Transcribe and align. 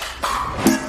Bye. 0.00 0.79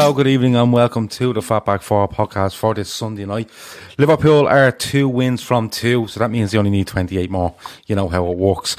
Hello, 0.00 0.14
good 0.14 0.28
evening, 0.28 0.56
and 0.56 0.72
welcome 0.72 1.08
to 1.08 1.34
the 1.34 1.40
Fatback 1.40 1.82
4 1.82 2.08
podcast 2.08 2.56
for 2.56 2.72
this 2.72 2.88
Sunday 2.90 3.26
night. 3.26 3.50
Liverpool 3.98 4.48
are 4.48 4.72
two 4.72 5.06
wins 5.06 5.42
from 5.42 5.68
two, 5.68 6.06
so 6.06 6.20
that 6.20 6.30
means 6.30 6.52
they 6.52 6.58
only 6.58 6.70
need 6.70 6.86
28 6.86 7.30
more. 7.30 7.54
You 7.86 7.96
know 7.96 8.08
how 8.08 8.30
it 8.30 8.38
works. 8.38 8.76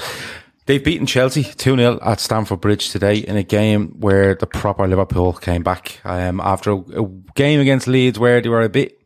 They've 0.66 0.82
beaten 0.82 1.06
Chelsea 1.06 1.44
2 1.44 1.76
0 1.76 2.00
at 2.02 2.18
Stamford 2.18 2.60
Bridge 2.60 2.90
today 2.90 3.18
in 3.18 3.36
a 3.36 3.44
game 3.44 3.90
where 4.00 4.34
the 4.34 4.48
proper 4.48 4.88
Liverpool 4.88 5.32
came 5.34 5.62
back 5.62 6.00
um, 6.04 6.40
after 6.40 6.72
a, 6.72 6.78
a, 6.78 7.06
game 7.36 7.60
against 7.60 7.86
Leeds 7.86 8.18
where 8.18 8.40
they 8.40 8.48
were 8.48 8.62
a 8.62 8.68
bit, 8.68 9.00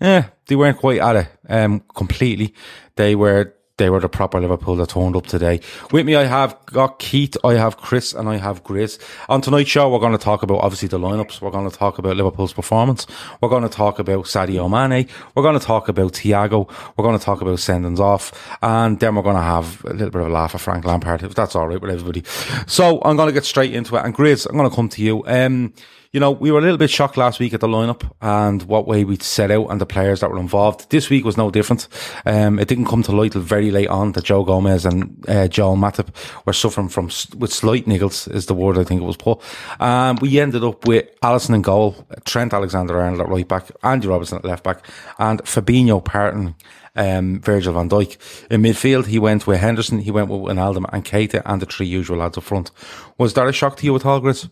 eh, 0.00 0.22
they 0.46 0.54
weren't 0.54 0.78
quite 0.78 1.00
at 1.00 1.16
it 1.16 1.28
um, 1.48 1.80
completely. 1.96 2.54
They 2.94 3.16
were 3.16 3.56
they 3.80 3.90
were 3.90 3.98
the 3.98 4.08
proper 4.10 4.38
Liverpool 4.38 4.76
that 4.76 4.90
turned 4.90 5.16
up 5.16 5.26
today. 5.26 5.58
With 5.90 6.04
me, 6.04 6.14
I 6.14 6.26
have 6.26 6.54
got 6.66 6.98
Keith, 6.98 7.34
I 7.42 7.54
have 7.54 7.78
Chris, 7.78 8.12
and 8.12 8.28
I 8.28 8.36
have 8.36 8.62
Grizz. 8.62 9.00
On 9.30 9.40
tonight's 9.40 9.70
show, 9.70 9.90
we're 9.90 9.98
going 9.98 10.12
to 10.12 10.18
talk 10.18 10.42
about 10.42 10.58
obviously 10.58 10.88
the 10.88 10.98
lineups. 10.98 11.40
We're 11.40 11.50
going 11.50 11.68
to 11.68 11.74
talk 11.74 11.98
about 11.98 12.18
Liverpool's 12.18 12.52
performance. 12.52 13.06
We're 13.40 13.48
going 13.48 13.62
to 13.62 13.70
talk 13.70 13.98
about 13.98 14.26
Sadio 14.26 14.68
Mane. 14.68 15.08
We're 15.34 15.42
going 15.42 15.58
to 15.58 15.64
talk 15.64 15.88
about 15.88 16.12
Thiago. 16.12 16.70
We're 16.96 17.04
going 17.04 17.18
to 17.18 17.24
talk 17.24 17.40
about 17.40 17.56
sendings 17.56 18.00
off, 18.00 18.58
and 18.62 19.00
then 19.00 19.14
we're 19.14 19.22
going 19.22 19.36
to 19.36 19.42
have 19.42 19.82
a 19.86 19.94
little 19.94 20.10
bit 20.10 20.20
of 20.20 20.28
a 20.28 20.30
laugh 20.30 20.54
at 20.54 20.60
Frank 20.60 20.84
Lampard, 20.84 21.22
if 21.22 21.34
that's 21.34 21.56
all 21.56 21.66
right 21.66 21.80
with 21.80 21.90
everybody. 21.90 22.22
So 22.66 23.00
I'm 23.02 23.16
going 23.16 23.28
to 23.28 23.32
get 23.32 23.46
straight 23.46 23.74
into 23.74 23.96
it. 23.96 24.04
And 24.04 24.14
Grizz, 24.14 24.46
I'm 24.46 24.58
going 24.58 24.68
to 24.68 24.76
come 24.76 24.90
to 24.90 25.02
you. 25.02 25.24
Um, 25.24 25.72
you 26.12 26.18
know, 26.18 26.32
we 26.32 26.50
were 26.50 26.58
a 26.58 26.62
little 26.62 26.76
bit 26.76 26.90
shocked 26.90 27.16
last 27.16 27.38
week 27.38 27.54
at 27.54 27.60
the 27.60 27.68
lineup 27.68 28.10
and 28.20 28.64
what 28.64 28.86
way 28.86 29.04
we 29.04 29.16
set 29.18 29.50
out 29.52 29.68
and 29.68 29.80
the 29.80 29.86
players 29.86 30.20
that 30.20 30.30
were 30.30 30.40
involved. 30.40 30.90
This 30.90 31.08
week 31.08 31.24
was 31.24 31.36
no 31.36 31.52
different. 31.52 31.86
Um, 32.26 32.58
it 32.58 32.66
didn't 32.66 32.86
come 32.86 33.04
to 33.04 33.12
light 33.12 33.32
till 33.32 33.42
very 33.42 33.70
late 33.70 33.88
on 33.88 34.10
that 34.12 34.24
Joe 34.24 34.42
Gomez 34.42 34.84
and 34.84 35.24
uh, 35.28 35.46
Joel 35.46 35.76
Matip 35.76 36.08
were 36.44 36.52
suffering 36.52 36.88
from 36.88 37.10
with 37.38 37.52
slight 37.52 37.86
niggles, 37.86 38.32
is 38.34 38.46
the 38.46 38.54
word 38.54 38.76
I 38.76 38.82
think 38.82 39.02
it 39.02 39.04
was 39.04 39.16
put. 39.16 39.40
Um, 39.78 40.16
we 40.20 40.40
ended 40.40 40.64
up 40.64 40.84
with 40.84 41.08
Alisson 41.20 41.54
in 41.54 41.62
goal, 41.62 42.04
Trent 42.24 42.52
Alexander-Arnold 42.52 43.20
at 43.20 43.28
right 43.28 43.46
back, 43.46 43.70
Andy 43.84 44.08
Robertson 44.08 44.38
at 44.38 44.44
left 44.44 44.64
back, 44.64 44.84
and 45.18 45.40
Fabinho 45.44 46.04
parting 46.04 46.56
um, 46.96 47.40
Virgil 47.40 47.72
van 47.72 47.88
Dijk. 47.88 48.16
In 48.50 48.62
midfield, 48.62 49.06
he 49.06 49.20
went 49.20 49.46
with 49.46 49.60
Henderson, 49.60 50.00
he 50.00 50.10
went 50.10 50.28
with 50.28 50.40
Wijnaldum 50.40 50.86
and 50.92 51.04
Keita 51.04 51.40
and 51.44 51.62
the 51.62 51.66
three 51.66 51.86
usual 51.86 52.18
lads 52.18 52.36
up 52.36 52.42
front. 52.42 52.72
Was 53.16 53.34
that 53.34 53.46
a 53.46 53.52
shock 53.52 53.76
to 53.76 53.86
you 53.86 53.94
at 53.94 54.04
all, 54.04 54.20
Grizz? 54.20 54.50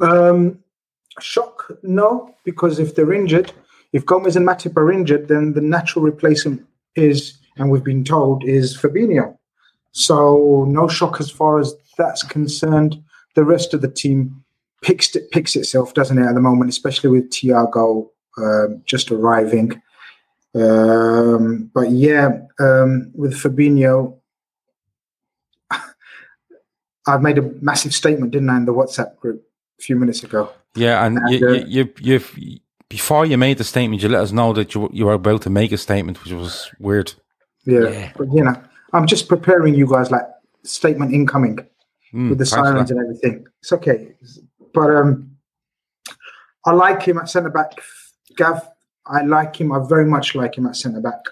Um, 0.00 0.62
shock, 1.20 1.70
no, 1.82 2.34
because 2.44 2.78
if 2.78 2.94
they're 2.94 3.12
injured, 3.12 3.52
if 3.92 4.04
Gomez 4.04 4.36
and 4.36 4.46
Matip 4.46 4.76
are 4.76 4.92
injured, 4.92 5.28
then 5.28 5.54
the 5.54 5.60
natural 5.60 6.04
replacement 6.04 6.64
is, 6.94 7.38
and 7.56 7.70
we've 7.70 7.84
been 7.84 8.04
told, 8.04 8.44
is 8.44 8.76
Fabinho. 8.76 9.36
So 9.92 10.66
no 10.68 10.88
shock 10.88 11.20
as 11.20 11.30
far 11.30 11.58
as 11.58 11.74
that's 11.96 12.22
concerned. 12.22 13.02
The 13.34 13.44
rest 13.44 13.74
of 13.74 13.80
the 13.80 13.90
team 13.90 14.44
picks 14.82 15.14
it, 15.16 15.30
picks 15.30 15.56
itself, 15.56 15.94
doesn't 15.94 16.18
it, 16.18 16.26
at 16.26 16.34
the 16.34 16.40
moment, 16.40 16.70
especially 16.70 17.10
with 17.10 17.30
Thiago 17.30 18.08
uh, 18.36 18.74
just 18.84 19.10
arriving. 19.10 19.80
Um, 20.54 21.70
but 21.74 21.90
yeah, 21.90 22.40
um, 22.60 23.10
with 23.14 23.34
Fabinho, 23.34 24.18
I've 27.06 27.22
made 27.22 27.38
a 27.38 27.42
massive 27.60 27.94
statement, 27.94 28.32
didn't 28.32 28.50
I, 28.50 28.56
in 28.58 28.64
the 28.66 28.74
WhatsApp 28.74 29.16
group 29.16 29.47
a 29.78 29.82
few 29.82 29.96
minutes 29.96 30.22
ago. 30.22 30.52
Yeah, 30.74 31.04
and, 31.04 31.18
and 31.18 31.30
you, 31.30 31.48
uh, 31.48 31.52
you, 31.52 31.92
you, 32.00 32.20
you, 32.36 32.58
before 32.88 33.26
you 33.26 33.36
made 33.36 33.58
the 33.58 33.64
statement, 33.64 34.02
you 34.02 34.08
let 34.08 34.22
us 34.22 34.32
know 34.32 34.52
that 34.52 34.74
you, 34.74 34.88
you 34.92 35.06
were 35.06 35.14
about 35.14 35.42
to 35.42 35.50
make 35.50 35.72
a 35.72 35.76
statement, 35.76 36.22
which 36.22 36.32
was 36.32 36.70
weird. 36.78 37.14
Yeah, 37.64 37.88
yeah. 37.88 38.12
but 38.16 38.28
you 38.32 38.44
know, 38.44 38.54
I'm 38.92 39.06
just 39.06 39.28
preparing 39.28 39.74
you 39.74 39.86
guys 39.86 40.10
like 40.10 40.26
statement 40.62 41.12
incoming 41.12 41.58
mm, 42.12 42.30
with 42.30 42.38
the 42.38 42.46
sirens 42.46 42.90
and 42.90 43.00
everything. 43.00 43.46
It's 43.60 43.72
okay, 43.72 44.14
but 44.72 44.94
um, 44.94 45.36
I 46.64 46.72
like 46.72 47.02
him 47.02 47.18
at 47.18 47.28
centre 47.28 47.50
back, 47.50 47.72
Gav. 48.36 48.68
I 49.06 49.22
like 49.22 49.56
him. 49.56 49.72
I 49.72 49.80
very 49.86 50.04
much 50.04 50.34
like 50.34 50.56
him 50.56 50.66
at 50.66 50.76
centre 50.76 51.00
back. 51.00 51.24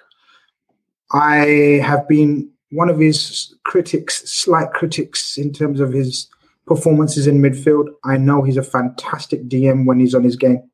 I 1.13 1.81
have 1.85 2.09
been 2.09 2.51
one 2.71 2.89
of 2.89 2.99
his 2.99 3.55
critics, 3.65 4.29
slight 4.31 4.71
critics 4.73 5.39
in 5.39 5.53
terms 5.53 5.81
of 5.81 5.93
his 5.93 6.29
performances 6.67 7.27
in 7.27 7.41
midfield. 7.41 7.87
I 8.05 8.17
know 8.17 8.43
he's 8.43 8.57
a 8.57 8.63
fantastic 8.63 9.49
DM 9.49 9.87
when 9.87 10.01
he's 10.01 10.15
on 10.15 10.25
his 10.25 10.37
game. 10.37 10.69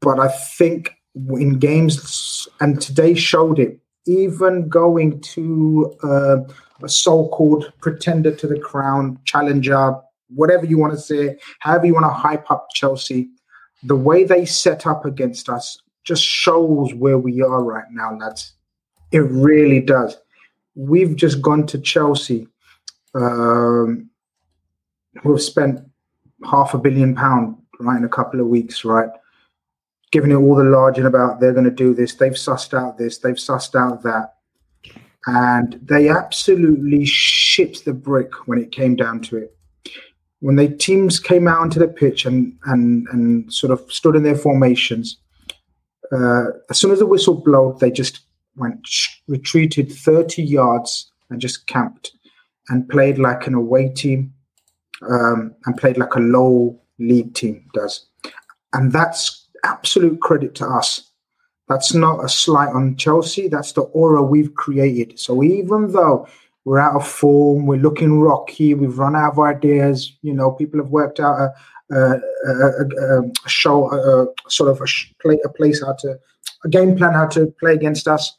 But 0.00 0.18
I 0.18 0.28
think 0.28 0.96
in 1.14 1.58
games, 1.58 2.48
and 2.60 2.80
today 2.80 3.14
showed 3.14 3.58
it, 3.58 3.78
even 4.06 4.68
going 4.68 5.20
to 5.20 5.96
uh, 6.02 6.38
a 6.82 6.88
so 6.88 7.28
called 7.28 7.72
pretender 7.80 8.34
to 8.34 8.46
the 8.48 8.58
crown, 8.58 9.18
challenger, 9.24 9.94
whatever 10.28 10.66
you 10.66 10.78
want 10.78 10.92
to 10.92 10.98
say, 10.98 11.36
however 11.60 11.86
you 11.86 11.94
want 11.94 12.06
to 12.06 12.10
hype 12.10 12.50
up 12.50 12.66
Chelsea, 12.74 13.28
the 13.84 13.96
way 13.96 14.24
they 14.24 14.44
set 14.44 14.86
up 14.86 15.04
against 15.04 15.48
us 15.48 15.78
just 16.04 16.24
shows 16.24 16.92
where 16.94 17.18
we 17.18 17.42
are 17.42 17.62
right 17.62 17.84
now, 17.90 18.16
lads. 18.16 18.54
It 19.12 19.20
really 19.20 19.80
does. 19.80 20.16
We've 20.74 21.14
just 21.14 21.42
gone 21.42 21.66
to 21.68 21.78
Chelsea 21.78 22.48
um, 23.14 24.10
who 25.20 25.32
have 25.32 25.42
spent 25.42 25.80
half 26.50 26.74
a 26.74 26.78
billion 26.78 27.14
pound 27.14 27.56
right 27.80 27.98
in 27.98 28.04
a 28.04 28.08
couple 28.08 28.40
of 28.40 28.46
weeks, 28.46 28.84
right? 28.84 29.10
Giving 30.10 30.30
it 30.30 30.36
all 30.36 30.54
the 30.54 30.64
larging 30.64 31.06
about 31.06 31.40
they're 31.40 31.52
going 31.52 31.64
to 31.64 31.70
do 31.70 31.94
this, 31.94 32.14
they've 32.14 32.32
sussed 32.32 32.74
out 32.74 32.98
this, 32.98 33.18
they've 33.18 33.34
sussed 33.34 33.74
out 33.74 34.02
that, 34.02 34.34
and 35.26 35.78
they 35.82 36.08
absolutely 36.08 37.04
shit 37.04 37.84
the 37.84 37.92
brick 37.92 38.46
when 38.46 38.58
it 38.58 38.72
came 38.72 38.96
down 38.96 39.20
to 39.22 39.36
it. 39.38 39.56
When 40.40 40.56
the 40.56 40.68
teams 40.68 41.20
came 41.20 41.46
out 41.46 41.60
onto 41.60 41.78
the 41.78 41.88
pitch 41.88 42.26
and 42.26 42.56
and 42.66 43.06
and 43.12 43.52
sort 43.52 43.72
of 43.72 43.90
stood 43.92 44.16
in 44.16 44.24
their 44.24 44.36
formations, 44.36 45.18
uh, 46.12 46.46
as 46.68 46.78
soon 46.78 46.90
as 46.90 46.98
the 46.98 47.06
whistle 47.06 47.34
blew, 47.34 47.76
they 47.80 47.90
just 47.90 48.20
went 48.56 48.86
retreated 49.28 49.90
30 49.90 50.42
yards 50.42 51.10
and 51.30 51.40
just 51.40 51.66
camped 51.68 52.12
and 52.68 52.88
played 52.88 53.18
like 53.18 53.46
an 53.46 53.54
away 53.54 53.88
team 53.88 54.32
um, 55.10 55.54
and 55.66 55.76
played 55.76 55.98
like 55.98 56.14
a 56.14 56.20
low 56.20 56.78
league 56.98 57.34
team 57.34 57.64
does. 57.74 58.06
And 58.72 58.92
that's 58.92 59.48
absolute 59.64 60.20
credit 60.20 60.54
to 60.56 60.66
us. 60.66 61.10
That's 61.68 61.94
not 61.94 62.24
a 62.24 62.28
slight 62.28 62.68
on 62.68 62.96
Chelsea. 62.96 63.48
That's 63.48 63.72
the 63.72 63.82
aura 63.82 64.22
we've 64.22 64.54
created. 64.54 65.18
So 65.18 65.42
even 65.42 65.92
though 65.92 66.26
we're 66.64 66.80
out 66.80 66.96
of 66.96 67.06
form, 67.06 67.66
we're 67.66 67.80
looking 67.80 68.20
rocky, 68.20 68.74
we've 68.74 68.98
run 68.98 69.16
out 69.16 69.32
of 69.32 69.38
ideas, 69.38 70.16
you 70.22 70.32
know, 70.32 70.50
people 70.50 70.80
have 70.80 70.90
worked 70.90 71.18
out 71.18 71.50
a, 71.90 71.94
a, 71.94 72.20
a, 72.46 73.22
a 73.44 73.48
show, 73.48 73.90
a, 73.92 74.26
sort 74.50 74.70
of 74.70 74.80
a, 74.80 74.86
play, 75.20 75.38
a 75.44 75.48
place 75.48 75.82
how 75.82 75.94
to, 75.94 76.18
a 76.64 76.68
game 76.68 76.96
plan 76.96 77.14
how 77.14 77.26
to 77.28 77.46
play 77.58 77.74
against 77.74 78.06
us. 78.06 78.36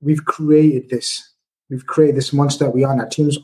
We've 0.00 0.24
created 0.24 0.88
this. 0.90 1.30
We've 1.70 1.86
created 1.86 2.16
this 2.16 2.32
monster 2.32 2.68
we 2.70 2.84
are 2.84 2.94
now. 2.94 3.06
Teams 3.06 3.38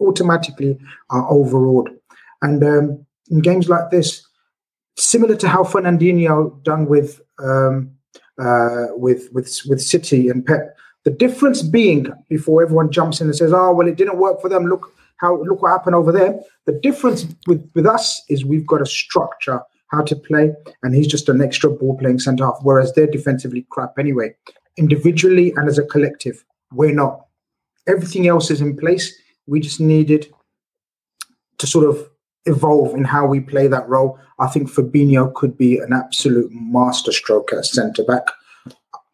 automatically 0.00 0.78
are 1.10 1.30
overawed. 1.30 1.90
And 2.42 2.62
um, 2.62 3.06
in 3.30 3.40
games 3.40 3.68
like 3.68 3.90
this, 3.90 4.26
similar 4.96 5.36
to 5.36 5.48
how 5.48 5.64
Fernandinho 5.64 6.62
done 6.62 6.86
with 6.86 7.20
um, 7.38 7.90
uh, 8.38 8.86
with 8.90 9.28
with 9.32 9.60
with 9.68 9.80
City 9.80 10.28
and 10.28 10.44
Pep, 10.44 10.76
The 11.04 11.10
difference 11.10 11.62
being, 11.62 12.06
before 12.28 12.62
everyone 12.62 12.90
jumps 12.90 13.20
in 13.20 13.26
and 13.26 13.36
says, 13.36 13.52
"Oh, 13.52 13.72
well, 13.72 13.86
it 13.86 13.96
didn't 13.96 14.18
work 14.18 14.40
for 14.40 14.48
them. 14.48 14.66
Look 14.66 14.92
how 15.18 15.36
look 15.42 15.62
what 15.62 15.70
happened 15.70 15.94
over 15.94 16.10
there." 16.10 16.40
The 16.66 16.72
difference 16.72 17.26
with 17.46 17.70
with 17.74 17.86
us 17.86 18.22
is 18.28 18.44
we've 18.44 18.66
got 18.66 18.82
a 18.82 18.86
structure 18.86 19.60
how 19.88 20.02
to 20.02 20.16
play, 20.16 20.52
and 20.82 20.94
he's 20.94 21.06
just 21.06 21.28
an 21.28 21.42
extra 21.42 21.70
ball 21.70 21.96
playing 21.98 22.18
centre 22.20 22.46
half. 22.46 22.58
Whereas 22.62 22.92
they're 22.92 23.06
defensively 23.06 23.66
crap 23.70 23.98
anyway, 23.98 24.34
individually 24.76 25.52
and 25.56 25.68
as 25.68 25.78
a 25.78 25.84
collective. 25.84 26.44
We're 26.72 26.94
not. 26.94 27.26
Everything 27.86 28.26
else 28.26 28.50
is 28.50 28.62
in 28.62 28.76
place. 28.76 29.14
We 29.46 29.60
just 29.60 29.80
needed 29.80 30.32
to 31.58 31.66
sort 31.66 31.86
of 31.86 32.10
evolve 32.46 32.94
in 32.94 33.04
how 33.04 33.26
we 33.26 33.40
play 33.40 33.66
that 33.68 33.88
role. 33.88 34.18
I 34.38 34.48
think 34.48 34.70
Fabinho 34.70 35.32
could 35.34 35.56
be 35.56 35.78
an 35.78 35.92
absolute 35.92 36.50
masterstroke 36.52 37.52
at 37.52 37.64
centre 37.64 38.04
back. 38.04 38.26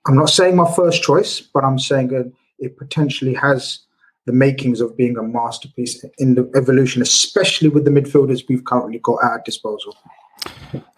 I'm 0.06 0.17
not 0.17 0.31
saying 0.31 0.56
my 0.56 0.71
first 0.73 1.03
choice, 1.03 1.41
but 1.41 1.65
I'm 1.65 1.79
saying 1.79 2.12
it, 2.12 2.32
it 2.59 2.79
potentially 2.79 3.35
has 3.35 3.81
the 4.27 4.32
makings 4.32 4.81
of 4.81 4.97
being 4.97 5.17
a 5.17 5.23
masterpiece 5.23 6.05
in 6.19 6.35
the 6.35 6.50
evolution, 6.55 7.03
especially 7.03 7.69
with 7.69 7.85
the 7.85 7.91
midfielders 7.91 8.49
we've 8.49 8.65
currently 8.65 8.99
got 8.99 9.19
at 9.25 9.31
our 9.31 9.43
disposal. 9.44 9.97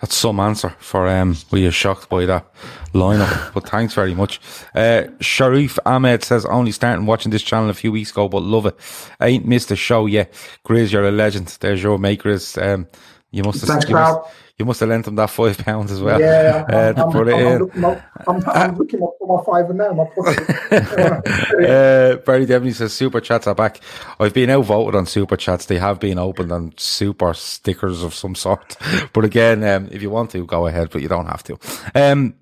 That's 0.00 0.14
some 0.14 0.40
answer 0.40 0.70
for 0.78 1.08
um 1.08 1.36
we 1.50 1.66
are 1.66 1.70
shocked 1.72 2.08
by 2.08 2.26
that 2.26 2.44
lineup. 2.92 3.54
but 3.54 3.68
thanks 3.68 3.94
very 3.94 4.14
much. 4.14 4.40
Uh 4.74 5.04
Sharif 5.20 5.78
Ahmed 5.86 6.22
says 6.24 6.44
only 6.46 6.72
starting 6.72 7.06
watching 7.06 7.30
this 7.32 7.42
channel 7.42 7.70
a 7.70 7.74
few 7.74 7.92
weeks 7.92 8.10
ago, 8.10 8.28
but 8.28 8.42
love 8.42 8.66
it. 8.66 8.76
I 9.20 9.28
ain't 9.28 9.46
missed 9.46 9.70
a 9.70 9.76
show 9.76 10.06
yet. 10.06 10.32
Grizz, 10.66 10.92
you're 10.92 11.08
a 11.08 11.10
legend. 11.10 11.56
There's 11.60 11.82
your 11.82 11.98
makers. 11.98 12.58
Um 12.58 12.86
you 13.30 13.42
must 13.42 13.60
have 13.60 13.70
Thanks, 13.70 13.88
you 13.88 13.94
must. 13.94 14.28
You 14.58 14.64
must 14.66 14.80
have 14.80 14.90
lent 14.90 15.06
him 15.06 15.14
that 15.16 15.30
five 15.30 15.58
pounds 15.58 15.90
as 15.90 16.00
well. 16.00 16.20
Yeah, 16.20 16.64
uh, 16.70 17.02
I'm, 17.02 17.12
to 17.12 17.18
I'm, 17.18 17.28
it 17.28 17.34
I'm, 17.34 17.46
in. 17.46 17.58
Looking 17.60 17.84
up, 17.84 18.02
I'm, 18.28 18.42
I'm 18.48 18.76
looking 18.76 19.02
up 19.02 19.10
for 19.18 19.38
my 19.38 19.44
five 19.44 19.70
and 19.70 19.78
now 19.78 19.92
my 19.92 20.04
pocket. 20.04 21.48
Uh, 21.62 22.16
Barry 22.16 22.46
Devaney 22.46 22.74
says 22.74 22.92
super 22.92 23.20
chats 23.20 23.46
are 23.46 23.54
back. 23.54 23.80
I've 24.18 24.34
been 24.34 24.50
outvoted 24.50 24.94
on 24.94 25.06
super 25.06 25.36
chats. 25.36 25.66
They 25.66 25.78
have 25.78 26.00
been 26.00 26.18
opened 26.18 26.50
on 26.50 26.74
super 26.76 27.34
stickers 27.34 28.02
of 28.02 28.14
some 28.14 28.34
sort. 28.34 28.76
But 29.12 29.24
again, 29.24 29.62
um, 29.64 29.88
if 29.92 30.02
you 30.02 30.10
want 30.10 30.30
to, 30.32 30.44
go 30.44 30.66
ahead, 30.66 30.90
but 30.90 31.02
you 31.02 31.08
don't 31.08 31.26
have 31.26 31.42
to. 31.44 31.58
Um, 31.94 32.34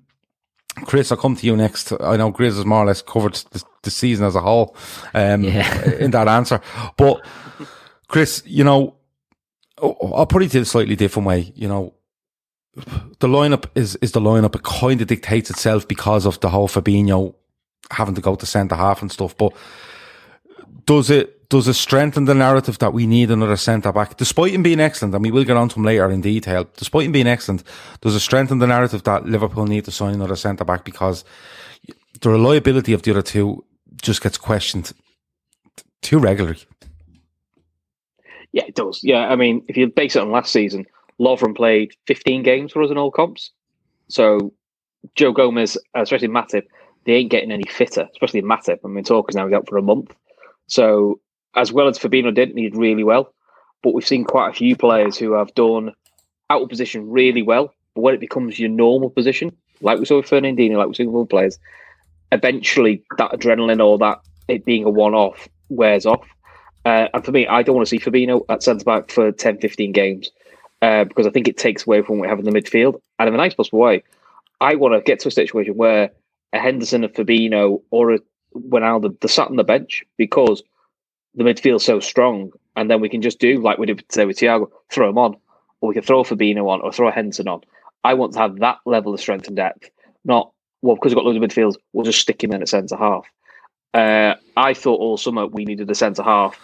Chris, 0.85 1.11
I'll 1.11 1.17
come 1.17 1.35
to 1.35 1.45
you 1.45 1.55
next. 1.55 1.91
I 1.91 2.17
know 2.17 2.31
Grizz 2.31 2.55
has 2.55 2.65
more 2.65 2.83
or 2.83 2.85
less 2.85 3.01
covered 3.01 3.35
the, 3.51 3.63
the 3.83 3.91
season 3.91 4.25
as 4.25 4.35
a 4.35 4.41
whole 4.41 4.75
um, 5.13 5.43
Yeah. 5.43 5.91
in 5.95 6.11
that 6.11 6.27
answer. 6.27 6.61
But 6.97 7.25
Chris, 8.07 8.41
you 8.45 8.63
know, 8.63 8.95
I'll 9.81 10.13
I'll 10.15 10.25
put 10.25 10.43
it 10.43 10.55
in 10.55 10.61
a 10.61 10.65
slightly 10.65 10.95
different 10.95 11.27
way. 11.27 11.51
You 11.55 11.67
know, 11.67 11.93
the 12.75 13.27
lineup 13.27 13.65
is 13.75 13.95
is 13.97 14.13
the 14.13 14.21
lineup. 14.21 14.55
It 14.55 14.63
kind 14.63 15.01
of 15.01 15.07
dictates 15.07 15.49
itself 15.49 15.87
because 15.87 16.25
of 16.25 16.39
the 16.39 16.49
whole 16.49 16.67
Fabinho 16.67 17.35
having 17.91 18.15
to 18.15 18.21
go 18.21 18.35
to 18.35 18.45
centre 18.45 18.75
half 18.75 19.01
and 19.01 19.11
stuff. 19.11 19.35
But 19.37 19.53
does 20.85 21.09
it 21.09 21.49
does 21.49 21.67
it 21.67 21.73
strengthen 21.73 22.25
the 22.25 22.33
narrative 22.33 22.79
that 22.79 22.93
we 22.93 23.05
need 23.05 23.29
another 23.29 23.57
centre 23.57 23.91
back, 23.91 24.15
despite 24.15 24.53
him 24.53 24.63
being 24.63 24.79
excellent? 24.79 25.13
And 25.13 25.23
we 25.23 25.31
will 25.31 25.43
get 25.43 25.57
on 25.57 25.67
to 25.69 25.75
him 25.75 25.83
later 25.83 26.09
in 26.09 26.21
detail. 26.21 26.65
Despite 26.77 27.05
him 27.05 27.11
being 27.11 27.27
excellent, 27.27 27.63
does 27.99 28.15
it 28.15 28.21
strengthen 28.21 28.59
the 28.59 28.67
narrative 28.67 29.03
that 29.03 29.25
Liverpool 29.25 29.65
need 29.65 29.83
to 29.85 29.91
sign 29.91 30.13
another 30.13 30.37
centre 30.37 30.63
back 30.63 30.85
because 30.85 31.25
the 32.21 32.29
reliability 32.29 32.93
of 32.93 33.01
the 33.01 33.11
other 33.11 33.21
two 33.21 33.65
just 34.01 34.23
gets 34.23 34.37
questioned 34.37 34.93
too 36.01 36.19
regularly? 36.19 36.59
Yeah, 38.53 38.63
it 38.65 38.75
does. 38.75 39.01
Yeah, 39.03 39.27
I 39.27 39.35
mean, 39.35 39.63
if 39.67 39.75
you 39.75 39.87
base 39.87 40.15
it 40.15 40.21
on 40.21 40.31
last 40.31 40.53
season, 40.53 40.85
Lovren 41.21 41.55
played 41.55 41.93
15 42.07 42.41
games 42.41 42.71
for 42.71 42.81
us 42.81 42.89
in 42.89 42.97
all 42.97 43.11
comps. 43.11 43.51
So 44.07 44.51
Joe 45.15 45.31
Gomez, 45.31 45.77
uh, 45.95 46.01
especially 46.01 46.27
Matip, 46.27 46.63
they 47.05 47.13
ain't 47.13 47.31
getting 47.31 47.51
any 47.51 47.63
fitter, 47.69 48.07
especially 48.11 48.41
Matip. 48.41 48.79
I 48.83 48.87
mean, 48.87 49.03
talk 49.03 49.27
Talker's 49.27 49.35
now 49.35 49.45
he's 49.47 49.55
out 49.55 49.69
for 49.69 49.77
a 49.77 49.83
month. 49.83 50.13
So 50.67 51.19
as 51.55 51.71
well 51.71 51.87
as 51.87 51.99
Fabinho 51.99 52.33
did, 52.33 52.49
he 52.49 52.63
did 52.63 52.75
really 52.75 53.03
well. 53.03 53.33
But 53.83 53.93
we've 53.93 54.05
seen 54.05 54.25
quite 54.25 54.49
a 54.49 54.53
few 54.53 54.75
players 54.75 55.17
who 55.17 55.33
have 55.33 55.53
done 55.53 55.93
out 56.49 56.63
of 56.63 56.69
position 56.69 57.09
really 57.09 57.41
well. 57.41 57.73
But 57.93 58.01
when 58.01 58.15
it 58.15 58.19
becomes 58.19 58.59
your 58.59 58.69
normal 58.69 59.09
position, 59.09 59.55
like 59.81 59.99
we 59.99 60.05
saw 60.05 60.17
with 60.17 60.29
Fernandinho, 60.29 60.77
like 60.77 60.87
we 60.87 60.95
saw 60.95 61.05
with 61.05 61.15
other 61.15 61.25
players, 61.25 61.59
eventually 62.31 63.03
that 63.17 63.31
adrenaline 63.31 63.83
or 63.83 63.97
that 63.99 64.21
it 64.47 64.65
being 64.65 64.85
a 64.85 64.89
one-off 64.89 65.47
wears 65.69 66.05
off. 66.05 66.25
Uh, 66.85 67.07
and 67.13 67.25
for 67.25 67.31
me, 67.31 67.47
I 67.47 67.61
don't 67.63 67.75
want 67.75 67.87
to 67.87 67.89
see 67.89 67.99
Fabinho 67.99 68.43
at 68.49 68.63
centre 68.63 68.85
back 68.85 69.11
for 69.11 69.31
10, 69.31 69.59
15 69.59 69.91
games 69.91 70.31
uh, 70.81 71.03
because 71.03 71.27
I 71.27 71.29
think 71.29 71.47
it 71.47 71.57
takes 71.57 71.85
away 71.85 72.01
from 72.01 72.17
what 72.17 72.23
we 72.23 72.29
have 72.29 72.39
in 72.39 72.45
the 72.45 72.51
midfield. 72.51 72.99
And 73.19 73.27
in 73.27 73.33
a 73.33 73.37
nice 73.37 73.53
possible 73.53 73.79
way, 73.79 74.03
I 74.59 74.75
want 74.75 74.93
to 74.93 75.01
get 75.01 75.19
to 75.21 75.27
a 75.27 75.31
situation 75.31 75.75
where 75.75 76.11
a 76.53 76.59
Henderson, 76.59 77.03
a 77.03 77.09
Fabinho, 77.09 77.81
or 77.91 78.15
a 78.15 78.19
Ronaldo, 78.55 79.19
they're 79.19 79.29
sat 79.29 79.47
on 79.47 79.55
the 79.55 79.63
bench 79.63 80.03
because 80.17 80.63
the 81.35 81.43
midfield's 81.43 81.85
so 81.85 81.99
strong. 81.99 82.51
And 82.75 82.89
then 82.89 83.01
we 83.01 83.09
can 83.09 83.21
just 83.21 83.39
do 83.39 83.61
like 83.61 83.77
we 83.77 83.85
did 83.85 84.07
today 84.09 84.25
with 84.25 84.37
Thiago, 84.37 84.69
throw 84.89 85.09
him 85.09 85.17
on, 85.17 85.35
or 85.81 85.89
we 85.89 85.93
can 85.93 86.03
throw 86.03 86.23
Fabinho 86.23 86.69
on, 86.69 86.81
or 86.81 86.91
throw 86.91 87.09
a 87.09 87.11
Henderson 87.11 87.47
on. 87.47 87.61
I 88.03 88.13
want 88.13 88.33
to 88.33 88.39
have 88.39 88.59
that 88.59 88.77
level 88.85 89.13
of 89.13 89.19
strength 89.19 89.47
and 89.47 89.55
depth, 89.55 89.89
not, 90.25 90.51
well, 90.81 90.95
because 90.95 91.11
we've 91.11 91.17
got 91.17 91.25
loads 91.25 91.37
of 91.37 91.43
midfields, 91.43 91.75
we'll 91.93 92.05
just 92.05 92.19
stick 92.19 92.43
him 92.43 92.51
in 92.53 92.61
at 92.61 92.69
centre 92.69 92.97
half. 92.97 93.25
Uh, 93.93 94.35
I 94.57 94.73
thought 94.73 94.99
all 94.99 95.17
summer 95.17 95.45
we 95.45 95.65
needed 95.65 95.91
a 95.91 95.95
centre 95.95 96.23
half 96.23 96.59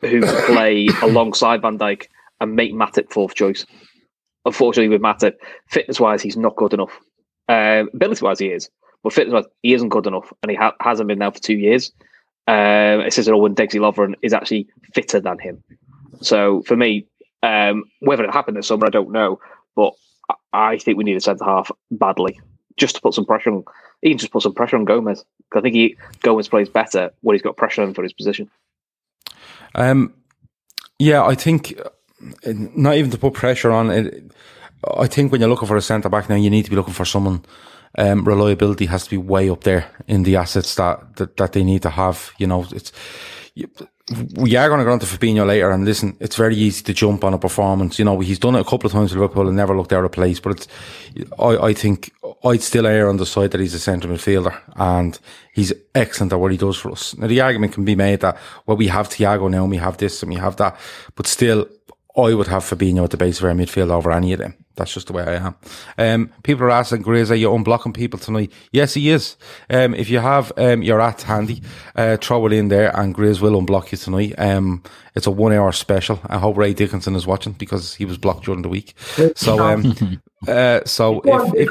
who 0.00 0.20
could 0.20 0.44
play 0.44 0.88
alongside 1.02 1.62
Van 1.62 1.78
Dijk 1.78 2.08
and 2.40 2.54
make 2.54 2.72
Matip 2.72 3.12
fourth 3.12 3.34
choice. 3.34 3.66
Unfortunately, 4.44 4.88
with 4.88 5.02
Matip, 5.02 5.34
fitness 5.68 5.98
wise, 5.98 6.22
he's 6.22 6.36
not 6.36 6.56
good 6.56 6.72
enough. 6.72 6.98
Um, 7.48 7.90
ability 7.94 8.24
wise, 8.24 8.38
he 8.38 8.46
is, 8.46 8.70
but 9.02 9.12
fitness 9.12 9.34
wise, 9.34 9.52
he 9.62 9.74
isn't 9.74 9.88
good 9.88 10.06
enough, 10.06 10.32
and 10.42 10.50
he 10.50 10.56
ha- 10.56 10.76
hasn't 10.80 11.08
been 11.08 11.18
now 11.18 11.30
for 11.30 11.40
two 11.40 11.56
years. 11.56 11.92
Um, 12.48 13.00
it 13.00 13.12
says 13.12 13.28
all 13.28 13.40
when 13.40 13.56
Dexy 13.56 13.80
Lovren 13.80 14.14
is 14.22 14.32
actually 14.32 14.68
fitter 14.94 15.20
than 15.20 15.38
him. 15.38 15.64
So 16.20 16.62
for 16.62 16.76
me, 16.76 17.06
um, 17.42 17.84
whether 18.00 18.24
it 18.24 18.32
happened 18.32 18.56
this 18.56 18.68
summer, 18.68 18.86
I 18.86 18.90
don't 18.90 19.10
know, 19.10 19.40
but 19.74 19.94
I, 20.52 20.78
think 20.78 20.96
we 20.96 21.04
need 21.04 21.16
a 21.16 21.20
centre 21.20 21.44
half 21.44 21.70
badly 21.90 22.40
just 22.76 22.96
to 22.96 23.00
put 23.00 23.14
some 23.14 23.26
pressure 23.26 23.50
on. 23.50 23.64
Can 24.04 24.18
just 24.18 24.32
put 24.32 24.42
some 24.42 24.54
pressure 24.54 24.76
on 24.76 24.84
Gomez. 24.84 25.24
I 25.54 25.60
think 25.60 25.74
he 25.74 25.96
Gomez 26.22 26.48
plays 26.48 26.68
better 26.68 27.10
when 27.22 27.34
he's 27.34 27.42
got 27.42 27.56
pressure 27.56 27.82
on 27.82 27.94
for 27.94 28.02
his 28.02 28.12
position. 28.12 28.48
Um, 29.74 30.14
yeah, 30.98 31.24
I 31.24 31.34
think 31.34 31.78
not 32.46 32.96
even 32.96 33.10
to 33.10 33.18
put 33.18 33.34
pressure 33.34 33.70
on 33.70 33.90
it. 33.90 34.30
I 34.96 35.06
think 35.06 35.32
when 35.32 35.40
you're 35.40 35.50
looking 35.50 35.68
for 35.68 35.76
a 35.76 35.82
centre 35.82 36.08
back 36.08 36.28
now, 36.28 36.36
you 36.36 36.50
need 36.50 36.64
to 36.64 36.70
be 36.70 36.76
looking 36.76 36.94
for 36.94 37.04
someone. 37.04 37.44
Um, 37.98 38.26
reliability 38.26 38.86
has 38.86 39.04
to 39.04 39.10
be 39.10 39.16
way 39.16 39.48
up 39.48 39.64
there 39.64 39.90
in 40.06 40.24
the 40.24 40.36
assets 40.36 40.74
that 40.74 41.16
that, 41.16 41.36
that 41.38 41.52
they 41.52 41.64
need 41.64 41.82
to 41.82 41.90
have. 41.90 42.30
You 42.38 42.46
know, 42.46 42.66
it's 42.70 42.92
we 44.36 44.54
are 44.54 44.68
going 44.68 44.78
to 44.78 44.84
go 44.84 44.92
on 44.92 45.00
to 45.00 45.06
Fabinho 45.06 45.46
later, 45.46 45.70
and 45.70 45.84
listen, 45.84 46.16
it's 46.20 46.36
very 46.36 46.54
easy 46.54 46.84
to 46.84 46.94
jump 46.94 47.24
on 47.24 47.34
a 47.34 47.38
performance. 47.38 47.98
You 47.98 48.04
know, 48.04 48.20
he's 48.20 48.38
done 48.38 48.54
it 48.54 48.60
a 48.60 48.64
couple 48.64 48.86
of 48.86 48.92
times 48.92 49.10
with 49.10 49.20
Liverpool 49.20 49.48
and 49.48 49.56
never 49.56 49.76
looked 49.76 49.92
out 49.92 50.04
of 50.04 50.12
place. 50.12 50.38
But 50.38 50.52
it's, 50.52 50.68
I, 51.40 51.56
I 51.56 51.72
think 51.72 52.12
I'd 52.44 52.62
still 52.62 52.86
err 52.86 53.08
on 53.08 53.16
the 53.16 53.26
side 53.26 53.50
that 53.50 53.60
he's 53.60 53.74
a 53.74 53.80
centre 53.80 54.08
midfielder 54.08 54.56
and 54.76 55.18
he's 55.52 55.72
excellent 55.94 56.32
at 56.32 56.38
what 56.38 56.52
he 56.52 56.58
does 56.58 56.76
for 56.76 56.92
us. 56.92 57.16
Now, 57.16 57.26
the 57.26 57.40
argument 57.40 57.72
can 57.72 57.84
be 57.84 57.96
made 57.96 58.20
that, 58.20 58.38
well, 58.66 58.76
we 58.76 58.86
have 58.88 59.08
Thiago 59.08 59.50
now 59.50 59.62
and 59.62 59.70
we 59.70 59.78
have 59.78 59.96
this 59.96 60.22
and 60.22 60.30
we 60.30 60.38
have 60.38 60.56
that, 60.56 60.78
but 61.16 61.26
still, 61.26 61.66
I 62.16 62.34
would 62.34 62.46
have 62.48 62.64
Fabinho 62.64 63.04
at 63.04 63.10
the 63.10 63.16
base 63.16 63.38
of 63.38 63.44
our 63.44 63.52
midfield 63.52 63.90
over 63.90 64.10
any 64.10 64.32
of 64.32 64.38
them. 64.38 64.54
That's 64.76 64.92
just 64.92 65.06
the 65.06 65.12
way 65.12 65.22
I 65.22 65.34
am. 65.34 65.54
Um, 65.96 66.32
people 66.42 66.64
are 66.64 66.70
asking, 66.70 67.02
Grizz, 67.02 67.30
are 67.30 67.34
you 67.34 67.48
unblocking 67.48 67.94
people 67.94 68.18
tonight? 68.18 68.52
Yes, 68.72 68.94
he 68.94 69.10
is. 69.10 69.36
Um, 69.70 69.94
if 69.94 70.10
you 70.10 70.18
have 70.18 70.52
um, 70.56 70.82
your 70.82 71.00
at 71.00 71.22
handy, 71.22 71.62
uh, 71.94 72.16
throw 72.18 72.46
it 72.46 72.52
in 72.52 72.68
there 72.68 72.94
and 72.98 73.14
Grizz 73.14 73.40
will 73.40 73.60
unblock 73.60 73.92
you 73.92 73.98
tonight. 73.98 74.34
Um, 74.38 74.82
it's 75.14 75.26
a 75.26 75.30
one 75.30 75.52
hour 75.52 75.72
special. 75.72 76.20
I 76.26 76.38
hope 76.38 76.56
Ray 76.56 76.74
Dickinson 76.74 77.16
is 77.16 77.26
watching 77.26 77.52
because 77.52 77.94
he 77.94 78.04
was 78.04 78.18
blocked 78.18 78.44
during 78.44 78.62
the 78.62 78.68
week. 78.68 78.94
So, 79.34 79.58
um, 79.60 80.20
uh, 80.46 80.80
so 80.84 81.20
if, 81.24 81.54
if, 81.54 81.68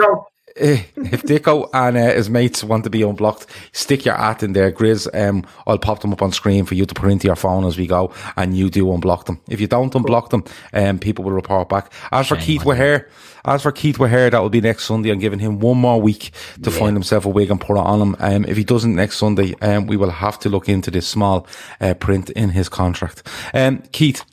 if 0.56 1.24
Dicko 1.24 1.70
and 1.74 1.98
uh, 1.98 2.14
his 2.14 2.30
mates 2.30 2.64
want 2.64 2.84
to 2.86 2.90
be 2.90 3.02
unblocked, 3.02 3.46
stick 3.74 4.06
your 4.06 4.16
at 4.16 4.42
in 4.42 4.54
there, 4.54 4.72
Grizz. 4.72 5.08
Um, 5.14 5.46
I'll 5.68 5.78
pop 5.78 6.00
them 6.02 6.14
up 6.14 6.22
on 6.22 6.32
screen 6.32 6.66
for 6.66 6.76
you 6.76 6.86
to 6.86 6.94
put 6.94 7.10
into 7.12 7.28
your 7.28 7.36
phone 7.36 7.66
as 7.66 7.78
we 7.78 7.88
go, 7.88 8.14
and 8.38 8.56
you 8.56 8.70
do 8.70 8.86
unblock 8.86 9.26
them. 9.26 9.42
If 9.50 9.60
you 9.60 9.68
don't 9.68 9.94
unblock 9.94 10.30
them, 10.30 10.44
um, 10.74 11.00
people 11.00 11.26
will 11.26 11.34
report 11.34 11.70
back. 11.70 11.92
As 12.12 12.28
for 12.28 12.36
Keith 12.38 12.62
Waher, 12.64 13.08
as 13.44 13.62
for 13.64 13.72
Keith 13.72 13.98
Waher, 13.98 14.32
that 14.32 14.40
will 14.40 14.50
be 14.50 14.62
next 14.62 14.86
Sunday. 14.86 15.12
I'm 15.12 15.20
giving 15.20 15.40
him 15.40 15.60
one 15.60 15.78
more 15.78 16.02
week 16.02 16.32
to 16.64 16.72
find 16.72 16.96
himself 16.96 17.26
a 17.26 17.30
wig 17.30 17.52
and 17.52 17.60
put 17.60 17.78
it 17.78 17.80
on 17.80 18.02
him. 18.02 18.16
Um, 18.20 18.46
if 18.46 18.56
he 18.58 18.64
doesn't 18.64 18.96
next 18.96 19.18
Sunday, 19.18 19.56
um, 19.62 19.88
we 19.88 19.98
will 19.98 20.10
have 20.10 20.40
to 20.40 20.50
look 20.50 20.70
into 20.70 20.90
this 20.90 21.08
small 21.08 21.48
uh, 21.82 21.94
print 21.96 22.30
in 22.32 22.50
his 22.50 22.70
contract. 22.70 23.24
Um, 23.54 23.84
Keith, 23.92 24.24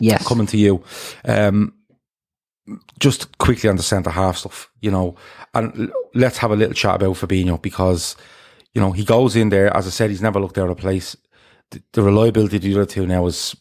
Yes. 0.00 0.26
coming 0.26 0.46
to 0.48 0.56
you. 0.56 0.82
Um, 1.24 1.74
just 2.98 3.36
quickly 3.38 3.68
on 3.68 3.76
the 3.76 3.82
centre 3.82 4.10
half 4.10 4.38
stuff, 4.38 4.70
you 4.80 4.90
know, 4.90 5.16
and 5.54 5.90
let's 6.14 6.38
have 6.38 6.50
a 6.50 6.56
little 6.56 6.74
chat 6.74 6.96
about 6.96 7.16
Fabinho 7.16 7.60
because, 7.60 8.16
you 8.74 8.80
know, 8.80 8.92
he 8.92 9.04
goes 9.04 9.36
in 9.36 9.48
there, 9.48 9.74
as 9.76 9.86
I 9.86 9.90
said, 9.90 10.10
he's 10.10 10.22
never 10.22 10.40
looked 10.40 10.58
out 10.58 10.70
of 10.70 10.76
place. 10.76 11.16
The, 11.70 11.82
the 11.92 12.02
reliability 12.02 12.56
of 12.56 12.62
the 12.62 12.74
other 12.74 12.86
two 12.86 13.06
now 13.06 13.26
is, 13.26 13.56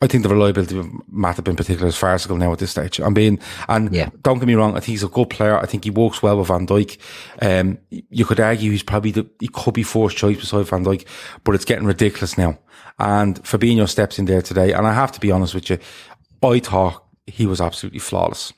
I 0.00 0.06
think 0.06 0.22
the 0.22 0.28
reliability 0.28 0.78
of 0.78 0.86
Matip 1.12 1.48
in 1.48 1.56
particular 1.56 1.88
is 1.88 1.96
farcical 1.96 2.36
now 2.36 2.52
at 2.52 2.58
this 2.60 2.70
stage. 2.70 3.00
I'm 3.00 3.14
being, 3.14 3.38
and 3.68 3.92
Yeah. 3.92 4.10
don't 4.22 4.38
get 4.38 4.46
me 4.46 4.54
wrong, 4.54 4.70
I 4.72 4.80
think 4.80 4.86
he's 4.86 5.02
a 5.02 5.08
good 5.08 5.28
player. 5.30 5.58
I 5.58 5.66
think 5.66 5.84
he 5.84 5.90
works 5.90 6.22
well 6.22 6.38
with 6.38 6.48
Van 6.48 6.66
Dijk. 6.66 6.98
Um, 7.42 7.78
you 7.90 8.24
could 8.24 8.38
argue 8.40 8.70
he's 8.70 8.82
probably 8.82 9.10
the, 9.10 9.28
he 9.40 9.48
could 9.48 9.74
be 9.74 9.82
first 9.82 10.16
choice 10.16 10.38
beside 10.38 10.66
Van 10.66 10.84
Dijk, 10.84 11.06
but 11.44 11.54
it's 11.54 11.64
getting 11.64 11.86
ridiculous 11.86 12.38
now. 12.38 12.58
And 13.00 13.42
Fabinho 13.42 13.88
steps 13.88 14.18
in 14.18 14.26
there 14.26 14.42
today. 14.42 14.72
And 14.72 14.86
I 14.86 14.92
have 14.92 15.12
to 15.12 15.20
be 15.20 15.30
honest 15.32 15.54
with 15.54 15.68
you, 15.70 15.78
I 16.42 16.58
thought 16.60 17.02
he 17.28 17.46
was 17.46 17.60
absolutely 17.60 18.00
flawless. 18.00 18.52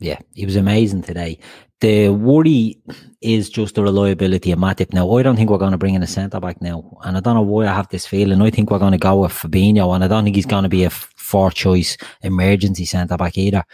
Yeah, 0.00 0.18
he 0.34 0.44
was 0.44 0.56
amazing 0.56 1.02
today. 1.02 1.38
The 1.80 2.08
worry 2.08 2.80
is 3.20 3.50
just 3.50 3.74
the 3.74 3.82
reliability 3.82 4.52
of 4.52 4.58
Matip. 4.58 4.92
Now, 4.92 5.10
I 5.12 5.22
don't 5.22 5.36
think 5.36 5.50
we're 5.50 5.58
going 5.58 5.72
to 5.72 5.78
bring 5.78 5.94
in 5.94 6.02
a 6.02 6.08
centre 6.08 6.40
back 6.40 6.60
now, 6.60 6.98
and 7.04 7.16
I 7.16 7.20
don't 7.20 7.34
know 7.34 7.42
why 7.42 7.66
I 7.66 7.74
have 7.74 7.88
this 7.88 8.06
feeling. 8.06 8.42
I 8.42 8.50
think 8.50 8.70
we're 8.70 8.78
going 8.78 8.92
to 8.92 8.98
go 8.98 9.22
with 9.22 9.32
Fabinho, 9.32 9.94
and 9.94 10.04
I 10.04 10.08
don't 10.08 10.24
think 10.24 10.36
he's 10.36 10.46
going 10.46 10.64
to 10.64 10.68
be 10.68 10.84
a 10.84 10.90
four 10.90 11.50
choice 11.50 11.96
emergency 12.22 12.84
centre 12.84 13.16
back 13.16 13.36
either. 13.38 13.64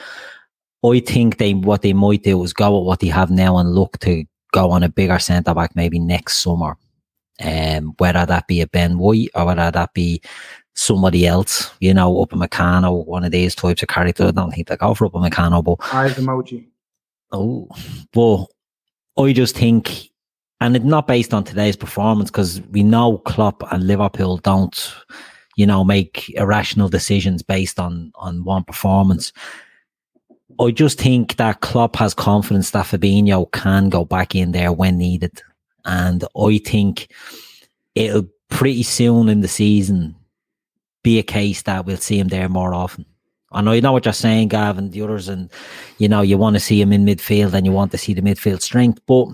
I 0.85 1.01
think 1.01 1.39
they 1.39 1.55
what 1.55 1.83
they 1.83 1.93
might 1.93 2.23
do 2.23 2.43
is 2.43 2.53
go 2.53 2.79
with 2.79 2.87
what 2.87 3.01
they 3.01 3.09
have 3.09 3.31
now 3.31 3.57
and 3.59 3.75
look 3.75 3.99
to 4.01 4.25
go 4.53 4.71
on 4.71 4.83
a 4.83 4.89
bigger 4.89 5.19
centre 5.19 5.55
back 5.55 5.75
maybe 5.75 5.99
next 5.99 6.39
summer. 6.39 6.77
Um, 7.43 7.95
whether 7.99 8.25
that 8.25 8.47
be 8.47 8.61
a 8.61 8.67
Ben 8.67 8.99
White 8.99 9.31
or 9.35 9.47
whether 9.47 9.71
that 9.71 9.93
be 9.93 10.23
somebody 10.75 11.27
else, 11.27 11.71
you 11.81 11.95
know, 11.95 12.13
Upamecano, 12.25 13.07
one 13.07 13.25
of 13.25 13.33
these 13.33 13.55
types 13.55 13.83
of 13.83 13.89
character. 13.89 14.27
I 14.27 14.31
don't 14.33 14.51
think 14.51 14.69
they 14.69 14.77
go 14.77 14.95
for 14.95 15.09
Upamecano, 15.09 15.63
but 15.65 15.77
Eyes 15.95 16.15
emoji. 16.15 16.67
Oh, 17.33 17.69
but 18.13 18.47
I 19.23 19.33
just 19.33 19.57
think, 19.57 20.11
and 20.61 20.77
it's 20.77 20.85
not 20.85 21.07
based 21.07 21.33
on 21.33 21.45
today's 21.45 21.77
performance 21.77 22.31
because 22.31 22.61
we 22.71 22.83
know 22.83 23.19
Klopp 23.19 23.63
and 23.73 23.87
Liverpool 23.87 24.39
don't, 24.39 24.95
you 25.57 25.67
know, 25.67 25.85
make 25.85 26.31
irrational 26.37 26.89
decisions 26.89 27.43
based 27.43 27.79
on 27.79 28.13
on 28.17 28.45
one 28.45 28.65
performance. 28.65 29.33
I 30.61 30.71
just 30.71 31.01
think 31.01 31.37
that 31.37 31.61
Klopp 31.61 31.97
has 31.97 32.15
confidence 32.15 32.71
that 32.71 32.87
Fabinho 32.87 33.51
can 33.51 33.89
go 33.89 34.05
back 34.05 34.35
in 34.35 34.53
there 34.53 34.73
when 34.73 34.99
needed, 34.99 35.43
and 35.85 36.25
I 36.37 36.59
think 36.59 37.09
it'll 37.95 38.29
pretty 38.49 38.85
soon 38.85 39.29
in 39.29 39.41
the 39.41 39.49
season 39.49 40.15
be 41.05 41.21
a 41.21 41.23
case 41.23 41.63
that 41.63 41.87
we'll 41.87 41.99
see 41.99 42.19
him 42.19 42.29
there 42.29 42.49
more 42.49 42.75
often. 42.75 43.05
I 43.53 43.61
know 43.61 43.71
you 43.71 43.81
know 43.81 43.93
what 43.93 44.05
you're 44.05 44.13
saying, 44.13 44.49
Gavin, 44.49 44.91
the 44.91 45.03
others, 45.03 45.29
and 45.29 45.49
you 45.99 46.09
know, 46.09 46.23
you 46.23 46.37
want 46.37 46.57
to 46.57 46.61
see 46.61 46.81
him 46.81 46.93
in 46.93 47.05
midfield 47.07 47.55
and 47.55 47.65
you 47.65 47.71
want 47.71 47.93
to 47.93 47.99
see 47.99 48.13
the 48.13 48.23
midfield 48.23 48.63
strength. 48.63 49.01
But 49.07 49.29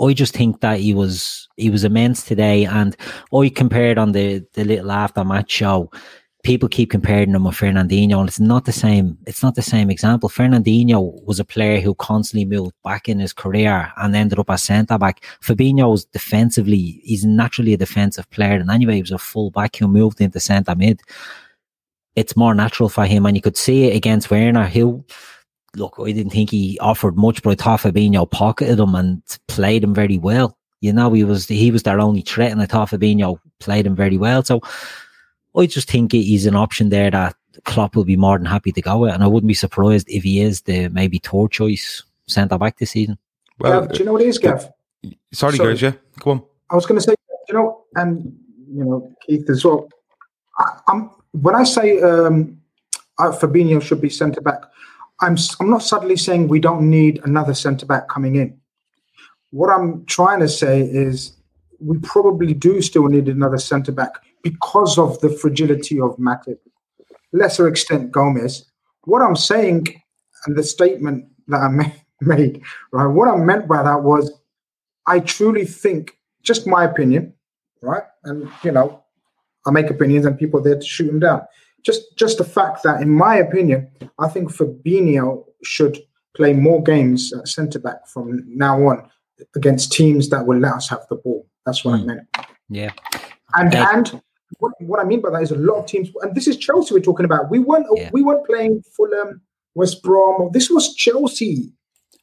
I 0.00 0.12
just 0.12 0.34
think 0.34 0.60
that 0.60 0.78
he 0.78 0.94
was 0.94 1.48
he 1.56 1.68
was 1.68 1.82
immense 1.82 2.24
today. 2.24 2.64
And 2.64 2.96
I 3.34 3.48
compared 3.48 3.98
on 3.98 4.12
the, 4.12 4.46
the 4.52 4.64
little 4.64 4.92
after 4.92 5.24
match 5.24 5.50
show, 5.50 5.90
people 6.46 6.68
keep 6.68 6.90
comparing 6.90 7.34
him 7.34 7.44
with 7.44 7.56
Fernandinho, 7.56 8.20
and 8.20 8.28
it's 8.28 8.40
not 8.40 8.64
the 8.64 8.72
same, 8.72 9.18
it's 9.26 9.42
not 9.42 9.56
the 9.56 9.62
same 9.62 9.90
example. 9.90 10.28
Fernandinho 10.28 11.22
was 11.24 11.40
a 11.40 11.44
player 11.44 11.80
who 11.80 11.94
constantly 11.96 12.44
moved 12.44 12.74
back 12.84 13.08
in 13.08 13.18
his 13.18 13.32
career 13.32 13.92
and 13.96 14.14
ended 14.14 14.38
up 14.38 14.48
as 14.50 14.62
centre 14.62 14.96
back. 14.96 15.24
Fabinho 15.42 15.90
was 15.90 16.04
defensively, 16.04 17.00
he's 17.02 17.24
naturally 17.24 17.74
a 17.74 17.76
defensive 17.76 18.30
player, 18.30 18.52
and 18.52 18.70
anyway, 18.70 18.94
he 18.94 19.02
was 19.02 19.10
a 19.10 19.18
full 19.18 19.50
back 19.50 19.76
who 19.76 19.88
moved 19.88 20.20
into 20.20 20.40
centre 20.40 20.74
mid 20.74 21.02
it's 22.16 22.36
more 22.36 22.54
natural 22.54 22.88
for 22.88 23.04
him. 23.04 23.26
And 23.26 23.36
you 23.36 23.42
could 23.42 23.56
see 23.58 23.84
it 23.84 23.96
against 23.96 24.30
Werner, 24.30 24.66
who, 24.66 25.04
look, 25.76 25.96
I 26.00 26.12
didn't 26.12 26.32
think 26.32 26.50
he 26.50 26.78
offered 26.80 27.16
much, 27.16 27.42
but 27.42 27.50
I 27.50 27.62
thought 27.62 27.80
Fabinho 27.80 28.28
pocketed 28.28 28.80
him 28.80 28.94
and 28.94 29.22
played 29.48 29.84
him 29.84 29.94
very 29.94 30.18
well. 30.18 30.56
You 30.80 30.92
know, 30.92 31.12
he 31.12 31.24
was 31.24 31.46
he 31.46 31.70
was 31.70 31.84
their 31.84 32.00
only 32.00 32.22
threat, 32.22 32.52
and 32.52 32.60
I 32.60 32.66
thought 32.66 32.90
Fabinho 32.90 33.38
played 33.60 33.86
him 33.86 33.96
very 33.96 34.16
well. 34.16 34.42
So 34.42 34.60
I 35.56 35.66
just 35.66 35.90
think 35.90 36.12
he's 36.12 36.46
an 36.46 36.54
option 36.54 36.90
there 36.90 37.10
that 37.10 37.34
Klopp 37.64 37.96
will 37.96 38.04
be 38.04 38.16
more 38.16 38.36
than 38.38 38.46
happy 38.46 38.72
to 38.72 38.82
go 38.82 38.98
with, 38.98 39.14
and 39.14 39.22
I 39.24 39.26
wouldn't 39.26 39.48
be 39.48 39.54
surprised 39.54 40.08
if 40.08 40.22
he 40.22 40.40
is 40.40 40.62
the 40.62 40.88
maybe 40.88 41.18
third 41.18 41.50
choice 41.50 42.02
centre 42.26 42.58
back 42.58 42.78
this 42.78 42.90
season. 42.90 43.18
Well, 43.58 43.82
Gav, 43.82 43.92
do 43.92 43.98
you 43.98 44.04
know 44.04 44.12
what 44.12 44.22
it 44.22 44.28
is, 44.28 44.38
Gav? 44.38 44.68
sorry, 45.32 45.56
sorry. 45.56 45.70
guys, 45.70 45.82
yeah, 45.82 45.92
go 46.20 46.32
on. 46.32 46.42
I 46.70 46.74
was 46.74 46.84
going 46.84 47.00
to 47.00 47.04
say, 47.04 47.14
you 47.48 47.54
know, 47.54 47.84
and 47.94 48.36
you 48.70 48.84
know, 48.84 49.14
Keith 49.26 49.48
as 49.48 49.64
well. 49.64 49.88
I, 50.58 50.78
I'm 50.88 51.10
when 51.32 51.54
I 51.54 51.64
say 51.64 52.00
um, 52.00 52.58
uh, 53.18 53.30
Fabinho 53.30 53.80
should 53.80 54.00
be 54.00 54.10
centre 54.10 54.40
back, 54.40 54.62
I'm 55.20 55.34
s- 55.34 55.56
I'm 55.60 55.70
not 55.70 55.82
suddenly 55.82 56.16
saying 56.16 56.48
we 56.48 56.60
don't 56.60 56.90
need 56.90 57.20
another 57.24 57.54
centre 57.54 57.86
back 57.86 58.08
coming 58.08 58.36
in. 58.36 58.58
What 59.50 59.70
I'm 59.70 60.04
trying 60.06 60.40
to 60.40 60.48
say 60.48 60.80
is 60.82 61.32
we 61.80 61.98
probably 61.98 62.52
do 62.52 62.82
still 62.82 63.06
need 63.06 63.28
another 63.28 63.58
centre 63.58 63.92
back 63.92 64.12
because 64.50 64.96
of 64.96 65.18
the 65.22 65.28
fragility 65.28 66.00
of 66.00 66.16
Matip, 66.18 66.58
lesser 67.32 67.66
extent 67.66 68.12
Gomez. 68.12 68.64
What 69.04 69.20
I'm 69.22 69.34
saying 69.36 69.86
and 70.44 70.56
the 70.56 70.62
statement 70.62 71.26
that 71.48 71.60
I 71.62 71.68
made, 72.20 72.62
right? 72.92 73.06
What 73.06 73.28
I 73.28 73.36
meant 73.36 73.66
by 73.66 73.82
that 73.82 74.02
was 74.02 74.24
I 75.08 75.18
truly 75.20 75.64
think, 75.64 76.16
just 76.42 76.66
my 76.66 76.84
opinion, 76.84 77.32
right? 77.82 78.04
And 78.24 78.48
you 78.62 78.70
know, 78.70 79.02
I 79.66 79.70
make 79.72 79.90
opinions 79.90 80.26
and 80.26 80.38
people 80.38 80.60
are 80.60 80.62
there 80.62 80.78
to 80.78 80.86
shoot 80.86 81.06
them 81.08 81.18
down. 81.20 81.42
Just 81.84 82.02
just 82.16 82.38
the 82.38 82.44
fact 82.44 82.82
that, 82.84 83.00
in 83.02 83.10
my 83.10 83.34
opinion, 83.36 83.88
I 84.24 84.28
think 84.28 84.52
Fabinho 84.52 85.44
should 85.64 85.98
play 86.36 86.52
more 86.52 86.82
games 86.82 87.32
at 87.32 87.48
centre 87.48 87.80
back 87.80 88.06
from 88.06 88.44
now 88.46 88.76
on 88.88 89.08
against 89.56 89.92
teams 89.92 90.28
that 90.28 90.46
will 90.46 90.58
let 90.58 90.74
us 90.74 90.88
have 90.88 91.04
the 91.10 91.16
ball. 91.16 91.46
That's 91.64 91.84
what 91.84 91.94
I 91.94 91.98
Mm. 91.98 92.06
meant. 92.06 92.26
Yeah. 92.68 92.92
And 93.54 93.74
and 93.74 94.20
what, 94.58 94.72
what 94.80 95.00
I 95.00 95.04
mean 95.04 95.20
by 95.20 95.30
that 95.30 95.42
is 95.42 95.50
a 95.50 95.56
lot 95.56 95.78
of 95.78 95.86
teams, 95.86 96.08
and 96.22 96.34
this 96.34 96.46
is 96.46 96.56
Chelsea 96.56 96.94
we're 96.94 97.00
talking 97.00 97.24
about. 97.24 97.50
We 97.50 97.58
weren't 97.58 97.86
Yeah. 97.94 98.10
we 98.12 98.22
weren't 98.22 98.46
playing 98.46 98.82
Fulham, 98.96 99.40
West 99.74 100.02
Brom. 100.02 100.50
This 100.52 100.70
was 100.70 100.94
Chelsea. 100.94 101.72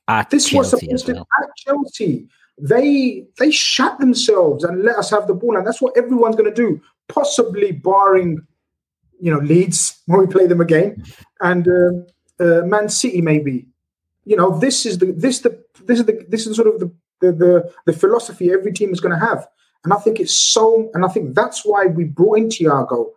At 0.08 0.30
This 0.30 0.52
was 0.52 0.72
Chelsea 0.72 0.86
supposed 0.88 0.94
as 0.94 1.04
to 1.04 1.14
well. 1.14 1.28
at 1.42 1.50
Chelsea. 1.58 2.28
They 2.60 3.26
they 3.40 3.52
shut 3.52 4.00
themselves 4.00 4.64
and 4.64 4.84
let 4.84 4.98
us 4.98 5.10
have 5.10 5.28
the 5.28 5.34
ball, 5.34 5.58
and 5.58 5.66
that's 5.66 5.82
what 5.82 5.98
everyone's 5.98 6.36
going 6.36 6.50
to 6.54 6.56
do. 6.56 6.82
Possibly 7.08 7.72
barring, 7.72 8.46
you 9.20 9.32
know, 9.32 9.40
Leeds 9.40 10.02
when 10.06 10.20
we 10.20 10.28
play 10.28 10.48
them 10.48 10.62
again, 10.62 11.04
and 11.42 11.68
um, 11.68 12.06
uh, 12.40 12.62
Man 12.66 12.90
City 12.90 13.22
maybe. 13.22 13.68
You 14.26 14.38
know, 14.38 14.58
this 14.58 14.86
is 14.86 15.00
the 15.00 15.08
this 15.12 15.40
the 15.40 15.62
this 15.84 16.00
is 16.00 16.06
the 16.06 16.26
this 16.30 16.48
is 16.48 16.56
sort 16.56 16.68
of 16.68 16.80
the 16.80 16.92
the 17.22 17.32
the, 17.34 17.72
the 17.88 17.94
philosophy 17.94 18.52
every 18.52 18.72
team 18.72 18.92
is 18.94 19.00
going 19.02 19.18
to 19.20 19.26
have, 19.26 19.48
and 19.84 19.94
I 19.94 19.98
think 19.98 20.20
it's 20.20 20.36
so, 20.36 20.90
and 20.94 21.04
I 21.06 21.08
think 21.10 21.36
that's 21.36 21.66
why 21.66 21.86
we 21.88 22.06
brought 22.06 22.38
in 22.38 22.48
Thiago, 22.50 23.08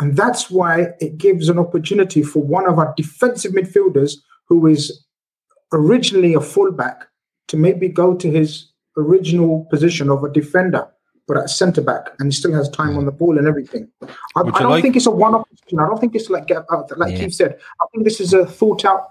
and 0.00 0.16
that's 0.16 0.50
why 0.50 0.88
it 1.00 1.18
gives 1.18 1.48
an 1.48 1.58
opportunity 1.58 2.22
for 2.22 2.42
one 2.42 2.66
of 2.68 2.78
our 2.78 2.92
defensive 2.96 3.52
midfielders 3.52 4.14
who 4.48 4.66
is 4.66 5.04
originally 5.72 6.34
a 6.34 6.40
fullback 6.40 7.06
to 7.48 7.56
maybe 7.56 7.88
go 7.88 8.14
to 8.14 8.30
his 8.30 8.70
original 8.96 9.66
position 9.70 10.10
of 10.10 10.22
a 10.24 10.30
defender, 10.32 10.86
but 11.28 11.36
at 11.36 11.48
centre 11.50 11.80
back, 11.82 12.10
and 12.18 12.32
he 12.32 12.36
still 12.36 12.52
has 12.52 12.68
time 12.68 12.96
on 12.98 13.04
the 13.06 13.12
ball 13.12 13.38
and 13.38 13.46
everything. 13.46 13.88
I, 14.02 14.06
I 14.36 14.42
don't 14.42 14.70
like- 14.70 14.82
think 14.82 14.96
it's 14.96 15.06
a 15.06 15.10
one-off. 15.10 15.48
position. 15.48 15.78
I 15.78 15.86
don't 15.86 15.98
think 16.00 16.14
it's 16.14 16.28
like 16.30 16.50
uh, 16.50 16.62
like 16.96 17.12
Yeah. 17.12 17.18
Keith 17.20 17.34
said. 17.34 17.58
I 17.80 17.86
think 17.92 18.04
this 18.04 18.20
is 18.20 18.32
a 18.34 18.44
thought-out 18.46 19.10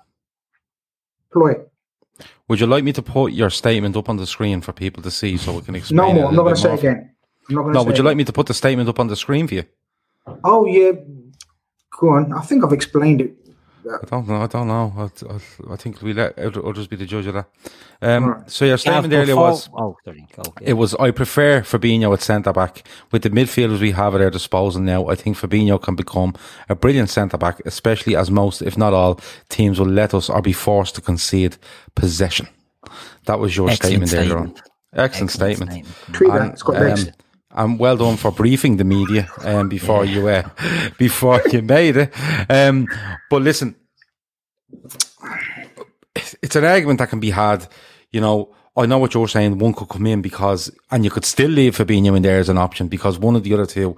ploy. 1.31 1.55
Would 2.47 2.59
you 2.59 2.67
like 2.67 2.83
me 2.83 2.93
to 2.93 3.01
put 3.01 3.31
your 3.33 3.49
statement 3.49 3.95
up 3.95 4.09
on 4.09 4.17
the 4.17 4.27
screen 4.27 4.61
for 4.61 4.73
people 4.73 5.01
to 5.03 5.11
see 5.11 5.37
so 5.37 5.53
we 5.55 5.61
can 5.61 5.75
explain 5.75 6.15
No. 6.15 6.27
I'm 6.27 6.35
not 6.35 6.43
going 6.43 6.55
to 6.55 6.61
say 6.61 6.73
again. 6.73 7.11
I'm 7.49 7.55
not. 7.55 7.67
No, 7.73 7.83
would 7.83 7.97
you 7.97 8.03
like 8.03 8.17
me 8.17 8.23
to 8.25 8.33
put 8.33 8.47
the 8.47 8.53
statement 8.53 8.89
up 8.89 8.99
on 8.99 9.07
the 9.07 9.15
screen 9.15 9.47
for 9.47 9.55
you? 9.55 9.65
Oh 10.43 10.65
yeah. 10.65 10.91
Go 11.99 12.09
on. 12.09 12.33
I 12.33 12.41
think 12.41 12.63
I've 12.63 12.73
explained 12.73 13.21
it. 13.21 13.35
I 13.85 14.05
don't 14.05 14.27
know. 14.27 14.41
I 14.41 14.47
don't 14.47 14.67
know. 14.67 14.93
I, 14.97 15.33
I, 15.33 15.73
I 15.73 15.75
think 15.75 16.01
we 16.01 16.13
let 16.13 16.37
oth- 16.39 16.57
others 16.57 16.87
be 16.87 16.95
the 16.95 17.05
judge 17.05 17.25
of 17.27 17.33
that. 17.35 17.47
Um, 18.01 18.23
Alright. 18.25 18.51
So 18.51 18.65
your 18.65 18.73
Gav, 18.73 18.79
statement 18.79 19.13
earlier 19.13 19.35
was 19.35 19.69
Oh, 19.73 19.95
there 20.05 20.15
you 20.15 20.25
go. 20.35 20.43
it 20.61 20.73
was 20.73 20.93
I 20.95 21.11
prefer 21.11 21.61
Fabinho 21.61 22.13
at 22.13 22.21
centre 22.21 22.53
back 22.53 22.85
with 23.11 23.23
the 23.23 23.29
midfielders 23.29 23.79
we 23.79 23.91
have 23.91 24.15
at 24.15 24.21
our 24.21 24.29
disposal 24.29 24.81
now. 24.81 25.07
I 25.07 25.15
think 25.15 25.37
Fabinho 25.37 25.81
can 25.81 25.95
become 25.95 26.33
a 26.69 26.75
brilliant 26.75 27.09
centre 27.09 27.37
back, 27.37 27.61
especially 27.65 28.15
as 28.15 28.29
most, 28.31 28.61
if 28.61 28.77
not 28.77 28.93
all, 28.93 29.19
teams 29.49 29.79
will 29.79 29.87
let 29.87 30.13
us 30.13 30.29
or 30.29 30.41
be 30.41 30.53
forced 30.53 30.95
to 30.95 31.01
concede 31.01 31.57
possession. 31.95 32.47
That 33.25 33.39
was 33.39 33.55
your 33.55 33.69
Excellent 33.69 34.09
statement 34.09 34.13
earlier 34.13 34.37
on. 34.39 34.47
statement. 34.55 34.69
Excellent, 34.95 35.31
statement. 35.31 35.87
Tweet 36.11 36.31
that. 36.31 36.41
And, 36.41 36.51
It's 36.53 36.61
got 36.63 36.75
um, 36.75 37.13
and 37.53 37.79
well 37.79 37.97
done 37.97 38.17
for 38.17 38.31
briefing 38.31 38.77
the 38.77 38.83
media 38.83 39.29
um, 39.41 39.69
before 39.69 40.05
you 40.05 40.27
uh, 40.27 40.49
before 40.97 41.41
you 41.51 41.61
made 41.61 41.97
it. 41.97 42.13
Um, 42.49 42.87
but 43.29 43.41
listen, 43.41 43.75
it's 46.41 46.55
an 46.55 46.65
argument 46.65 46.99
that 46.99 47.09
can 47.09 47.19
be 47.19 47.31
had. 47.31 47.67
You 48.11 48.21
know, 48.21 48.55
I 48.75 48.85
know 48.85 48.97
what 48.97 49.13
you're 49.13 49.27
saying. 49.27 49.57
One 49.59 49.73
could 49.73 49.89
come 49.89 50.07
in 50.07 50.21
because, 50.21 50.71
and 50.91 51.03
you 51.03 51.11
could 51.11 51.25
still 51.25 51.49
leave 51.49 51.77
Fabinho 51.77 52.15
in 52.15 52.23
there 52.23 52.39
as 52.39 52.49
an 52.49 52.57
option 52.57 52.87
because 52.87 53.19
one 53.19 53.35
of 53.35 53.43
the 53.43 53.53
other 53.53 53.65
two. 53.65 53.97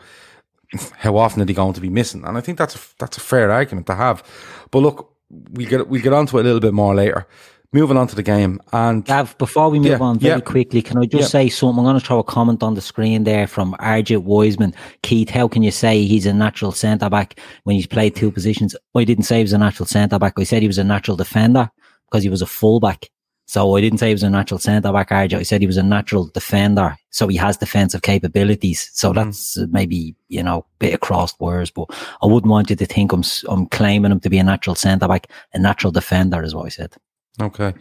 How 0.97 1.15
often 1.15 1.41
are 1.41 1.45
they 1.45 1.53
going 1.53 1.73
to 1.73 1.79
be 1.79 1.89
missing? 1.89 2.25
And 2.25 2.37
I 2.37 2.41
think 2.41 2.57
that's 2.57 2.75
a, 2.75 2.79
that's 2.97 3.17
a 3.17 3.21
fair 3.21 3.51
argument 3.51 3.85
to 3.87 3.95
have. 3.95 4.23
But 4.71 4.79
look, 4.79 5.13
we 5.51 5.65
get 5.65 5.87
we 5.87 6.01
get 6.01 6.11
onto 6.11 6.37
it 6.37 6.41
a 6.41 6.43
little 6.43 6.59
bit 6.59 6.73
more 6.73 6.95
later. 6.95 7.27
Moving 7.75 7.97
on 7.97 8.07
to 8.07 8.15
the 8.15 8.23
game. 8.23 8.53
And 8.73 9.03
Gav, 9.05 9.37
before 9.37 9.69
we 9.69 9.79
move 9.79 9.99
Yeah, 9.99 10.07
on 10.09 10.17
very 10.19 10.39
yeah. 10.39 10.51
quickly, 10.53 10.81
can 10.81 10.97
I 10.97 11.05
just 11.05 11.23
Yeah. 11.33 11.39
say 11.39 11.49
something? 11.49 11.79
I'm 11.79 11.85
going 11.91 11.99
to 11.99 12.05
throw 12.05 12.19
a 12.19 12.23
comment 12.23 12.63
on 12.63 12.73
the 12.73 12.81
screen 12.81 13.23
there 13.25 13.47
from 13.47 13.75
Arjit 13.79 14.23
Wiseman. 14.23 14.73
Keith, 15.03 15.29
how 15.29 15.47
can 15.47 15.61
you 15.61 15.71
say 15.71 16.05
he's 16.05 16.25
a 16.25 16.33
natural 16.33 16.71
centre 16.71 17.09
back 17.09 17.39
when 17.65 17.75
he's 17.75 17.87
played 17.95 18.15
two 18.15 18.31
positions? 18.31 18.75
I 18.95 19.03
didn't 19.03 19.25
say 19.25 19.37
he 19.37 19.43
was 19.43 19.53
a 19.53 19.57
natural 19.57 19.87
centre 19.87 20.17
back. 20.17 20.33
I 20.39 20.43
said 20.45 20.61
he 20.61 20.67
was 20.67 20.77
a 20.77 20.83
natural 20.83 21.17
defender 21.17 21.69
because 22.07 22.23
he 22.23 22.29
was 22.29 22.41
a 22.41 22.45
fullback. 22.47 23.09
So 23.47 23.75
I 23.77 23.81
didn't 23.81 23.99
say 23.99 24.07
he 24.07 24.13
was 24.19 24.23
a 24.23 24.29
natural 24.29 24.59
centre 24.59 24.91
back, 24.91 25.09
Arjit. 25.09 25.37
I 25.37 25.43
said 25.43 25.61
he 25.61 25.67
was 25.67 25.77
a 25.77 25.83
natural 25.83 26.25
defender. 26.33 26.95
So 27.11 27.27
he 27.27 27.37
has 27.37 27.57
defensive 27.57 28.01
capabilities. 28.01 28.89
So 28.93 29.11
Mm-hmm. 29.11 29.25
that's 29.27 29.57
maybe, 29.69 30.15
you 30.29 30.41
know, 30.41 30.59
a 30.59 30.65
bit 30.79 30.93
of 30.95 31.01
crossed 31.01 31.39
words, 31.39 31.69
but 31.71 31.87
I 32.23 32.25
wouldn't 32.25 32.49
want 32.49 32.69
you 32.71 32.75
to 32.77 32.85
think 32.85 33.11
I'm, 33.11 33.23
I'm 33.47 33.67
claiming 33.67 34.11
him 34.13 34.19
to 34.21 34.29
be 34.29 34.39
a 34.39 34.43
natural 34.43 34.75
centre 34.75 35.07
back. 35.07 35.27
A 35.53 35.59
natural 35.59 35.91
defender 35.91 36.41
is 36.41 36.55
what 36.55 36.65
I 36.65 36.69
said. 36.69 36.95
Okay. 37.41 37.73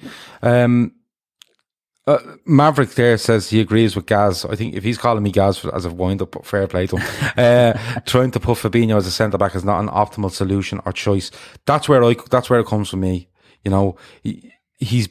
Um, 0.43 0.93
uh, 2.07 2.19
Maverick 2.45 2.91
there 2.91 3.17
says 3.17 3.49
he 3.49 3.61
agrees 3.61 3.97
with 3.97 4.07
Gaz. 4.07 4.45
I 4.45 4.57
think 4.57 4.75
if 4.75 4.85
he's 4.85 4.99
calling 4.99 5.23
me 5.23 5.31
Gaz 5.31 5.57
for, 5.57 5.75
as 5.75 5.87
a 5.87 5.91
wind 5.91 6.21
up, 6.21 6.45
fair 6.45 6.67
play 6.67 6.87
to 6.87 6.99
him. 6.99 7.33
uh, 7.37 8.01
trying 8.01 8.31
to 8.33 8.41
put 8.41 8.59
Fabinho 8.59 8.97
as 8.97 9.07
a 9.07 9.11
centre 9.11 9.39
back 9.39 9.55
is 9.55 9.65
not 9.65 9.81
an 9.81 9.89
optimal 9.89 10.31
solution 10.31 10.81
or 10.85 10.93
choice. 10.93 11.31
That's 11.65 11.89
where 11.89 12.05
I. 12.05 12.15
That's 12.31 12.51
where 12.51 12.61
it 12.61 12.67
comes 12.67 12.91
from 12.91 13.01
me. 13.01 13.29
You 13.65 13.71
know, 13.71 13.97
he, 14.23 14.53
he's 14.77 15.09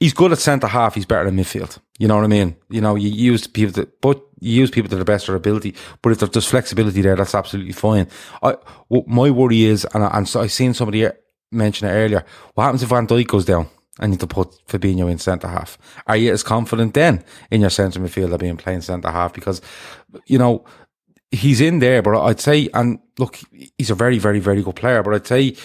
he's 0.00 0.12
good 0.12 0.32
at 0.32 0.38
centre 0.38 0.66
half. 0.66 0.94
He's 0.94 1.06
better 1.06 1.28
in 1.28 1.36
midfield. 1.36 1.78
You 1.98 2.08
know 2.08 2.16
what 2.16 2.24
I 2.24 2.28
mean? 2.28 2.56
You 2.68 2.82
know, 2.82 2.94
you 2.94 3.08
use 3.08 3.46
people 3.46 3.72
that, 3.74 4.00
but 4.02 4.20
you 4.40 4.52
use 4.52 4.70
people 4.70 4.90
to 4.90 4.96
the 4.96 5.04
best 5.04 5.24
of 5.24 5.28
their 5.28 5.36
ability. 5.36 5.74
But 6.02 6.10
if 6.10 6.32
there's 6.32 6.48
flexibility 6.48 7.00
there, 7.00 7.16
that's 7.16 7.34
absolutely 7.34 7.72
fine. 7.72 8.08
I, 8.42 8.56
what 8.88 9.08
my 9.08 9.30
worry 9.30 9.62
is, 9.62 9.86
and 9.94 10.04
I, 10.04 10.10
and 10.18 10.28
so 10.28 10.40
I 10.40 10.48
seen 10.48 10.74
somebody 10.74 11.08
mention 11.52 11.88
it 11.88 11.92
earlier. 11.92 12.24
What 12.54 12.64
happens 12.64 12.82
if 12.82 12.88
Van 12.88 13.06
Dijk 13.06 13.26
goes 13.26 13.44
down? 13.44 13.68
and 14.00 14.12
you 14.12 14.18
to 14.18 14.26
put 14.26 14.50
Fabinho 14.66 15.10
in 15.10 15.18
centre 15.18 15.48
half. 15.48 15.76
Are 16.06 16.16
you 16.16 16.32
as 16.32 16.42
confident 16.42 16.94
then 16.94 17.22
in 17.50 17.60
your 17.60 17.70
centre 17.70 18.00
midfielder 18.00 18.38
being 18.38 18.56
playing 18.56 18.80
centre 18.80 19.10
half? 19.10 19.34
Because, 19.34 19.60
you 20.26 20.38
know, 20.38 20.64
he's 21.30 21.60
in 21.60 21.78
there, 21.78 22.02
but 22.02 22.20
I'd 22.20 22.40
say, 22.40 22.68
and 22.72 22.98
look, 23.18 23.38
he's 23.76 23.90
a 23.90 23.94
very, 23.94 24.18
very, 24.18 24.38
very 24.38 24.62
good 24.62 24.76
player, 24.76 25.02
but 25.02 25.14
I'd 25.14 25.26
say, 25.26 25.56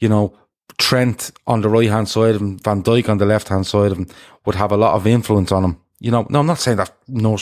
you 0.00 0.08
know, 0.08 0.36
Trent 0.78 1.30
on 1.46 1.62
the 1.62 1.68
right 1.68 1.88
hand 1.88 2.08
side 2.08 2.34
of 2.34 2.42
him, 2.42 2.58
Van 2.58 2.82
Dijk 2.82 3.08
on 3.08 3.18
the 3.18 3.24
left 3.24 3.48
hand 3.48 3.66
side 3.66 3.92
of 3.92 3.98
him 3.98 4.08
would 4.44 4.56
have 4.56 4.72
a 4.72 4.76
lot 4.76 4.94
of 4.94 5.06
influence 5.06 5.50
on 5.50 5.64
him. 5.64 5.80
You 5.98 6.10
know, 6.10 6.26
no, 6.28 6.40
I'm 6.40 6.46
not 6.46 6.58
saying 6.58 6.76
that 6.76 6.92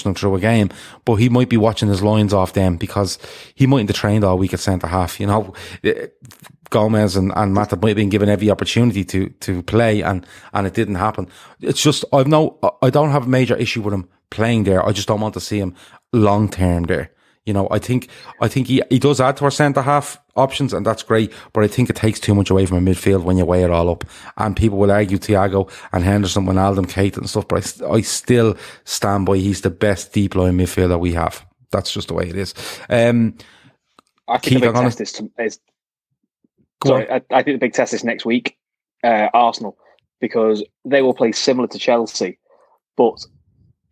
him 0.06 0.14
through 0.14 0.37
a 0.37 0.40
game, 0.40 0.70
but 1.04 1.16
he 1.16 1.28
might 1.28 1.49
be 1.49 1.56
watching 1.56 1.88
his 1.88 2.02
lines 2.02 2.32
off 2.32 2.52
them 2.52 2.76
because 2.76 3.18
he 3.54 3.66
mightn't 3.66 3.90
have 3.90 3.96
trained 3.96 4.23
all 4.23 4.38
week 4.38 4.54
at 4.54 4.61
centre 4.61 4.87
half. 4.87 5.18
You 5.18 5.26
know, 5.26 5.54
Eh, 5.82 6.06
Gomez 6.70 7.16
and, 7.16 7.32
and 7.37 7.54
Mata 7.54 7.76
might 7.76 7.90
have 7.90 7.96
been 7.96 8.08
given 8.08 8.28
every 8.28 8.50
opportunity 8.50 9.04
to, 9.04 9.28
to 9.28 9.62
play 9.62 10.02
and, 10.02 10.26
and 10.52 10.66
it 10.66 10.75
didn't 10.75 10.96
happen. 10.96 11.28
It's 11.61 11.82
just, 11.82 12.04
I've 12.12 12.26
no, 12.26 12.58
I 12.82 12.90
don't 12.90 13.11
have 13.11 13.26
a 13.26 13.28
major 13.28 13.56
issue 13.56 13.82
with 13.82 13.94
him 13.94 14.08
playing 14.30 14.64
there. 14.64 14.84
I 14.84 14.92
just 14.92 15.08
don't 15.08 15.20
want 15.20 15.34
to 15.34 15.40
see 15.40 15.58
him 15.58 15.75
long 16.12 16.49
term 16.49 16.84
there. 16.84 17.11
You 17.46 17.52
know, 17.52 17.68
I 17.70 17.78
think, 17.78 18.08
I 18.40 18.48
think 18.48 18.68
he, 18.68 18.82
he 18.88 18.98
does 18.98 19.20
add 19.20 19.36
to 19.36 19.44
our 19.44 19.50
centre 19.50 19.82
half 19.82 20.18
options 20.34 20.72
and 20.72 20.86
that's 20.86 21.02
great, 21.02 21.30
but 21.52 21.62
I 21.62 21.66
think 21.66 21.90
it 21.90 21.96
takes 21.96 22.18
too 22.18 22.34
much 22.34 22.48
away 22.48 22.64
from 22.64 22.78
a 22.78 22.90
midfield 22.90 23.22
when 23.22 23.36
you 23.36 23.44
weigh 23.44 23.64
it 23.64 23.70
all 23.70 23.90
up. 23.90 24.04
And 24.38 24.56
people 24.56 24.78
will 24.78 24.90
argue 24.90 25.18
Thiago 25.18 25.70
and 25.92 26.04
Henderson, 26.04 26.46
Wijnaldum, 26.46 26.86
Keita 26.86 27.18
and 27.18 27.28
stuff, 27.28 27.46
but 27.46 27.82
I, 27.82 27.90
I 27.96 28.00
still 28.00 28.56
stand 28.84 29.26
by 29.26 29.36
he's 29.36 29.60
the 29.60 29.68
best 29.68 30.14
deep 30.14 30.34
line 30.34 30.56
midfielder 30.56 30.98
we 30.98 31.12
have. 31.12 31.44
That's 31.70 31.92
just 31.92 32.08
the 32.08 32.14
way 32.14 32.28
it 32.28 32.36
is. 32.36 32.54
Um, 32.88 33.36
I 34.26 34.38
think 34.38 34.60
the 34.62 34.68
big 34.68 34.74
test 34.74 35.00
is, 35.02 35.12
to, 35.12 35.30
is 35.38 35.60
sorry, 36.82 37.10
I, 37.10 37.16
I 37.30 37.42
think 37.42 37.56
the 37.56 37.66
big 37.66 37.74
test 37.74 37.92
is 37.92 38.04
next 38.04 38.24
week, 38.24 38.56
uh, 39.02 39.28
Arsenal, 39.34 39.76
because 40.20 40.64
they 40.86 41.02
will 41.02 41.14
play 41.14 41.32
similar 41.32 41.68
to 41.68 41.78
Chelsea. 41.78 42.38
But 42.96 43.26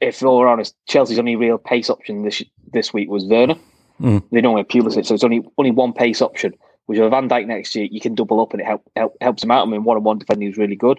if 0.00 0.22
we're 0.22 0.48
honest, 0.48 0.74
Chelsea's 0.88 1.18
only 1.18 1.36
real 1.36 1.58
pace 1.58 1.90
option 1.90 2.22
this 2.22 2.42
this 2.72 2.92
week 2.92 3.08
was 3.08 3.24
Werner. 3.24 3.56
Mm. 4.00 4.22
They 4.30 4.40
don't 4.40 4.56
have 4.56 4.68
Pulisic, 4.68 5.06
so 5.06 5.14
it's 5.14 5.24
only 5.24 5.44
only 5.58 5.70
one 5.70 5.92
pace 5.92 6.22
option. 6.22 6.54
Which 6.86 6.98
with 6.98 7.10
Van 7.10 7.28
Dijk 7.28 7.46
next 7.46 7.74
year, 7.76 7.86
you 7.90 8.00
can 8.00 8.14
double 8.14 8.40
up 8.40 8.52
and 8.52 8.60
it 8.60 8.66
help, 8.66 8.82
help 8.96 9.16
helps 9.20 9.44
him 9.44 9.52
out. 9.52 9.66
I 9.66 9.70
mean, 9.70 9.84
one 9.84 9.96
on 9.96 10.02
one 10.02 10.18
defending 10.18 10.48
is 10.48 10.56
really 10.56 10.76
good. 10.76 10.98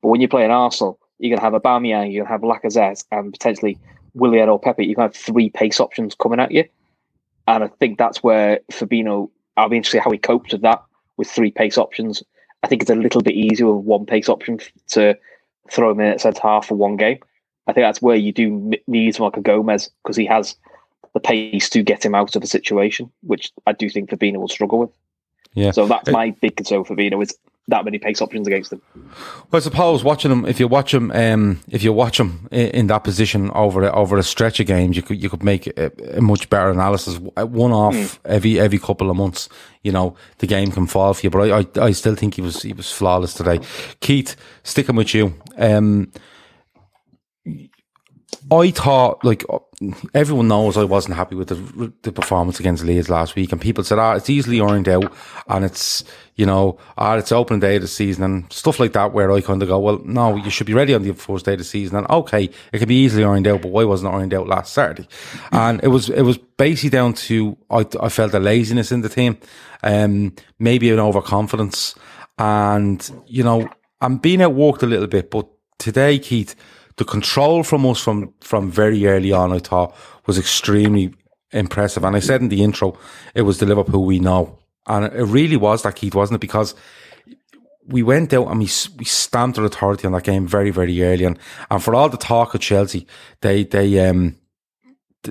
But 0.00 0.08
when 0.08 0.20
you 0.20 0.28
play 0.28 0.44
an 0.44 0.50
Arsenal, 0.50 0.98
you're 1.18 1.36
gonna 1.36 1.50
have 1.50 1.60
Aubameyang, 1.60 2.12
you're 2.12 2.24
gonna 2.24 2.32
have 2.32 2.42
Lacazette, 2.42 3.04
and 3.12 3.32
potentially 3.32 3.78
Willian 4.14 4.48
or 4.48 4.58
Pepe. 4.58 4.86
You're 4.86 4.94
gonna 4.94 5.08
have 5.08 5.16
three 5.16 5.50
pace 5.50 5.80
options 5.80 6.14
coming 6.14 6.40
at 6.40 6.52
you, 6.52 6.64
and 7.46 7.64
I 7.64 7.68
think 7.68 7.98
that's 7.98 8.22
where 8.22 8.60
Fabinho. 8.72 9.30
I'll 9.56 9.68
be 9.68 9.76
interested 9.76 10.00
how 10.00 10.10
he 10.10 10.18
copes 10.18 10.52
with 10.52 10.62
that 10.62 10.82
with 11.16 11.28
three 11.28 11.50
pace 11.50 11.76
options. 11.76 12.22
I 12.62 12.68
think 12.68 12.82
it's 12.82 12.90
a 12.90 12.94
little 12.94 13.20
bit 13.20 13.34
easier 13.34 13.70
with 13.70 13.84
one 13.84 14.06
pace 14.06 14.28
option 14.28 14.60
to 14.88 15.16
throw 15.70 15.90
him 15.90 16.00
in 16.00 16.06
at 16.06 16.20
centre 16.20 16.40
half 16.42 16.66
for 16.66 16.76
one 16.76 16.96
game. 16.96 17.18
I 17.66 17.72
think 17.72 17.84
that's 17.84 18.00
where 18.00 18.16
you 18.16 18.32
do 18.32 18.72
need 18.86 19.14
someone 19.14 19.32
like 19.32 19.38
a 19.38 19.42
Gomez 19.42 19.90
because 20.02 20.16
he 20.16 20.24
has 20.24 20.56
the 21.14 21.20
pace 21.20 21.68
to 21.70 21.82
get 21.82 22.04
him 22.04 22.14
out 22.14 22.36
of 22.36 22.42
a 22.42 22.46
situation, 22.46 23.10
which 23.22 23.50
I 23.66 23.72
do 23.72 23.88
think 23.88 24.10
Fabinho 24.10 24.36
will 24.38 24.48
struggle 24.48 24.78
with. 24.78 24.90
yeah. 25.54 25.70
So 25.72 25.86
that's 25.86 26.08
Uh, 26.08 26.12
my 26.12 26.30
big 26.30 26.56
concern 26.56 26.84
for 26.84 26.94
Fabinho 26.94 27.22
is 27.22 27.36
that 27.70 27.84
many 27.84 27.98
pace 27.98 28.22
options 28.22 28.46
against 28.46 28.72
him. 28.72 28.80
Well, 29.50 29.58
I 29.58 29.58
suppose 29.60 30.02
watching 30.02 30.30
him, 30.30 30.46
if 30.46 30.58
you 30.58 30.66
watch 30.68 30.94
him, 30.94 31.10
um, 31.12 31.60
if 31.70 31.82
you 31.82 31.92
watch 31.92 32.18
him 32.18 32.48
in, 32.50 32.68
in 32.68 32.86
that 32.86 33.04
position 33.04 33.50
over 33.50 33.82
a, 33.82 33.92
over 33.92 34.16
a 34.16 34.22
stretch 34.22 34.58
of 34.58 34.66
games, 34.66 34.96
you 34.96 35.02
could 35.02 35.22
you 35.22 35.28
could 35.28 35.42
make 35.42 35.66
a, 35.66 35.90
a 36.16 36.20
much 36.22 36.48
better 36.48 36.70
analysis. 36.70 37.18
One 37.18 37.72
off 37.72 38.20
every 38.24 38.58
every 38.58 38.78
couple 38.78 39.10
of 39.10 39.16
months, 39.16 39.50
you 39.82 39.92
know, 39.92 40.16
the 40.38 40.46
game 40.46 40.70
can 40.70 40.86
fall 40.86 41.12
for 41.12 41.26
you. 41.26 41.30
But 41.30 41.50
I, 41.50 41.58
I, 41.58 41.86
I 41.88 41.90
still 41.92 42.14
think 42.14 42.34
he 42.36 42.42
was 42.42 42.62
he 42.62 42.72
was 42.72 42.90
flawless 42.90 43.34
today. 43.34 43.60
Keith, 44.00 44.34
sticking 44.62 44.96
with 44.96 45.12
you. 45.14 45.34
Um, 45.58 46.10
I 48.50 48.70
thought, 48.70 49.22
like, 49.24 49.44
everyone 50.14 50.48
knows 50.48 50.76
I 50.76 50.84
wasn't 50.84 51.16
happy 51.16 51.34
with 51.34 51.48
the 51.48 51.92
the 52.02 52.12
performance 52.12 52.58
against 52.58 52.84
Leeds 52.84 53.10
last 53.10 53.34
week, 53.36 53.52
and 53.52 53.60
people 53.60 53.84
said, 53.84 53.98
"Ah, 53.98 54.14
it's 54.14 54.30
easily 54.30 54.60
earned 54.60 54.88
out, 54.88 55.12
and 55.48 55.64
it's 55.64 56.02
you 56.36 56.46
know, 56.46 56.78
ah, 56.96 57.16
it's 57.16 57.32
opening 57.32 57.60
day 57.60 57.76
of 57.76 57.82
the 57.82 57.88
season 57.88 58.24
and 58.24 58.52
stuff 58.52 58.80
like 58.80 58.94
that." 58.94 59.12
Where 59.12 59.30
I 59.30 59.40
kind 59.40 59.62
of 59.62 59.68
go, 59.68 59.78
"Well, 59.78 60.00
no, 60.04 60.36
you 60.36 60.50
should 60.50 60.66
be 60.66 60.74
ready 60.74 60.94
on 60.94 61.02
the 61.02 61.12
first 61.12 61.44
day 61.44 61.52
of 61.52 61.58
the 61.58 61.64
season." 61.64 61.96
And 61.96 62.08
okay, 62.08 62.48
it 62.72 62.78
can 62.78 62.88
be 62.88 63.02
easily 63.02 63.24
earned 63.24 63.46
out, 63.46 63.62
but 63.62 63.70
why 63.70 63.84
wasn't 63.84 64.14
it 64.14 64.16
earned 64.16 64.34
out 64.34 64.48
last 64.48 64.72
Saturday? 64.72 65.08
And 65.52 65.82
it 65.82 65.88
was 65.88 66.08
it 66.08 66.22
was 66.22 66.38
basically 66.38 66.90
down 66.90 67.14
to 67.14 67.56
I 67.70 67.86
I 68.00 68.08
felt 68.08 68.34
a 68.34 68.40
laziness 68.40 68.92
in 68.92 69.02
the 69.02 69.10
team, 69.10 69.36
um, 69.82 70.34
maybe 70.58 70.90
an 70.90 71.00
overconfidence, 71.00 71.94
and 72.38 73.10
you 73.26 73.44
know, 73.44 73.68
I'm 74.00 74.16
being 74.16 74.40
outworked 74.40 74.82
a 74.82 74.86
little 74.86 75.08
bit, 75.08 75.30
but 75.30 75.46
today, 75.78 76.18
Keith 76.18 76.54
the 76.98 77.04
control 77.04 77.62
from 77.62 77.86
us 77.86 78.00
from 78.00 78.32
from 78.40 78.70
very 78.70 79.06
early 79.06 79.32
on, 79.32 79.52
I 79.52 79.58
thought, 79.58 79.96
was 80.26 80.38
extremely 80.38 81.14
impressive. 81.50 82.04
And 82.04 82.14
I 82.14 82.20
said 82.20 82.42
in 82.42 82.48
the 82.48 82.62
intro, 82.62 82.98
it 83.34 83.42
was 83.42 83.58
the 83.58 83.66
Liverpool 83.66 84.04
we 84.04 84.18
know, 84.18 84.58
and 84.86 85.06
it 85.06 85.24
really 85.24 85.56
was 85.56 85.82
that 85.82 85.96
Keith, 85.96 86.14
wasn't 86.14 86.36
it? 86.36 86.40
Because 86.40 86.74
we 87.86 88.02
went 88.02 88.34
out 88.34 88.48
and 88.48 88.58
we 88.58 88.68
we 88.98 89.04
stamped 89.04 89.58
our 89.58 89.64
authority 89.64 90.06
on 90.06 90.12
that 90.12 90.24
game 90.24 90.46
very 90.46 90.70
very 90.70 91.02
early, 91.02 91.24
and 91.24 91.38
and 91.70 91.82
for 91.82 91.94
all 91.94 92.08
the 92.08 92.18
talk 92.18 92.54
of 92.54 92.60
Chelsea, 92.60 93.06
they 93.40 93.64
they 93.64 94.06
um 94.08 94.36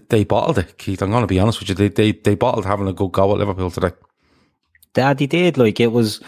they 0.10 0.23
bottled 0.23 0.58
it. 0.58 0.77
Keith, 0.77 1.01
I'm 1.01 1.12
going 1.12 1.21
to 1.21 1.27
be 1.27 1.39
honest 1.39 1.60
with 1.60 1.69
you, 1.69 1.75
they 1.75 1.89
they 1.89 2.12
they 2.12 2.36
bottled 2.36 2.65
having 2.65 2.88
a 2.88 2.93
good 2.93 3.12
go 3.12 3.32
at 3.32 3.38
Liverpool 3.38 3.71
today. 3.71 3.91
Daddy 4.93 5.27
did. 5.27 5.58
Like 5.58 5.80
it 5.80 5.91
was, 5.91 6.21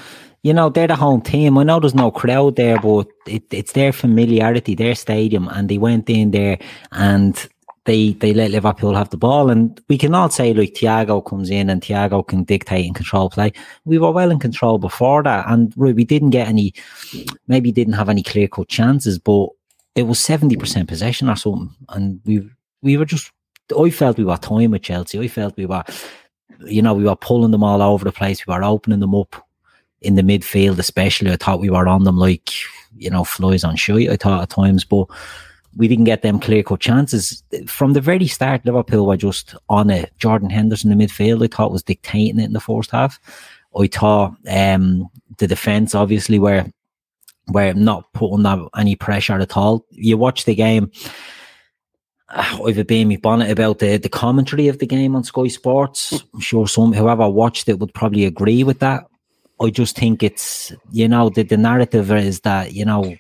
you 0.44 0.54
know, 0.54 0.70
they're 0.70 0.88
the 0.88 0.96
home 0.96 1.22
team. 1.22 1.58
I 1.58 1.64
know 1.64 1.80
there's 1.80 1.96
no 1.96 2.12
crowd 2.12 2.56
there, 2.56 2.80
but 2.80 3.08
it, 3.28 3.44
it's 3.52 3.74
their 3.74 3.92
familiarity, 3.92 4.76
their 4.76 4.96
stadium, 4.96 5.48
and 5.50 5.70
they 5.70 5.78
went 5.78 6.10
in 6.10 6.32
there 6.32 6.58
and 6.92 7.48
they 7.86 8.14
they 8.14 8.34
let 8.34 8.52
Liverpool 8.52 8.96
have 8.96 9.10
the 9.10 9.18
ball. 9.18 9.50
And 9.50 9.80
we 9.90 9.98
can 9.98 10.16
all 10.16 10.30
say 10.30 10.54
like 10.54 10.74
Thiago 10.74 11.26
comes 11.26 11.50
in 11.50 11.70
and 11.70 11.82
Thiago 11.82 12.26
can 12.26 12.44
dictate 12.44 12.86
and 12.86 12.96
control 12.96 13.30
play. 13.30 13.52
We 13.86 13.98
were 13.98 14.12
well 14.12 14.32
in 14.32 14.40
control 14.40 14.78
before 14.78 15.24
that, 15.24 15.46
and 15.50 15.74
we 15.76 16.06
didn't 16.06 16.30
get 16.30 16.48
any, 16.48 16.74
maybe 17.48 17.72
didn't 17.72 17.94
have 17.94 18.10
any 18.10 18.24
clear 18.24 18.48
cut 18.48 18.70
chances, 18.70 19.20
but 19.20 19.50
it 19.96 20.04
was 20.04 20.20
seventy 20.20 20.56
percent 20.56 20.88
possession 20.88 21.30
or 21.30 21.36
something, 21.36 21.76
and 21.90 22.22
we 22.26 22.50
we 22.82 22.98
were 22.98 23.06
just. 23.06 23.32
I 23.78 23.92
felt 23.92 24.18
we 24.18 24.24
were 24.24 24.38
time 24.38 24.72
with 24.72 24.82
Chelsea. 24.82 25.20
I 25.20 25.28
felt 25.28 25.56
we 25.56 25.68
were 25.68 25.84
you 26.66 26.82
know, 26.82 26.94
we 26.94 27.04
were 27.04 27.16
pulling 27.16 27.52
them 27.52 27.64
all 27.64 27.82
over 27.82 28.04
the 28.04 28.12
place. 28.12 28.46
We 28.46 28.54
were 28.54 28.64
opening 28.64 29.00
them 29.00 29.16
up 29.16 29.46
in 30.02 30.16
the 30.16 30.22
midfield, 30.22 30.80
especially. 30.80 31.32
I 31.32 31.36
thought 31.36 31.60
we 31.60 31.70
were 31.70 31.88
on 31.88 32.04
them 32.04 32.18
like, 32.18 32.52
you 32.98 33.10
know, 33.10 33.24
flies 33.24 33.64
on 33.64 33.76
shite, 33.76 34.10
I 34.10 34.16
thought 34.16 34.44
at 34.44 34.50
times, 34.50 34.84
but 34.84 35.08
we 35.76 35.88
didn't 35.88 36.06
get 36.06 36.22
them 36.22 36.40
clear 36.40 36.64
cut 36.64 36.80
chances. 36.80 37.44
From 37.68 37.94
the 37.94 38.02
very 38.02 38.28
start, 38.28 38.66
Liverpool 38.66 39.06
were 39.06 39.18
just 39.18 39.56
on 39.70 39.90
it. 39.90 40.12
Jordan 40.18 40.50
Henderson 40.50 40.92
in 40.92 40.98
the 40.98 41.06
midfield, 41.06 41.44
I 41.44 41.56
thought 41.56 41.72
was 41.72 41.84
dictating 41.84 42.40
it 42.40 42.46
in 42.46 42.54
the 42.54 42.60
first 42.60 42.92
half. 42.92 43.20
I 43.80 43.88
thought 43.88 44.36
um, 44.50 45.10
the 45.38 45.48
defence 45.48 45.94
obviously 45.94 46.40
were 46.40 46.66
were 47.48 47.74
not 47.74 48.12
putting 48.14 48.44
that, 48.44 48.60
any 48.78 48.96
pressure 48.96 49.40
at 49.40 49.58
all. 49.58 49.86
You 49.90 50.18
watch 50.18 50.46
the 50.46 50.54
game, 50.54 50.92
uh, 52.30 52.60
I've 52.66 52.78
a 52.78 52.84
Jamie 52.84 53.18
Bonnet 53.18 53.50
about 53.50 53.80
the, 53.80 53.98
the 53.98 54.10
commentary 54.10 54.68
of 54.68 54.78
the 54.80 54.86
game 54.86 55.16
on 55.16 55.24
Sky 55.24 55.48
Sports. 55.48 56.24
I'm 56.34 56.40
sure 56.40 56.68
some 56.68 56.94
whoever 56.94 57.28
watched 57.28 57.68
it 57.68 57.80
would 57.80 57.94
probably 57.94 58.26
agree 58.26 58.64
with 58.64 58.80
that. 58.80 59.06
I 59.62 59.70
just 59.70 59.96
think 59.96 60.24
it's 60.24 60.72
you 60.92 61.08
know 61.08 61.30
the, 61.30 61.44
the 61.44 61.58
narrative 61.58 62.12
is 62.12 62.42
that 62.42 62.74
you 62.74 62.86
know 62.86 63.16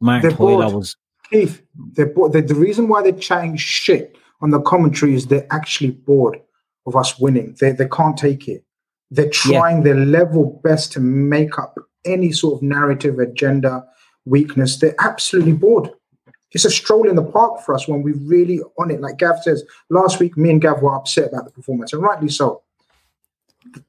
Martin 0.00 0.36
Tyler 0.36 0.74
was. 0.74 0.96
Keith, 1.30 1.62
they're 1.94 2.06
bored. 2.06 2.32
The, 2.32 2.42
the 2.42 2.54
reason 2.54 2.88
why 2.88 3.02
they're 3.02 3.12
chatting 3.12 3.56
shit 3.56 4.16
on 4.40 4.50
the 4.50 4.60
commentary 4.60 5.14
is 5.14 5.26
they're 5.26 5.46
actually 5.50 5.90
bored 5.90 6.40
of 6.86 6.94
us 6.94 7.18
winning. 7.18 7.56
They, 7.60 7.72
they 7.72 7.88
can't 7.88 8.16
take 8.16 8.46
it. 8.46 8.64
They're 9.10 9.30
trying 9.30 9.78
yeah. 9.78 9.82
their 9.82 9.96
level 9.96 10.60
best 10.62 10.92
to 10.92 11.00
make 11.00 11.58
up 11.58 11.76
any 12.04 12.32
sort 12.32 12.58
of 12.58 12.62
narrative 12.62 13.18
agenda 13.18 13.84
weakness. 14.24 14.78
They're 14.78 14.94
absolutely 15.00 15.52
bored. 15.52 15.90
It's 16.52 16.64
a 16.64 16.70
stroll 16.70 17.08
in 17.08 17.16
the 17.16 17.24
park 17.24 17.60
for 17.64 17.74
us 17.74 17.88
when 17.88 18.02
we're 18.02 18.16
really 18.16 18.60
on 18.78 18.90
it. 18.90 19.00
Like 19.00 19.18
Gav 19.18 19.42
says, 19.42 19.64
last 19.90 20.20
week 20.20 20.36
me 20.36 20.50
and 20.50 20.62
Gav 20.62 20.80
were 20.80 20.94
upset 20.94 21.28
about 21.32 21.44
the 21.44 21.50
performance, 21.50 21.92
and 21.92 22.02
rightly 22.02 22.28
so. 22.28 22.62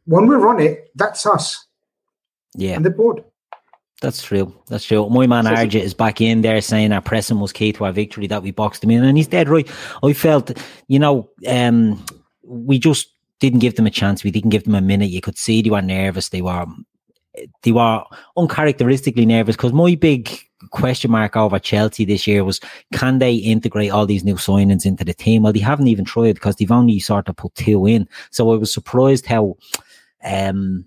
When 0.06 0.28
we're 0.28 0.48
on 0.48 0.60
it, 0.60 0.90
that's 0.96 1.26
us. 1.26 1.67
Yeah. 2.58 2.76
And 2.76 2.84
they're 2.84 2.92
bored. 2.92 3.24
That's 4.02 4.22
true. 4.22 4.54
That's 4.68 4.86
true. 4.86 5.10
My 5.10 5.26
man 5.26 5.46
Arja 5.46 5.80
is 5.80 5.94
back 5.94 6.22
in 6.22 6.42
there 6.42 6.62
saying 6.62 6.92
our 6.92 7.02
pressing 7.02 7.40
was 7.40 7.52
key 7.52 7.74
to 7.74 7.86
our 7.86 7.92
victory, 7.92 8.28
that 8.28 8.44
we 8.44 8.52
boxed 8.52 8.82
them 8.82 8.92
in. 8.92 9.04
And 9.04 9.18
he's 9.18 9.28
dead 9.28 9.50
right. 9.50 9.68
I 10.04 10.14
felt, 10.14 10.52
you 10.88 11.00
know, 11.00 11.30
um, 11.48 12.04
we 12.44 12.78
just 12.78 13.08
didn't 13.40 13.60
give 13.60 13.76
them 13.76 13.88
a 13.88 13.92
chance. 13.92 14.24
We 14.24 14.32
didn't 14.32 14.52
give 14.52 14.66
them 14.66 14.76
a 14.76 14.82
minute. 14.82 15.10
You 15.10 15.22
could 15.22 15.38
see 15.38 15.62
they 15.62 15.72
were 15.72 15.82
nervous. 15.82 16.30
They 16.30 16.42
were 16.42 16.66
they 17.64 17.72
were 17.72 18.04
uncharacteristically 18.36 19.26
nervous 19.26 19.56
because 19.56 19.74
my 19.74 19.96
big 19.96 20.30
question 20.72 21.12
mark 21.12 21.36
over 21.36 21.60
Chelsea 21.60 22.04
this 22.04 22.26
year 22.26 22.44
was 22.44 22.60
can 22.94 23.20
they 23.20 23.36
integrate 23.36 23.92
all 23.92 24.06
these 24.06 24.24
new 24.24 24.36
signings 24.36 24.86
into 24.86 25.04
the 25.04 25.14
team? 25.14 25.44
Well, 25.44 25.54
they 25.54 25.60
haven't 25.60 25.88
even 25.88 26.06
tried 26.06 26.36
because 26.36 26.56
they've 26.56 26.72
only 26.72 27.00
sort 27.00 27.30
of 27.30 27.36
put 27.36 27.54
two 27.56 27.86
in. 27.86 28.08
So 28.32 28.52
I 28.52 28.58
was 28.58 28.74
surprised 28.74 29.26
how 29.26 29.58
um, 30.24 30.86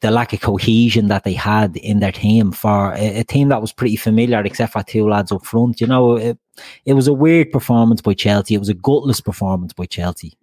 the 0.00 0.10
lack 0.10 0.32
of 0.32 0.40
cohesion 0.40 1.08
that 1.08 1.24
they 1.24 1.32
had 1.32 1.76
in 1.76 2.00
their 2.00 2.12
team 2.12 2.52
for 2.52 2.92
a, 2.92 3.20
a, 3.20 3.24
team 3.24 3.48
that 3.48 3.60
was 3.60 3.72
pretty 3.72 3.96
familiar, 3.96 4.40
except 4.42 4.72
for 4.72 4.82
two 4.82 5.08
lads 5.08 5.32
up 5.32 5.44
front. 5.44 5.80
You 5.80 5.86
know, 5.86 6.16
it, 6.16 6.38
it 6.84 6.92
was 6.92 7.08
a 7.08 7.12
weird 7.12 7.50
performance 7.50 8.02
by 8.02 8.14
Chelsea. 8.14 8.54
It 8.54 8.58
was 8.58 8.68
a 8.68 8.74
gutless 8.74 9.20
performance 9.20 9.72
by 9.72 9.86
Chelsea, 9.86 10.36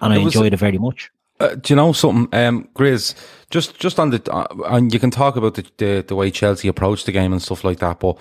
and 0.00 0.14
it 0.14 0.18
I 0.18 0.20
enjoyed 0.20 0.54
it 0.54 0.58
very 0.58 0.78
much. 0.78 1.10
Uh, 1.40 1.56
do 1.56 1.72
you 1.72 1.76
know 1.76 1.92
something, 1.92 2.28
um, 2.38 2.68
Grizz? 2.74 3.14
Just, 3.50 3.78
just 3.78 3.98
on 3.98 4.10
the, 4.10 4.32
uh, 4.32 4.46
and 4.66 4.94
you 4.94 5.00
can 5.00 5.10
talk 5.10 5.36
about 5.36 5.54
the, 5.54 5.66
the, 5.78 6.04
the 6.06 6.14
way 6.14 6.30
Chelsea 6.30 6.68
approached 6.68 7.06
the 7.06 7.12
game 7.12 7.32
and 7.32 7.42
stuff 7.42 7.64
like 7.64 7.80
that, 7.80 7.98
but 7.98 8.16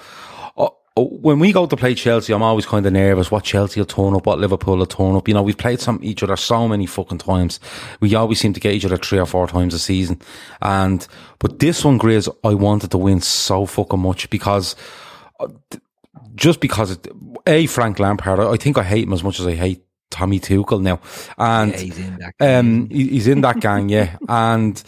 uh, 0.57 0.69
when 0.95 1.39
we 1.39 1.51
go 1.51 1.65
to 1.65 1.75
play 1.75 1.95
Chelsea, 1.95 2.33
I'm 2.33 2.43
always 2.43 2.67
kind 2.67 2.85
of 2.85 2.93
nervous 2.93 3.31
what 3.31 3.43
Chelsea 3.43 3.79
will 3.79 3.85
turn 3.85 4.15
up, 4.15 4.27
what 4.27 4.37
Liverpool 4.37 4.77
will 4.77 4.85
turn 4.85 5.15
up. 5.15 5.27
You 5.27 5.33
know, 5.33 5.41
we've 5.41 5.57
played 5.57 5.79
some 5.79 5.99
each 6.03 6.21
other 6.21 6.35
so 6.35 6.67
many 6.67 6.85
fucking 6.85 7.17
times. 7.17 7.59
We 7.99 8.13
always 8.13 8.39
seem 8.39 8.53
to 8.53 8.59
get 8.59 8.73
each 8.73 8.85
other 8.85 8.97
three 8.97 9.19
or 9.19 9.25
four 9.25 9.47
times 9.47 9.73
a 9.73 9.79
season. 9.79 10.21
And, 10.61 11.07
but 11.39 11.57
this 11.59 11.83
one, 11.83 11.97
Grizz, 11.97 12.35
I 12.43 12.53
wanted 12.53 12.91
to 12.91 12.99
win 12.99 13.21
so 13.21 13.65
fucking 13.65 13.99
much 13.99 14.29
because, 14.29 14.75
uh, 15.39 15.47
just 16.35 16.59
because 16.59 16.91
it, 16.91 17.07
A, 17.47 17.65
Frank 17.65 17.97
Lampard, 17.97 18.39
I 18.39 18.57
think 18.57 18.77
I 18.77 18.83
hate 18.83 19.05
him 19.05 19.13
as 19.13 19.23
much 19.23 19.39
as 19.39 19.47
I 19.47 19.55
hate 19.55 19.83
Tommy 20.11 20.39
Tuchel 20.39 20.79
now, 20.79 20.99
and 21.39 21.71
yeah, 21.71 21.77
he's 21.77 21.97
in 21.97 22.17
that. 22.17 22.37
Gang. 22.37 22.59
Um, 22.59 22.89
he's 22.89 23.27
in 23.27 23.41
that 23.41 23.59
gang, 23.59 23.89
yeah, 23.89 24.17
and 24.29 24.81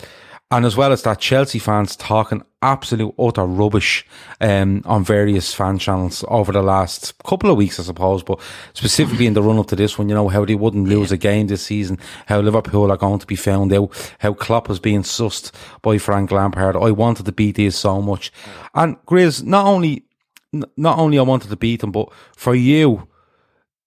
and 0.52 0.64
as 0.64 0.78
well 0.78 0.92
as 0.92 1.02
that, 1.04 1.20
Chelsea 1.20 1.58
fans 1.58 1.96
talking 1.96 2.44
absolute 2.62 3.14
utter 3.18 3.46
rubbish 3.46 4.06
um, 4.42 4.84
on 4.86 5.04
various 5.04 5.54
fan 5.54 5.80
channels 5.80 6.24
over 6.28 6.52
the 6.52 6.62
last 6.62 7.18
couple 7.24 7.50
of 7.50 7.58
weeks, 7.58 7.80
I 7.80 7.84
suppose, 7.84 8.22
but 8.22 8.40
specifically 8.74 9.26
in 9.26 9.34
the 9.34 9.42
run 9.42 9.58
up 9.58 9.68
to 9.68 9.76
this 9.76 9.98
one, 9.98 10.08
you 10.08 10.14
know, 10.16 10.30
how 10.30 10.46
they 10.46 10.54
wouldn't 10.54 10.88
lose 10.88 11.12
a 11.12 11.18
game 11.18 11.48
this 11.48 11.64
season, 11.64 11.98
how 12.28 12.42
Liverpool 12.42 12.92
are 12.92 12.98
going 12.98 13.20
to 13.20 13.26
be 13.26 13.36
found 13.36 13.74
out, 13.74 14.14
how 14.20 14.34
Klopp 14.34 14.70
is 14.70 14.80
being 14.80 15.02
sussed 15.02 15.52
by 15.82 15.98
Frank 15.98 16.32
Lampard. 16.32 16.76
I 16.76 16.92
wanted 16.92 17.26
to 17.26 17.32
beat 17.32 17.56
these 17.56 17.76
so 17.76 18.00
much. 18.02 18.32
And 18.76 18.98
Grizz, 19.08 19.44
not 19.44 19.66
only, 19.66 20.06
not 20.78 21.00
only 21.00 21.18
I 21.18 21.24
wanted 21.24 21.50
to 21.50 21.56
beat 21.56 21.82
them, 21.82 21.92
but 21.92 22.12
for 22.36 22.54
you, 22.54 23.08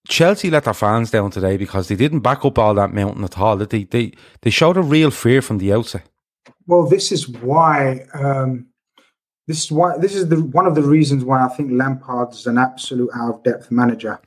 Chelsea 0.09 0.51
let 0.51 0.65
their 0.65 0.75
fans 0.75 1.11
down 1.11 1.31
today 1.31 1.57
because 1.57 1.87
they 1.87 1.95
didn't 1.95 2.21
back 2.21 2.45
up 2.45 2.59
all 2.59 2.75
that 2.75 2.93
mountain 2.93 3.25
at 3.25 3.39
all. 3.39 3.57
They 3.57 3.85
they 3.85 4.13
they 4.41 4.51
showed 4.51 4.79
a 4.79 4.83
real 4.83 5.11
fear 5.11 5.43
from 5.43 5.59
the 5.59 5.73
outset. 5.73 6.08
Well, 6.69 6.87
this 6.87 7.11
is 7.11 7.27
why. 7.29 8.07
Um, 8.13 8.67
this 9.47 9.65
is 9.65 9.73
why. 9.73 9.97
This 9.97 10.15
is 10.15 10.29
the 10.29 10.43
one 10.43 10.67
of 10.67 10.75
the 10.75 10.83
reasons 10.83 11.25
why 11.25 11.43
I 11.43 11.49
think 11.49 11.73
Lampard 11.73 12.33
is 12.33 12.47
an 12.47 12.59
absolute 12.59 13.11
out 13.15 13.35
of 13.35 13.43
depth 13.43 13.71
manager, 13.71 14.21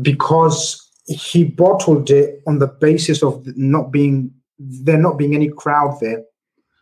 because 0.00 0.88
he 1.08 1.42
bottled 1.42 2.08
it 2.08 2.40
on 2.46 2.60
the 2.60 2.68
basis 2.68 3.22
of 3.24 3.44
not 3.56 3.90
being 3.90 4.32
there 4.60 4.96
not 4.96 5.18
being 5.18 5.34
any 5.34 5.48
crowd 5.48 5.98
there, 6.00 6.22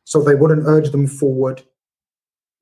so 0.05 0.23
they 0.23 0.35
wouldn't 0.35 0.67
urge 0.67 0.91
them 0.91 1.07
forward. 1.07 1.63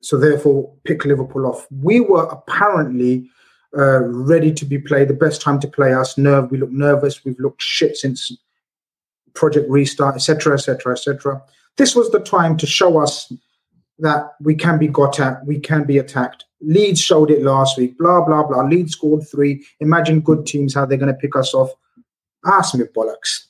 So 0.01 0.17
therefore, 0.17 0.73
pick 0.85 1.05
Liverpool 1.05 1.45
off. 1.45 1.67
We 1.73 1.99
were 1.99 2.27
apparently 2.27 3.29
uh, 3.77 4.05
ready 4.05 4.53
to 4.53 4.65
be 4.65 4.79
played. 4.79 5.09
The 5.09 5.15
best 5.15 5.43
time 5.43 5.59
to 5.59 5.67
play 5.67 5.93
us. 5.93 6.17
Nerve. 6.17 6.53
We 6.53 6.59
look 6.59 6.71
nervous. 6.71 7.25
We've 7.25 7.41
looked 7.41 7.63
shit 7.63 7.97
since 7.97 8.31
Project 9.35 9.69
Restart, 9.69 10.15
etc., 10.15 10.55
etc., 10.55 10.93
etc. 10.93 11.43
This 11.79 11.97
was 11.97 12.11
the 12.11 12.21
time 12.21 12.57
to 12.59 12.67
show 12.67 12.99
us 12.99 13.33
that 14.01 14.33
we 14.41 14.55
can 14.55 14.79
be 14.79 14.89
got 14.89 15.19
at, 15.19 15.45
we 15.47 15.59
can 15.59 15.85
be 15.85 15.99
attacked. 15.99 16.45
Leeds 16.61 17.01
showed 17.01 17.31
it 17.31 17.43
last 17.43 17.79
week. 17.79 17.97
Blah 17.99 18.25
blah 18.25 18.43
blah. 18.43 18.63
Leeds 18.63 18.93
scored 18.93 19.27
three. 19.29 19.65
Imagine 19.81 20.21
good 20.21 20.45
teams 20.45 20.75
how 20.75 20.85
they're 20.85 20.99
going 20.99 21.13
to 21.13 21.19
pick 21.19 21.37
us 21.37 21.55
off. 21.55 21.71
Ah, 22.45 22.59
Ask 22.59 22.75
me 22.75 22.85
bollocks. 22.85 23.47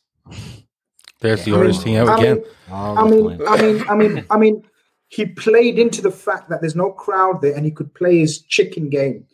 There's 1.21 1.45
the 1.45 1.53
orange 1.53 1.81
thing 1.81 1.97
out 1.97 2.19
again. 2.19 2.45
I 2.71 3.09
mean, 3.09 3.41
I 3.47 3.61
mean, 3.61 3.85
I 3.89 3.95
mean, 3.95 4.27
I 4.31 4.37
mean, 4.37 4.63
he 5.09 5.27
played 5.27 5.79
into 5.79 6.01
the 6.01 6.11
fact 6.11 6.49
that 6.51 6.61
there's 6.61 6.77
no 6.77 6.93
crowd 6.93 7.41
there, 7.41 7.57
and 7.57 7.65
he 7.65 7.73
could 7.73 7.93
play 7.95 8.19
his 8.19 8.43
chicken 8.43 8.89
game 8.89 9.27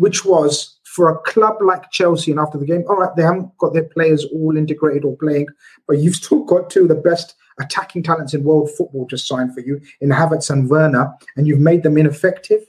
which 0.00 0.24
was 0.24 0.78
for 0.84 1.10
a 1.10 1.18
club 1.18 1.56
like 1.60 1.90
Chelsea, 1.90 2.30
and 2.30 2.40
after 2.40 2.56
the 2.56 2.64
game, 2.64 2.84
all 2.88 2.96
right, 2.96 3.14
they 3.16 3.22
haven't 3.22 3.56
got 3.58 3.74
their 3.74 3.84
players 3.84 4.24
all 4.32 4.56
integrated 4.56 5.04
or 5.04 5.14
playing, 5.18 5.46
but 5.86 5.98
you've 5.98 6.16
still 6.16 6.42
got 6.44 6.70
two 6.70 6.82
of 6.82 6.88
the 6.88 6.94
best 6.94 7.34
attacking 7.60 8.02
talents 8.02 8.34
in 8.34 8.44
world 8.44 8.70
football 8.76 9.06
just 9.06 9.28
signed 9.28 9.54
for 9.54 9.60
you 9.60 9.80
in 10.00 10.10
Havertz 10.10 10.50
and 10.50 10.68
Werner, 10.68 11.12
and 11.36 11.46
you've 11.46 11.60
made 11.60 11.82
them 11.82 11.98
ineffective. 11.98 12.60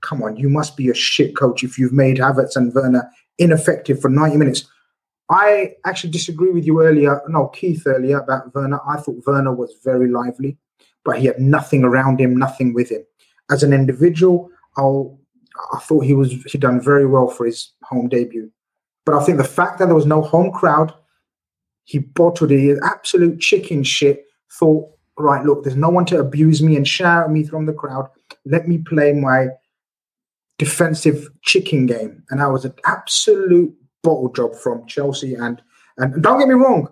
Come 0.00 0.22
on, 0.22 0.36
you 0.36 0.48
must 0.48 0.76
be 0.76 0.88
a 0.88 0.94
shit 0.94 1.36
coach 1.36 1.62
if 1.62 1.78
you've 1.78 1.92
made 1.92 2.18
Havertz 2.18 2.56
and 2.56 2.74
Werner 2.74 3.10
ineffective 3.38 4.00
for 4.00 4.08
90 4.08 4.36
minutes. 4.36 4.68
I 5.30 5.74
actually 5.84 6.10
disagree 6.10 6.50
with 6.50 6.64
you 6.64 6.82
earlier, 6.82 7.20
no, 7.28 7.48
Keith 7.48 7.82
earlier 7.86 8.18
about 8.18 8.54
Werner. 8.54 8.80
I 8.88 8.96
thought 8.96 9.22
Werner 9.26 9.54
was 9.54 9.74
very 9.84 10.08
lively, 10.08 10.56
but 11.04 11.18
he 11.18 11.26
had 11.26 11.38
nothing 11.38 11.84
around 11.84 12.20
him, 12.20 12.36
nothing 12.36 12.72
with 12.72 12.90
him. 12.90 13.04
As 13.50 13.62
an 13.62 13.72
individual, 13.72 14.50
I'll 14.76 15.18
I 15.72 15.78
thought 15.78 16.04
he 16.04 16.14
was 16.14 16.32
he 16.44 16.58
done 16.58 16.80
very 16.80 17.06
well 17.06 17.28
for 17.28 17.46
his 17.46 17.72
home 17.82 18.08
debut. 18.08 18.50
But 19.04 19.14
I 19.14 19.24
think 19.24 19.38
the 19.38 19.44
fact 19.44 19.78
that 19.78 19.86
there 19.86 19.94
was 19.94 20.06
no 20.06 20.22
home 20.22 20.52
crowd, 20.52 20.94
he 21.88 22.00
bottled 22.00 22.52
it, 22.52 22.78
absolute 22.84 23.40
chicken 23.40 23.82
shit. 23.82 24.26
Thought, 24.52 24.90
right, 25.16 25.42
look, 25.42 25.64
there's 25.64 25.74
no 25.74 25.88
one 25.88 26.04
to 26.06 26.18
abuse 26.18 26.62
me 26.62 26.76
and 26.76 26.86
shout 26.86 27.24
at 27.24 27.30
me 27.30 27.44
from 27.44 27.64
the 27.64 27.72
crowd. 27.72 28.10
Let 28.44 28.68
me 28.68 28.76
play 28.76 29.14
my 29.14 29.48
defensive 30.58 31.30
chicken 31.40 31.86
game, 31.86 32.22
and 32.28 32.40
that 32.40 32.52
was 32.52 32.66
an 32.66 32.74
absolute 32.84 33.74
bottle 34.02 34.30
job 34.30 34.54
from 34.54 34.86
Chelsea. 34.86 35.34
And 35.34 35.62
and 35.96 36.22
don't 36.22 36.38
get 36.38 36.48
me 36.48 36.54
wrong, 36.54 36.88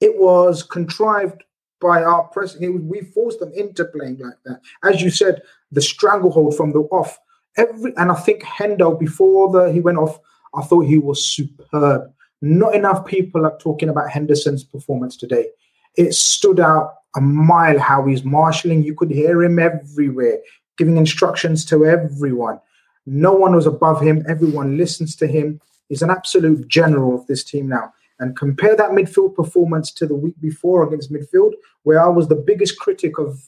it 0.00 0.18
was 0.18 0.64
contrived 0.64 1.44
by 1.80 2.02
our 2.02 2.24
press. 2.24 2.56
we 2.58 3.02
forced 3.14 3.38
them 3.38 3.52
into 3.54 3.84
playing 3.84 4.18
like 4.18 4.34
that. 4.44 4.60
As 4.82 5.00
you 5.00 5.10
said, 5.10 5.40
the 5.70 5.80
stranglehold 5.80 6.56
from 6.56 6.72
the 6.72 6.80
off 6.90 7.16
every 7.56 7.92
and 7.96 8.10
I 8.10 8.16
think 8.16 8.42
Hendo 8.42 8.98
before 8.98 9.52
the 9.52 9.72
he 9.72 9.80
went 9.80 9.98
off, 9.98 10.18
I 10.52 10.62
thought 10.62 10.86
he 10.86 10.98
was 10.98 11.24
superb. 11.24 12.12
Not 12.40 12.74
enough 12.74 13.04
people 13.04 13.44
are 13.44 13.56
talking 13.58 13.88
about 13.88 14.10
Henderson's 14.10 14.64
performance 14.64 15.16
today. 15.16 15.48
It 15.96 16.14
stood 16.14 16.60
out 16.60 16.94
a 17.16 17.20
mile 17.20 17.78
how 17.78 18.06
he's 18.06 18.24
marshalling. 18.24 18.82
You 18.82 18.94
could 18.94 19.10
hear 19.10 19.42
him 19.42 19.58
everywhere, 19.58 20.38
giving 20.76 20.96
instructions 20.96 21.64
to 21.66 21.84
everyone. 21.84 22.60
No 23.06 23.32
one 23.32 23.54
was 23.54 23.66
above 23.66 24.00
him. 24.00 24.24
Everyone 24.28 24.76
listens 24.76 25.16
to 25.16 25.26
him. 25.26 25.60
He's 25.88 26.02
an 26.02 26.10
absolute 26.10 26.68
general 26.68 27.14
of 27.14 27.26
this 27.26 27.42
team 27.42 27.68
now. 27.68 27.92
And 28.20 28.36
compare 28.36 28.76
that 28.76 28.90
midfield 28.90 29.34
performance 29.34 29.90
to 29.92 30.06
the 30.06 30.14
week 30.14 30.34
before 30.40 30.86
against 30.86 31.12
midfield, 31.12 31.52
where 31.84 32.02
I 32.04 32.08
was 32.08 32.28
the 32.28 32.34
biggest 32.34 32.78
critic 32.78 33.18
of 33.18 33.40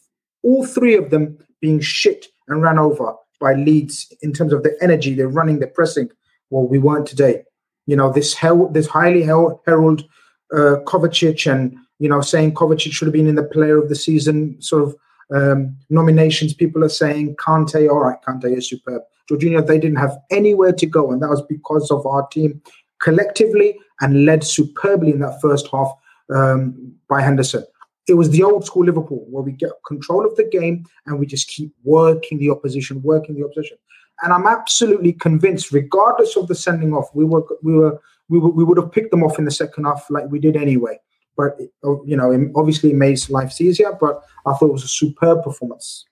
all 0.43 0.65
three 0.65 0.97
of 0.97 1.11
them 1.11 1.39
being 1.61 1.81
shit 1.81 2.27
and 2.49 2.63
ran 2.63 2.79
over 2.79 3.15
by 3.41 3.55
Leeds 3.55 4.13
in 4.23 4.33
terms 4.33 4.53
of 4.53 4.63
the 4.63 4.77
energy 4.81 5.15
they're 5.15 5.29
running, 5.29 5.59
they're 5.59 5.69
pressing. 5.69 6.11
Well, 6.51 6.67
we 6.67 6.79
weren't 6.79 7.07
today. 7.07 7.45
You 7.91 7.97
know, 7.97 8.13
this 8.13 8.37
this 8.71 8.87
highly 8.87 9.23
herald 9.25 10.05
uh, 10.53 10.77
Kovacic 10.91 11.51
and 11.53 11.77
you 11.99 12.09
know 12.09 12.21
saying 12.21 12.55
Kovacic 12.55 12.93
should 12.93 13.09
have 13.09 13.19
been 13.21 13.27
in 13.27 13.35
the 13.35 13.51
Player 13.55 13.79
of 13.79 13.89
the 13.89 13.97
Season 13.97 14.61
sort 14.63 14.85
of 14.85 14.97
um, 15.35 15.77
nominations. 15.89 16.55
People 16.55 16.85
are 16.85 16.97
saying 17.03 17.35
Kante, 17.35 17.89
all 17.91 18.05
right, 18.07 18.23
Kante 18.27 18.57
is 18.57 18.69
superb. 18.69 19.03
Jorginho, 19.29 19.67
they 19.67 19.81
didn't 19.81 19.99
have 19.99 20.17
anywhere 20.31 20.73
to 20.73 20.87
go, 20.87 21.11
and 21.11 21.21
that 21.21 21.31
was 21.31 21.43
because 21.49 21.91
of 21.91 22.07
our 22.07 22.29
team 22.29 22.63
collectively 23.01 23.77
and 24.01 24.25
led 24.25 24.45
superbly 24.45 25.11
in 25.11 25.19
that 25.19 25.41
first 25.41 25.67
half 25.73 25.91
um, 26.33 26.95
by 27.09 27.21
Henderson. 27.21 27.65
it 28.09 28.15
was 28.15 28.31
the 28.31 28.43
old 28.43 28.65
school 28.65 28.85
Liverpool 28.85 29.25
where 29.31 29.43
we 29.43 29.53
get 29.53 29.71
control 29.87 30.25
of 30.25 30.37
the 30.37 30.49
game 30.59 30.85
and 31.07 31.19
we 31.19 31.27
just 31.27 31.49
keep 31.49 31.73
working 31.83 32.39
the 32.39 32.51
opposition, 32.51 33.03
working 33.03 33.35
the 33.35 33.45
opposition. 33.45 33.79
And 34.23 34.33
I'm 34.33 34.47
absolutely 34.47 35.13
convinced, 35.13 35.73
regardless 35.73 36.37
of 36.37 36.49
the 36.49 36.55
sending 36.55 36.93
off, 36.93 37.09
we 37.15 37.25
were 37.25 37.45
we 37.63 37.75
were 37.75 38.01
we, 38.29 38.39
were, 38.39 38.51
we 38.51 38.65
would 38.65 38.79
have 38.79 38.93
picked 38.93 39.11
them 39.11 39.23
off 39.23 39.39
in 39.39 39.45
the 39.45 39.51
second 39.51 39.85
half 39.85 40.07
like 40.11 40.31
we 40.31 40.39
did 40.39 40.57
anyway. 40.57 40.99
But 41.37 41.59
you 41.83 42.17
know, 42.17 42.51
obviously, 42.55 42.91
it 42.91 42.97
makes 42.97 43.31
life 43.31 43.61
easier. 43.61 43.97
But 43.99 44.23
I 44.47 44.53
thought 44.53 44.69
it 44.69 44.73
was 44.73 44.85
a 44.85 44.89
superb 44.89 45.43
performance. 45.43 46.05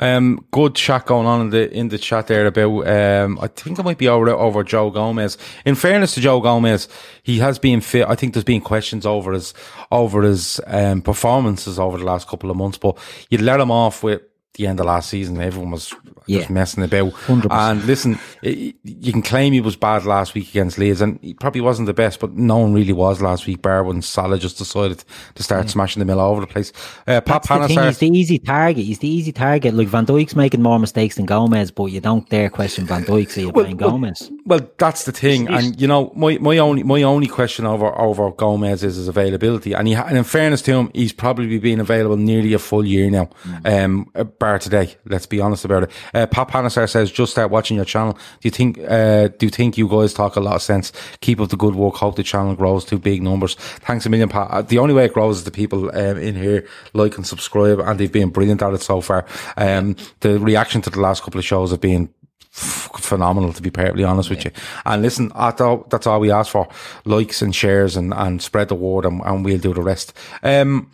Um, 0.00 0.46
good 0.52 0.76
chat 0.76 1.06
going 1.06 1.26
on 1.26 1.40
in 1.40 1.50
the 1.50 1.70
in 1.72 1.88
the 1.88 1.98
chat 1.98 2.28
there 2.28 2.46
about. 2.46 2.86
Um, 2.86 3.38
I 3.40 3.48
think 3.48 3.78
it 3.78 3.82
might 3.82 3.98
be 3.98 4.08
over 4.08 4.28
over 4.30 4.62
Joe 4.62 4.90
Gomez. 4.90 5.36
In 5.64 5.74
fairness 5.74 6.14
to 6.14 6.20
Joe 6.20 6.40
Gomez, 6.40 6.88
he 7.22 7.38
has 7.38 7.58
been 7.58 7.80
fit. 7.80 8.06
I 8.06 8.14
think 8.14 8.32
there's 8.32 8.44
been 8.44 8.60
questions 8.60 9.04
over 9.04 9.32
his 9.32 9.54
over 9.90 10.22
his 10.22 10.60
um, 10.66 11.02
performances 11.02 11.78
over 11.78 11.98
the 11.98 12.04
last 12.04 12.28
couple 12.28 12.50
of 12.50 12.56
months, 12.56 12.78
but 12.78 12.96
you'd 13.28 13.40
let 13.40 13.58
him 13.58 13.72
off 13.72 14.04
with 14.04 14.22
the 14.54 14.66
end 14.66 14.80
of 14.80 14.86
last 14.86 15.08
season. 15.08 15.40
Everyone 15.40 15.70
was 15.70 15.94
yeah. 16.26 16.38
just 16.38 16.50
messing 16.50 16.84
about. 16.84 17.12
100%. 17.12 17.46
And 17.50 17.84
listen, 17.84 18.18
you 18.42 19.12
can 19.12 19.22
claim 19.22 19.52
he 19.52 19.60
was 19.60 19.76
bad 19.76 20.04
last 20.04 20.34
week 20.34 20.50
against 20.50 20.78
Leeds, 20.78 21.00
and 21.00 21.18
he 21.22 21.34
probably 21.34 21.60
wasn't 21.60 21.86
the 21.86 21.94
best, 21.94 22.20
but 22.20 22.32
no 22.32 22.58
one 22.58 22.72
really 22.72 22.92
was 22.92 23.22
last 23.22 23.46
week. 23.46 23.62
Bar 23.62 23.84
when 23.84 24.02
Salah 24.02 24.38
just 24.38 24.58
decided 24.58 25.04
to 25.34 25.42
start 25.42 25.64
yeah. 25.64 25.70
smashing 25.70 26.00
the 26.00 26.04
mill 26.04 26.20
all 26.20 26.32
over 26.32 26.40
the 26.40 26.46
place. 26.46 26.72
Uh, 27.06 27.20
Pat 27.20 27.46
He's 27.68 27.98
the 27.98 28.08
easy 28.08 28.38
target. 28.38 28.84
He's 28.84 28.98
the 28.98 29.08
easy 29.08 29.32
target. 29.32 29.74
Like 29.74 29.88
Van 29.88 30.06
Dijk's 30.06 30.36
making 30.36 30.62
more 30.62 30.78
mistakes 30.78 31.16
than 31.16 31.26
Gomez, 31.26 31.70
but 31.70 31.86
you 31.86 32.00
don't 32.00 32.28
dare 32.28 32.50
question 32.50 32.84
Van 32.86 33.04
Dijk, 33.04 33.30
so 33.30 33.40
you're 33.40 33.50
well, 33.50 33.64
playing 33.64 33.78
well, 33.78 33.90
Gomez. 33.90 34.30
Well, 34.44 34.68
that's 34.78 35.04
the 35.04 35.12
thing, 35.12 35.48
and 35.48 35.80
you 35.80 35.86
know, 35.86 36.12
my, 36.14 36.38
my 36.38 36.58
only 36.58 36.82
my 36.82 37.02
only 37.02 37.26
question 37.26 37.64
over 37.64 37.96
over 37.98 38.30
Gomez 38.32 38.84
is 38.84 38.96
his 38.96 39.08
availability, 39.08 39.72
and 39.72 39.88
he 39.88 39.94
and 39.94 40.16
in 40.16 40.24
fairness 40.24 40.62
to 40.62 40.74
him, 40.74 40.90
he's 40.94 41.12
probably 41.12 41.58
been 41.58 41.80
available 41.80 42.16
nearly 42.16 42.52
a 42.52 42.58
full 42.58 42.84
year 42.84 43.10
now. 43.10 43.30
Mm. 43.44 43.84
Um, 43.84 44.10
uh, 44.14 44.24
bar 44.38 44.58
today, 44.58 44.94
let's 45.04 45.26
be 45.26 45.40
honest 45.40 45.64
about 45.64 45.84
it. 45.84 45.90
Uh, 46.14 46.26
Pat 46.26 46.48
Panesar 46.48 46.88
says, 46.88 47.10
just 47.10 47.32
start 47.32 47.50
watching 47.50 47.76
your 47.76 47.84
channel. 47.84 48.12
Do 48.12 48.20
you 48.42 48.50
think, 48.50 48.78
uh, 48.88 49.28
do 49.28 49.46
you 49.46 49.50
think 49.50 49.76
you 49.76 49.88
guys 49.88 50.12
talk 50.12 50.36
a 50.36 50.40
lot 50.40 50.56
of 50.56 50.62
sense? 50.62 50.92
Keep 51.20 51.40
up 51.40 51.50
the 51.50 51.56
good 51.56 51.74
work. 51.74 51.94
Hope 51.94 52.16
the 52.16 52.22
channel 52.22 52.54
grows 52.54 52.84
to 52.86 52.98
big 52.98 53.22
numbers. 53.22 53.54
Thanks 53.54 54.06
a 54.06 54.10
million, 54.10 54.28
Pat. 54.28 54.50
Uh, 54.50 54.62
the 54.62 54.78
only 54.78 54.94
way 54.94 55.04
it 55.04 55.12
grows 55.12 55.38
is 55.38 55.44
the 55.44 55.50
people 55.50 55.90
um, 55.96 56.18
in 56.18 56.36
here 56.36 56.66
like 56.92 57.16
and 57.16 57.26
subscribe, 57.26 57.80
and 57.80 57.98
they've 57.98 58.12
been 58.12 58.30
brilliant 58.30 58.62
at 58.62 58.74
it 58.74 58.82
so 58.82 59.00
far. 59.00 59.26
Um, 59.56 59.96
the 60.20 60.38
reaction 60.38 60.82
to 60.82 60.90
the 60.90 61.00
last 61.00 61.22
couple 61.22 61.38
of 61.38 61.44
shows 61.44 61.70
have 61.70 61.80
been 61.80 62.12
phenomenal 62.50 63.52
to 63.52 63.62
be 63.62 63.70
perfectly 63.70 64.04
honest 64.04 64.30
with 64.30 64.44
you. 64.44 64.50
And 64.84 65.02
listen, 65.02 65.30
that's 65.36 65.60
all, 65.60 65.86
that's 65.90 66.06
all 66.06 66.20
we 66.20 66.30
ask 66.30 66.50
for: 66.50 66.68
likes 67.04 67.42
and 67.42 67.54
shares, 67.54 67.96
and, 67.96 68.12
and 68.14 68.42
spread 68.42 68.68
the 68.68 68.74
word, 68.74 69.04
and, 69.04 69.20
and 69.24 69.44
we'll 69.44 69.58
do 69.58 69.74
the 69.74 69.82
rest. 69.82 70.12
Um, 70.42 70.90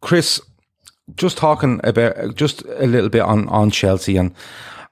Chris, 0.00 0.40
just 1.16 1.36
talking 1.36 1.80
about 1.84 2.34
just 2.34 2.62
a 2.62 2.86
little 2.86 3.10
bit 3.10 3.22
on 3.22 3.48
on 3.48 3.70
Chelsea 3.70 4.16
and 4.16 4.34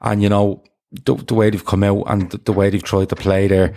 and 0.01 0.23
you 0.23 0.29
know 0.29 0.63
the, 1.05 1.15
the 1.15 1.35
way 1.35 1.51
they've 1.51 1.65
come 1.65 1.83
out 1.83 2.05
and 2.07 2.31
the, 2.31 2.39
the, 2.39 2.53
way 2.53 2.69
they've 2.69 2.83
tried 2.83 3.09
to 3.09 3.17
play 3.17 3.49
there. 3.49 3.75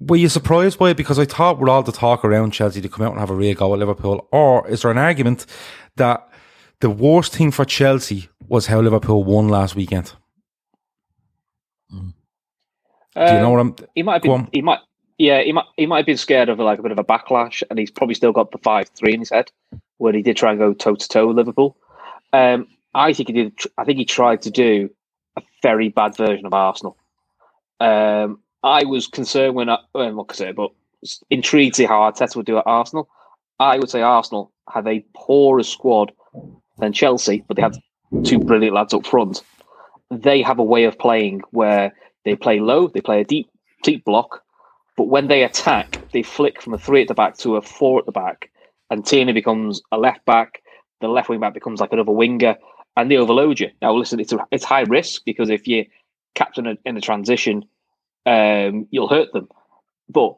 Were 0.00 0.16
you 0.16 0.28
surprised 0.28 0.78
by 0.78 0.90
it? 0.90 0.96
Because 0.96 1.18
I 1.18 1.24
thought 1.24 1.60
with 1.60 1.68
all 1.68 1.82
the 1.82 1.92
talk 1.92 2.24
around 2.24 2.52
Chelsea 2.52 2.80
to 2.80 2.88
come 2.88 3.06
out 3.06 3.12
and 3.12 3.20
have 3.20 3.30
a 3.30 3.34
real 3.34 3.54
go 3.54 3.72
at 3.72 3.78
Liverpool, 3.78 4.26
or 4.32 4.66
is 4.68 4.82
there 4.82 4.90
an 4.90 4.98
argument 4.98 5.46
that 5.96 6.28
the 6.80 6.90
worst 6.90 7.34
thing 7.34 7.50
for 7.50 7.64
Chelsea 7.64 8.28
was 8.48 8.66
how 8.66 8.80
Liverpool 8.80 9.24
won 9.24 9.48
last 9.48 9.76
weekend? 9.76 10.14
Mm. 11.92 12.14
Do 13.14 13.34
you 13.34 13.40
know 13.40 13.50
what 13.50 13.60
I'm? 13.60 13.76
He 13.94 14.02
might 14.02 14.14
have 14.14 14.22
been. 14.22 14.48
He 14.52 14.62
might. 14.62 14.80
Yeah, 15.18 15.42
he 15.42 15.52
might. 15.52 15.66
He 15.76 15.86
might 15.86 15.98
have 15.98 16.06
been 16.06 16.16
scared 16.16 16.48
of 16.48 16.58
like 16.58 16.78
a 16.78 16.82
bit 16.82 16.92
of 16.92 16.98
a 16.98 17.04
backlash, 17.04 17.62
and 17.68 17.78
he's 17.78 17.90
probably 17.90 18.14
still 18.14 18.32
got 18.32 18.50
the 18.50 18.58
five 18.58 18.88
three 18.88 19.12
in 19.12 19.20
his 19.20 19.30
head, 19.30 19.50
where 19.98 20.12
he 20.12 20.22
did 20.22 20.36
try 20.36 20.50
and 20.50 20.58
go 20.58 20.72
toe 20.72 20.94
to 20.94 21.08
toe 21.08 21.28
with 21.28 21.36
Liverpool. 21.36 21.76
Um, 22.32 22.66
I 22.94 23.12
think 23.12 23.28
he 23.28 23.32
did. 23.32 23.52
I 23.76 23.84
think 23.84 23.98
he 23.98 24.04
tried 24.04 24.42
to 24.42 24.50
do 24.50 24.90
a 25.36 25.42
very 25.62 25.88
bad 25.88 26.16
version 26.16 26.46
of 26.46 26.54
Arsenal. 26.54 26.96
Um, 27.80 28.40
I 28.62 28.84
was 28.84 29.06
concerned 29.06 29.54
when 29.54 29.68
I, 29.68 29.78
well, 29.94 30.12
not 30.12 30.28
concerned, 30.28 30.56
but 30.56 30.70
intrigued 31.30 31.74
to 31.74 31.82
see 31.82 31.86
how 31.86 32.00
Arteta 32.00 32.36
would 32.36 32.46
do 32.46 32.58
at 32.58 32.66
Arsenal. 32.66 33.08
I 33.60 33.78
would 33.78 33.90
say 33.90 34.02
Arsenal 34.02 34.52
have 34.72 34.86
a 34.86 35.04
poorer 35.14 35.62
squad 35.62 36.12
than 36.78 36.92
Chelsea, 36.92 37.44
but 37.46 37.56
they 37.56 37.62
have 37.62 37.78
two 38.24 38.38
brilliant 38.38 38.74
lads 38.74 38.94
up 38.94 39.06
front. 39.06 39.42
They 40.10 40.42
have 40.42 40.58
a 40.58 40.64
way 40.64 40.84
of 40.84 40.98
playing 40.98 41.42
where 41.50 41.92
they 42.24 42.34
play 42.34 42.60
low, 42.60 42.88
they 42.88 43.00
play 43.00 43.20
a 43.20 43.24
deep, 43.24 43.48
deep 43.82 44.04
block, 44.04 44.42
but 44.96 45.08
when 45.08 45.28
they 45.28 45.44
attack, 45.44 46.00
they 46.12 46.22
flick 46.22 46.60
from 46.60 46.74
a 46.74 46.78
three 46.78 47.02
at 47.02 47.08
the 47.08 47.14
back 47.14 47.36
to 47.38 47.56
a 47.56 47.62
four 47.62 48.00
at 48.00 48.06
the 48.06 48.12
back, 48.12 48.50
and 48.90 49.04
Tierney 49.04 49.32
becomes 49.32 49.82
a 49.92 49.98
left 49.98 50.24
back. 50.24 50.62
The 51.00 51.08
left 51.08 51.28
wing 51.28 51.40
back 51.40 51.54
becomes 51.54 51.80
like 51.80 51.92
another 51.92 52.12
winger, 52.12 52.56
and 52.96 53.10
they 53.10 53.16
overload 53.16 53.60
you. 53.60 53.70
Now, 53.80 53.94
listen, 53.94 54.20
it's 54.20 54.32
a, 54.32 54.46
it's 54.50 54.64
high 54.64 54.82
risk 54.82 55.22
because 55.24 55.50
if 55.50 55.68
you 55.68 55.86
captain 56.34 56.78
in 56.84 56.96
a 56.96 57.00
transition, 57.00 57.64
um, 58.26 58.86
you'll 58.90 59.08
hurt 59.08 59.32
them. 59.32 59.48
But 60.08 60.36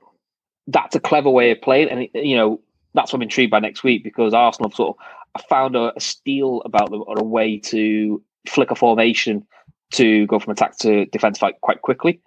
that's 0.67 0.97
a 0.97 1.01
clever 1.01 1.31
way 1.31 1.51
of 1.51 1.63
playing, 1.63 1.89
and 1.89 2.09
you 2.15 2.37
know 2.37 2.61
that's 2.95 3.13
what 3.13 3.19
I'm 3.19 3.23
intrigued 3.23 3.51
by 3.51 3.61
next 3.61 3.85
week 3.85 4.03
because 4.03 4.35
Arsenal 4.35 4.71
sort 4.73 4.97
of 5.35 5.43
found 5.49 5.77
a, 5.77 5.93
a 5.97 6.01
steal 6.01 6.61
about 6.65 6.91
them 6.91 7.05
or 7.07 7.19
a 7.19 7.25
way 7.25 7.59
to 7.59 8.23
flick 8.49 8.71
a 8.71 8.75
formation 8.75 9.47
to 9.93 10.27
go 10.27 10.39
from 10.39 10.53
attack 10.53 10.77
to 10.79 11.07
defense 11.07 11.39
fight 11.39 11.61
quite 11.61 11.83
quickly. 11.83 12.21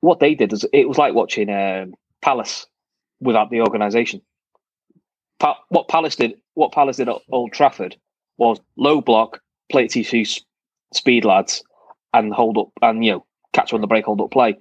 What 0.00 0.18
they 0.18 0.34
did 0.34 0.52
is 0.52 0.66
it 0.72 0.88
was 0.88 0.98
like 0.98 1.14
watching 1.14 1.50
um, 1.50 1.94
Palace 2.20 2.66
without 3.20 3.50
the 3.50 3.60
organisation. 3.60 4.20
Pa- 5.42 5.58
what 5.70 5.88
Palace 5.88 6.14
did, 6.14 6.34
what 6.54 6.70
Palace 6.70 6.98
did 6.98 7.08
at 7.08 7.16
Old 7.32 7.52
Trafford 7.52 7.96
was 8.38 8.60
low 8.76 9.00
block, 9.00 9.40
play 9.72 9.88
TC 9.88 10.40
speed 10.94 11.24
lads 11.24 11.64
and 12.14 12.32
hold 12.32 12.56
up 12.58 12.68
and 12.80 13.04
you 13.04 13.10
know 13.10 13.26
catch 13.52 13.72
on 13.72 13.80
the 13.80 13.88
break, 13.88 14.04
hold 14.04 14.20
up 14.20 14.30
play. 14.30 14.56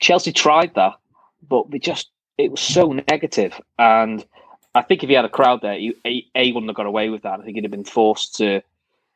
Chelsea 0.00 0.32
tried 0.32 0.74
that, 0.74 0.94
but 1.48 1.70
they 1.70 1.78
just 1.78 2.10
it 2.36 2.50
was 2.50 2.60
so 2.60 2.92
negative. 3.08 3.60
And 3.78 4.26
I 4.74 4.82
think 4.82 5.04
if 5.04 5.08
he 5.08 5.14
had 5.14 5.24
a 5.24 5.28
crowd 5.28 5.60
there, 5.62 5.78
he, 5.78 5.94
a, 6.04 6.26
a 6.34 6.52
wouldn't 6.52 6.68
have 6.68 6.76
got 6.76 6.86
away 6.86 7.10
with 7.10 7.22
that. 7.22 7.38
I 7.38 7.44
think 7.44 7.54
he'd 7.54 7.64
have 7.64 7.70
been 7.70 7.84
forced 7.84 8.34
to 8.36 8.60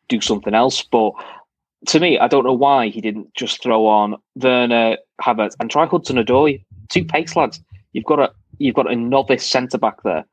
do 0.09 0.21
something 0.21 0.55
else. 0.55 0.83
But 0.83 1.15
to 1.89 1.99
me, 1.99 2.17
I 2.21 2.29
don't 2.29 2.45
know 2.45 2.53
why 2.53 2.91
he 2.91 3.01
didn't 3.01 3.35
just 3.35 3.61
throw 3.61 3.89
on 3.89 4.15
Werner, 4.37 4.99
Havertz, 5.21 5.57
and 5.59 5.69
try 5.69 5.85
Hudson 5.85 6.17
Odoi, 6.17 6.65
two 6.89 7.05
pace 7.05 7.35
lads. 7.35 7.61
You've 7.93 8.05
got 8.05 8.21
a 8.21 8.31
you've 8.59 8.77
got 8.77 8.89
a 8.89 8.95
novice 8.95 9.45
centre 9.45 9.79
back 9.79 10.05
there. 10.05 10.25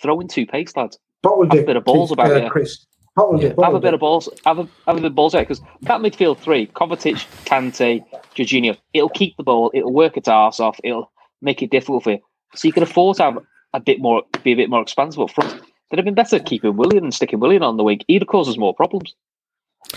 Throw 0.00 0.20
in 0.20 0.28
two 0.28 0.46
pace 0.46 0.76
lads. 0.76 0.98
Have 1.24 1.32
a 1.38 1.46
bit 1.46 1.76
of 1.76 1.84
balls 1.84 2.10
about 2.10 2.30
uh, 2.30 2.46
it. 2.46 2.50
Chris. 2.50 2.86
Yeah. 3.16 3.52
Have 3.62 3.74
a 3.74 3.80
bit 3.80 3.94
of 3.94 4.00
balls. 4.00 4.28
Have 4.46 4.58
a, 4.58 4.68
have 4.86 4.96
a 4.96 5.00
bit 5.00 5.04
of 5.04 5.14
balls 5.14 5.34
out 5.34 5.40
because 5.40 5.60
that 5.82 6.00
midfield 6.00 6.38
three: 6.38 6.66
Kovacic, 6.68 7.26
Kante, 7.44 8.04
Jorginho. 8.34 8.76
It'll 8.94 9.10
keep 9.10 9.36
the 9.36 9.42
ball. 9.42 9.70
It'll 9.74 9.92
work 9.92 10.16
its 10.16 10.28
arse 10.28 10.60
off. 10.60 10.80
It'll 10.82 11.10
make 11.42 11.62
it 11.62 11.70
difficult 11.70 12.04
for 12.04 12.12
you. 12.12 12.18
So 12.54 12.68
you 12.68 12.72
can 12.72 12.82
afford 12.82 13.18
to 13.18 13.24
have 13.24 13.38
a 13.74 13.80
bit 13.80 14.00
more, 14.00 14.22
be 14.42 14.52
a 14.52 14.56
bit 14.56 14.70
more 14.70 14.82
expansive 14.82 15.20
up 15.20 15.30
front. 15.30 15.60
They'd 15.90 15.98
have 15.98 16.04
been 16.04 16.14
better 16.14 16.38
keeping 16.38 16.76
Willian 16.76 17.04
and 17.04 17.14
sticking 17.14 17.40
Willian 17.40 17.62
on 17.62 17.76
the 17.76 17.84
wing. 17.84 18.00
He'd 18.08 18.26
causes 18.26 18.56
more 18.56 18.74
problems. 18.74 19.14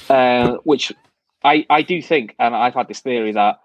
Uh, 0.09 0.57
which 0.63 0.91
I, 1.43 1.65
I 1.69 1.81
do 1.83 2.01
think, 2.01 2.35
and 2.39 2.55
I've 2.55 2.73
had 2.73 2.87
this 2.87 2.99
theory 2.99 3.31
that 3.31 3.59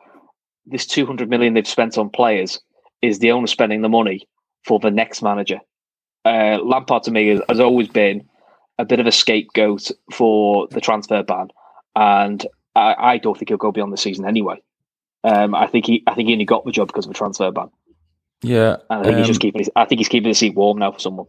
this 0.67 0.87
200 0.87 1.29
million 1.29 1.55
they've 1.55 1.67
spent 1.67 1.99
on 1.99 2.11
players 2.11 2.61
is 3.03 3.19
the 3.19 3.33
owner 3.33 3.47
spending 3.47 3.83
the 3.83 3.89
money 3.89 4.29
for 4.65 4.79
the 4.79 4.91
next 4.91 5.23
manager. 5.23 5.61
Uh, 6.25 6.59
Lampard 6.63 7.05
to 7.05 7.11
me 7.11 7.29
has, 7.29 7.41
has 7.49 7.61
always 7.61 7.89
been 7.89 8.29
a 8.79 8.85
bit 8.85 9.01
of 9.01 9.07
a 9.07 9.13
scapegoat 9.13 9.91
for 10.13 10.69
the 10.69 10.81
transfer 10.81 11.23
ban, 11.23 11.49
and 11.97 12.47
I, 12.75 12.95
I 12.99 13.19
don't 13.19 13.37
think 13.37 13.49
he'll 13.49 13.59
go 13.59 13.73
beyond 13.73 13.93
the 13.93 13.99
season 13.99 14.27
anyway. 14.27 14.61
Um, 15.25 15.55
I 15.55 15.67
think 15.67 15.87
he, 15.87 16.03
I 16.07 16.15
think 16.15 16.29
he 16.29 16.35
only 16.35 16.45
got 16.45 16.65
the 16.65 16.73
job 16.73 16.89
because 16.89 17.05
of 17.07 17.11
a 17.11 17.15
transfer 17.15 17.51
ban. 17.51 17.71
Yeah, 18.43 18.77
and 18.89 19.01
I 19.01 19.03
think 19.03 19.15
um, 19.15 19.19
he's 19.19 19.27
just 19.27 19.39
um, 19.39 19.43
keeping. 19.43 19.59
His, 19.61 19.71
I 19.77 19.85
think 19.85 19.99
he's 19.99 20.09
keeping 20.09 20.31
the 20.31 20.35
seat 20.35 20.55
warm 20.55 20.79
now 20.79 20.93
for 20.93 20.99
someone. 20.99 21.27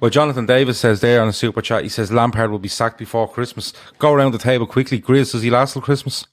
Well, 0.00 0.10
Jonathan 0.10 0.46
Davis 0.46 0.80
says 0.80 1.00
there 1.00 1.22
on 1.22 1.28
a 1.28 1.32
super 1.32 1.62
chat. 1.62 1.84
He 1.84 1.88
says 1.88 2.10
Lampard 2.10 2.50
will 2.50 2.58
be 2.58 2.68
sacked 2.68 2.98
before 2.98 3.28
Christmas. 3.28 3.72
Go 3.98 4.12
around 4.12 4.32
the 4.32 4.38
table 4.38 4.66
quickly. 4.66 5.00
Grizz, 5.00 5.30
does 5.30 5.42
he 5.42 5.50
last 5.50 5.74
till 5.74 5.82
Christmas? 5.82 6.26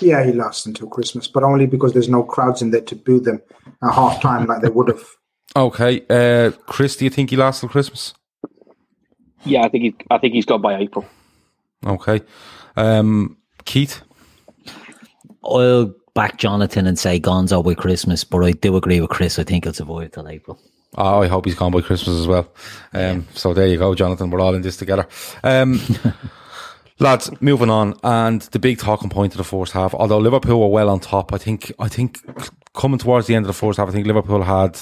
Yeah, 0.00 0.24
he 0.24 0.32
lasts 0.32 0.66
until 0.66 0.88
Christmas, 0.88 1.26
but 1.26 1.42
only 1.42 1.66
because 1.66 1.92
there's 1.92 2.08
no 2.08 2.22
crowds 2.22 2.62
in 2.62 2.70
there 2.70 2.82
to 2.82 2.94
boo 2.94 3.20
them 3.20 3.42
at 3.82 3.94
half 3.94 4.20
time 4.20 4.46
like 4.46 4.62
they 4.62 4.68
would 4.68 4.88
have. 4.88 5.04
Okay, 5.56 6.02
uh, 6.10 6.50
Chris, 6.66 6.96
do 6.96 7.04
you 7.04 7.10
think 7.10 7.30
he 7.30 7.36
lasts 7.36 7.60
till 7.60 7.68
Christmas? 7.68 8.12
Yeah, 9.44 9.62
I 9.62 9.68
think 9.68 9.84
he, 9.84 9.94
I 10.10 10.18
think 10.18 10.34
he's 10.34 10.46
gone 10.46 10.60
by 10.60 10.76
April. 10.78 11.06
Okay, 11.86 12.22
um, 12.76 13.36
Keith. 13.64 14.02
I'll 15.44 15.94
back 16.14 16.38
Jonathan 16.38 16.86
and 16.86 16.98
say 16.98 17.20
Gonzo 17.20 17.62
by 17.62 17.74
Christmas, 17.74 18.24
but 18.24 18.42
I 18.42 18.52
do 18.52 18.76
agree 18.76 19.00
with 19.00 19.10
Chris. 19.10 19.38
I 19.38 19.44
think 19.44 19.64
he'll 19.64 19.74
survive 19.74 20.12
till 20.12 20.28
April. 20.28 20.58
Oh, 20.96 21.22
I 21.22 21.26
hope 21.26 21.44
he's 21.44 21.54
gone 21.54 21.72
by 21.72 21.82
Christmas 21.82 22.20
as 22.20 22.26
well. 22.26 22.52
Um. 22.92 23.26
So 23.34 23.52
there 23.52 23.66
you 23.66 23.78
go, 23.78 23.94
Jonathan. 23.94 24.30
We're 24.30 24.40
all 24.40 24.54
in 24.54 24.62
this 24.62 24.76
together. 24.76 25.06
Um, 25.42 25.80
lads, 26.98 27.30
moving 27.40 27.70
on, 27.70 27.94
and 28.02 28.42
the 28.42 28.58
big 28.58 28.78
talking 28.78 29.10
point 29.10 29.34
of 29.34 29.38
the 29.38 29.44
first 29.44 29.72
half. 29.72 29.94
Although 29.94 30.18
Liverpool 30.18 30.60
were 30.60 30.68
well 30.68 30.88
on 30.88 31.00
top, 31.00 31.32
I 31.32 31.38
think 31.38 31.72
I 31.78 31.88
think 31.88 32.20
coming 32.74 32.98
towards 32.98 33.26
the 33.26 33.34
end 33.34 33.44
of 33.44 33.48
the 33.48 33.52
first 33.52 33.78
half, 33.78 33.88
I 33.88 33.92
think 33.92 34.06
Liverpool 34.06 34.42
had 34.42 34.80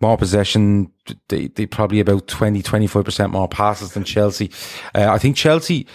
more 0.00 0.16
possession. 0.16 0.92
They, 1.28 1.48
they 1.48 1.66
probably 1.66 2.00
about 2.00 2.28
20, 2.28 2.62
25% 2.62 3.30
more 3.30 3.48
passes 3.48 3.92
than 3.92 4.04
Chelsea. 4.04 4.50
Uh, 4.94 5.08
I 5.10 5.18
think 5.18 5.36
Chelsea, 5.36 5.86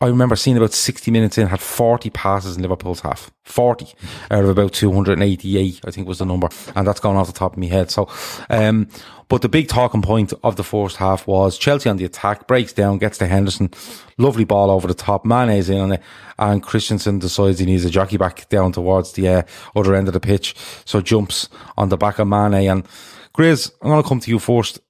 I 0.00 0.06
remember 0.06 0.34
seeing 0.34 0.56
about 0.56 0.72
60 0.72 1.10
minutes 1.10 1.36
in, 1.36 1.46
had 1.46 1.60
40 1.60 2.08
passes 2.10 2.56
in 2.56 2.62
Liverpool's 2.62 3.00
half. 3.00 3.30
40 3.44 3.86
out 4.30 4.44
of 4.44 4.48
about 4.48 4.72
288, 4.72 5.80
I 5.84 5.90
think 5.90 6.08
was 6.08 6.20
the 6.20 6.24
number. 6.24 6.48
And 6.74 6.86
that's 6.86 7.00
gone 7.00 7.16
off 7.16 7.26
the 7.26 7.34
top 7.34 7.52
of 7.52 7.58
my 7.58 7.66
head. 7.66 7.90
So, 7.90 8.08
um, 8.48 8.88
but 9.28 9.42
the 9.42 9.48
big 9.48 9.68
talking 9.68 10.00
point 10.00 10.32
of 10.42 10.56
the 10.56 10.64
first 10.64 10.96
half 10.96 11.26
was 11.26 11.58
Chelsea 11.58 11.90
on 11.90 11.98
the 11.98 12.06
attack, 12.06 12.46
breaks 12.46 12.72
down, 12.72 12.98
gets 12.98 13.18
to 13.18 13.26
Henderson, 13.26 13.70
lovely 14.16 14.44
ball 14.44 14.70
over 14.70 14.88
the 14.88 14.94
top, 14.94 15.26
Mane's 15.26 15.68
in 15.68 15.78
on 15.78 15.92
it, 15.92 16.02
and 16.38 16.62
Christensen 16.62 17.18
decides 17.18 17.58
he 17.58 17.66
needs 17.66 17.84
a 17.84 17.90
jockey 17.90 18.16
back 18.16 18.48
down 18.48 18.72
towards 18.72 19.12
the 19.12 19.28
uh, 19.28 19.42
other 19.76 19.94
end 19.94 20.08
of 20.08 20.14
the 20.14 20.20
pitch. 20.20 20.56
So 20.86 21.00
jumps 21.02 21.48
on 21.76 21.90
the 21.90 21.98
back 21.98 22.18
of 22.18 22.26
Mane. 22.26 22.70
And 22.70 22.84
Grizz, 23.34 23.72
I'm 23.82 23.90
going 23.90 24.02
to 24.02 24.08
come 24.08 24.20
to 24.20 24.30
you 24.30 24.38
first. 24.38 24.80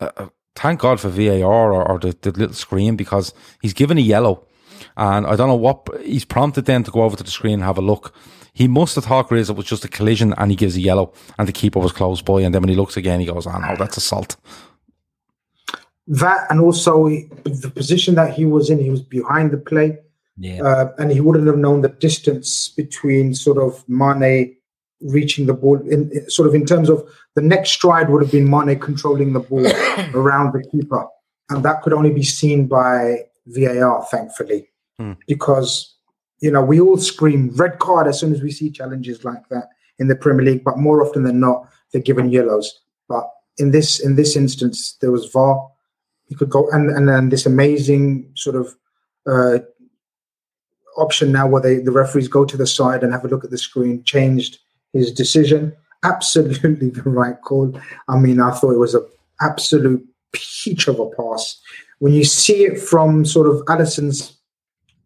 Uh, 0.00 0.10
uh 0.16 0.26
thank 0.54 0.80
God 0.80 1.00
for 1.00 1.08
VAR 1.08 1.72
or, 1.72 1.88
or 1.88 1.98
the, 1.98 2.16
the, 2.20 2.32
little 2.32 2.54
screen 2.54 2.96
because 2.96 3.32
he's 3.60 3.72
given 3.72 3.98
a 3.98 4.02
yellow. 4.02 4.46
And 4.96 5.26
I 5.26 5.36
don't 5.36 5.48
know 5.48 5.54
what 5.54 5.88
he's 6.04 6.24
prompted 6.24 6.66
then 6.66 6.84
to 6.84 6.90
go 6.90 7.02
over 7.02 7.16
to 7.16 7.22
the 7.22 7.30
screen 7.30 7.54
and 7.54 7.62
have 7.62 7.78
a 7.78 7.82
look. 7.82 8.14
He 8.52 8.68
must 8.68 8.96
have 8.96 9.04
thought 9.04 9.30
Grizz 9.30 9.48
it 9.48 9.56
was 9.56 9.66
just 9.66 9.84
a 9.84 9.88
collision 9.88 10.34
and 10.36 10.50
he 10.50 10.56
gives 10.56 10.76
a 10.76 10.80
yellow 10.80 11.12
and 11.38 11.48
the 11.48 11.52
keeper 11.52 11.78
was 11.78 11.92
close 11.92 12.20
by. 12.20 12.42
And 12.42 12.54
then 12.54 12.62
when 12.62 12.68
he 12.68 12.76
looks 12.76 12.96
again, 12.96 13.20
he 13.20 13.26
goes, 13.26 13.46
oh 13.46 13.58
no, 13.58 13.76
that's 13.76 13.96
assault. 13.96 14.36
That 16.06 16.50
and 16.50 16.60
also 16.60 17.08
the 17.08 17.72
position 17.74 18.16
that 18.16 18.34
he 18.34 18.44
was 18.44 18.68
in, 18.68 18.78
he 18.78 18.90
was 18.90 19.00
behind 19.00 19.52
the 19.52 19.58
play. 19.58 19.98
Yeah. 20.36 20.62
Uh, 20.62 20.92
and 20.98 21.12
he 21.12 21.20
wouldn't 21.20 21.46
have 21.46 21.58
known 21.58 21.82
the 21.82 21.88
distance 21.88 22.68
between 22.68 23.34
sort 23.34 23.58
of 23.58 23.88
Mane 23.88 24.56
reaching 25.04 25.46
the 25.46 25.54
ball 25.54 25.80
in, 25.88 26.28
sort 26.28 26.48
of 26.48 26.54
in 26.54 26.64
terms 26.64 26.88
of 26.88 27.06
the 27.34 27.42
next 27.42 27.70
stride 27.70 28.10
would 28.10 28.22
have 28.22 28.32
been 28.32 28.48
Mane 28.48 28.78
controlling 28.78 29.32
the 29.32 29.40
ball 29.40 29.66
around 30.14 30.52
the 30.52 30.64
keeper, 30.70 31.06
and 31.50 31.64
that 31.64 31.82
could 31.82 31.92
only 31.92 32.12
be 32.12 32.22
seen 32.22 32.66
by 32.66 33.24
VAR, 33.46 34.04
thankfully, 34.10 34.68
mm. 35.00 35.16
because 35.26 35.94
you 36.40 36.50
know 36.50 36.62
we 36.62 36.80
all 36.80 36.96
scream 36.98 37.50
red 37.56 37.78
card 37.78 38.06
as 38.06 38.20
soon 38.20 38.32
as 38.32 38.42
we 38.42 38.50
see 38.50 38.70
challenges 38.70 39.24
like 39.24 39.48
that 39.50 39.68
in 39.98 40.08
the 40.08 40.16
Premier 40.16 40.44
League, 40.44 40.64
but 40.64 40.78
more 40.78 41.06
often 41.06 41.22
than 41.22 41.40
not 41.40 41.68
they're 41.92 42.02
given 42.02 42.30
yellows. 42.30 42.80
But 43.08 43.28
in 43.58 43.70
this 43.70 44.00
in 44.00 44.16
this 44.16 44.36
instance, 44.36 44.96
there 45.00 45.10
was 45.10 45.30
VAR. 45.30 45.68
He 46.26 46.34
could 46.34 46.50
go 46.50 46.68
and 46.70 46.90
and 46.90 47.08
then 47.08 47.28
this 47.28 47.46
amazing 47.46 48.30
sort 48.34 48.56
of 48.56 48.74
uh, 49.26 49.58
option 50.96 51.32
now 51.32 51.46
where 51.46 51.62
they 51.62 51.78
the 51.78 51.92
referees 51.92 52.28
go 52.28 52.44
to 52.44 52.56
the 52.56 52.66
side 52.66 53.02
and 53.02 53.12
have 53.12 53.24
a 53.24 53.28
look 53.28 53.44
at 53.44 53.50
the 53.50 53.58
screen 53.58 54.02
changed 54.04 54.58
his 54.92 55.12
decision. 55.12 55.74
Absolutely 56.02 56.90
the 56.90 57.02
right 57.02 57.40
call. 57.42 57.78
I 58.08 58.18
mean, 58.18 58.40
I 58.40 58.50
thought 58.52 58.72
it 58.72 58.78
was 58.78 58.94
an 58.94 59.06
absolute 59.40 60.04
peach 60.32 60.88
of 60.88 60.98
a 60.98 61.08
pass. 61.10 61.60
When 61.98 62.12
you 62.12 62.24
see 62.24 62.64
it 62.64 62.80
from 62.80 63.24
sort 63.24 63.46
of 63.46 63.64
Alisson's 63.66 64.38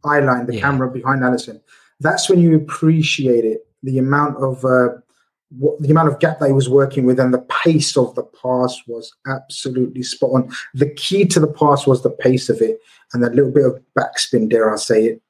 eye 0.05 0.21
line, 0.21 0.47
the 0.47 0.55
yeah. 0.55 0.61
camera 0.61 0.91
behind 0.91 1.23
Alisson, 1.23 1.61
that's 2.01 2.29
when 2.29 2.41
you 2.41 2.57
appreciate 2.57 3.45
it. 3.45 3.67
The 3.83 3.99
amount 3.99 4.43
of 4.43 4.65
uh, 4.65 4.89
what, 5.51 5.81
the 5.81 5.91
amount 5.91 6.09
of 6.09 6.19
gap 6.19 6.39
that 6.41 6.47
he 6.47 6.53
was 6.53 6.69
working 6.69 7.05
with 7.05 7.21
and 7.21 7.33
the 7.33 7.47
pace 7.65 7.97
of 7.97 8.15
the 8.15 8.23
pass 8.23 8.81
was 8.87 9.13
absolutely 9.27 10.03
spot 10.03 10.31
on. 10.31 10.51
The 10.75 10.91
key 10.91 11.25
to 11.27 11.41
the 11.41 11.47
pass 11.47 11.87
was 11.87 12.03
the 12.03 12.11
pace 12.11 12.49
of 12.49 12.61
it 12.61 12.79
and 13.13 13.23
that 13.23 13.35
little 13.35 13.53
bit 13.53 13.65
of 13.65 13.81
backspin, 13.97 14.49
dare 14.49 14.73
I 14.73 14.77
say 14.77 15.05
it. 15.05 15.23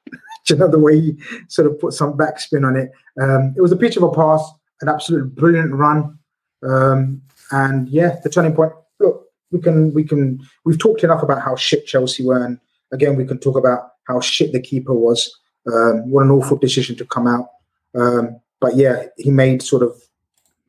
you 0.49 0.55
know, 0.55 0.69
the 0.69 0.79
way 0.79 0.99
he 0.99 1.17
sort 1.47 1.69
of 1.69 1.79
put 1.79 1.93
some 1.93 2.13
backspin 2.13 2.65
on 2.65 2.75
it. 2.75 2.91
Um, 3.21 3.53
it 3.57 3.61
was 3.61 3.71
a 3.71 3.77
pitch 3.77 3.97
of 3.97 4.03
a 4.03 4.11
pass, 4.11 4.43
an 4.81 4.89
absolute 4.89 5.35
brilliant 5.35 5.73
run. 5.73 6.17
Um, 6.63 7.21
and 7.51 7.87
yeah, 7.89 8.17
the 8.23 8.29
turning 8.29 8.55
point. 8.55 8.73
Look, 8.99 9.27
we 9.51 9.59
can, 9.59 9.93
we 9.93 10.03
can, 10.03 10.41
we've 10.65 10.79
talked 10.79 11.03
enough 11.03 11.23
about 11.23 11.41
how 11.41 11.55
shit 11.55 11.85
Chelsea 11.85 12.23
were. 12.25 12.43
And 12.43 12.59
again, 12.91 13.15
we 13.15 13.25
can 13.25 13.39
talk 13.39 13.57
about 13.57 13.91
how 14.07 14.19
shit 14.19 14.51
the 14.51 14.61
keeper 14.61 14.93
was. 14.93 15.37
Um, 15.71 16.09
what 16.09 16.23
an 16.23 16.31
awful 16.31 16.57
decision 16.57 16.95
to 16.97 17.05
come 17.05 17.27
out. 17.27 17.49
Um, 17.95 18.39
but 18.59 18.75
yeah, 18.75 19.03
he 19.17 19.31
made 19.31 19.61
sort 19.61 19.83
of 19.83 20.01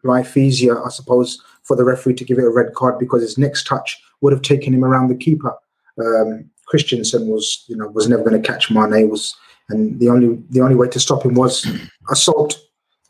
life 0.04 0.36
easier, 0.36 0.84
I 0.84 0.90
suppose, 0.90 1.42
for 1.62 1.76
the 1.76 1.84
referee 1.84 2.14
to 2.14 2.24
give 2.24 2.38
it 2.38 2.44
a 2.44 2.50
red 2.50 2.74
card 2.74 2.98
because 2.98 3.22
his 3.22 3.38
next 3.38 3.66
touch 3.66 4.00
would 4.20 4.32
have 4.32 4.42
taken 4.42 4.74
him 4.74 4.84
around 4.84 5.08
the 5.08 5.16
keeper. 5.16 5.54
Um, 5.98 6.50
Christensen 6.66 7.28
was, 7.28 7.64
you 7.68 7.76
know, 7.76 7.88
was 7.88 8.08
never 8.08 8.22
going 8.22 8.40
to 8.40 8.46
catch 8.46 8.70
Mane. 8.70 9.08
Was 9.08 9.34
and 9.68 9.98
the 10.00 10.08
only 10.08 10.42
the 10.50 10.60
only 10.60 10.74
way 10.74 10.88
to 10.88 11.00
stop 11.00 11.24
him 11.24 11.34
was 11.34 11.66
assault. 12.10 12.60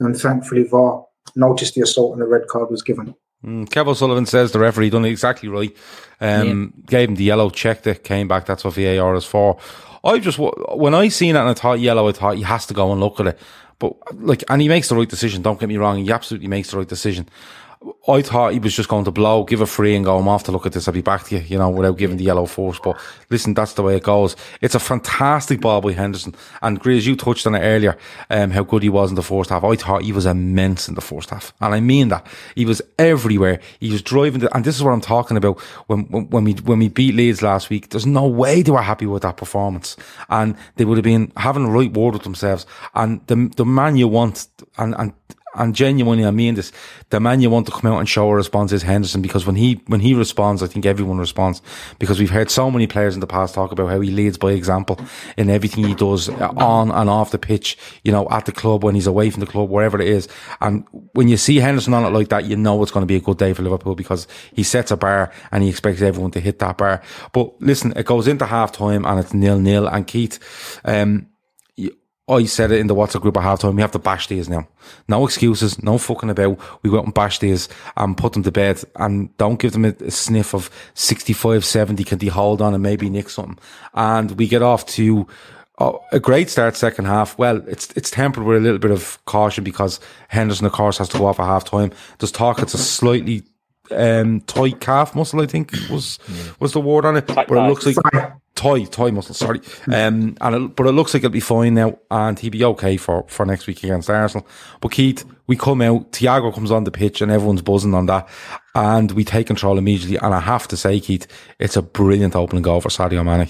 And 0.01 0.17
thankfully, 0.17 0.63
VAR 0.65 1.05
noticed 1.35 1.75
the 1.75 1.83
assault 1.83 2.13
and 2.13 2.23
the 2.23 2.27
red 2.27 2.47
card 2.49 2.71
was 2.71 2.83
given. 2.83 3.15
Mm, 3.45 3.69
Kev 3.69 3.87
O'Sullivan 3.87 4.27
says 4.27 4.53
the 4.53 4.59
referee 4.59 4.91
done 4.91 5.05
it 5.05 5.11
exactly 5.11 5.49
right. 5.49 5.75
Um, 6.21 6.75
yeah. 6.77 6.85
Gave 6.87 7.09
him 7.11 7.15
the 7.17 7.25
yellow, 7.25 7.51
checked 7.51 7.87
it, 7.87 8.03
came 8.05 8.27
back. 8.27 8.47
That's 8.47 8.65
what 8.65 8.75
VAR 8.75 9.15
is 9.15 9.25
for. 9.25 9.59
I 10.05 10.19
just 10.19 10.39
when 10.39 10.95
I 10.95 11.09
seen 11.09 11.37
it 11.37 11.41
and 11.41 11.49
I 11.49 11.55
thought 11.55 11.81
yellow, 11.81 12.09
I 12.09 12.13
thought 12.13 12.37
he 12.37 12.43
has 12.43 12.67
to 12.67 12.75
go 12.75 12.91
and 12.93 13.01
look 13.01 13.21
at 13.21 13.29
it. 13.29 13.39
But 13.79 13.95
like, 14.15 14.43
and 14.49 14.61
he 14.61 14.69
makes 14.69 14.89
the 14.89 14.97
right 14.97 15.09
decision. 15.09 15.43
Don't 15.43 15.61
get 15.61 15.69
me 15.69 15.77
wrong; 15.77 15.99
he 15.99 16.11
absolutely 16.11 16.49
makes 16.49 16.71
the 16.71 16.79
right 16.79 16.89
decision. 16.89 17.29
I 18.09 18.23
thought 18.23 18.55
he 18.55 18.59
was 18.59 18.75
just 18.75 18.89
going 18.89 19.05
to 19.05 19.11
blow, 19.11 19.45
give 19.45 19.61
a 19.61 19.67
free 19.67 19.95
and 19.95 20.05
go, 20.05 20.19
I'm 20.19 20.29
off 20.29 20.45
to 20.45 20.53
look 20.53 20.67
at 20.67 20.73
this. 20.73 20.89
I'll 20.89 20.95
be 20.95 21.03
back 21.03 21.25
to 21.25 21.37
you, 21.37 21.43
you 21.43 21.59
know, 21.59 21.69
without 21.69 21.99
giving 21.99 22.17
the 22.17 22.25
yellow 22.25 22.47
force. 22.47 22.81
But 22.83 22.99
listen, 23.31 23.55
that's 23.55 23.75
the 23.75 23.83
way 23.83 23.97
it 23.97 24.03
goes. 24.03 24.35
It's 24.61 24.75
a 24.75 24.81
fantastic 24.81 25.61
ball 25.61 25.81
by 25.81 25.93
Henderson. 25.93 26.35
And 26.63 26.81
Grizz, 26.81 27.07
you 27.07 27.15
touched 27.15 27.47
on 27.47 27.55
it 27.55 27.61
earlier, 27.61 27.97
um, 28.31 28.51
how 28.51 28.65
good 28.65 28.83
he 28.83 28.89
was 28.89 29.11
in 29.11 29.17
the 29.17 29.23
first 29.23 29.51
half. 29.51 29.63
I 29.63 29.77
thought 29.77 30.03
he 30.03 30.13
was 30.13 30.27
immense 30.27 30.89
in 30.89 30.95
the 30.95 31.01
first 31.01 31.31
half. 31.31 31.53
And 31.61 31.75
I 31.75 31.81
mean 31.81 32.09
that. 32.09 32.27
He 32.55 32.65
was 32.65 32.83
everywhere. 32.99 33.61
He 33.79 33.93
was 33.93 34.03
driving 34.03 34.41
the, 34.41 34.55
and 34.57 34.65
this 34.65 34.75
is 34.75 34.83
what 34.83 34.93
I'm 34.93 35.01
talking 35.01 35.37
about 35.37 35.61
when, 35.87 36.01
when, 36.07 36.31
when 36.31 36.45
we, 36.45 36.55
when 36.55 36.79
we 36.79 36.89
beat 36.89 37.15
Leeds 37.15 37.43
last 37.43 37.71
week. 37.71 37.91
There's 37.91 38.07
no 38.07 38.27
way 38.27 38.63
they 38.63 38.73
were 38.73 38.83
happy 38.83 39.07
with 39.07 39.23
that 39.23 39.37
performance. 39.37 39.97
And 40.31 40.57
they 40.77 40.85
would 40.85 40.99
have 40.99 41.05
been 41.05 41.31
having 41.37 41.67
a 41.67 41.71
right 41.71 41.93
word 41.93 42.15
with 42.15 42.23
themselves. 42.25 42.67
And 42.95 43.25
the, 43.27 43.53
the 43.55 43.67
man 43.67 43.97
you 43.97 44.09
want, 44.09 44.49
and, 44.79 44.95
and 44.99 45.13
and 45.55 45.75
genuinely, 45.75 46.25
I 46.25 46.31
mean 46.31 46.55
this, 46.55 46.73
the 47.11 47.21
man 47.21 47.41
you 47.41 47.51
want 47.51 47.67
to 47.67 47.73
come 47.73 47.91
out 47.91 47.99
and 47.99 48.09
show 48.09 48.29
a 48.29 48.35
response 48.35 48.73
is 48.73 48.83
Henderson 48.83 49.23
because 49.23 49.47
when 49.47 49.57
he, 49.57 49.81
when 49.87 50.01
he 50.01 50.15
responds, 50.15 50.63
I 50.63 50.67
think 50.67 50.87
everyone 50.87 51.19
responds 51.19 51.63
because 51.99 52.19
we've 52.19 52.31
heard 52.31 52.51
so 52.51 52.71
many 52.71 52.87
players 52.87 53.15
in 53.15 53.21
the 53.21 53.27
past 53.27 53.55
talk 53.55 53.73
about 53.73 53.89
how 53.89 54.01
he 54.01 54.11
leads 54.11 54.37
by 54.39 54.53
example 54.53 55.01
in 55.37 55.51
everything 55.51 55.85
he 55.85 55.95
does 55.95 56.29
on 56.29 56.91
and 56.91 57.11
off 57.11 57.31
the 57.31 57.39
pitch, 57.39 57.79
you 58.05 58.13
know, 58.13 58.29
at 58.31 58.47
the 58.47 58.53
club, 58.53 58.85
when 58.85 58.95
he's 58.95 59.07
away 59.07 59.31
from 59.31 59.41
the 59.41 59.47
club, 59.47 59.71
wherever 59.71 60.01
it 60.01 60.09
is. 60.09 60.29
And 60.61 60.87
when 61.13 61.29
you 61.29 61.37
see 61.37 61.57
Henderson 61.57 61.95
on 61.95 62.05
it 62.05 62.11
like 62.11 62.29
that, 62.29 62.45
you 62.45 62.57
know 62.57 62.83
it's 62.83 62.93
going 62.93 63.03
to 63.03 63.07
be 63.07 63.17
a 63.17 63.21
good 63.21 63.39
day 63.39 63.53
for 63.53 63.63
Liverpool 63.63 63.95
because 63.95 64.27
he 64.53 64.63
sets 64.63 64.91
a 64.91 64.97
bar 64.97 65.33
and 65.51 65.63
he 65.63 65.71
expects 65.71 66.03
everyone 66.03 66.31
to 66.33 66.41
hit 66.41 66.59
that 66.59 66.77
bar. 66.77 67.03
But 67.33 67.61
listen, 67.61 67.93
it 67.97 68.07
goes 68.07 68.29
into 68.29 68.47
half 68.47 68.73
time 68.73 69.05
and 69.05 69.21
it's 69.21 69.35
nil 69.35 69.59
nil 69.59 69.87
and 69.87 70.07
Keith, 70.07 70.39
um, 70.85 71.29
Oh, 72.29 72.37
I 72.37 72.45
said 72.45 72.71
it 72.71 72.79
in 72.79 72.89
the 72.89 72.95
WhatsApp 72.95 73.23
group 73.23 73.39
at 73.39 73.43
halftime. 73.43 73.75
We 73.75 73.81
have 73.81 73.93
to 73.93 73.99
bash 73.99 74.27
these 74.27 74.51
now. 74.51 74.69
No 75.09 75.25
excuses, 75.25 75.83
no 75.83 75.97
fucking 75.97 76.29
about. 76.29 76.61
We 76.83 76.91
go 76.91 77.03
and 77.03 77.15
bash 77.15 77.39
these 77.39 77.71
and 77.97 78.19
put 78.19 78.35
them 78.35 78.43
to 78.43 78.53
bed 78.53 78.83
and 78.97 79.35
don't 79.39 79.59
give 79.59 79.73
them 79.73 79.87
a, 79.87 79.95
a 80.05 80.11
sniff 80.11 80.55
of 80.55 80.71
65, 80.93 81.65
70. 81.65 82.05
Can 82.05 82.19
they 82.19 82.27
hold 82.27 82.61
on 82.61 82.75
and 82.75 82.83
maybe 82.83 83.09
nick 83.09 83.31
something? 83.31 83.59
And 83.95 84.33
we 84.33 84.47
get 84.47 84.61
off 84.61 84.85
to 84.87 85.27
oh, 85.79 86.05
a 86.13 86.21
great 86.21 86.51
start 86.51 86.77
second 86.77 87.07
half. 87.07 87.39
Well, 87.39 87.63
it's 87.67 87.91
it's 87.93 88.11
tempered 88.11 88.45
with 88.45 88.59
a 88.59 88.61
little 88.61 88.79
bit 88.79 88.91
of 88.91 89.19
caution 89.25 89.65
because 89.65 89.99
Henderson, 90.29 90.67
of 90.67 90.73
course, 90.73 90.99
has 90.99 91.09
to 91.09 91.19
go 91.19 91.27
off 91.27 91.41
at 91.41 91.47
half 91.47 91.65
time. 91.65 91.93
There's 92.19 92.33
talk 92.33 92.59
it's 92.59 92.75
a 92.75 92.79
slightly 92.79 93.45
um, 93.91 94.41
tight 94.43 94.81
calf 94.81 95.15
muscle, 95.15 95.41
I 95.41 95.47
think 95.47 95.73
was 95.91 96.19
was 96.61 96.73
the 96.73 96.81
word 96.81 97.05
on 97.05 97.17
it. 97.17 97.27
But 97.27 97.51
it 97.51 97.69
looks 97.69 97.87
like 97.87 97.97
toy 98.55 98.85
toy 98.85 99.11
muscle. 99.11 99.35
Sorry, 99.35 99.61
um, 99.87 100.37
and 100.41 100.55
it, 100.55 100.77
but 100.77 100.87
it 100.87 100.93
looks 100.93 101.15
like 101.15 101.23
it'll 101.23 101.33
be 101.33 101.41
fine 101.41 101.75
now, 101.75 101.99
and 102.11 102.39
he'll 102.39 102.51
be 102.51 102.65
okay 102.65 102.97
for 102.97 103.25
for 103.29 103.47
next 103.47 103.67
week 103.67 103.83
against 103.85 104.11
Arsenal. 104.11 104.47
But 104.81 104.93
Keith, 104.93 105.25
we 105.47 105.57
come 105.57 105.81
out, 105.81 106.13
Thiago 106.13 106.53
comes 106.53 106.71
on 106.71 106.85
the 106.85 106.91
pitch, 106.91 107.23
and 107.23 107.31
everyone's 107.31 107.63
buzzing 107.63 107.95
on 107.95 108.07
that, 108.07 108.29
and 108.75 109.13
we 109.13 109.25
take 109.25 109.47
control 109.47 109.79
immediately. 109.79 110.17
And 110.17 110.35
I 110.35 110.41
have 110.41 110.69
to 110.69 110.77
say, 110.77 110.99
Keith, 111.01 111.27
it's 111.59 111.77
a 111.77 111.83
brilliant 111.83 112.37
opening 112.37 112.63
goal 112.63 112.81
for 112.81 112.89
Sadio 112.89 113.25
Mane. 113.25 113.49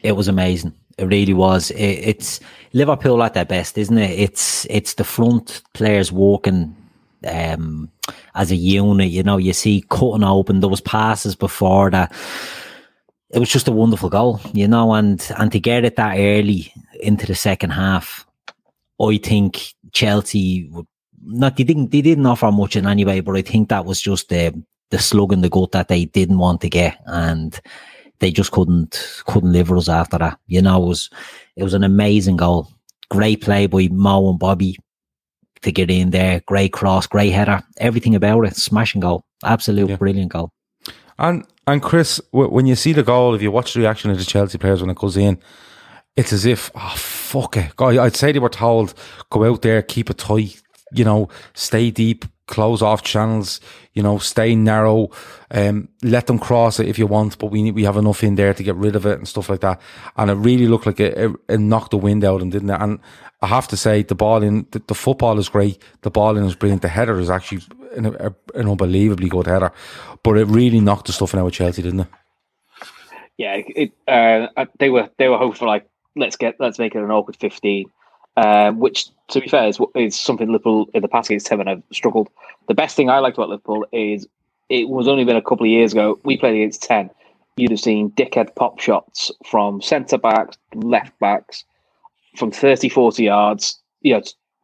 It 0.00 0.12
was 0.12 0.28
amazing. 0.28 0.74
It 0.98 1.04
really 1.04 1.34
was. 1.34 1.70
It, 1.72 1.78
it's 1.84 2.40
Liverpool 2.72 3.22
at 3.22 3.34
their 3.34 3.44
best, 3.44 3.76
isn't 3.76 3.98
it? 3.98 4.18
It's 4.18 4.66
it's 4.70 4.94
the 4.94 5.04
front 5.04 5.62
players 5.74 6.10
walking 6.10 6.74
um, 7.26 7.90
as 8.34 8.50
a 8.50 8.56
unit. 8.56 9.10
You 9.10 9.22
know, 9.22 9.36
you 9.36 9.52
see 9.52 9.84
cutting 9.88 10.24
open. 10.24 10.60
those 10.60 10.80
passes 10.80 11.34
before 11.34 11.90
that. 11.90 12.12
It 13.30 13.38
was 13.38 13.50
just 13.50 13.68
a 13.68 13.72
wonderful 13.72 14.08
goal, 14.08 14.40
you 14.52 14.68
know, 14.68 14.94
and 14.94 15.24
and 15.38 15.50
to 15.52 15.60
get 15.60 15.84
it 15.84 15.96
that 15.96 16.18
early 16.18 16.72
into 17.00 17.26
the 17.26 17.34
second 17.34 17.70
half, 17.70 18.26
I 19.00 19.18
think 19.18 19.74
Chelsea 19.92 20.68
would 20.70 20.86
not 21.26 21.56
they 21.56 21.64
didn't 21.64 21.90
they 21.90 22.02
didn't 22.02 22.26
offer 22.26 22.50
much 22.52 22.76
in 22.76 22.86
any 22.86 23.04
way, 23.04 23.20
but 23.20 23.36
I 23.36 23.42
think 23.42 23.68
that 23.68 23.84
was 23.84 24.00
just 24.00 24.28
the 24.28 24.54
the 24.90 24.98
slug 24.98 25.32
in 25.32 25.40
the 25.40 25.48
gut 25.48 25.72
that 25.72 25.88
they 25.88 26.04
didn't 26.04 26.38
want 26.38 26.60
to 26.60 26.68
get 26.68 26.98
and 27.06 27.60
they 28.20 28.30
just 28.30 28.52
couldn't 28.52 29.22
couldn't 29.26 29.52
live 29.52 29.70
with 29.70 29.80
us 29.80 29.88
after 29.88 30.18
that. 30.18 30.38
You 30.46 30.62
know, 30.62 30.82
it 30.82 30.86
was 30.86 31.10
it 31.56 31.64
was 31.64 31.74
an 31.74 31.84
amazing 31.84 32.36
goal. 32.36 32.68
Great 33.10 33.42
play 33.42 33.66
by 33.66 33.88
Mo 33.90 34.30
and 34.30 34.38
Bobby 34.38 34.76
to 35.62 35.72
get 35.72 35.90
in 35.90 36.10
there. 36.10 36.40
Great 36.46 36.72
cross, 36.72 37.06
great 37.06 37.30
header, 37.30 37.62
everything 37.78 38.14
about 38.14 38.46
it. 38.46 38.56
Smashing 38.56 39.00
goal, 39.00 39.24
absolute 39.44 39.90
yeah. 39.90 39.96
brilliant 39.96 40.32
goal. 40.32 40.50
And 41.18 41.44
and 41.66 41.82
Chris, 41.82 42.20
when 42.30 42.66
you 42.66 42.76
see 42.76 42.92
the 42.92 43.02
goal, 43.02 43.34
if 43.34 43.42
you 43.42 43.50
watch 43.50 43.74
the 43.74 43.80
reaction 43.80 44.10
of 44.10 44.18
the 44.18 44.24
Chelsea 44.24 44.58
players 44.58 44.80
when 44.80 44.90
it 44.90 44.96
goes 44.96 45.16
in, 45.16 45.38
it's 46.16 46.32
as 46.32 46.46
if 46.46 46.70
oh 46.74 46.94
fuck 46.96 47.56
it. 47.56 47.74
God, 47.76 47.96
I'd 47.96 48.16
say 48.16 48.32
they 48.32 48.38
were 48.38 48.48
told 48.48 48.94
go 49.30 49.44
out 49.44 49.62
there, 49.62 49.82
keep 49.82 50.10
it 50.10 50.18
tight, 50.18 50.60
you 50.92 51.04
know, 51.04 51.28
stay 51.54 51.90
deep, 51.90 52.24
close 52.46 52.80
off 52.82 53.02
channels, 53.02 53.60
you 53.92 54.02
know, 54.02 54.18
stay 54.18 54.54
narrow, 54.54 55.10
um, 55.50 55.88
let 56.02 56.26
them 56.26 56.38
cross 56.38 56.78
it 56.78 56.88
if 56.88 56.98
you 56.98 57.06
want, 57.06 57.38
but 57.38 57.50
we 57.50 57.62
need, 57.62 57.74
we 57.74 57.84
have 57.84 57.96
enough 57.96 58.22
in 58.22 58.36
there 58.36 58.54
to 58.54 58.62
get 58.62 58.76
rid 58.76 58.96
of 58.96 59.04
it 59.04 59.18
and 59.18 59.26
stuff 59.26 59.48
like 59.48 59.60
that. 59.60 59.80
And 60.16 60.30
it 60.30 60.34
really 60.34 60.66
looked 60.66 60.86
like 60.86 61.00
it, 61.00 61.16
it, 61.18 61.32
it 61.48 61.58
knocked 61.58 61.90
the 61.90 61.98
wind 61.98 62.24
out 62.24 62.34
of 62.34 62.40
them, 62.40 62.50
didn't 62.50 62.70
it? 62.70 62.80
And 62.80 63.00
I 63.42 63.48
have 63.48 63.68
to 63.68 63.76
say, 63.76 64.02
the 64.02 64.14
ball 64.14 64.42
in 64.42 64.66
the, 64.70 64.80
the 64.86 64.94
football 64.94 65.38
is 65.38 65.48
great. 65.48 65.82
The 66.02 66.10
ball 66.10 66.36
in 66.36 66.44
is 66.44 66.54
brilliant. 66.54 66.82
The 66.82 66.88
header 66.88 67.18
is 67.18 67.30
actually 67.30 67.62
an, 67.96 68.06
a, 68.06 68.34
an 68.54 68.68
unbelievably 68.68 69.28
good 69.28 69.46
header, 69.46 69.72
but 70.22 70.38
it 70.38 70.46
really 70.46 70.80
knocked 70.80 71.06
the 71.06 71.12
stuff 71.12 71.34
out 71.34 71.46
of 71.46 71.52
Chelsea, 71.52 71.82
didn't 71.82 72.00
it? 72.00 72.08
Yeah, 73.36 73.60
it, 73.66 73.92
uh, 74.08 74.64
they 74.78 74.88
were 74.88 75.10
they 75.18 75.28
were 75.28 75.36
hopeful 75.36 75.68
like 75.68 75.86
let's 76.14 76.36
get 76.36 76.56
let's 76.58 76.78
make 76.78 76.94
it 76.94 77.02
an 77.02 77.10
awkward 77.10 77.36
fifteen 77.36 77.90
um, 78.36 78.78
which, 78.78 79.08
to 79.28 79.40
be 79.40 79.48
fair, 79.48 79.68
is, 79.68 79.78
is 79.94 80.18
something 80.18 80.48
Liverpool 80.48 80.88
in 80.94 81.02
the 81.02 81.08
past 81.08 81.30
against 81.30 81.46
Seven 81.46 81.66
have 81.66 81.82
struggled. 81.92 82.28
The 82.68 82.74
best 82.74 82.96
thing 82.96 83.10
I 83.10 83.18
liked 83.18 83.36
about 83.38 83.48
Liverpool 83.48 83.86
is 83.92 84.26
it 84.68 84.88
was 84.88 85.08
only 85.08 85.24
been 85.24 85.36
a 85.36 85.42
couple 85.42 85.64
of 85.64 85.70
years 85.70 85.92
ago. 85.92 86.18
We 86.24 86.36
played 86.36 86.54
against 86.54 86.82
ten. 86.82 87.10
You'd 87.56 87.70
have 87.70 87.80
seen 87.80 88.10
dickhead 88.10 88.54
pop 88.54 88.80
shots 88.80 89.30
from 89.46 89.80
centre 89.80 90.18
backs, 90.18 90.58
left 90.74 91.18
backs, 91.18 91.64
from 92.36 92.50
30, 92.50 92.90
40 92.90 93.24
yards. 93.24 93.80
You 94.02 94.14
know, 94.14 94.22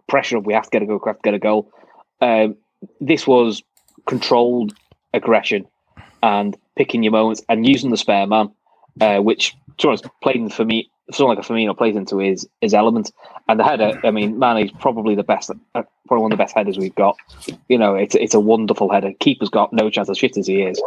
pressure 0.09 0.37
of 0.37 0.45
we 0.45 0.53
have 0.53 0.64
to 0.64 0.70
get 0.70 0.83
a 0.83 0.87
goal, 0.87 1.01
we 1.03 1.09
have 1.09 1.16
to 1.16 1.23
get 1.23 1.35
a 1.35 1.39
goal. 1.39 1.73
Um, 2.20 2.57
this 3.01 3.27
was 3.27 3.62
controlled 4.07 4.75
aggression 5.14 5.66
and 6.23 6.57
picking 6.77 7.03
your 7.03 7.12
moments 7.12 7.43
and 7.49 7.66
using 7.66 7.91
the 7.91 7.97
spare 7.97 8.27
man, 8.27 8.51
uh, 9.01 9.18
which 9.18 9.55
to 9.79 9.87
be 9.87 9.89
honest, 9.89 10.07
played 10.23 10.53
for 10.53 10.64
me 10.64 10.91
someone 11.11 11.37
like 11.37 11.45
a 11.45 11.49
Firmino 11.49 11.77
plays 11.77 11.97
into 11.97 12.19
his 12.19 12.49
his 12.61 12.75
element. 12.75 13.13
And 13.49 13.59
the 13.59 13.65
header, 13.65 14.01
I 14.05 14.11
mean, 14.11 14.39
Mane's 14.39 14.73
probably 14.73 15.15
the 15.15 15.23
best, 15.23 15.51
uh, 15.51 15.83
probably 16.07 16.23
one 16.23 16.33
of 16.33 16.39
the 16.39 16.43
best 16.43 16.55
headers 16.55 16.79
we've 16.79 16.95
got. 16.95 17.17
You 17.69 17.79
know, 17.79 17.95
it's 17.95 18.15
it's 18.15 18.35
a 18.35 18.41
wonderful 18.41 18.91
header. 18.91 19.13
Keeper's 19.21 19.51
got 19.51 19.73
no 19.73 19.91
chance, 19.91 20.09
as 20.09 20.19
shit 20.19 20.37
as 20.37 20.47
he 20.47 20.63
is. 20.63 20.81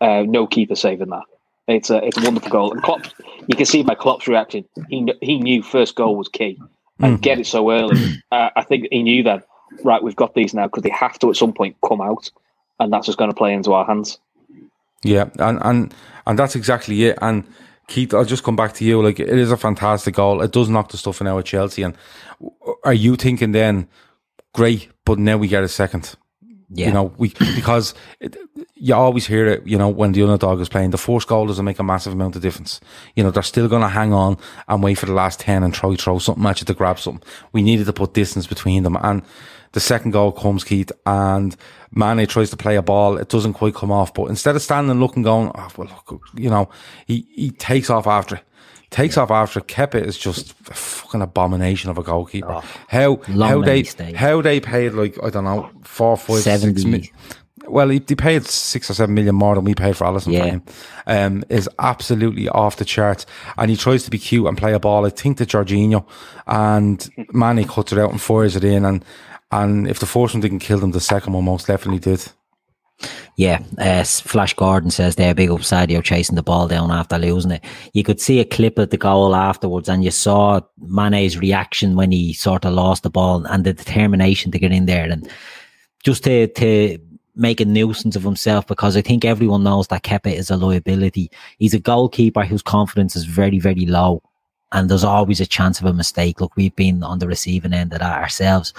Uh, 0.00 0.24
no 0.26 0.46
keeper 0.46 0.74
saving 0.74 1.10
that. 1.10 1.24
It's 1.68 1.90
a 1.90 2.04
it's 2.04 2.18
a 2.18 2.22
wonderful 2.22 2.50
goal. 2.50 2.72
And 2.72 2.82
Klopp, 2.82 3.06
you 3.46 3.56
can 3.56 3.66
see 3.66 3.82
by 3.82 3.94
Klopp's 3.94 4.26
reaction. 4.26 4.64
He 4.88 5.12
he 5.20 5.38
knew 5.38 5.62
first 5.62 5.94
goal 5.94 6.16
was 6.16 6.28
key, 6.28 6.60
and 6.98 7.18
mm. 7.18 7.20
get 7.20 7.38
it 7.38 7.46
so 7.46 7.70
early. 7.70 7.96
Uh, 8.32 8.48
I 8.54 8.62
think 8.62 8.86
he 8.92 9.02
knew 9.02 9.24
that. 9.24 9.44
Right, 9.82 10.00
we've 10.00 10.14
got 10.14 10.34
these 10.34 10.54
now 10.54 10.66
because 10.66 10.84
they 10.84 10.90
have 10.90 11.18
to 11.18 11.30
at 11.30 11.36
some 11.36 11.52
point 11.52 11.76
come 11.84 12.00
out, 12.00 12.30
and 12.78 12.92
that's 12.92 13.06
just 13.06 13.18
going 13.18 13.30
to 13.30 13.36
play 13.36 13.52
into 13.52 13.72
our 13.72 13.84
hands. 13.84 14.18
Yeah, 15.02 15.30
and 15.38 15.58
and 15.62 15.94
and 16.26 16.38
that's 16.38 16.54
exactly 16.54 17.04
it. 17.06 17.18
And 17.20 17.44
Keith, 17.90 18.14
I'll 18.14 18.24
just 18.24 18.44
come 18.44 18.56
back 18.56 18.72
to 18.74 18.84
you. 18.84 19.02
Like, 19.02 19.20
it 19.20 19.28
is 19.28 19.50
a 19.50 19.56
fantastic 19.56 20.14
goal. 20.14 20.40
It 20.40 20.52
does 20.52 20.68
knock 20.68 20.90
the 20.90 20.96
stuff 20.96 21.20
in 21.20 21.26
our 21.26 21.42
Chelsea. 21.42 21.82
And 21.82 21.96
are 22.84 22.94
you 22.94 23.16
thinking 23.16 23.52
then, 23.52 23.88
great, 24.54 24.88
but 25.04 25.18
now 25.18 25.36
we 25.36 25.48
get 25.48 25.64
a 25.64 25.68
second? 25.68 26.14
Yeah. 26.72 26.86
You 26.86 26.92
know, 26.92 27.12
we 27.18 27.30
because 27.56 27.94
it, 28.20 28.36
you 28.76 28.94
always 28.94 29.26
hear 29.26 29.44
it. 29.48 29.66
You 29.66 29.76
know, 29.76 29.88
when 29.88 30.12
the 30.12 30.22
underdog 30.22 30.60
is 30.60 30.68
playing, 30.68 30.90
the 30.90 30.98
first 30.98 31.26
goal 31.26 31.48
doesn't 31.48 31.64
make 31.64 31.80
a 31.80 31.82
massive 31.82 32.12
amount 32.12 32.36
of 32.36 32.42
difference. 32.42 32.80
You 33.16 33.24
know, 33.24 33.32
they're 33.32 33.42
still 33.42 33.66
going 33.66 33.82
to 33.82 33.88
hang 33.88 34.12
on 34.12 34.38
and 34.68 34.80
wait 34.80 34.94
for 34.94 35.06
the 35.06 35.12
last 35.12 35.40
ten 35.40 35.64
and 35.64 35.74
try 35.74 35.96
throw 35.96 36.20
something 36.20 36.46
at 36.46 36.60
you 36.60 36.66
to 36.66 36.74
grab 36.74 37.00
something. 37.00 37.28
We 37.52 37.62
needed 37.62 37.86
to 37.86 37.92
put 37.92 38.14
distance 38.14 38.46
between 38.46 38.84
them, 38.84 38.96
and 39.02 39.22
the 39.72 39.80
second 39.80 40.10
goal 40.10 40.32
comes, 40.32 40.64
Keith, 40.64 40.90
and 41.06 41.56
Mane 41.92 42.26
tries 42.26 42.50
to 42.50 42.56
play 42.56 42.76
a 42.76 42.82
ball. 42.82 43.18
It 43.18 43.28
doesn't 43.28 43.54
quite 43.54 43.74
come 43.74 43.92
off, 43.92 44.12
but 44.14 44.26
instead 44.26 44.56
of 44.56 44.62
standing 44.62 44.90
and 44.90 45.00
looking, 45.00 45.22
going, 45.22 45.52
oh, 45.54 45.68
well, 45.76 45.88
look, 45.88 46.22
you 46.34 46.50
know, 46.50 46.68
he, 47.06 47.26
he 47.34 47.50
takes 47.50 47.90
off 47.90 48.06
after 48.06 48.36
it. 48.36 48.42
Takes 48.90 49.16
off 49.16 49.30
after 49.30 49.60
Kepa 49.60 50.04
is 50.04 50.18
just 50.18 50.50
a 50.68 50.74
fucking 50.74 51.22
abomination 51.22 51.90
of 51.90 51.98
a 51.98 52.02
goalkeeper. 52.02 52.54
Oh, 52.54 52.64
how 52.88 53.16
how 53.18 53.62
they 53.62 53.82
mistake. 53.82 54.16
how 54.16 54.42
they 54.42 54.58
paid 54.58 54.94
like 54.94 55.16
I 55.22 55.30
don't 55.30 55.44
know 55.44 55.70
four 55.84 56.16
five 56.16 56.40
70. 56.40 56.74
six 56.74 56.84
million. 56.84 57.08
Well, 57.68 57.88
he, 57.88 58.02
he 58.08 58.16
paid 58.16 58.46
six 58.46 58.90
or 58.90 58.94
seven 58.94 59.14
million 59.14 59.36
more 59.36 59.54
than 59.54 59.62
we 59.62 59.76
paid 59.76 59.96
for 59.96 60.06
Alisson 60.06 60.32
yeah. 60.32 60.40
for 60.40 60.48
him. 60.48 60.62
Um, 61.06 61.44
is 61.48 61.68
absolutely 61.78 62.48
off 62.48 62.78
the 62.78 62.84
charts, 62.84 63.26
and 63.56 63.70
he 63.70 63.76
tries 63.76 64.02
to 64.04 64.10
be 64.10 64.18
cute 64.18 64.46
and 64.46 64.58
play 64.58 64.72
a 64.72 64.80
ball. 64.80 65.06
I 65.06 65.10
think 65.10 65.38
to 65.38 65.46
Jorginho, 65.46 66.04
and 66.48 67.08
Mane 67.32 67.68
cuts 67.68 67.92
it 67.92 67.98
out 67.98 68.10
and 68.10 68.20
fires 68.20 68.56
it 68.56 68.64
in, 68.64 68.84
and 68.84 69.04
and 69.52 69.88
if 69.88 69.98
the 69.98 70.06
first 70.06 70.34
one 70.34 70.40
didn't 70.40 70.60
kill 70.60 70.78
them, 70.78 70.92
the 70.92 71.00
second 71.00 71.32
one 71.32 71.44
most 71.44 71.66
definitely 71.66 71.98
did. 71.98 72.26
Yeah, 73.36 73.62
uh, 73.78 74.04
Flash 74.04 74.54
Gordon 74.54 74.90
says 74.90 75.16
they're 75.16 75.32
a 75.32 75.34
big 75.34 75.50
up 75.50 75.60
Sadio 75.60 76.04
chasing 76.04 76.36
the 76.36 76.42
ball 76.42 76.68
down 76.68 76.90
after 76.90 77.18
losing 77.18 77.52
it. 77.52 77.64
You 77.94 78.04
could 78.04 78.20
see 78.20 78.38
a 78.38 78.44
clip 78.44 78.78
of 78.78 78.90
the 78.90 78.98
goal 78.98 79.34
afterwards, 79.34 79.88
and 79.88 80.04
you 80.04 80.10
saw 80.10 80.60
Mane's 80.78 81.38
reaction 81.38 81.96
when 81.96 82.12
he 82.12 82.34
sort 82.34 82.64
of 82.66 82.74
lost 82.74 83.02
the 83.02 83.10
ball 83.10 83.46
and 83.46 83.64
the 83.64 83.72
determination 83.72 84.52
to 84.52 84.58
get 84.58 84.72
in 84.72 84.86
there 84.86 85.10
and 85.10 85.28
just 86.04 86.24
to 86.24 86.48
to 86.48 86.98
make 87.34 87.60
a 87.60 87.64
nuisance 87.64 88.16
of 88.16 88.24
himself 88.24 88.66
because 88.66 88.96
I 88.96 89.00
think 89.00 89.24
everyone 89.24 89.62
knows 89.62 89.86
that 89.88 90.02
Kepa 90.02 90.34
is 90.34 90.50
a 90.50 90.56
liability. 90.56 91.30
He's 91.58 91.72
a 91.72 91.78
goalkeeper 91.78 92.44
whose 92.44 92.62
confidence 92.62 93.16
is 93.16 93.24
very 93.24 93.58
very 93.58 93.86
low, 93.86 94.22
and 94.72 94.90
there's 94.90 95.04
always 95.04 95.40
a 95.40 95.46
chance 95.46 95.80
of 95.80 95.86
a 95.86 95.94
mistake. 95.94 96.42
Look, 96.42 96.56
we've 96.56 96.76
been 96.76 97.02
on 97.02 97.20
the 97.20 97.28
receiving 97.28 97.72
end 97.72 97.94
of 97.94 98.00
that 98.00 98.20
ourselves 98.20 98.74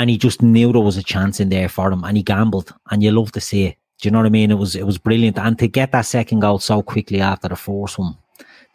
and 0.00 0.08
he 0.08 0.16
just 0.16 0.40
knew 0.40 0.72
there 0.72 0.80
was 0.80 0.96
a 0.96 1.02
chance 1.02 1.40
in 1.40 1.50
there 1.50 1.68
for 1.68 1.92
him 1.92 2.04
and 2.04 2.16
he 2.16 2.22
gambled 2.22 2.72
and 2.90 3.02
you 3.02 3.10
love 3.10 3.32
to 3.32 3.40
see 3.40 3.66
it. 3.66 3.76
Do 4.00 4.06
you 4.06 4.10
know 4.10 4.20
what 4.20 4.26
I 4.26 4.30
mean? 4.30 4.50
It 4.50 4.54
was 4.54 4.74
it 4.74 4.86
was 4.86 4.96
brilliant. 4.96 5.38
And 5.38 5.58
to 5.58 5.68
get 5.68 5.92
that 5.92 6.06
second 6.06 6.40
goal 6.40 6.58
so 6.58 6.82
quickly 6.82 7.20
after 7.20 7.48
the 7.48 7.56
first 7.56 7.98
one, 7.98 8.16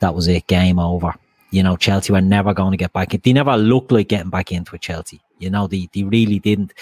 that 0.02 0.14
was 0.14 0.28
it, 0.28 0.46
game 0.46 0.78
over. 0.78 1.16
You 1.50 1.64
know, 1.64 1.78
Chelsea 1.78 2.14
were 2.14 2.22
never 2.22 2.54
going 2.54 2.72
to 2.72 2.78
get 2.78 2.94
back 2.94 3.16
in. 3.16 3.22
They 3.24 3.34
never 3.34 3.58
looked 3.58 3.92
like 3.92 4.10
getting 4.10 4.30
back 4.30 4.52
into 4.52 4.76
a 4.76 4.78
Chelsea. 4.78 5.20
You 5.40 5.50
know, 5.50 5.66
they, 5.66 5.90
they 5.96 6.04
really 6.04 6.38
didn't. 6.38 6.76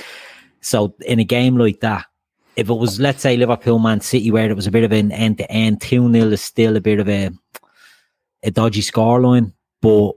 So 0.59 0.93
in 1.05 1.19
a 1.19 1.23
game 1.23 1.57
like 1.57 1.79
that, 1.79 2.05
if 2.57 2.69
it 2.69 2.73
was, 2.73 2.99
let's 2.99 3.21
say, 3.21 3.37
Liverpool 3.37 3.79
Man 3.79 4.01
City, 4.01 4.29
where 4.29 4.49
it 4.49 4.55
was 4.55 4.67
a 4.67 4.71
bit 4.71 4.83
of 4.83 4.91
an 4.91 5.13
end 5.13 5.37
to 5.37 5.49
end, 5.49 5.79
2 5.79 6.11
0 6.11 6.27
is 6.31 6.41
still 6.41 6.75
a 6.75 6.81
bit 6.81 6.99
of 6.99 7.07
a, 7.07 7.29
a 8.43 8.51
dodgy 8.51 8.81
scoreline. 8.81 9.53
But 9.79 10.15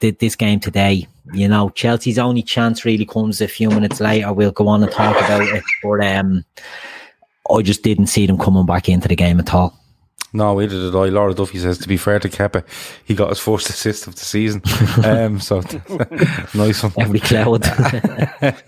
this 0.00 0.36
game 0.36 0.60
today, 0.60 1.06
you 1.32 1.48
know, 1.48 1.70
Chelsea's 1.70 2.18
only 2.18 2.42
chance 2.42 2.84
really 2.84 3.06
comes 3.06 3.40
a 3.40 3.48
few 3.48 3.68
minutes 3.70 4.00
later. 4.00 4.32
We'll 4.32 4.52
go 4.52 4.68
on 4.68 4.82
and 4.82 4.92
talk 4.92 5.16
about 5.16 5.42
it, 5.42 5.64
but 5.82 6.04
um, 6.04 6.44
I 7.50 7.62
just 7.62 7.82
didn't 7.82 8.08
see 8.08 8.26
them 8.26 8.38
coming 8.38 8.66
back 8.66 8.88
into 8.88 9.08
the 9.08 9.16
game 9.16 9.40
at 9.40 9.54
all. 9.54 9.78
No, 10.34 10.60
either 10.60 10.74
did 10.74 10.96
I. 10.96 11.10
Laura 11.10 11.32
Duffy 11.32 11.58
says, 11.60 11.78
to 11.78 11.86
be 11.86 11.96
fair 11.96 12.18
to 12.18 12.28
Kepa, 12.28 12.64
he 13.04 13.14
got 13.14 13.28
his 13.28 13.38
first 13.38 13.70
assist 13.70 14.08
of 14.08 14.16
the 14.16 14.24
season. 14.24 14.60
um, 15.04 15.38
so 15.38 15.60
nice 16.54 16.82
one. 16.82 16.92
Every 16.98 17.20
cloud. 17.20 17.64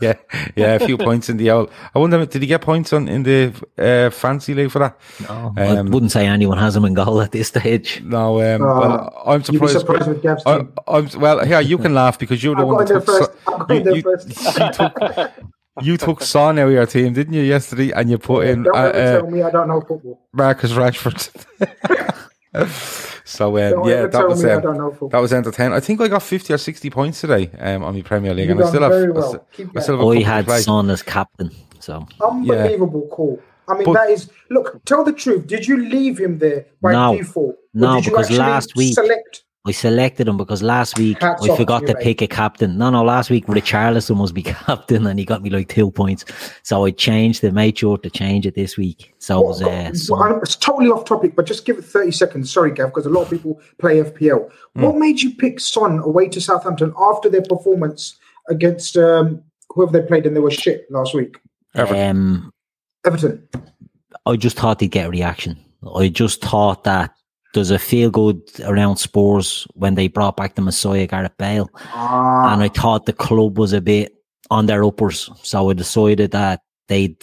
yeah, 0.01 0.15
yeah, 0.55 0.75
a 0.75 0.87
few 0.87 0.97
points 0.97 1.29
in 1.29 1.39
the 1.39 1.51
owl. 1.51 1.69
I 1.93 1.99
wonder, 1.99 2.25
did 2.25 2.41
he 2.41 2.47
get 2.47 2.61
points 2.61 2.93
on 2.93 3.09
in 3.09 3.25
the 3.25 3.53
uh, 3.77 4.11
fancy 4.11 4.55
league 4.55 4.71
for 4.71 4.79
that? 4.79 4.97
No, 5.29 5.53
um, 5.57 5.59
I 5.59 5.83
wouldn't 5.83 6.13
say 6.13 6.25
anyone 6.25 6.57
has 6.59 6.77
him 6.77 6.85
in 6.85 6.95
goal 6.95 7.21
at 7.21 7.33
this 7.33 7.49
stage. 7.49 8.01
No, 8.05 8.41
um, 8.41 8.63
uh, 8.63 8.81
well, 8.81 9.23
I'm 9.27 9.43
surprised. 9.43 9.81
surprised 9.81 10.07
with 10.07 10.23
Gav's 10.23 10.45
I, 10.47 10.65
I'm, 10.87 11.09
well, 11.19 11.45
here 11.45 11.61
you 11.61 11.79
can 11.79 11.95
laugh 11.95 12.17
because 12.17 12.45
you're 12.45 12.55
the 12.55 12.63
I'm 12.63 12.69
one 12.69 12.85
that 12.85 12.95
took. 12.95 13.07
First. 13.07 13.33
So, 13.45 13.67
you, 13.71 13.85
you, 13.87 13.95
you 13.97 14.73
took 14.73 15.33
you 15.83 15.97
took 15.97 16.23
Son 16.23 16.59
out 16.59 16.69
of 16.69 16.73
your 16.73 16.87
team, 16.87 17.13
didn't 17.13 17.35
you, 17.35 17.43
yesterday? 17.43 17.93
And 17.93 18.11
you 18.11 18.19
put 18.19 18.47
in. 18.47 18.65
Don't 18.65 18.77
uh, 18.77 18.93
tell 18.93 19.31
me 19.31 19.43
I 19.43 19.51
don't 19.51 19.69
know 19.69 19.81
football. 19.81 20.21
Marcus 20.33 20.73
Rashford. 20.73 21.31
so 23.25 23.49
um, 23.59 23.89
yeah, 23.89 24.07
that 24.07 24.29
was 24.29 24.45
um, 24.45 25.09
that 25.11 25.19
was 25.19 25.33
entertaining. 25.33 25.75
I 25.75 25.81
think 25.81 26.01
I 26.01 26.09
got 26.09 26.23
fifty 26.23 26.53
or 26.53 26.59
sixty 26.59 26.91
points 26.91 27.21
today 27.21 27.51
um, 27.59 27.85
on 27.85 27.95
the 27.95 28.03
Premier 28.03 28.35
League, 28.35 28.49
You've 28.49 28.59
and 28.59 28.67
I 28.67 28.71
still, 28.71 28.83
have, 28.83 29.15
well. 29.15 29.47
I 29.77 29.81
still, 29.81 30.23
have. 30.23 30.49
I 30.49 30.55
had 30.55 30.63
Son 30.63 30.91
as 30.91 31.03
captain, 31.03 31.51
so 31.81 32.07
unbelievable 32.21 33.07
yeah. 33.09 33.15
call. 33.15 33.43
I 33.69 33.75
mean, 33.75 33.85
but, 33.85 33.95
that 33.95 34.11
is 34.11 34.31
look. 34.51 34.85
Tell 34.85 35.05
the 35.05 35.13
truth. 35.13 35.47
Did 35.47 35.67
you 35.67 35.77
leave 35.77 36.19
him 36.19 36.39
there 36.39 36.67
by 36.81 36.93
no, 36.93 37.17
default? 37.17 37.57
No, 37.75 38.01
because 38.01 38.31
last 38.31 38.77
week 38.77 38.95
select 38.95 39.43
I 39.67 39.73
selected 39.73 40.29
him 40.29 40.37
because 40.37 40.63
last 40.63 40.97
week 40.97 41.21
Hats 41.21 41.49
I 41.49 41.57
forgot 41.57 41.81
to 41.87 41.95
right. 41.95 42.03
pick 42.03 42.23
a 42.23 42.29
captain. 42.29 42.79
No, 42.79 42.89
no, 42.91 43.03
last 43.03 43.31
week 43.31 43.47
Richarlison 43.47 44.17
was 44.17 44.31
be 44.31 44.43
captain 44.45 45.07
and 45.07 45.19
he 45.19 45.25
got 45.25 45.43
me 45.43 45.51
like 45.51 45.69
two 45.69 45.91
points. 45.91 46.25
So 46.63 46.85
I 46.85 46.93
changed 46.93 47.43
it, 47.43 47.53
made 47.53 47.77
sure 47.77 47.99
to 47.99 48.09
change 48.09 48.47
it 48.47 48.55
this 48.55 48.77
week. 48.77 49.13
So 49.19 49.41
it 49.41 49.47
was 49.47 49.63
uh, 49.63 49.93
well, 50.09 50.41
it's 50.41 50.55
totally 50.55 50.89
off 50.89 51.05
topic, 51.05 51.35
but 51.35 51.47
just 51.47 51.65
give 51.65 51.79
it 51.79 51.85
30 51.85 52.13
seconds. 52.13 52.53
Sorry, 52.53 52.71
Gav, 52.71 52.89
because 52.89 53.07
a 53.07 53.11
lot 53.11 53.23
of 53.23 53.31
people 53.31 53.61
play 53.79 53.97
FPL. 53.97 54.51
Mm. 54.77 54.83
What 54.83 54.97
made 54.97 55.21
you 55.21 55.35
pick 55.35 55.59
Son 55.59 55.99
away 55.99 56.29
to 56.29 56.41
Southampton 56.41 56.95
after 56.97 57.29
their 57.29 57.43
performance 57.43 58.17
against 58.49 58.97
um, 58.97 59.43
whoever 59.71 59.91
they 59.93 60.07
played 60.07 60.27
and 60.27 60.37
they 60.37 60.41
were 60.41 60.53
shit 60.53 60.87
last 60.93 61.13
week? 61.13 61.41
Everton. 61.75 62.11
Um, 62.11 62.53
Everton. 63.05 63.49
I 64.25 64.37
just 64.37 64.57
thought 64.57 64.79
they'd 64.79 64.89
get 64.89 65.07
a 65.07 65.11
reaction. 65.11 65.59
I 65.95 66.09
just 66.09 66.41
thought 66.41 66.85
that 66.85 67.17
there's 67.57 67.73
a 67.73 67.79
feel 67.79 68.11
good 68.11 68.41
around 68.65 68.97
Spurs 68.99 69.67
when 69.75 69.97
they 69.97 70.07
brought 70.07 70.37
back 70.37 70.55
the 70.55 70.63
Messiah 70.63 71.07
Gareth 71.09 71.37
Bale, 71.39 71.69
Ah, 71.93 72.53
and 72.53 72.63
I 72.63 72.69
thought 72.69 73.07
the 73.07 73.13
club 73.13 73.59
was 73.59 73.73
a 73.73 73.81
bit 73.81 74.15
on 74.51 74.67
their 74.67 74.85
uppers, 74.85 75.29
so 75.43 75.69
I 75.69 75.73
decided 75.75 76.31
that 76.31 76.61
they'd 76.89 77.17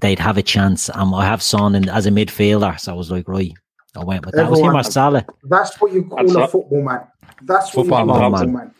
they'd 0.00 0.18
have 0.20 0.36
a 0.38 0.42
chance. 0.42 0.88
Um, 0.94 1.12
I 1.14 1.24
have 1.24 1.42
Son 1.42 1.74
in, 1.74 1.88
as 1.88 2.06
a 2.06 2.10
midfielder, 2.10 2.78
so 2.78 2.92
I 2.92 2.94
was 2.94 3.10
like, 3.10 3.26
right, 3.26 3.52
I 3.96 4.04
went 4.04 4.24
with 4.26 4.34
that. 4.36 4.46
I 4.46 4.50
was 4.50 4.60
him 4.60 4.76
or 4.76 4.82
Salah. 4.84 5.24
that's 5.44 5.80
what 5.80 5.92
you 5.92 6.04
call 6.04 6.18
That's 6.18 6.34
a 6.34 6.38
right. 6.40 6.50
football 6.50 6.82
man. 6.82 7.00
That's 7.42 7.74
what 7.74 7.86
Football 7.86 8.06
you 8.06 8.12
call 8.12 8.30
man. 8.30 8.52
man. 8.52 8.74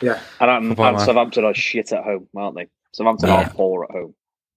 Yeah. 0.00 0.20
And, 0.40 0.50
and, 0.50 0.68
Football 0.68 0.86
and 0.88 0.96
man. 0.96 1.06
Southampton 1.06 1.44
are 1.44 1.54
shit 1.54 1.92
at 1.92 2.02
home, 2.02 2.26
aren't 2.36 2.56
they? 2.56 2.68
Southampton 2.92 3.28
Yeah. 3.28 3.46
are 3.46 3.50
poor 3.50 3.84
at 3.84 3.90
home. 3.90 4.14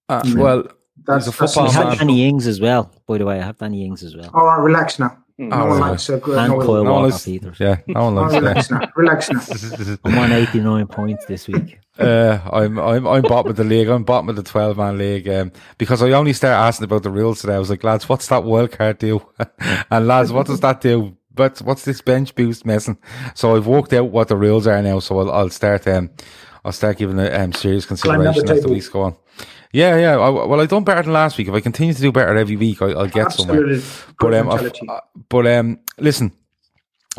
Uh, 0.10 0.22
Mm. 0.22 0.38
well, 0.42 0.64
That's, 1.06 1.26
He's 1.26 1.36
a 1.36 1.38
that's 1.38 1.54
football 1.54 1.72
I 1.72 1.74
man. 1.84 1.88
have 1.90 2.00
Danny 2.00 2.28
Ings 2.28 2.48
as 2.48 2.60
well. 2.60 2.92
By 3.08 3.18
the 3.20 3.26
way, 3.26 3.40
I 3.40 3.44
have 3.44 3.58
Danny 3.60 3.86
Ings 3.86 4.02
as 4.04 4.16
well. 4.16 4.32
All 4.34 4.46
right, 4.46 4.60
relax 4.60 4.98
now. 5.00 5.16
Mm. 5.40 5.50
No 5.50 5.56
Oh, 5.56 5.66
one 5.68 5.80
right. 5.82 5.90
likes 5.92 6.10
a 6.10 6.18
good 6.18 6.38
and 6.38 6.52
no, 6.52 6.60
Kyle 6.60 6.68
no 6.68 6.84
one 6.84 6.92
Walker 6.94 7.08
likes- 7.12 7.26
Peters. 7.26 7.60
yeah, 7.60 7.78
no 7.88 8.06
one 8.06 8.18
Oh, 8.18 8.22
likes 8.22 8.34
relax 8.34 8.68
that. 8.70 8.82
now. 8.82 8.90
Relax 8.96 9.30
now. 9.88 9.98
I'm 10.06 10.18
on 10.18 10.32
89 10.32 10.88
points 10.88 11.26
this 11.26 11.48
week. 11.48 11.80
Uh, 12.00 12.40
I'm 12.54 12.78
I'm 12.78 13.08
I'm 13.08 13.24
bottom 13.24 13.50
of 13.50 13.56
the 13.56 13.64
league. 13.64 13.88
I'm 13.88 14.04
bottom 14.04 14.30
of 14.30 14.36
the 14.36 14.44
twelve 14.44 14.78
man 14.78 15.00
league. 15.00 15.28
Um, 15.28 15.52
because 15.80 16.04
I 16.04 16.12
only 16.12 16.32
started 16.32 16.56
asking 16.58 16.84
about 16.84 17.02
the 17.02 17.10
rules 17.10 17.42
today. 17.42 17.56
I 17.56 17.58
was 17.58 17.72
like, 17.72 17.84
lads, 17.84 18.08
what's 18.08 18.28
that 18.28 18.44
wild 18.44 18.72
card 18.72 19.00
do? 19.00 19.26
and 19.90 20.06
lads, 20.06 20.32
what 20.32 20.46
does 20.46 20.60
that 20.60 20.80
do? 20.80 21.18
But 21.34 21.58
what's 21.64 21.86
this 21.86 22.02
bench 22.02 22.36
boost 22.36 22.68
messing? 22.68 23.00
So 23.34 23.56
I've 23.56 23.66
worked 23.66 23.94
out 23.94 24.12
what 24.12 24.28
the 24.28 24.36
rules 24.38 24.68
are 24.68 24.80
now. 24.84 25.00
So 25.00 25.18
I'll, 25.18 25.32
I'll 25.32 25.50
start 25.50 25.88
um 25.88 26.12
I'll 26.64 26.72
start 26.72 26.98
giving 26.98 27.18
it 27.18 27.34
um 27.34 27.52
serious 27.52 27.88
Climb 27.88 28.24
down 28.24 28.36
the 28.36 28.42
consideration 28.42 28.44
as 28.44 28.58
the 28.58 28.62
table. 28.62 28.74
weeks 28.76 28.90
go 28.90 29.02
on. 29.02 29.16
Yeah, 29.78 29.96
yeah. 29.98 30.18
I, 30.18 30.30
well, 30.30 30.60
I've 30.60 30.70
done 30.70 30.84
better 30.84 31.04
than 31.04 31.14
last 31.14 31.38
week. 31.38 31.50
If 31.50 31.54
I 31.54 31.60
continue 31.60 31.94
to 31.94 32.02
do 32.02 32.12
better 32.12 32.36
every 32.36 32.56
week, 32.56 32.82
I, 32.82 32.88
I'll 32.94 33.08
get 33.08 33.32
somewhere. 33.32 33.60
But 34.20 34.34
um, 34.34 34.50
uh, 34.50 35.00
but 35.30 35.46
um, 35.46 35.80
listen, 36.00 36.32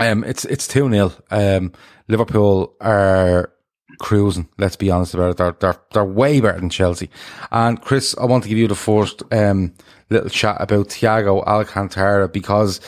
um, 0.00 0.24
it's 0.24 0.44
it's 0.44 0.66
two 0.66 0.90
0 0.90 1.12
Um, 1.30 1.72
Liverpool 2.08 2.74
are 2.80 3.52
cruising. 4.00 4.48
Let's 4.58 4.74
be 4.74 4.90
honest 4.90 5.14
about 5.14 5.30
it. 5.30 5.36
They're 5.36 5.56
they're 5.60 5.80
they're 5.92 6.04
way 6.04 6.40
better 6.40 6.58
than 6.58 6.68
Chelsea. 6.68 7.10
And 7.52 7.80
Chris, 7.80 8.16
I 8.20 8.24
want 8.24 8.42
to 8.42 8.48
give 8.48 8.58
you 8.58 8.66
the 8.66 8.74
first 8.74 9.22
um 9.32 9.72
little 10.10 10.28
chat 10.28 10.56
about 10.58 10.88
Thiago 10.88 11.46
Alcantara 11.46 12.28
because 12.28 12.80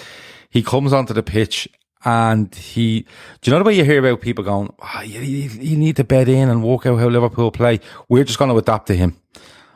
he 0.50 0.64
comes 0.64 0.92
onto 0.92 1.14
the 1.14 1.22
pitch. 1.22 1.68
And 2.02 2.52
he, 2.54 3.02
do 3.42 3.50
you 3.50 3.52
know 3.52 3.58
the 3.58 3.68
way 3.68 3.76
you 3.76 3.84
hear 3.84 3.98
about 3.98 4.22
people 4.22 4.42
going, 4.42 4.72
oh, 4.80 5.02
you, 5.02 5.20
you, 5.20 5.50
you 5.50 5.76
need 5.76 5.96
to 5.96 6.04
bed 6.04 6.30
in 6.30 6.48
and 6.48 6.62
walk 6.62 6.86
out 6.86 6.98
how 6.98 7.08
Liverpool 7.08 7.50
play? 7.50 7.78
We're 8.08 8.24
just 8.24 8.38
going 8.38 8.50
to 8.50 8.56
adapt 8.56 8.86
to 8.86 8.96
him. 8.96 9.20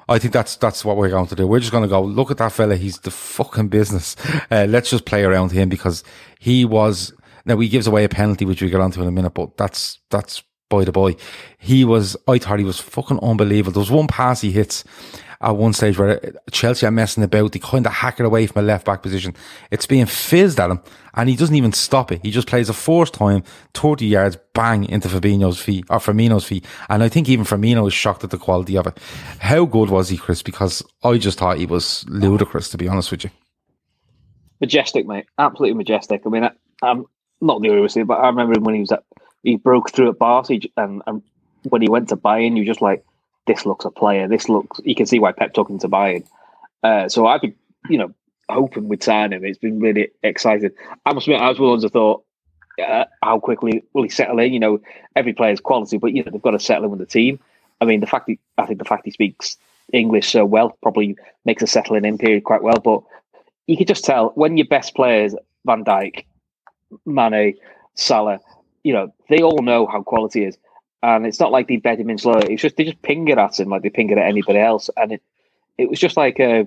I 0.09 0.19
think 0.19 0.33
that's 0.33 0.57
that's 0.57 0.85
what 0.85 0.97
we're 0.97 1.11
going 1.11 1.27
to 1.29 1.35
do. 1.35 1.47
We're 1.47 1.61
just 1.61 1.73
going 1.73 1.83
to 1.83 1.89
go 1.89 2.03
look 2.03 2.31
at 2.31 2.39
that 2.39 2.53
fella. 2.53 2.77
He's 2.77 2.99
the 2.99 3.11
fucking 3.11 3.69
business. 3.69 4.17
Uh, 4.51 4.67
let's 4.69 4.91
just 4.91 5.05
play 5.05 5.25
around 5.25 5.53
him 5.53 5.69
because 5.69 6.05
he 6.39 6.65
was. 6.65 7.13
Now 7.47 7.59
he 7.59 7.69
gives 7.69 7.87
away 7.87 8.05
a 8.05 8.09
penalty, 8.09 8.45
which 8.45 8.63
we 8.63 8.71
get 8.71 8.81
onto 8.81 9.03
in 9.03 9.09
a 9.09 9.13
minute, 9.13 9.35
but 9.35 9.57
that's 9.57 10.01
that's 10.11 10.43
by 10.69 10.85
the 10.85 10.93
boy. 10.93 11.17
He 11.59 11.85
was. 11.85 12.17
I 12.29 12.39
thought 12.39 12.59
he 12.59 12.65
was 12.65 12.81
fucking 12.81 13.21
unbelievable. 13.23 13.73
There 13.73 13.81
was 13.81 13.91
one 13.91 14.07
pass 14.07 14.41
he 14.41 14.53
hits 14.53 14.85
at 15.45 15.57
one 15.57 15.73
stage 15.73 15.99
where 15.99 16.25
uh, 16.25 16.31
Chelsea 16.51 16.87
are 16.87 16.91
messing 16.91 17.23
about. 17.23 17.53
They 17.53 17.59
kind 17.59 17.87
of 17.87 17.93
hack 17.93 18.19
it 18.19 18.27
away 18.27 18.47
from 18.47 18.65
a 18.65 18.67
left 18.67 18.87
back 18.87 19.03
position. 19.03 19.35
It's 19.71 19.87
being 19.87 20.07
fizzed 20.07 20.59
at 20.59 20.71
him, 20.71 20.81
and 21.15 21.29
he 21.29 21.37
doesn't 21.37 21.55
even 21.55 21.73
stop 21.73 22.11
it. 22.11 22.21
He 22.23 22.31
just 22.31 22.49
plays 22.49 22.69
a 22.69 22.73
forced 22.73 23.15
time, 23.15 23.45
thirty 23.75 24.07
yards, 24.07 24.39
bang 24.55 24.85
into 24.85 25.09
Fabinho's 25.09 25.61
feet 25.61 25.85
or 25.91 25.99
Firmino's 25.99 26.45
feet. 26.45 26.65
And 26.89 27.03
I 27.03 27.09
think 27.09 27.29
even 27.29 27.45
Firmino 27.45 27.87
is 27.87 27.95
shocked 27.95 28.25
at 28.25 28.31
the 28.31 28.39
quality 28.39 28.77
of 28.77 28.87
it. 28.87 28.99
How 29.39 29.65
good 29.65 29.91
was 29.91 30.09
he, 30.09 30.17
Chris? 30.17 30.43
Because 30.43 30.83
I 31.03 31.19
just 31.19 31.39
thought 31.39 31.59
he 31.59 31.67
was 31.67 32.05
ludicrous, 32.09 32.71
to 32.71 32.79
be 32.79 32.89
honest 32.89 33.11
with 33.11 33.25
you. 33.25 33.31
Majestic, 34.61 35.07
mate. 35.07 35.27
Absolutely 35.39 35.77
majestic. 35.77 36.23
I 36.25 36.29
mean, 36.29 36.45
I, 36.45 36.51
I'm 36.83 37.05
not 37.41 37.61
the 37.61 37.69
only 37.69 37.83
one, 37.83 38.07
but 38.07 38.15
I 38.15 38.29
remember 38.29 38.59
when 38.61 38.75
he 38.75 38.81
was 38.81 38.93
at, 38.93 39.05
he 39.43 39.57
broke 39.57 39.91
through 39.91 40.09
at 40.09 40.19
Barca, 40.19 40.59
and, 40.77 41.03
and 41.07 41.23
when 41.69 41.83
he 41.83 41.89
went 41.89 42.09
to 42.09 42.17
Bayern, 42.17 42.57
you 42.57 42.65
just 42.65 42.81
like, 42.81 43.05
this 43.47 43.67
looks 43.67 43.85
a 43.85 43.91
player. 43.91 44.29
This 44.29 44.49
looks, 44.49 44.81
you 44.85 44.95
can 44.95 45.07
see 45.07 45.19
why 45.19 45.33
Pep 45.33 45.57
him 45.57 45.79
to 45.79 45.89
Bayern. 45.89 46.27
Uh, 46.83 47.09
so 47.09 47.27
I've 47.27 47.41
been, 47.41 47.55
you 47.89 47.99
know, 47.99 48.15
hoping 48.49 48.89
we'd 48.89 49.03
sign 49.03 49.33
him. 49.33 49.45
It's 49.45 49.59
been 49.59 49.81
really 49.81 50.11
exciting. 50.23 50.71
I 51.07 51.13
must 51.13 51.27
admit, 51.27 51.41
I 51.41 51.49
was 51.49 51.59
one 51.59 51.81
that 51.81 51.93
thought, 51.93 52.25
uh, 52.83 53.05
how 53.23 53.39
quickly 53.39 53.85
will 53.93 54.03
he 54.03 54.09
settle 54.09 54.39
in? 54.39 54.53
You 54.53 54.61
know, 54.61 54.81
every 55.15 55.33
player's 55.33 55.61
quality, 55.61 55.99
but 55.99 56.13
you 56.13 56.25
know 56.25 56.31
they've 56.31 56.43
got 56.43 56.53
to 56.53 56.59
settle 56.59 56.85
in 56.85 56.91
with 56.91 57.01
the 57.01 57.07
team. 57.07 57.39
I 57.81 57.85
mean, 57.85 58.01
the 58.01 58.07
fact 58.07 58.29
he, 58.29 58.39
I 58.59 58.67
think 58.67 58.79
the 58.79 58.85
fact 58.85 59.05
he 59.05 59.11
speaks 59.11 59.57
English 59.93 60.31
so 60.31 60.45
well 60.45 60.77
probably 60.83 61.17
makes 61.45 61.63
a 61.63 61.67
settling 61.67 62.05
in 62.05 62.19
period 62.19 62.45
quite 62.45 62.63
well. 62.63 62.81
But 62.81 63.03
you 63.67 63.77
could 63.77 63.89
just 63.89 64.05
tell 64.05 64.33
when 64.35 64.57
your 64.57 64.67
best 64.67 64.95
players, 64.95 65.35
Van 65.65 65.85
Dijk, 65.85 66.25
Mane, 67.07 67.55
Salah, 67.95 68.41
you 68.83 68.93
know, 68.93 69.13
they 69.29 69.43
all 69.43 69.63
know 69.63 69.87
how 69.87 70.03
quality 70.03 70.45
is, 70.45 70.59
and 71.05 71.27
it's 71.27 71.41
not 71.41 71.53
like 71.53 71.69
they 71.69 71.77
bed 71.77 72.01
him 72.01 72.09
in 72.09 72.17
slow. 72.17 72.39
It's 72.39 72.63
just 72.63 72.77
they 72.77 72.85
just 72.85 73.03
ping 73.03 73.29
it 73.29 73.37
at 73.37 73.61
him 73.61 73.69
like 73.69 73.83
they 73.83 73.91
ping 73.91 74.11
it 74.11 74.19
at 74.19 74.27
anybody 74.27 74.59
else, 74.59 74.89
and 74.97 75.13
it 75.13 75.23
it 75.77 75.91
was 75.91 76.01
just 76.01 76.17
like 76.17 76.41
uh, 76.41 76.65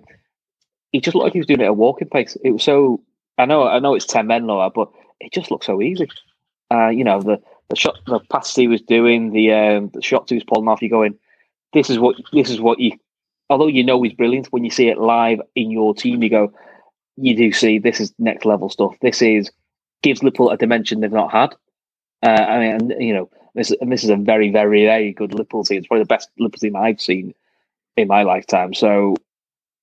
he 0.91 1.01
just 1.01 1.15
looked 1.15 1.25
like 1.25 1.33
he 1.33 1.39
was 1.39 1.47
doing 1.47 1.61
it 1.61 1.65
at 1.65 1.69
a 1.69 1.73
walking 1.73 2.09
pace. 2.09 2.37
It 2.43 2.51
was 2.51 2.63
so. 2.63 3.01
I 3.39 3.45
know, 3.45 3.67
I 3.67 3.77
know, 3.79 3.93
it's 3.93 4.05
ten 4.05 4.27
men 4.27 4.47
lower, 4.47 4.71
but 4.73 4.89
it 5.19 5.31
just 5.31 5.51
looked 5.51 5.65
so 5.65 5.81
easy. 5.81 6.07
Uh, 6.71 6.89
you 6.89 7.03
know, 7.03 7.21
the 7.21 7.41
the 7.69 7.75
shot, 7.75 7.97
the 8.05 8.19
pass 8.31 8.55
he 8.55 8.67
was 8.67 8.81
doing, 8.81 9.31
the 9.31 9.51
um, 9.53 9.91
the 9.93 10.01
shots 10.01 10.29
he 10.29 10.35
was 10.35 10.43
pulling 10.43 10.67
off. 10.67 10.81
You 10.81 10.89
going, 10.89 11.17
this 11.73 11.89
is 11.89 11.97
what 11.99 12.15
this 12.31 12.49
is 12.49 12.61
what 12.61 12.79
you. 12.79 12.91
Although 13.49 13.67
you 13.67 13.83
know 13.83 14.01
he's 14.03 14.13
brilliant, 14.13 14.47
when 14.47 14.65
you 14.65 14.71
see 14.71 14.89
it 14.89 14.97
live 14.97 15.39
in 15.55 15.71
your 15.71 15.95
team, 15.95 16.21
you 16.21 16.29
go, 16.29 16.51
you 17.15 17.35
do 17.35 17.51
see 17.51 17.79
this 17.79 17.99
is 17.99 18.13
next 18.19 18.45
level 18.45 18.69
stuff. 18.69 18.95
This 19.01 19.21
is 19.21 19.49
gives 20.03 20.21
Liverpool 20.21 20.51
a 20.51 20.57
dimension 20.57 20.99
they've 20.99 21.11
not 21.11 21.31
had. 21.31 21.55
Uh, 22.23 22.29
I 22.29 22.59
mean, 22.59 22.71
and, 22.71 22.93
you 22.99 23.13
know, 23.13 23.29
this 23.57 23.71
and 23.71 23.91
this 23.91 24.03
is 24.03 24.09
a 24.09 24.15
very, 24.15 24.51
very, 24.51 24.85
very 24.85 25.13
good 25.13 25.33
Liverpool 25.33 25.63
team. 25.63 25.79
It's 25.79 25.87
probably 25.87 26.03
the 26.03 26.07
best 26.07 26.29
Liverpool 26.37 26.59
team 26.59 26.75
I've 26.75 27.01
seen 27.01 27.33
in 27.95 28.07
my 28.07 28.23
lifetime. 28.23 28.73
So, 28.73 29.15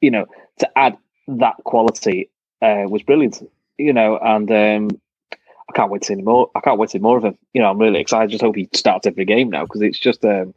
you 0.01 0.11
know, 0.11 0.27
to 0.59 0.79
add 0.79 0.97
that 1.29 1.57
quality 1.65 2.31
uh, 2.63 2.85
was 2.87 3.03
brilliant. 3.03 3.43
You 3.79 3.93
know, 3.93 4.19
and 4.19 4.51
um, 4.51 5.01
I 5.69 5.73
can't 5.75 5.91
wait 5.91 6.03
to 6.03 6.07
see 6.09 6.15
more. 6.15 6.51
I 6.55 6.61
can't 6.61 6.79
wait 6.79 6.87
to 6.89 6.93
see 6.93 6.99
more 6.99 7.19
of 7.19 7.25
him. 7.25 7.37
You 7.53 7.63
know, 7.63 7.71
I'm 7.71 7.79
really 7.79 8.01
excited. 8.01 8.25
I 8.25 8.27
just 8.29 8.43
hope 8.43 8.57
he 8.57 8.69
starts 8.73 9.07
every 9.07 9.25
game 9.25 9.51
now 9.51 9.65
because 9.65 9.83
it's 9.83 9.99
just 9.99 10.25
um, 10.25 10.55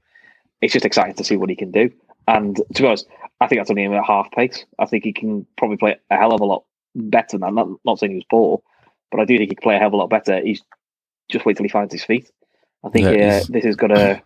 it's 0.61 0.73
just 0.73 0.85
exciting 0.85 1.15
to 1.15 1.23
see 1.23 1.37
what 1.37 1.49
he 1.49 1.55
can 1.55 1.71
do. 1.71 1.91
And 2.27 2.57
to 2.75 2.81
be 2.81 2.87
honest, 2.87 3.07
I 3.39 3.47
think 3.47 3.59
that's 3.59 3.69
only 3.69 3.83
him 3.83 3.93
at 3.93 4.05
half 4.05 4.29
pace. 4.31 4.65
I 4.79 4.85
think 4.85 5.03
he 5.03 5.13
can 5.13 5.45
probably 5.57 5.77
play 5.77 5.97
a 6.09 6.17
hell 6.17 6.33
of 6.33 6.41
a 6.41 6.45
lot 6.45 6.63
better 6.95 7.37
than 7.37 7.41
that. 7.41 7.53
Not, 7.53 7.69
not 7.85 7.99
saying 7.99 8.11
he 8.11 8.17
was 8.17 8.25
poor, 8.29 8.61
but 9.11 9.21
I 9.21 9.25
do 9.25 9.37
think 9.37 9.49
he 9.49 9.55
can 9.55 9.63
play 9.63 9.75
a 9.75 9.79
hell 9.79 9.87
of 9.87 9.93
a 9.93 9.97
lot 9.97 10.09
better. 10.09 10.41
He's 10.41 10.61
just 11.31 11.45
wait 11.45 11.57
till 11.57 11.63
he 11.63 11.69
finds 11.69 11.93
his 11.93 12.03
feet. 12.03 12.29
I 12.87 12.89
think 12.91 13.17
Yeah, 13.17 13.41
uh, 13.41 13.45
this 13.49 13.65
is 13.65 13.75
gonna. 13.75 14.21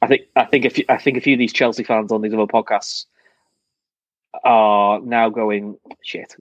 I 0.00 0.06
think 0.06 0.22
I 0.36 0.44
think 0.44 0.64
if 0.64 0.80
I 0.88 0.96
think 0.96 1.16
a 1.16 1.20
few 1.20 1.34
of 1.34 1.38
these 1.38 1.52
Chelsea 1.52 1.84
fans 1.84 2.12
on 2.12 2.22
these 2.22 2.32
other 2.32 2.46
podcasts 2.46 3.06
are 4.44 5.00
now 5.00 5.28
going 5.28 5.78
shit. 6.02 6.36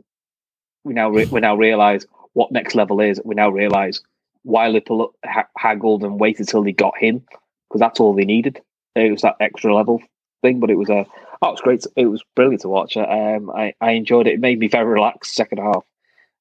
We 0.84 0.93
now 0.93 1.09
re- 1.09 1.28
we 1.30 1.41
now 1.41 1.55
realize 1.55 2.05
what 2.34 2.51
next 2.51 2.76
level 2.76 3.01
is. 3.01 3.20
We 3.24 3.36
now 3.36 3.49
realize 3.49 4.01
why 4.43 4.68
Liverpool 4.68 5.13
ha- 5.26 5.49
haggled 5.57 6.03
and 6.03 6.20
waited 6.20 6.47
till 6.47 6.63
they 6.63 6.72
got 6.72 6.97
him 6.97 7.26
because 7.68 7.80
that's 7.80 7.99
all 7.99 8.13
they 8.13 8.26
needed. 8.26 8.61
It 8.95 9.11
was 9.11 9.22
that 9.22 9.36
extra 9.39 9.76
level 9.76 10.01
thing, 10.41 10.59
but 10.59 10.70
it 10.70 10.76
was 10.78 10.89
a 10.89 11.05
oh, 11.41 11.49
it 11.49 11.51
was 11.51 11.61
great. 11.61 11.86
It 11.95 12.05
was 12.05 12.24
brilliant 12.36 12.61
to 12.61 12.70
watch. 12.70 12.95
Um, 12.95 13.49
I 13.51 13.74
I 13.82 13.91
enjoyed 13.91 14.28
it. 14.28 14.36
It 14.36 14.39
made 14.39 14.59
me 14.59 14.68
very 14.68 14.86
relaxed 14.86 15.36
second 15.36 15.59
half. 15.59 15.84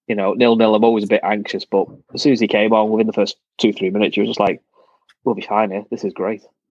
You 0.06 0.14
know, 0.14 0.34
nil 0.34 0.56
nil. 0.56 0.74
I'm 0.74 0.84
always 0.84 1.04
a 1.04 1.08
bit 1.08 1.20
anxious, 1.24 1.64
but 1.64 1.86
as 2.14 2.22
soon 2.22 2.32
as 2.32 2.40
he 2.40 2.46
came 2.46 2.72
on, 2.72 2.90
within 2.90 3.06
the 3.06 3.12
first 3.12 3.36
two 3.58 3.72
three 3.72 3.90
minutes, 3.90 4.16
you 4.16 4.22
were 4.22 4.28
just 4.28 4.40
like, 4.40 4.62
"We'll 5.26 5.36
be 5.36 5.42
fine 5.42 5.72
here. 5.72 5.84
This 5.90 6.04
is 6.04 6.14
great." 6.14 6.42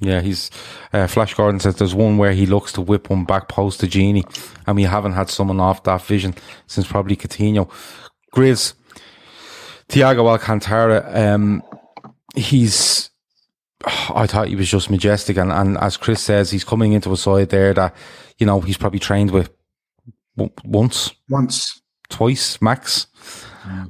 Yeah, 0.00 0.20
he's 0.20 0.50
uh, 0.92 1.06
Flash 1.06 1.34
Gordon 1.34 1.60
says 1.60 1.76
there's 1.76 1.94
one 1.94 2.18
where 2.18 2.32
he 2.32 2.46
looks 2.46 2.72
to 2.72 2.80
whip 2.80 3.10
one 3.10 3.24
back 3.24 3.48
post 3.48 3.80
to 3.80 3.86
Gini, 3.86 4.24
and 4.66 4.76
we 4.76 4.82
haven't 4.82 5.12
had 5.12 5.30
someone 5.30 5.60
off 5.60 5.82
that 5.84 6.02
vision 6.02 6.34
since 6.66 6.86
probably 6.86 7.16
Coutinho. 7.16 7.70
Grizz, 8.34 8.74
Thiago 9.88 10.26
Alcantara, 10.28 11.34
um, 11.34 11.62
he's. 12.34 13.10
I 14.14 14.26
thought 14.26 14.48
he 14.48 14.56
was 14.56 14.68
just 14.68 14.90
majestic, 14.90 15.36
and, 15.36 15.52
and 15.52 15.78
as 15.78 15.96
Chris 15.96 16.20
says, 16.20 16.50
he's 16.50 16.64
coming 16.64 16.92
into 16.92 17.12
a 17.12 17.16
side 17.16 17.50
there 17.50 17.72
that 17.74 17.94
you 18.38 18.46
know 18.46 18.60
he's 18.60 18.76
probably 18.78 18.98
trained 18.98 19.30
with 19.30 19.50
w- 20.36 20.52
once, 20.64 21.12
Once. 21.30 21.80
twice 22.08 22.60
max. 22.60 23.06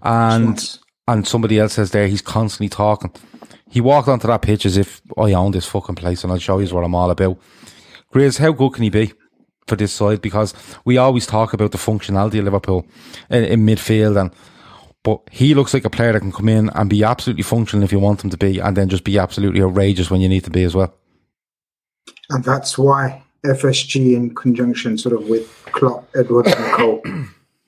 and 0.03 0.79
and 1.09 1.27
somebody 1.27 1.59
else 1.59 1.75
says 1.75 1.91
there 1.91 2.07
he's 2.09 2.23
constantly 2.23 2.69
talking. 2.69 3.13
He 3.75 3.81
walked 3.81 4.07
onto 4.07 4.29
that 4.29 4.43
pitch 4.43 4.67
as 4.67 4.77
if 4.77 5.03
I 5.19 5.33
own 5.33 5.51
this 5.51 5.67
fucking 5.67 5.97
place 5.97 6.23
and 6.23 6.33
I'll 6.33 6.39
show 6.39 6.61
you 6.61 6.73
what 6.73 6.85
I'm 6.85 6.95
all 6.95 7.11
about. 7.11 7.41
Grizz, 8.15 8.39
how 8.39 8.53
good 8.53 8.75
can 8.75 8.85
he 8.85 8.89
be 8.89 9.13
for 9.67 9.75
this 9.75 9.93
side? 9.93 10.23
Because 10.23 10.55
we 10.85 10.97
always 10.97 11.27
talk 11.27 11.53
about 11.53 11.73
the 11.73 11.79
functionality 11.79 12.39
of 12.39 12.45
Liverpool 12.45 12.87
in, 13.31 13.43
in 13.43 13.67
midfield 13.67 14.21
and 14.21 14.33
but 15.03 15.23
he 15.33 15.55
looks 15.55 15.75
like 15.75 15.85
a 15.85 15.91
player 15.91 16.13
that 16.13 16.21
can 16.21 16.31
come 16.31 16.49
in 16.49 16.71
and 16.71 16.89
be 16.89 17.03
absolutely 17.03 17.43
functional 17.43 17.83
if 17.83 17.91
you 17.91 17.99
want 17.99 18.23
him 18.23 18.31
to 18.31 18.37
be, 18.37 18.61
and 18.61 18.77
then 18.77 18.89
just 18.89 19.03
be 19.03 19.19
absolutely 19.19 19.61
outrageous 19.61 20.09
when 20.09 20.21
you 20.21 20.29
need 20.29 20.45
to 20.45 20.51
be 20.51 20.63
as 20.63 20.77
well. 20.77 20.95
And 22.31 22.45
that's 22.45 22.79
why 22.79 23.25
FSG, 23.45 24.15
in 24.15 24.37
conjunction 24.37 24.97
sort 24.97 25.21
of 25.21 25.29
with 25.29 25.47
Klopp, 25.73 26.09
Edwards, 26.15 26.55
and 26.55 26.65
Cole, 26.77 27.03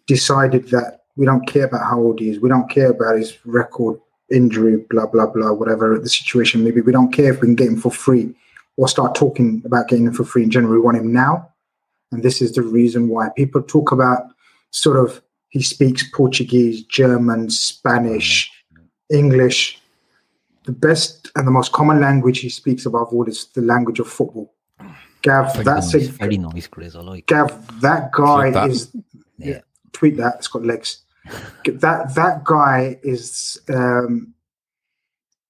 decided 0.07 0.69
that 0.69 1.01
we 1.17 1.27
don't 1.27 1.47
care 1.47 1.65
about 1.65 1.85
how 1.85 1.99
old 1.99 2.21
he 2.21 2.31
is. 2.31 2.41
We 2.41 2.49
don't 2.49 2.71
care 2.71 2.91
about 2.91 3.19
his 3.19 3.37
record, 3.45 3.99
injury, 4.31 4.77
blah, 4.91 5.07
blah, 5.07 5.27
blah, 5.27 5.53
whatever 5.53 5.99
the 5.99 6.09
situation 6.09 6.65
maybe. 6.65 6.81
We 6.81 6.93
don't 6.93 7.13
care 7.13 7.33
if 7.33 7.41
we 7.41 7.47
can 7.49 7.55
get 7.55 7.69
him 7.69 7.77
for 7.81 7.91
free 7.93 8.35
or 8.77 8.89
start 8.89 9.15
talking 9.15 9.63
about 9.65 9.89
getting 9.89 10.07
him 10.07 10.13
for 10.13 10.25
free 10.25 10.43
in 10.43 10.51
general. 10.51 10.73
We 10.73 10.81
want 10.81 10.97
him 10.99 11.13
now. 11.13 11.53
And 12.13 12.23
this 12.23 12.41
is 12.43 12.53
the 12.53 12.63
reason 12.63 13.09
why 13.09 13.29
people 13.37 13.63
talk 13.63 13.93
about 13.93 14.27
sort 14.71 14.97
of 14.97 15.23
he 15.49 15.63
speaks 15.63 16.03
Portuguese, 16.11 16.83
German, 16.85 17.51
Spanish, 17.51 18.51
English. 19.11 19.81
The 20.65 20.73
best 20.73 21.31
and 21.37 21.47
the 21.47 21.53
most 21.53 21.73
common 21.73 22.01
language 22.01 22.41
he 22.41 22.49
speaks 22.49 22.85
above 22.87 23.09
all 23.13 23.27
is 23.29 23.47
the 23.55 23.63
language 23.63 24.01
of 24.01 24.09
football. 24.09 24.53
Gav, 25.23 25.53
Very 25.53 25.65
that's 25.65 25.95
nice, 25.95 26.09
a 26.09 26.13
very 26.13 26.37
nice, 26.39 26.67
Grizz. 26.69 26.97
I 26.97 27.01
like. 27.01 27.27
Gav, 27.27 27.81
that 27.81 28.13
guy 28.13 28.43
Tweet 28.51 28.55
that. 28.55 28.71
is 28.71 28.91
Yeah. 29.39 29.61
tweet 29.93 30.17
that. 30.19 30.37
It's 30.39 30.49
got 30.49 30.65
legs. 30.65 31.03
That 31.65 32.15
that 32.15 32.45
guy 32.45 32.99
is, 33.03 33.59
um, 33.69 34.33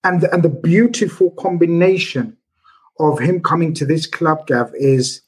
and 0.04 0.24
and 0.24 0.42
the 0.42 0.48
beautiful 0.48 1.30
combination 1.32 2.36
of 2.98 3.18
him 3.18 3.42
coming 3.42 3.74
to 3.74 3.86
this 3.86 4.06
club, 4.06 4.46
Gav, 4.46 4.72
is. 4.74 5.22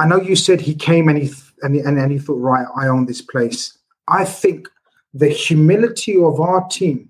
I 0.00 0.08
know 0.08 0.20
you 0.20 0.34
said 0.34 0.60
he 0.60 0.74
came 0.74 1.08
and 1.08 1.16
he 1.16 1.28
th- 1.28 1.52
and 1.62 1.76
and, 1.76 1.98
and 1.98 2.10
he 2.10 2.18
thought, 2.18 2.40
right, 2.40 2.66
I 2.76 2.88
own 2.88 3.06
this 3.06 3.22
place. 3.22 3.78
I 4.08 4.24
think 4.24 4.68
the 5.14 5.28
humility 5.28 6.20
of 6.20 6.40
our 6.40 6.66
team 6.68 7.08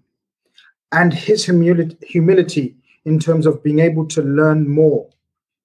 and 0.92 1.12
his 1.12 1.44
humility, 1.44 1.96
humility 2.06 2.76
in 3.04 3.18
terms 3.18 3.46
of 3.46 3.62
being 3.62 3.80
able 3.80 4.06
to 4.06 4.22
learn 4.22 4.68
more 4.68 5.08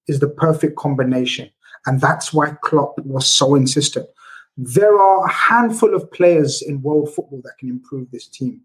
is 0.07 0.19
the 0.19 0.27
perfect 0.27 0.75
combination. 0.75 1.49
And 1.85 2.01
that's 2.01 2.33
why 2.33 2.55
Klopp 2.63 2.97
was 2.99 3.27
so 3.27 3.55
insistent. 3.55 4.07
There 4.61 4.99
are 4.99 5.25
a 5.25 5.31
handful 5.31 5.95
of 5.95 6.11
players 6.11 6.61
in 6.61 6.81
world 6.81 7.13
football 7.13 7.41
that 7.45 7.57
can 7.57 7.69
improve 7.69 8.11
this 8.11 8.27
team, 8.27 8.59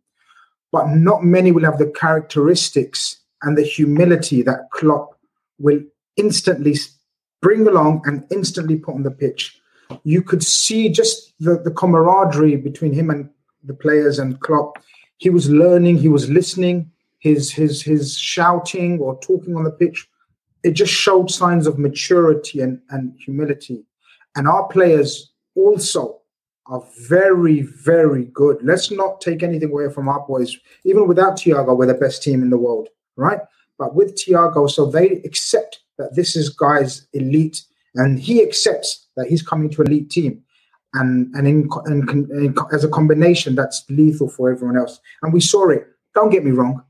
but 0.72 0.88
not 0.88 1.22
many 1.22 1.52
will 1.52 1.64
have 1.64 1.78
the 1.78 1.92
characteristics 1.96 3.20
and 3.42 3.56
the 3.56 3.62
humility 3.62 4.42
that 4.42 4.70
Klopp 4.70 5.18
will 5.58 5.80
instantly 6.16 6.76
bring 7.40 7.66
along 7.68 8.02
and 8.06 8.26
instantly 8.32 8.76
put 8.76 8.96
on 8.96 9.04
the 9.04 9.10
pitch. 9.10 9.60
You 10.02 10.22
could 10.22 10.42
see 10.42 10.88
just 10.88 11.32
the, 11.38 11.58
the 11.58 11.70
camaraderie 11.70 12.56
between 12.56 12.92
him 12.92 13.10
and 13.10 13.30
the 13.62 13.74
players 13.74 14.18
and 14.18 14.40
Klopp. 14.40 14.82
He 15.18 15.30
was 15.30 15.48
learning, 15.48 15.98
he 15.98 16.08
was 16.08 16.28
listening, 16.28 16.90
his 17.20 17.52
his 17.52 17.82
his 17.82 18.18
shouting 18.18 18.98
or 18.98 19.18
talking 19.20 19.54
on 19.54 19.62
the 19.62 19.70
pitch 19.70 20.08
it 20.64 20.72
just 20.72 20.92
showed 20.92 21.30
signs 21.30 21.66
of 21.66 21.78
maturity 21.78 22.60
and, 22.60 22.80
and 22.88 23.14
humility. 23.20 23.84
And 24.34 24.48
our 24.48 24.66
players 24.68 25.30
also 25.56 26.20
are 26.66 26.82
very, 27.08 27.62
very 27.62 28.26
good. 28.26 28.58
Let's 28.62 28.90
not 28.90 29.20
take 29.20 29.42
anything 29.42 29.70
away 29.70 29.90
from 29.90 30.08
our 30.08 30.20
boys. 30.26 30.56
Even 30.84 31.06
without 31.06 31.36
Thiago, 31.36 31.76
we're 31.76 31.86
the 31.86 31.94
best 31.94 32.22
team 32.22 32.42
in 32.42 32.50
the 32.50 32.58
world, 32.58 32.88
right? 33.16 33.40
But 33.78 33.94
with 33.94 34.16
Thiago, 34.16 34.70
so 34.70 34.86
they 34.86 35.20
accept 35.24 35.80
that 35.98 36.14
this 36.14 36.36
is 36.36 36.48
guy's 36.48 37.06
elite, 37.12 37.62
and 37.94 38.18
he 38.18 38.42
accepts 38.42 39.06
that 39.16 39.28
he's 39.28 39.42
coming 39.42 39.70
to 39.70 39.82
elite 39.82 40.10
team. 40.10 40.42
And 40.94 41.34
and 41.34 41.46
in, 41.46 41.68
in, 41.86 42.08
in 42.30 42.54
as 42.72 42.84
a 42.84 42.88
combination, 42.88 43.54
that's 43.54 43.84
lethal 43.90 44.28
for 44.28 44.50
everyone 44.50 44.78
else. 44.78 45.00
And 45.22 45.32
we 45.32 45.40
saw 45.40 45.68
it. 45.70 45.86
Don't 46.14 46.30
get 46.30 46.44
me 46.44 46.52
wrong. 46.52 46.82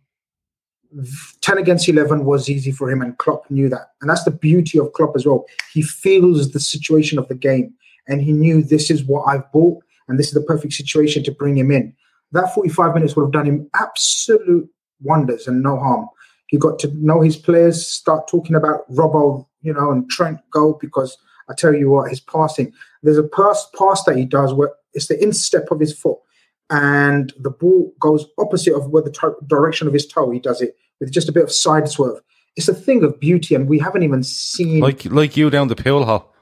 10 1.41 1.59
against 1.59 1.89
11 1.89 2.25
was 2.25 2.49
easy 2.49 2.71
for 2.71 2.91
him, 2.91 3.03
and 3.03 3.19
Klopp 3.19 3.51
knew 3.51 3.69
that. 3.69 3.89
And 4.01 4.09
that's 4.09 4.25
the 4.25 4.31
beauty 4.31 4.79
of 4.79 4.93
Klopp 4.93 5.17
as 5.17 5.27
well. 5.27 5.45
He 5.73 5.83
feels 5.83 6.53
the 6.53 6.61
situation 6.61 7.19
of 7.19 7.27
the 7.29 7.35
game, 7.35 7.75
and 8.09 8.23
he 8.23 8.33
knew 8.33 8.63
this 8.63 8.91
is 8.91 9.05
what 9.05 9.23
I've 9.23 9.51
bought, 9.53 9.83
and 10.09 10.19
this 10.19 10.29
is 10.29 10.35
the 10.35 10.43
perfect 10.43 10.75
situation 10.75 11.23
to 11.25 11.33
bring 11.33 11.57
him 11.57 11.71
in. 11.71 11.95
That 12.33 12.53
45 12.55 12.95
minutes 12.95 13.17
would 13.17 13.25
have 13.25 13.33
done 13.33 13.47
him 13.47 13.71
absolute 13.75 14.69
wonders 15.03 15.47
and 15.47 15.63
no 15.63 15.79
harm. 15.79 16.09
He 16.49 16.59
got 16.59 16.79
to 16.81 16.89
know 16.95 17.21
his 17.21 17.37
players, 17.37 17.87
start 17.87 18.29
talking 18.29 18.57
about 18.57 18.91
Robbo, 18.91 19.47
you 19.63 19.73
know, 19.73 19.91
and 19.91 20.09
Trent 20.11 20.41
go 20.51 20.77
because 20.81 21.17
I 21.49 21.55
tell 21.55 21.75
you 21.75 21.91
what, 21.91 22.11
his 22.11 22.21
passing. 22.21 22.73
There's 23.03 23.19
a 23.19 23.23
pass 23.23 23.67
pass 23.79 24.05
that 24.05 24.17
he 24.17 24.25
does 24.25 24.53
where 24.55 24.71
it's 24.93 25.09
the 25.09 25.23
instep 25.23 25.71
of 25.71 25.81
his 25.81 25.97
foot, 25.97 26.19
and 26.71 27.33
the 27.41 27.51
ball 27.51 27.93
goes 28.01 28.27
opposite 28.39 28.75
of 28.75 28.89
where 28.91 29.03
the 29.03 29.11
to- 29.11 29.37
direction 29.47 29.87
of 29.87 29.95
his 29.95 30.07
toe. 30.07 30.31
He 30.31 30.39
does 30.39 30.61
it 30.61 30.77
with 31.01 31.13
just 31.13 31.29
a 31.29 31.33
bit 31.33 31.45
of 31.45 31.53
side 31.53 31.89
swerve. 31.89 32.21
It's 32.57 32.69
a 32.69 32.75
thing 32.75 33.03
of 33.05 33.19
beauty, 33.21 33.55
and 33.55 33.69
we 33.69 33.79
haven't 33.79 34.03
even 34.03 34.23
seen. 34.23 34.81
Like 34.81 35.05
like 35.07 35.37
you 35.37 35.51
down 35.51 35.69
the 35.69 35.77
pool 35.77 36.05
hall. 36.05 36.35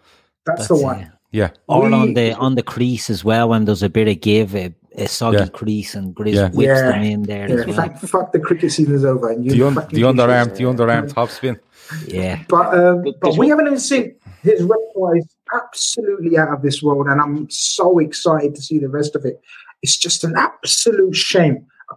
that's, 0.44 0.68
That's 0.68 0.80
the 0.80 0.88
it. 0.88 1.08
One. 1.32 1.38
Yeah. 1.40 1.50
Or 1.68 1.88
We- 1.88 1.92
on 1.94 2.14
the 2.14 2.34
on 2.34 2.54
the 2.54 2.62
crease 2.62 3.10
as 3.10 3.24
well 3.24 3.48
when 3.48 3.64
there's 3.64 3.82
a 3.82 3.88
bit 3.88 4.08
of 4.08 4.20
give, 4.20 4.54
a, 4.54 4.74
a 4.96 5.08
soggy 5.08 5.38
Yeah. 5.38 5.46
crease, 5.48 5.94
and 5.94 6.14
Grizz 6.14 6.34
Yeah. 6.34 6.50
whips 6.50 6.66
Yeah. 6.80 6.90
them 6.92 7.02
in 7.02 7.22
there 7.22 7.48
Yeah, 7.48 7.54
as 7.56 7.66
well. 7.66 7.76
fuck, 7.76 7.98
fuck 8.00 8.32
the 8.32 8.40
cricket 8.40 8.72
season 8.72 8.94
is 8.94 9.04
over. 9.04 9.30
And 9.30 9.44
you 9.44 9.52
The, 9.52 9.66
un, 9.66 9.74
fucking 9.74 9.98
the 9.98 10.06
underarm 10.06 10.44
pieces. 10.44 10.58
the 10.58 10.64
underarm 10.64 11.12
top 11.12 11.30
spin. 11.30 11.58
Yeah, 12.06 12.42
But 12.48 12.74
um, 12.78 13.02
But 13.02 13.20
but 13.20 13.36
we 13.38 13.48
haven't 13.48 13.66
even 13.66 13.78
seen 13.78 14.14
his 14.42 14.62
repertoire 14.62 15.16
is 15.16 15.26
absolutely 15.54 16.38
out 16.38 16.48
of 16.48 16.62
this 16.62 16.82
world, 16.82 17.06
and 17.08 17.20
I'm 17.20 17.48
so 17.50 17.98
excited 17.98 18.54
to 18.54 18.62
see 18.62 18.78
the 18.78 18.88
rest 18.88 19.14
of 19.16 19.24
it. 19.24 19.40
It's 19.82 19.96
just 19.96 20.24
an 20.24 20.34
absolute 20.36 21.14
shame, 21.16 21.66
a 21.90 21.94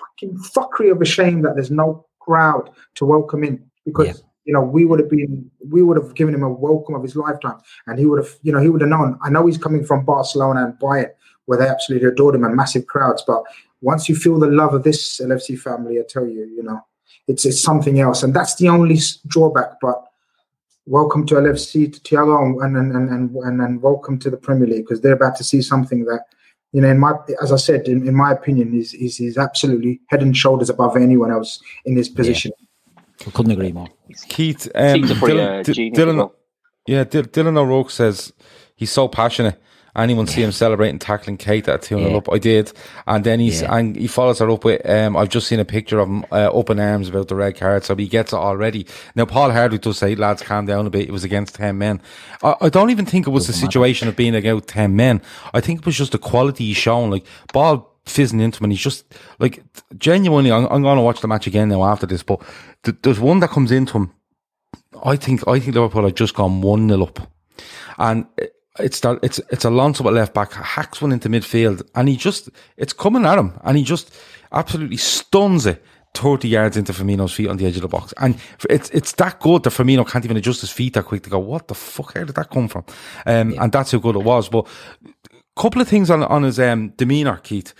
fucking 0.00 0.38
fuckery 0.54 0.90
of 0.92 1.02
a 1.02 1.04
shame 1.04 1.42
that 1.42 1.54
there's 1.56 1.70
no 1.70 2.06
crowd 2.20 2.70
to 2.94 3.04
welcome 3.04 3.42
in 3.44 3.60
because 3.84 4.06
Yeah. 4.06 4.14
You 4.48 4.54
know 4.54 4.62
we 4.62 4.86
would 4.86 4.98
have 4.98 5.10
been 5.10 5.50
we 5.68 5.82
would 5.82 5.98
have 5.98 6.14
given 6.14 6.34
him 6.34 6.42
a 6.42 6.48
welcome 6.48 6.94
of 6.94 7.02
his 7.02 7.14
lifetime, 7.14 7.58
and 7.86 7.98
he 7.98 8.06
would 8.06 8.24
have 8.24 8.34
you 8.42 8.50
know 8.50 8.60
he 8.60 8.70
would 8.70 8.80
have 8.80 8.88
known. 8.88 9.18
I 9.22 9.28
know 9.28 9.46
he's 9.46 9.58
coming 9.58 9.84
from 9.84 10.06
Barcelona 10.06 10.64
and 10.64 10.74
Bayern, 10.78 11.10
where 11.44 11.58
they 11.58 11.68
absolutely 11.68 12.08
adored 12.08 12.34
him 12.34 12.44
and 12.44 12.56
massive 12.56 12.86
crowds, 12.86 13.22
but 13.26 13.42
once 13.82 14.08
you 14.08 14.16
feel 14.16 14.38
the 14.38 14.48
love 14.48 14.72
of 14.72 14.84
this 14.84 15.20
LFC 15.20 15.58
family, 15.58 15.98
I 15.98 16.02
tell 16.08 16.26
you, 16.26 16.46
you 16.46 16.62
know, 16.62 16.80
it's 17.28 17.44
it's 17.44 17.62
something 17.62 18.00
else, 18.00 18.22
and 18.22 18.32
that's 18.32 18.54
the 18.56 18.70
only 18.70 18.98
drawback. 19.26 19.72
But 19.82 20.02
welcome 20.86 21.26
to 21.26 21.34
LFC 21.34 21.92
to 21.92 22.00
Thiago, 22.00 22.64
and 22.64 22.74
and 22.74 22.96
and 22.96 23.10
and, 23.10 23.60
and, 23.60 23.82
welcome 23.82 24.18
to 24.20 24.30
the 24.30 24.38
Premier 24.38 24.66
League 24.66 24.86
because 24.86 25.02
they're 25.02 25.12
about 25.12 25.36
to 25.36 25.44
see 25.44 25.60
something 25.60 26.06
that, 26.06 26.24
you 26.72 26.80
know, 26.80 26.88
in 26.88 26.98
my 26.98 27.12
as 27.42 27.52
I 27.52 27.56
said, 27.56 27.86
in, 27.86 28.08
in 28.08 28.14
my 28.14 28.32
opinion, 28.32 28.72
is 28.74 28.94
is 28.94 29.20
is 29.20 29.36
absolutely 29.36 30.00
head 30.08 30.22
and 30.22 30.34
shoulders 30.34 30.70
above 30.70 30.96
anyone 30.96 31.30
else 31.30 31.60
in 31.84 31.94
this 31.94 32.08
position. 32.08 32.52
I 33.28 33.30
couldn't 33.30 33.52
agree 33.52 33.72
more. 33.72 33.88
Keith 34.28 34.68
um, 34.74 35.02
Keith's 35.02 35.18
pretty, 35.18 35.38
Dylan, 35.38 35.60
uh, 35.60 35.62
D- 35.72 35.90
Dylan. 35.92 36.30
Yeah, 36.86 37.04
D- 37.04 37.22
Dylan 37.22 37.56
O'Rourke 37.58 37.90
says 37.90 38.32
he's 38.74 38.90
so 38.90 39.06
passionate. 39.08 39.60
Anyone 39.96 40.28
see 40.28 40.42
him 40.44 40.52
celebrating 40.52 41.00
tackling 41.00 41.38
Kante 41.38 41.66
at 41.68 41.82
2 41.82 41.98
0 41.98 42.10
Yeah. 42.10 42.16
up? 42.18 42.30
I 42.30 42.38
did. 42.38 42.72
And 43.08 43.24
then 43.24 43.40
he's, 43.40 43.62
Yeah. 43.62 43.74
and 43.74 43.96
he 43.96 44.06
follows 44.06 44.38
her 44.38 44.48
up 44.48 44.64
with, 44.64 44.88
um, 44.88 45.16
I've 45.16 45.28
just 45.28 45.48
seen 45.48 45.58
a 45.58 45.64
picture 45.64 45.98
of 45.98 46.08
him 46.08 46.24
uh, 46.30 46.56
up 46.56 46.70
in 46.70 46.78
arms 46.78 47.08
about 47.08 47.26
the 47.26 47.34
red 47.34 47.56
card, 47.56 47.82
so 47.84 47.96
he 47.96 48.06
gets 48.06 48.32
it 48.32 48.36
already. 48.36 48.86
Now, 49.16 49.24
Paul 49.24 49.50
Hardwick 49.50 49.80
does 49.80 49.98
say, 49.98 50.14
lads, 50.14 50.42
calm 50.42 50.66
down 50.66 50.86
a 50.86 50.90
bit. 50.90 51.08
It 51.08 51.12
was 51.12 51.24
against 51.24 51.56
10 51.56 51.78
men. 51.78 52.00
I, 52.44 52.54
I 52.60 52.68
don't 52.68 52.90
even 52.90 53.06
think 53.06 53.26
it 53.26 53.30
was 53.30 53.48
the 53.48 53.52
situation 53.52 54.06
of 54.06 54.14
being 54.14 54.36
against 54.36 54.68
10 54.68 54.94
men. 54.94 55.20
I 55.52 55.60
think 55.60 55.80
it 55.80 55.86
was 55.86 55.96
just 55.96 56.12
the 56.12 56.18
quality 56.18 56.66
he's 56.66 56.76
shown. 56.76 57.10
Like, 57.10 57.24
ball 57.52 57.92
fizzing 58.08 58.40
into 58.40 58.58
him, 58.58 58.64
and 58.64 58.72
he's 58.72 58.82
just, 58.82 59.04
like, 59.38 59.62
genuinely, 59.96 60.52
I'm, 60.52 60.66
I'm 60.66 60.82
going 60.82 60.96
to 60.96 61.02
watch 61.02 61.20
the 61.20 61.28
match 61.28 61.46
again 61.46 61.68
now 61.68 61.84
after 61.84 62.06
this, 62.06 62.22
but 62.22 62.40
th- 62.84 62.98
there's 63.02 63.20
one 63.20 63.40
that 63.40 63.50
comes 63.50 63.70
into 63.72 63.98
him 63.98 64.12
I 65.04 65.16
think 65.16 65.46
I 65.46 65.60
think 65.60 65.74
Liverpool 65.74 66.04
have 66.04 66.14
just 66.14 66.34
gone 66.34 66.60
one 66.60 66.88
0 66.88 67.02
up, 67.02 67.30
and 67.98 68.26
it's 68.78 69.00
that 69.00 69.18
it's 69.22 69.38
it's 69.50 69.64
a 69.64 69.68
Alonso 69.68 70.06
at 70.06 70.12
left 70.12 70.34
back 70.34 70.52
hacks 70.52 71.00
one 71.00 71.12
into 71.12 71.28
midfield, 71.28 71.88
and 71.94 72.08
he 72.08 72.16
just 72.16 72.48
it's 72.76 72.92
coming 72.92 73.24
at 73.24 73.38
him, 73.38 73.58
and 73.64 73.76
he 73.76 73.84
just 73.84 74.14
absolutely 74.52 74.96
stuns 74.96 75.66
it. 75.66 75.84
30 76.14 76.48
yards 76.48 76.76
into 76.76 76.92
Firmino's 76.92 77.34
feet 77.34 77.48
on 77.48 77.58
the 77.58 77.66
edge 77.66 77.76
of 77.76 77.82
the 77.82 77.88
box. 77.88 78.12
And 78.16 78.40
it's 78.68 78.90
it's 78.90 79.12
that 79.12 79.38
good 79.38 79.62
that 79.62 79.70
Firmino 79.70 80.08
can't 80.08 80.24
even 80.24 80.38
adjust 80.38 80.62
his 80.62 80.70
feet 80.70 80.94
that 80.94 81.04
quick 81.04 81.22
to 81.24 81.30
go, 81.30 81.38
what 81.38 81.68
the 81.68 81.74
fuck, 81.74 82.14
how 82.14 82.24
did 82.24 82.34
that 82.34 82.50
come 82.50 82.66
from? 82.66 82.84
Um, 83.26 83.54
And 83.60 83.70
that's 83.70 83.92
how 83.92 83.98
good 83.98 84.16
it 84.16 84.24
was. 84.24 84.48
But 84.48 84.66
couple 85.54 85.82
of 85.82 85.86
things 85.86 86.10
on, 86.10 86.24
on 86.24 86.44
his 86.44 86.58
um, 86.58 86.88
demeanour, 86.96 87.36
Keith. 87.36 87.72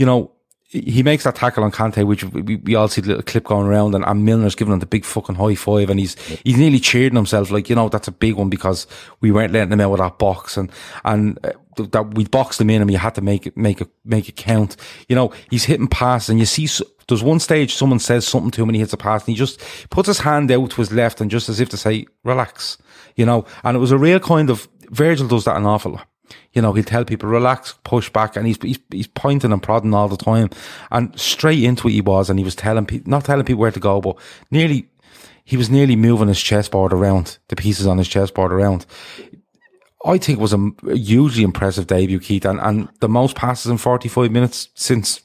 You 0.00 0.06
know, 0.06 0.32
he 0.70 1.02
makes 1.02 1.24
that 1.24 1.34
tackle 1.34 1.62
on 1.62 1.72
Kante, 1.72 2.06
which 2.06 2.24
we, 2.24 2.56
we 2.56 2.74
all 2.74 2.88
see 2.88 3.02
the 3.02 3.08
little 3.08 3.22
clip 3.22 3.44
going 3.44 3.66
around, 3.66 3.94
and, 3.94 4.02
and 4.02 4.26
Milner's 4.26 4.54
giving 4.54 4.72
him 4.72 4.78
the 4.78 4.86
big 4.86 5.04
fucking 5.04 5.34
high 5.34 5.54
five, 5.54 5.90
and 5.90 6.00
he's 6.00 6.14
he's 6.42 6.56
nearly 6.56 6.80
cheering 6.80 7.16
himself, 7.16 7.50
like 7.50 7.68
you 7.68 7.76
know 7.76 7.90
that's 7.90 8.08
a 8.08 8.12
big 8.12 8.36
one 8.36 8.48
because 8.48 8.86
we 9.20 9.30
weren't 9.30 9.52
letting 9.52 9.74
him 9.74 9.80
out 9.82 9.90
with 9.90 10.00
that 10.00 10.18
box, 10.18 10.56
and 10.56 10.72
and 11.04 11.38
uh, 11.44 11.52
that 11.76 12.14
we 12.14 12.24
boxed 12.24 12.62
him 12.62 12.70
in, 12.70 12.80
and 12.80 12.88
we 12.88 12.96
had 12.96 13.14
to 13.16 13.20
make 13.20 13.46
it 13.46 13.58
make 13.58 13.82
it 13.82 13.90
make 14.06 14.30
it 14.30 14.36
count. 14.36 14.74
You 15.06 15.16
know, 15.16 15.34
he's 15.50 15.64
hitting 15.64 15.86
passes, 15.86 16.30
and 16.30 16.38
you 16.38 16.46
see 16.46 16.66
there's 17.08 17.22
one 17.22 17.40
stage 17.40 17.74
someone 17.74 17.98
says 17.98 18.26
something 18.26 18.52
to 18.52 18.62
him, 18.62 18.70
and 18.70 18.76
he 18.76 18.80
hits 18.80 18.94
a 18.94 18.96
pass, 18.96 19.26
and 19.26 19.34
he 19.34 19.38
just 19.38 19.60
puts 19.90 20.06
his 20.06 20.20
hand 20.20 20.50
out 20.50 20.70
to 20.70 20.76
his 20.76 20.92
left, 20.92 21.20
and 21.20 21.30
just 21.30 21.50
as 21.50 21.60
if 21.60 21.68
to 21.68 21.76
say, 21.76 22.06
"Relax," 22.24 22.78
you 23.16 23.26
know, 23.26 23.44
and 23.64 23.76
it 23.76 23.80
was 23.80 23.90
a 23.90 23.98
real 23.98 24.20
kind 24.20 24.48
of 24.48 24.66
Virgil 24.88 25.28
does 25.28 25.44
that 25.44 25.56
an 25.56 25.66
awful 25.66 25.92
lot 25.92 26.09
you 26.52 26.62
know, 26.62 26.72
he'll 26.72 26.84
tell 26.84 27.04
people 27.04 27.28
relax, 27.28 27.74
push 27.84 28.10
back, 28.10 28.36
and 28.36 28.46
he's 28.46 28.58
he's, 28.62 28.78
he's 28.90 29.06
pointing 29.06 29.52
and 29.52 29.62
prodding 29.62 29.94
all 29.94 30.08
the 30.08 30.16
time, 30.16 30.50
and 30.90 31.18
straight 31.18 31.62
into 31.62 31.88
it 31.88 31.92
he 31.92 32.00
was, 32.00 32.30
and 32.30 32.38
he 32.38 32.44
was 32.44 32.54
telling 32.54 32.86
people, 32.86 33.10
not 33.10 33.24
telling 33.24 33.44
people 33.44 33.60
where 33.60 33.70
to 33.70 33.80
go, 33.80 34.00
but 34.00 34.16
nearly, 34.50 34.88
he 35.44 35.56
was 35.56 35.70
nearly 35.70 35.96
moving 35.96 36.28
his 36.28 36.40
chessboard 36.40 36.92
around, 36.92 37.38
the 37.48 37.56
pieces 37.56 37.86
on 37.86 37.98
his 37.98 38.08
chessboard 38.08 38.52
around. 38.52 38.86
I 40.04 40.16
think 40.16 40.38
it 40.38 40.42
was 40.42 40.54
a, 40.54 40.70
a 40.88 40.96
hugely 40.96 41.42
impressive 41.42 41.86
debut, 41.86 42.20
Keith, 42.20 42.46
and, 42.46 42.58
and 42.60 42.88
the 43.00 43.08
most 43.08 43.36
passes 43.36 43.70
in 43.70 43.76
45 43.76 44.30
minutes 44.30 44.68
since 44.74 45.20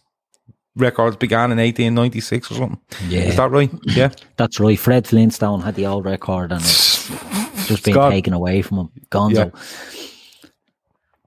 records 0.76 1.16
began 1.16 1.52
in 1.52 1.58
1896 1.58 2.52
or 2.52 2.56
something. 2.56 2.82
Yeah. 3.08 3.22
Is 3.22 3.38
that 3.38 3.52
right? 3.52 3.72
Yeah. 3.84 4.12
That's 4.38 4.60
right. 4.60 4.78
Fred 4.78 5.08
Flintstone 5.08 5.62
had 5.62 5.76
the 5.76 5.86
old 5.86 6.06
record 6.06 6.52
and 6.52 6.62
it's 6.62 7.08
just 7.68 7.86
been 7.86 7.96
taken 8.12 8.34
away 8.34 8.62
from 8.62 8.80
him. 8.80 8.90
Gonzo. 9.10 9.54
Yeah. 9.54 10.08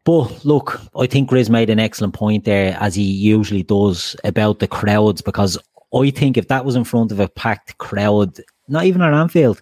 But 0.09 0.43
look, 0.43 0.81
I 0.97 1.07
think 1.07 1.29
Grizz 1.29 1.51
made 1.51 1.69
an 1.69 1.79
excellent 1.79 2.15
point 2.15 2.47
there, 2.47 2.75
as 2.81 2.95
he 2.95 3.03
usually 3.03 3.63
does, 3.63 4.17
about 4.25 4.59
the 4.59 4.67
crowds, 4.67 5.21
because 5.21 5.59
I 5.95 6.09
think 6.09 6.39
if 6.39 6.49
that 6.49 6.65
was 6.65 6.77
in 6.77 6.85
front 6.85 7.13
of 7.13 7.21
a 7.21 7.29
packed 7.29 7.77
crowd, 7.77 8.41
not 8.69 8.87
even 8.87 9.03
at 9.03 9.13
Anfield, 9.13 9.61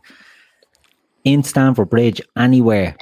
in 1.24 1.42
Stamford 1.42 1.90
Bridge, 1.90 2.20
anywhere, 2.36 2.96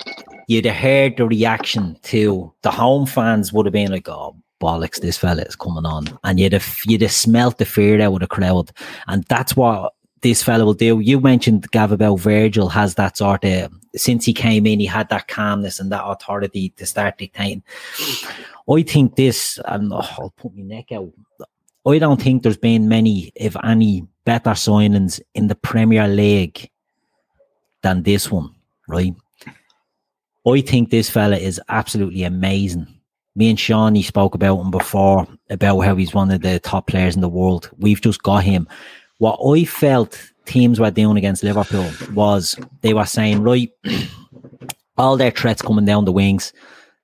you'd 0.48 0.64
have 0.64 0.74
heard 0.74 1.18
the 1.18 1.26
reaction 1.26 1.98
to 2.04 2.50
the 2.62 2.70
home 2.70 3.04
fans 3.04 3.52
would 3.52 3.66
have 3.66 3.74
been 3.74 3.92
like, 3.92 4.08
oh, 4.08 4.34
bollocks, 4.58 5.02
this 5.02 5.18
fella 5.18 5.42
is 5.42 5.54
coming 5.54 5.84
on. 5.84 6.18
And 6.24 6.40
you'd 6.40 6.54
have, 6.54 6.78
you'd 6.86 7.02
have 7.02 7.12
smelt 7.12 7.58
the 7.58 7.66
fear 7.66 8.00
out 8.00 8.14
of 8.14 8.20
the 8.20 8.26
crowd. 8.26 8.70
And 9.06 9.22
that's 9.24 9.54
what 9.54 9.92
this 10.24 10.42
fella 10.42 10.64
will 10.64 10.74
do. 10.74 11.00
You 11.00 11.20
mentioned 11.20 11.70
Gav 11.70 11.92
about 11.92 12.16
Virgil 12.16 12.70
has 12.70 12.94
that 12.94 13.18
sort 13.18 13.44
of 13.44 13.70
since 13.94 14.24
he 14.24 14.32
came 14.32 14.66
in, 14.66 14.80
he 14.80 14.86
had 14.86 15.10
that 15.10 15.28
calmness 15.28 15.78
and 15.78 15.92
that 15.92 16.02
authority 16.02 16.70
to 16.70 16.86
start 16.86 17.18
dictating. 17.18 17.62
I 18.68 18.82
think 18.82 19.16
this, 19.16 19.60
and 19.66 19.92
oh, 19.92 20.08
I'll 20.18 20.34
put 20.36 20.56
my 20.56 20.62
neck 20.62 20.92
out. 20.92 21.12
I 21.86 21.98
don't 21.98 22.20
think 22.20 22.42
there's 22.42 22.56
been 22.56 22.88
many, 22.88 23.32
if 23.34 23.54
any, 23.62 24.06
better 24.24 24.50
signings 24.52 25.20
in 25.34 25.48
the 25.48 25.54
Premier 25.54 26.08
League 26.08 26.70
than 27.82 28.02
this 28.02 28.30
one, 28.30 28.54
right? 28.88 29.14
I 30.46 30.60
think 30.62 30.88
this 30.88 31.10
fella 31.10 31.36
is 31.36 31.60
absolutely 31.68 32.22
amazing. 32.22 32.86
Me 33.36 33.50
and 33.50 33.60
Sean, 33.60 33.94
he 33.94 34.02
spoke 34.02 34.34
about 34.34 34.58
him 34.58 34.70
before, 34.70 35.28
about 35.50 35.80
how 35.80 35.94
he's 35.96 36.14
one 36.14 36.30
of 36.30 36.40
the 36.40 36.58
top 36.60 36.86
players 36.86 37.14
in 37.14 37.20
the 37.20 37.28
world. 37.28 37.68
We've 37.76 38.00
just 38.00 38.22
got 38.22 38.44
him 38.44 38.66
what 39.24 39.40
I 39.58 39.64
felt 39.64 40.20
teams 40.44 40.78
were 40.78 40.90
doing 40.90 41.16
against 41.16 41.42
Liverpool 41.42 41.90
was 42.12 42.58
they 42.82 42.92
were 42.92 43.06
saying, 43.06 43.42
right, 43.42 43.70
all 44.98 45.16
their 45.16 45.30
threats 45.30 45.62
coming 45.62 45.86
down 45.86 46.04
the 46.04 46.12
wings. 46.12 46.52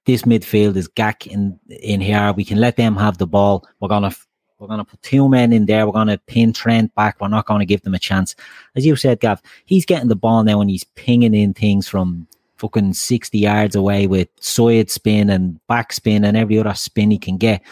This 0.04 0.22
midfield 0.22 0.76
is 0.76 0.86
gack 0.86 1.26
in 1.26 1.58
in 1.70 2.02
here. 2.02 2.34
We 2.34 2.44
can 2.44 2.58
let 2.58 2.76
them 2.76 2.94
have 2.96 3.16
the 3.16 3.26
ball. 3.26 3.66
We're 3.80 3.88
gonna 3.88 4.14
we're 4.58 4.66
gonna 4.66 4.84
put 4.84 5.00
two 5.00 5.30
men 5.30 5.50
in 5.54 5.64
there. 5.64 5.86
We're 5.86 5.94
gonna 5.94 6.18
pin 6.18 6.52
Trent 6.52 6.94
back. 6.94 7.18
We're 7.22 7.28
not 7.28 7.46
gonna 7.46 7.64
give 7.64 7.80
them 7.80 7.94
a 7.94 7.98
chance. 7.98 8.36
As 8.76 8.84
you 8.84 8.96
said, 8.96 9.20
Gav, 9.20 9.40
he's 9.64 9.86
getting 9.86 10.08
the 10.08 10.16
ball 10.16 10.44
now 10.44 10.60
and 10.60 10.68
he's 10.68 10.84
pinging 10.84 11.32
in 11.32 11.54
things 11.54 11.88
from 11.88 12.26
fucking 12.58 12.92
sixty 12.92 13.38
yards 13.38 13.74
away 13.74 14.06
with 14.06 14.28
side 14.40 14.90
spin 14.90 15.30
and 15.30 15.58
back 15.68 15.90
spin 15.94 16.24
and 16.24 16.36
every 16.36 16.58
other 16.58 16.74
spin 16.74 17.10
he 17.10 17.18
can 17.18 17.38
get 17.38 17.62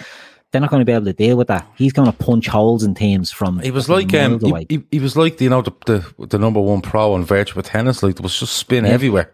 they're 0.51 0.61
not 0.61 0.70
going 0.70 0.80
to 0.80 0.86
be 0.86 0.92
able 0.92 1.05
to 1.05 1.12
deal 1.12 1.36
with 1.36 1.49
that. 1.49 1.66
He's 1.76 1.92
going 1.92 2.11
to 2.11 2.16
punch 2.16 2.46
holes 2.46 2.82
in 2.82 2.94
teams 2.94 3.30
from. 3.30 3.59
He 3.61 3.70
was 3.70 3.88
like 3.88 4.12
um, 4.14 4.40
he, 4.40 4.66
he, 4.68 4.84
he, 4.92 4.99
was 4.99 5.16
like 5.16 5.40
you 5.40 5.51
know 5.51 5.62
the, 5.62 5.72
the, 5.86 6.26
the 6.26 6.38
number 6.38 6.61
one 6.61 6.80
pro 6.80 7.14
in 7.16 7.24
Virtua 7.24 7.62
Tennis. 7.64 8.03
Like 8.03 8.16
there 8.16 8.22
was 8.22 8.38
just 8.38 8.55
spin 8.55 8.84
yeah. 8.84 8.92
everywhere. 8.92 9.32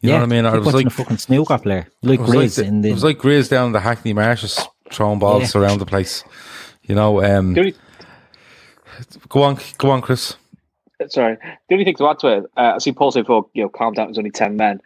You 0.00 0.10
yeah, 0.10 0.16
know 0.16 0.20
what 0.20 0.32
I 0.32 0.42
mean? 0.42 0.54
It 0.54 0.64
was 0.64 0.74
like 0.74 0.86
a 0.86 0.90
fucking 0.90 1.18
snooker 1.18 1.58
player, 1.58 1.88
like 2.02 2.20
Grizz. 2.20 2.34
Like 2.34 2.52
the, 2.52 2.64
in 2.64 2.82
the, 2.82 2.90
it 2.90 2.92
was 2.92 3.04
like 3.04 3.18
Grizz 3.18 3.48
down 3.48 3.72
the 3.72 3.80
Hackney 3.80 4.12
Marshes 4.12 4.60
throwing 4.90 5.18
balls 5.18 5.54
yeah. 5.54 5.60
around 5.60 5.78
the 5.78 5.86
place. 5.86 6.24
You 6.82 6.94
know. 6.94 7.22
Um, 7.22 7.54
go 9.28 9.42
on, 9.42 9.58
go 9.78 9.90
on, 9.90 10.02
Chris. 10.02 10.36
Sorry. 11.08 11.36
The 11.68 11.74
only 11.74 11.84
thing 11.84 11.96
to 11.96 12.08
add 12.08 12.18
to 12.20 12.38
it, 12.38 12.44
uh, 12.56 12.72
I 12.74 12.78
see 12.78 12.92
Paul 12.92 13.10
say 13.10 13.20
before, 13.20 13.48
you 13.52 13.62
know, 13.62 13.68
calm 13.68 13.92
down. 13.92 14.06
There's 14.06 14.18
only 14.18 14.30
ten 14.30 14.56
men. 14.56 14.80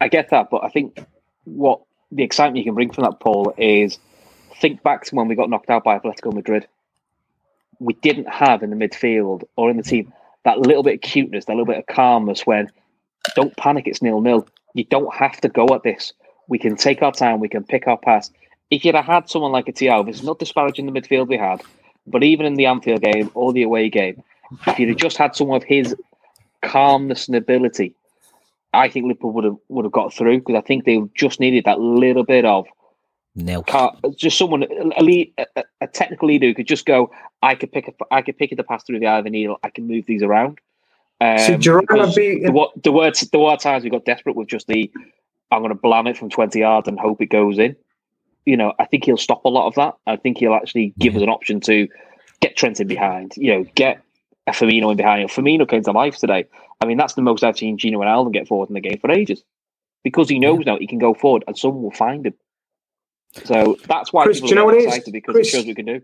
I 0.00 0.08
get 0.08 0.30
that, 0.30 0.48
but 0.50 0.64
I 0.64 0.68
think 0.68 1.04
what 1.44 1.80
the 2.10 2.22
excitement 2.22 2.58
you 2.58 2.64
can 2.64 2.74
bring 2.74 2.92
from 2.92 3.04
that, 3.04 3.20
Paul, 3.20 3.54
is 3.58 3.98
think 4.60 4.82
back 4.82 5.04
to 5.04 5.14
when 5.14 5.28
we 5.28 5.34
got 5.34 5.50
knocked 5.50 5.70
out 5.70 5.84
by 5.84 5.98
Atletico 5.98 6.32
Madrid. 6.32 6.66
We 7.78 7.94
didn't 7.94 8.28
have 8.28 8.62
in 8.62 8.70
the 8.70 8.76
midfield 8.76 9.44
or 9.56 9.70
in 9.70 9.76
the 9.76 9.82
team 9.82 10.12
that 10.44 10.60
little 10.60 10.82
bit 10.82 10.94
of 10.94 11.00
cuteness, 11.00 11.44
that 11.46 11.52
little 11.52 11.66
bit 11.66 11.78
of 11.78 11.86
calmness 11.86 12.46
when 12.46 12.70
don't 13.34 13.56
panic, 13.56 13.86
it's 13.86 14.00
nil 14.00 14.20
nil. 14.20 14.46
You 14.74 14.84
don't 14.84 15.12
have 15.14 15.40
to 15.40 15.48
go 15.48 15.66
at 15.74 15.82
this. 15.82 16.12
We 16.48 16.58
can 16.58 16.76
take 16.76 17.02
our 17.02 17.12
time, 17.12 17.40
we 17.40 17.48
can 17.48 17.64
pick 17.64 17.86
our 17.86 17.98
pass. 17.98 18.30
If 18.70 18.84
you'd 18.84 18.94
have 18.94 19.04
had 19.04 19.28
someone 19.28 19.52
like 19.52 19.68
a 19.68 19.72
Thiago, 19.72 20.06
this 20.06 20.16
is 20.16 20.24
not 20.24 20.38
disparaging 20.38 20.86
the 20.86 20.92
midfield 20.92 21.28
we 21.28 21.36
had, 21.36 21.62
but 22.06 22.22
even 22.22 22.46
in 22.46 22.54
the 22.54 22.66
Anfield 22.66 23.02
game 23.02 23.30
or 23.34 23.52
the 23.52 23.62
away 23.62 23.90
game, 23.90 24.22
if 24.66 24.78
you'd 24.78 24.88
have 24.88 24.98
just 24.98 25.16
had 25.16 25.34
someone 25.34 25.56
of 25.56 25.64
his 25.64 25.94
calmness 26.62 27.26
and 27.26 27.36
ability, 27.36 27.94
I 28.72 28.88
think 28.88 29.06
Liverpool 29.06 29.32
would 29.32 29.44
have 29.44 29.56
would 29.68 29.84
have 29.84 29.92
got 29.92 30.12
through 30.12 30.38
because 30.38 30.56
I 30.56 30.60
think 30.60 30.84
they 30.84 31.02
just 31.14 31.40
needed 31.40 31.64
that 31.64 31.80
little 31.80 32.24
bit 32.24 32.44
of 32.44 32.66
no, 33.36 33.62
just 34.16 34.38
someone 34.38 34.64
a, 34.64 35.02
lead, 35.02 35.32
a, 35.38 35.64
a, 35.82 35.86
technical 35.86 36.26
leader 36.26 36.46
who 36.46 36.54
could 36.54 36.66
just 36.66 36.86
go. 36.86 37.10
I 37.42 37.54
could 37.54 37.70
pick 37.70 37.86
a, 37.86 37.92
I 38.10 38.22
could 38.22 38.38
pick 38.38 38.50
it 38.50 38.56
the 38.56 38.64
pass 38.64 38.82
through 38.84 38.98
the 38.98 39.06
eye 39.06 39.18
of 39.18 39.26
a 39.26 39.30
needle. 39.30 39.58
I 39.62 39.68
can 39.68 39.86
move 39.86 40.06
these 40.06 40.22
around. 40.22 40.58
Um, 41.20 41.38
See, 41.38 41.56
be 42.14 42.32
in- 42.42 42.52
the, 42.54 42.68
the 42.82 42.92
words 42.92 43.20
the 43.20 43.38
word 43.38 43.60
times 43.60 43.84
we 43.84 43.90
got 43.90 44.06
desperate 44.06 44.36
with 44.36 44.48
just 44.48 44.66
the 44.66 44.90
I'm 45.50 45.60
going 45.60 45.68
to 45.68 45.74
blam 45.74 46.06
it 46.06 46.16
from 46.16 46.30
20 46.30 46.58
yards 46.58 46.88
and 46.88 46.98
hope 46.98 47.20
it 47.20 47.26
goes 47.26 47.58
in. 47.58 47.76
You 48.46 48.56
know, 48.56 48.72
I 48.78 48.84
think 48.84 49.04
he'll 49.04 49.16
stop 49.16 49.44
a 49.44 49.48
lot 49.48 49.66
of 49.66 49.74
that. 49.74 49.94
I 50.06 50.16
think 50.16 50.38
he'll 50.38 50.54
actually 50.54 50.94
give 50.98 51.12
yeah. 51.12 51.18
us 51.18 51.22
an 51.22 51.28
option 51.28 51.60
to 51.60 51.88
get 52.40 52.56
Trent 52.56 52.80
in 52.80 52.88
behind. 52.88 53.34
You 53.36 53.52
know, 53.52 53.64
get 53.74 54.02
a 54.46 54.52
Firmino 54.52 54.90
in 54.90 54.96
behind. 54.96 55.28
Firmino 55.30 55.68
came 55.68 55.82
to 55.82 55.92
life 55.92 56.16
today. 56.16 56.46
I 56.80 56.86
mean, 56.86 56.96
that's 56.96 57.14
the 57.14 57.22
most 57.22 57.44
I've 57.44 57.58
seen 57.58 57.78
Gini 57.78 57.94
Wijnaldum 57.94 58.32
get 58.32 58.48
forward 58.48 58.68
in 58.68 58.74
the 58.74 58.80
game 58.80 58.98
for 58.98 59.10
ages 59.10 59.42
because 60.04 60.28
he 60.28 60.38
knows 60.38 60.60
yeah. 60.60 60.72
now 60.72 60.78
he 60.78 60.86
can 60.86 60.98
go 60.98 61.14
forward 61.14 61.44
and 61.46 61.58
someone 61.58 61.82
will 61.82 61.90
find 61.90 62.26
him. 62.26 62.34
So 63.44 63.76
that's 63.86 64.12
why 64.12 64.24
Chris, 64.24 64.38
people 64.38 64.48
do 64.48 64.50
you 64.50 64.54
know 64.56 64.64
what 64.64 64.74
it 64.74 64.84
is? 64.84 65.04
because 65.04 65.34
Chris, 65.34 65.48
it 65.48 65.50
shows 65.50 65.66
we 65.66 65.74
can 65.74 65.86
do. 65.86 66.00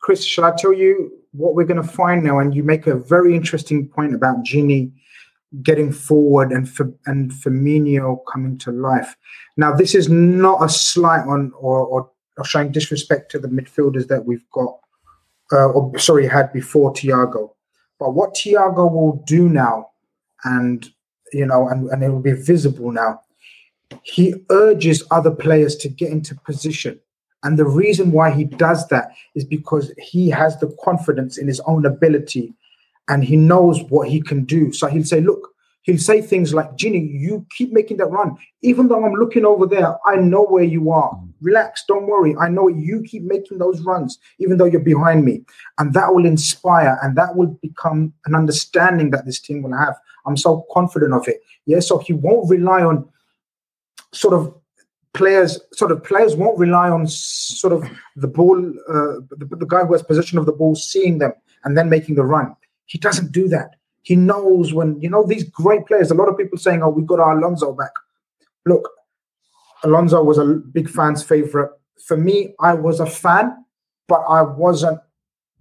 Chris, 0.00 0.24
shall 0.24 0.44
I 0.44 0.52
tell 0.56 0.72
you 0.72 1.12
what 1.32 1.54
we're 1.54 1.64
going 1.64 1.82
to 1.82 1.88
find 1.88 2.22
now? 2.22 2.38
And 2.38 2.54
you 2.54 2.62
make 2.62 2.86
a 2.86 2.96
very 2.96 3.34
interesting 3.34 3.88
point 3.88 4.14
about 4.14 4.44
Gini 4.44 4.92
getting 5.62 5.92
forward 5.92 6.52
and 6.52 6.68
for, 6.68 6.92
and 7.06 7.30
Firmino 7.30 8.18
coming 8.30 8.58
to 8.58 8.70
life. 8.70 9.16
Now, 9.56 9.74
this 9.74 9.94
is 9.94 10.08
not 10.08 10.62
a 10.62 10.68
slight 10.68 11.26
on 11.26 11.52
or, 11.58 11.86
or, 11.86 12.10
or 12.36 12.44
showing 12.44 12.70
disrespect 12.70 13.30
to 13.32 13.38
the 13.38 13.48
midfielders 13.48 14.08
that 14.08 14.24
we've 14.24 14.48
got, 14.50 14.78
uh, 15.52 15.68
or 15.70 15.98
sorry, 15.98 16.28
had 16.28 16.52
before 16.52 16.92
Thiago. 16.92 17.50
But 17.98 18.14
what 18.14 18.34
Thiago 18.34 18.90
will 18.92 19.22
do 19.26 19.48
now, 19.48 19.90
and 20.44 20.88
you 21.32 21.46
know, 21.46 21.68
and, 21.68 21.88
and 21.88 22.02
it 22.02 22.10
will 22.10 22.22
be 22.22 22.32
visible 22.32 22.92
now, 22.92 23.20
he 24.02 24.34
urges 24.50 25.04
other 25.10 25.30
players 25.30 25.76
to 25.76 25.88
get 25.88 26.10
into 26.10 26.34
position. 26.34 26.98
And 27.44 27.58
the 27.58 27.66
reason 27.66 28.10
why 28.10 28.30
he 28.30 28.44
does 28.44 28.88
that 28.88 29.12
is 29.34 29.44
because 29.44 29.92
he 29.98 30.28
has 30.30 30.58
the 30.58 30.74
confidence 30.82 31.38
in 31.38 31.46
his 31.46 31.60
own 31.60 31.86
ability 31.86 32.52
and 33.08 33.24
he 33.24 33.36
knows 33.36 33.82
what 33.84 34.08
he 34.08 34.20
can 34.20 34.44
do. 34.44 34.72
So 34.72 34.88
he'll 34.88 35.04
say, 35.04 35.20
Look, 35.20 35.48
he'll 35.82 35.98
say 35.98 36.20
things 36.20 36.52
like, 36.52 36.76
Gini, 36.76 37.08
you 37.18 37.46
keep 37.56 37.72
making 37.72 37.98
that 37.98 38.06
run. 38.06 38.36
Even 38.62 38.88
though 38.88 39.04
I'm 39.04 39.14
looking 39.14 39.44
over 39.44 39.66
there, 39.66 39.96
I 40.04 40.16
know 40.16 40.44
where 40.44 40.64
you 40.64 40.90
are. 40.90 41.18
Relax, 41.40 41.84
don't 41.86 42.08
worry. 42.08 42.36
I 42.36 42.48
know 42.48 42.66
you 42.68 43.02
keep 43.02 43.22
making 43.22 43.58
those 43.58 43.80
runs, 43.82 44.18
even 44.40 44.58
though 44.58 44.64
you're 44.64 44.80
behind 44.80 45.24
me. 45.24 45.44
And 45.78 45.94
that 45.94 46.12
will 46.12 46.26
inspire 46.26 46.98
and 47.02 47.16
that 47.16 47.36
will 47.36 47.58
become 47.62 48.12
an 48.26 48.34
understanding 48.34 49.10
that 49.10 49.26
this 49.26 49.38
team 49.38 49.62
will 49.62 49.76
have. 49.78 49.94
I'm 50.26 50.36
so 50.36 50.66
confident 50.72 51.14
of 51.14 51.26
it. 51.28 51.40
Yeah, 51.66 51.80
so 51.80 51.98
he 51.98 52.12
won't 52.12 52.50
rely 52.50 52.82
on 52.82 53.08
sort 54.12 54.34
of 54.34 54.54
players 55.14 55.60
sort 55.72 55.90
of 55.90 56.02
players 56.04 56.36
won't 56.36 56.58
rely 56.58 56.88
on 56.90 57.06
sort 57.06 57.72
of 57.72 57.88
the 58.16 58.28
ball 58.28 58.58
uh, 58.88 59.20
the, 59.30 59.56
the, 59.56 59.66
guy 59.66 59.84
who 59.84 59.92
has 59.92 60.02
possession 60.02 60.38
of 60.38 60.46
the 60.46 60.52
ball 60.52 60.74
seeing 60.74 61.18
them 61.18 61.32
and 61.64 61.76
then 61.76 61.88
making 61.88 62.14
the 62.14 62.24
run 62.24 62.54
he 62.86 62.98
doesn't 62.98 63.32
do 63.32 63.48
that 63.48 63.76
he 64.02 64.14
knows 64.14 64.74
when 64.74 65.00
you 65.00 65.08
know 65.08 65.24
these 65.24 65.44
great 65.44 65.86
players 65.86 66.10
a 66.10 66.14
lot 66.14 66.28
of 66.28 66.36
people 66.36 66.58
saying 66.58 66.82
oh 66.82 66.88
we 66.88 67.02
got 67.02 67.20
our 67.20 67.38
alonso 67.38 67.72
back 67.72 67.92
look 68.66 68.88
alonso 69.82 70.22
was 70.22 70.38
a 70.38 70.44
big 70.44 70.88
fan's 70.88 71.22
favorite 71.22 71.70
for 72.06 72.16
me 72.16 72.54
i 72.60 72.72
was 72.74 73.00
a 73.00 73.06
fan 73.06 73.64
but 74.08 74.22
I 74.28 74.42
wasn't 74.42 74.98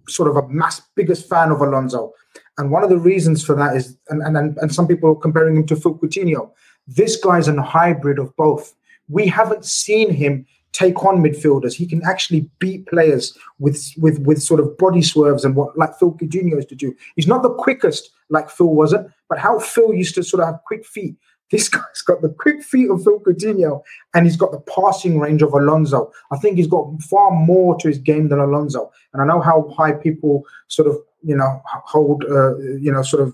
sort 0.07 0.29
of 0.29 0.37
a 0.37 0.47
mass 0.47 0.81
biggest 0.95 1.29
fan 1.29 1.51
of 1.51 1.61
Alonso. 1.61 2.13
And 2.57 2.71
one 2.71 2.83
of 2.83 2.89
the 2.89 2.97
reasons 2.97 3.43
for 3.43 3.55
that 3.55 3.75
is, 3.75 3.95
and, 4.09 4.23
and, 4.23 4.57
and 4.57 4.73
some 4.73 4.87
people 4.87 5.13
comparing 5.15 5.57
him 5.57 5.67
to 5.67 5.75
Coutinho. 5.75 6.51
This 6.87 7.15
guy's 7.17 7.47
a 7.47 7.61
hybrid 7.61 8.19
of 8.19 8.35
both. 8.35 8.73
We 9.09 9.27
haven't 9.27 9.65
seen 9.65 10.13
him 10.13 10.45
take 10.77 11.03
on 11.03 11.23
midfielders. 11.23 11.73
He 11.73 11.87
can 11.87 12.01
actually 12.05 12.49
beat 12.59 12.85
players 12.87 13.37
with 13.59 13.83
with 13.97 14.19
with 14.19 14.41
sort 14.41 14.59
of 14.59 14.77
body 14.77 15.01
swerves 15.01 15.43
and 15.43 15.55
what 15.55 15.77
like 15.77 15.97
Phil 15.97 16.13
Coutinho 16.13 16.51
used 16.51 16.69
to 16.69 16.75
do. 16.75 16.95
He's 17.15 17.27
not 17.27 17.41
the 17.41 17.53
quickest 17.53 18.11
like 18.29 18.49
Phil 18.49 18.73
wasn't, 18.73 19.09
but 19.29 19.39
how 19.39 19.59
Phil 19.59 19.93
used 19.93 20.15
to 20.15 20.23
sort 20.23 20.41
of 20.41 20.47
have 20.47 20.59
quick 20.65 20.85
feet. 20.85 21.15
This 21.49 21.69
guy's 21.77 22.01
got 22.05 22.21
the 22.21 22.29
quick 22.29 22.63
feet 22.63 22.89
of 22.89 23.03
Phil 23.03 23.19
Coutinho 23.19 23.81
and 24.13 24.25
he's 24.25 24.37
got 24.37 24.51
the 24.51 24.59
passing 24.59 25.19
range 25.19 25.41
of 25.41 25.53
Alonso. 25.53 26.11
I 26.31 26.37
think 26.37 26.57
he's 26.57 26.67
got 26.67 27.01
far 27.03 27.31
more 27.31 27.77
to 27.79 27.87
his 27.87 27.97
game 27.97 28.29
than 28.29 28.39
Alonso. 28.39 28.91
And 29.13 29.21
I 29.21 29.25
know 29.25 29.41
how 29.41 29.69
high 29.75 29.93
people 29.93 30.43
sort 30.67 30.87
of, 30.87 30.97
you 31.23 31.35
know, 31.35 31.61
hold, 31.65 32.23
uh, 32.25 32.57
you 32.57 32.91
know, 32.91 33.01
sort 33.01 33.23
of 33.23 33.33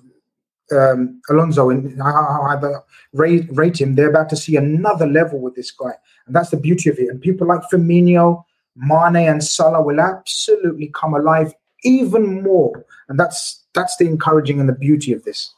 um, 0.72 1.22
Alonso 1.30 1.70
and 1.70 2.02
how, 2.02 2.48
how 2.50 2.60
they 2.62 2.74
rate, 3.14 3.48
rate 3.52 3.80
him. 3.80 3.96
They're 3.96 4.10
about 4.10 4.30
to 4.30 4.36
see 4.36 4.56
another 4.56 5.08
level 5.08 5.40
with 5.40 5.56
this 5.56 5.72
guy. 5.72 5.94
And 6.26 6.36
that's 6.36 6.50
the 6.50 6.58
beauty 6.58 6.90
of 6.90 6.98
it. 7.00 7.10
And 7.10 7.22
people 7.22 7.48
like 7.48 7.62
Firmino, 7.72 8.44
Mane, 8.76 9.28
and 9.28 9.44
Salah 9.44 9.82
will 9.82 10.00
absolutely 10.00 10.92
come 10.94 11.14
alive 11.14 11.54
even 11.84 12.42
more. 12.42 12.86
And 13.10 13.20
that's 13.20 13.64
that's 13.74 13.98
the 13.98 14.06
encouraging 14.06 14.60
and 14.60 14.70
the 14.70 14.74
beauty 14.74 15.14
of 15.14 15.24
this. 15.24 15.54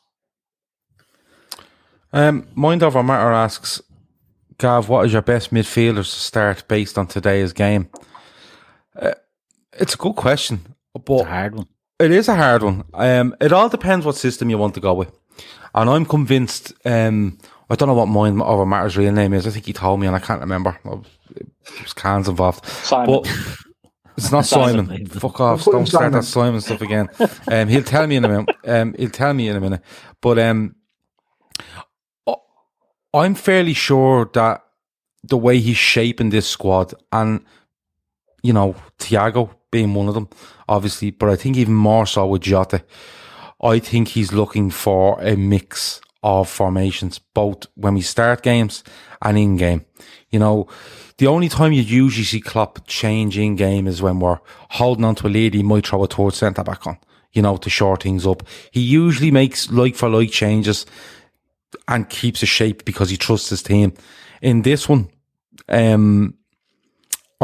Um, 2.14 2.48
Mind 2.56 2.82
over 2.82 3.04
matter 3.04 3.32
asks, 3.32 3.82
Gav, 4.58 4.88
what 4.88 5.06
is 5.06 5.14
your 5.14 5.22
best 5.22 5.54
midfielders 5.54 6.14
to 6.14 6.20
start 6.20 6.66
based 6.68 6.98
on 6.98 7.08
today's 7.08 7.52
game? 7.52 7.90
Uh, 8.96 9.16
it's 9.74 9.96
a 9.96 9.98
good 9.98 10.16
question, 10.16 10.76
but 10.94 11.04
It's 11.08 11.22
a 11.24 11.26
hard 11.26 11.56
one. 11.56 11.68
It 12.00 12.12
is 12.12 12.28
a 12.28 12.36
hard 12.36 12.64
one. 12.64 12.84
Um, 12.94 13.36
it 13.40 13.52
all 13.52 13.70
depends 13.70 14.06
what 14.06 14.16
system 14.16 14.50
you 14.50 14.58
want 14.58 14.74
to 14.76 14.80
go 14.82 14.94
with, 14.94 15.12
and 15.74 15.90
I'm 15.90 16.06
convinced. 16.06 16.74
Um, 16.86 17.38
I 17.70 17.76
don't 17.76 17.88
know 17.88 17.96
what 17.96 18.08
Mind 18.08 18.42
over 18.42 18.66
matter's 18.66 18.98
real 18.98 19.12
name 19.12 19.34
is. 19.34 19.48
I 19.48 19.50
think 19.50 19.66
he 19.66 19.74
told 19.74 20.00
me, 20.00 20.08
and 20.08 20.16
I 20.16 20.20
can't 20.20 20.42
remember. 20.42 20.78
There's 21.78 21.94
cans 21.94 22.28
involved, 22.28 22.66
Simon. 22.66 23.22
but 23.24 23.58
it's 24.18 24.32
not 24.32 24.46
Simon. 24.46 24.88
Simon. 24.88 25.06
Fuck 25.08 25.40
off! 25.40 25.66
We'll 25.66 25.78
Don't 25.78 25.88
start 25.88 26.12
that 26.12 26.24
Simon. 26.24 26.60
Simon 26.60 26.62
stuff 26.62 26.82
again. 26.82 27.10
Um, 27.52 27.68
he'll 27.68 27.84
tell 27.84 28.06
me 28.08 28.18
in 28.18 28.26
a 28.26 28.30
minute. 28.30 28.56
Um, 28.66 28.94
he'll 28.98 29.10
tell 29.10 29.34
me 29.34 29.48
in 29.48 29.56
a 29.56 29.62
minute. 29.62 29.82
But 30.22 30.38
um, 30.40 30.76
I'm 33.14 33.36
fairly 33.36 33.74
sure 33.74 34.30
that 34.34 34.64
the 35.24 35.38
way 35.38 35.60
he's 35.60 35.78
shaping 35.78 36.30
this 36.30 36.48
squad, 36.48 36.94
and 37.12 37.44
you 38.44 38.54
know, 38.54 38.76
Thiago 39.00 39.50
being 39.76 39.94
one 39.94 40.08
of 40.08 40.14
them, 40.14 40.30
obviously, 40.70 41.12
but 41.12 41.28
I 41.28 41.36
think 41.36 41.58
even 41.58 41.74
more 41.74 42.06
so 42.06 42.26
with 42.28 42.44
Jota, 42.44 42.82
I 43.62 43.80
think 43.80 44.08
he's 44.08 44.32
looking 44.32 44.72
for 44.72 45.20
a 45.22 45.36
mix 45.36 46.00
of 46.24 46.48
formations, 46.48 47.20
both 47.20 47.66
when 47.76 47.94
we 47.96 48.02
start 48.02 48.42
games 48.42 48.86
and 49.22 49.38
in 49.38 49.58
game. 49.58 49.86
You 50.30 50.40
know, 50.40 50.68
the 51.18 51.28
only 51.28 51.50
time 51.50 51.74
you 51.74 51.82
usually 51.82 52.24
see 52.24 52.40
Klopp 52.40 52.88
change 52.88 53.38
in 53.38 53.58
game 53.58 53.86
is 53.86 54.02
when 54.02 54.22
we're 54.22 54.40
holding 54.70 55.04
on 55.04 55.16
to 55.16 55.28
a 55.28 55.30
lead, 55.30 55.54
he 55.54 55.62
might 55.64 55.86
throw 55.88 56.06
a 56.06 56.08
towards 56.08 56.38
centre 56.38 56.64
back 56.64 56.88
on, 56.88 56.98
you 57.34 57.42
know, 57.42 57.58
to 57.58 57.70
shore 57.70 57.98
things 57.98 58.26
up. 58.26 58.44
He 58.72 58.80
usually 58.80 59.32
makes 59.32 59.70
like 59.70 59.96
for 59.96 60.08
like 60.08 60.32
changes 60.32 60.86
and 61.90 62.10
keeps 62.10 62.42
a 62.44 62.46
shape 62.46 62.86
because 62.86 63.10
he 63.10 63.18
trusts 63.18 63.50
his 63.50 63.62
team. 63.62 63.94
In 64.42 64.62
this 64.62 64.88
one, 64.88 65.10
um, 65.68 66.36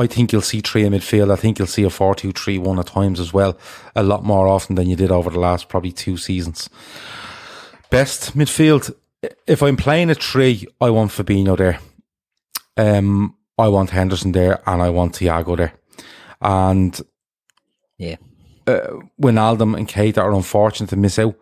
I 0.01 0.07
think 0.07 0.31
you'll 0.31 0.41
see 0.41 0.61
three 0.61 0.83
in 0.83 0.93
midfield. 0.93 1.31
I 1.31 1.35
think 1.35 1.59
you'll 1.59 1.67
see 1.67 1.83
a 1.83 1.89
4 1.89 2.15
2 2.15 2.31
3 2.31 2.57
1 2.57 2.79
at 2.79 2.87
times 2.87 3.19
as 3.19 3.31
well, 3.31 3.57
a 3.95 4.03
lot 4.03 4.23
more 4.23 4.47
often 4.47 4.75
than 4.75 4.89
you 4.89 4.95
did 4.95 5.11
over 5.11 5.29
the 5.29 5.39
last 5.39 5.69
probably 5.69 5.91
two 5.91 6.17
seasons. 6.17 6.69
Best 7.89 8.35
midfield. 8.35 8.93
If 9.45 9.61
I'm 9.61 9.77
playing 9.77 10.09
a 10.09 10.15
three, 10.15 10.67
I 10.79 10.89
want 10.89 11.11
Fabinho 11.11 11.55
there. 11.55 11.79
Um, 12.77 13.35
I 13.57 13.67
want 13.67 13.91
Henderson 13.91 14.31
there, 14.31 14.61
and 14.65 14.81
I 14.81 14.89
want 14.89 15.13
Thiago 15.13 15.55
there. 15.55 15.73
And 16.41 16.99
Yeah. 17.97 18.15
Wijnaldum 18.65 19.77
and 19.77 19.87
Keita 19.87 20.19
are 20.19 20.33
unfortunate 20.33 20.89
to 20.89 20.95
miss 20.95 21.19
out, 21.19 21.35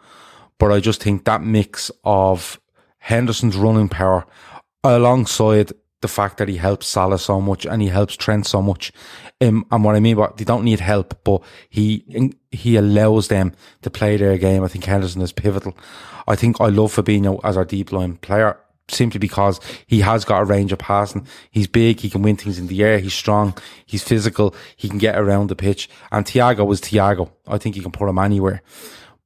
but 0.58 0.72
I 0.72 0.80
just 0.80 1.02
think 1.04 1.26
that 1.26 1.44
mix 1.44 1.92
of 2.04 2.60
Henderson's 2.98 3.56
running 3.56 3.90
power 3.90 4.26
alongside 4.84 5.72
the 6.02 6.08
fact 6.08 6.38
that 6.38 6.48
he 6.48 6.58
helps 6.58 6.88
Salah 6.88 7.20
so 7.20 7.42
much 7.42 7.66
and 7.66 7.82
he 7.82 7.90
helps 7.90 8.16
Trent 8.16 8.48
so 8.48 8.62
much, 8.62 8.92
um, 9.42 9.66
and 9.72 9.84
what 9.84 9.96
I 9.96 10.00
mean 10.00 10.16
by 10.16 10.32
they 10.36 10.46
don't 10.46 10.64
need 10.64 10.80
help, 10.80 11.24
but 11.24 11.42
he 11.70 12.34
he 12.52 12.76
allows 12.76 13.28
them 13.28 13.54
to 13.82 13.90
play 13.90 14.18
their 14.18 14.38
game. 14.38 14.64
I 14.64 14.68
think 14.68 14.86
Henderson 14.86 15.22
is 15.22 15.32
pivotal. 15.32 15.78
I 16.28 16.36
think 16.36 16.62
I 16.62 16.68
love 16.68 16.96
Fabinho 16.96 17.40
as 17.44 17.58
our 17.58 17.66
deep 17.66 17.92
line 17.92 18.18
player 18.18 18.58
simply 18.92 19.20
because 19.20 19.60
he 19.86 20.02
has 20.02 20.26
got 20.26 20.42
a 20.42 20.46
range 20.46 20.72
of 20.72 20.80
passing. 20.80 21.28
He's 21.52 21.68
big, 21.68 22.00
he 22.00 22.10
can 22.10 22.22
win 22.22 22.38
things 22.38 22.60
in 22.60 22.68
the 22.68 22.84
air, 22.84 23.00
he's 23.00 23.14
strong, 23.14 23.56
he's 23.86 24.04
physical, 24.04 24.56
he 24.76 24.90
can 24.90 24.98
get 24.98 25.18
around 25.18 25.48
the 25.48 25.56
pitch. 25.56 25.90
And 26.12 26.26
Thiago 26.26 26.66
was 26.66 26.82
Thiago. 26.82 27.30
I 27.48 27.58
think 27.58 27.76
you 27.76 27.82
can 27.82 27.92
put 27.92 28.10
him 28.10 28.18
anywhere. 28.18 28.62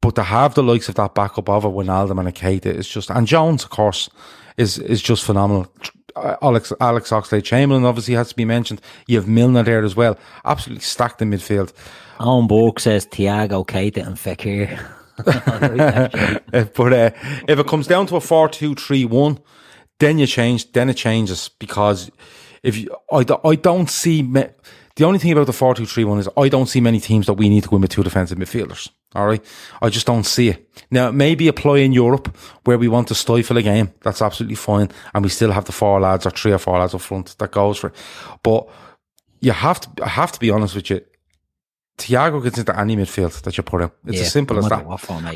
But 0.02 0.16
to 0.16 0.24
have 0.24 0.54
the 0.54 0.64
likes 0.64 0.90
of 0.90 0.96
that 0.96 1.16
backup 1.16 1.50
of 1.50 1.64
a 1.64 1.70
Wijnaldum 1.70 2.20
and 2.20 2.28
a 2.28 2.32
Keita 2.32 2.66
is 2.66 2.88
just, 2.88 3.10
and 3.10 3.26
Jones, 3.26 3.64
of 3.64 3.70
course, 3.70 4.10
is 4.58 4.78
is 4.78 5.02
just 5.02 5.24
phenomenal. 5.24 5.68
Uh, 6.16 6.36
Alex 6.42 6.72
Alex 6.80 7.10
Oxlade 7.10 7.44
Chamberlain 7.44 7.86
obviously 7.86 8.14
has 8.14 8.30
to 8.30 8.36
be 8.36 8.46
mentioned. 8.46 8.82
You 9.08 9.18
have 9.18 9.28
Milner 9.28 9.64
there 9.64 9.84
as 9.84 9.96
well. 9.96 10.18
Absolutely 10.46 10.82
stacked 10.82 11.22
in 11.22 11.32
midfield. 11.32 11.74
Owen 12.20 12.48
Burke 12.48 12.80
says 12.80 13.06
Thiago, 13.08 13.66
Keita, 13.66 14.06
and 14.06 14.16
Fekir. 14.16 14.80
But 16.76 16.94
uh, 16.94 17.12
if 17.48 17.60
it 17.60 17.68
comes 17.68 17.88
down 17.88 18.08
to 18.08 18.16
a 18.16 18.22
4 18.22 18.50
2 18.50 18.76
3 18.76 19.06
1, 19.06 19.40
then 20.00 20.18
you 20.18 20.28
change, 20.28 20.72
then 20.72 20.90
it 20.90 20.98
changes 20.98 21.50
because 21.60 22.12
if 22.64 22.78
you, 22.78 22.96
I, 23.12 23.26
I 23.44 23.56
don't 23.56 23.90
see 23.90 24.24
me, 24.24 24.46
the 24.96 25.06
only 25.06 25.20
thing 25.20 25.32
about 25.32 25.48
the 25.48 25.54
4 25.54 25.76
2 25.76 25.86
3 25.86 26.04
1 26.04 26.20
is 26.20 26.30
I 26.38 26.50
don't 26.50 26.68
see 26.68 26.82
many 26.82 27.00
teams 27.00 27.26
that 27.28 27.34
we 27.34 27.50
need 27.50 27.64
to 27.64 27.70
win 27.70 27.82
with 27.82 27.92
two 27.92 28.04
defensive 28.04 28.38
midfielders. 28.38 28.90
All 29.16 29.28
right. 29.28 29.44
I 29.82 29.90
just 29.90 30.08
don't 30.08 30.26
see 30.26 30.50
it. 30.50 30.70
Now, 30.90 31.12
maybe 31.12 31.48
apply 31.48 31.80
in 31.80 31.94
Europe 31.94 32.36
where 32.64 32.78
we 32.78 32.88
want 32.88 33.08
to 33.10 33.16
stifle 33.16 33.58
a 33.58 33.62
game. 33.62 33.94
That's 34.02 34.22
absolutely 34.22 34.56
fine. 34.56 34.90
And 35.14 35.24
we 35.24 35.30
still 35.30 35.52
have 35.52 35.66
the 35.66 35.72
four 35.72 36.00
lads 36.00 36.26
or 36.26 36.32
three 36.32 36.52
or 36.52 36.58
four 36.58 36.80
lads 36.80 36.96
up 36.96 37.02
front 37.02 37.38
that 37.38 37.52
goes 37.52 37.78
for 37.78 37.88
it. 37.88 37.96
But 38.42 38.68
you 39.40 39.52
have 39.52 39.82
to, 39.82 40.04
I 40.04 40.10
have 40.10 40.32
to 40.32 40.40
be 40.40 40.50
honest 40.50 40.76
with 40.76 40.90
you. 40.90 41.02
Thiago 41.98 42.44
gets 42.44 42.58
into 42.58 42.78
any 42.78 42.96
midfield 42.96 43.40
that 43.44 43.56
you 43.56 43.64
put 43.64 43.82
him. 43.82 43.92
It's 44.08 44.18
Yeah, 44.18 44.22
as 44.24 44.32
simple 44.32 44.58
as 44.58 44.68
that. 44.68 44.84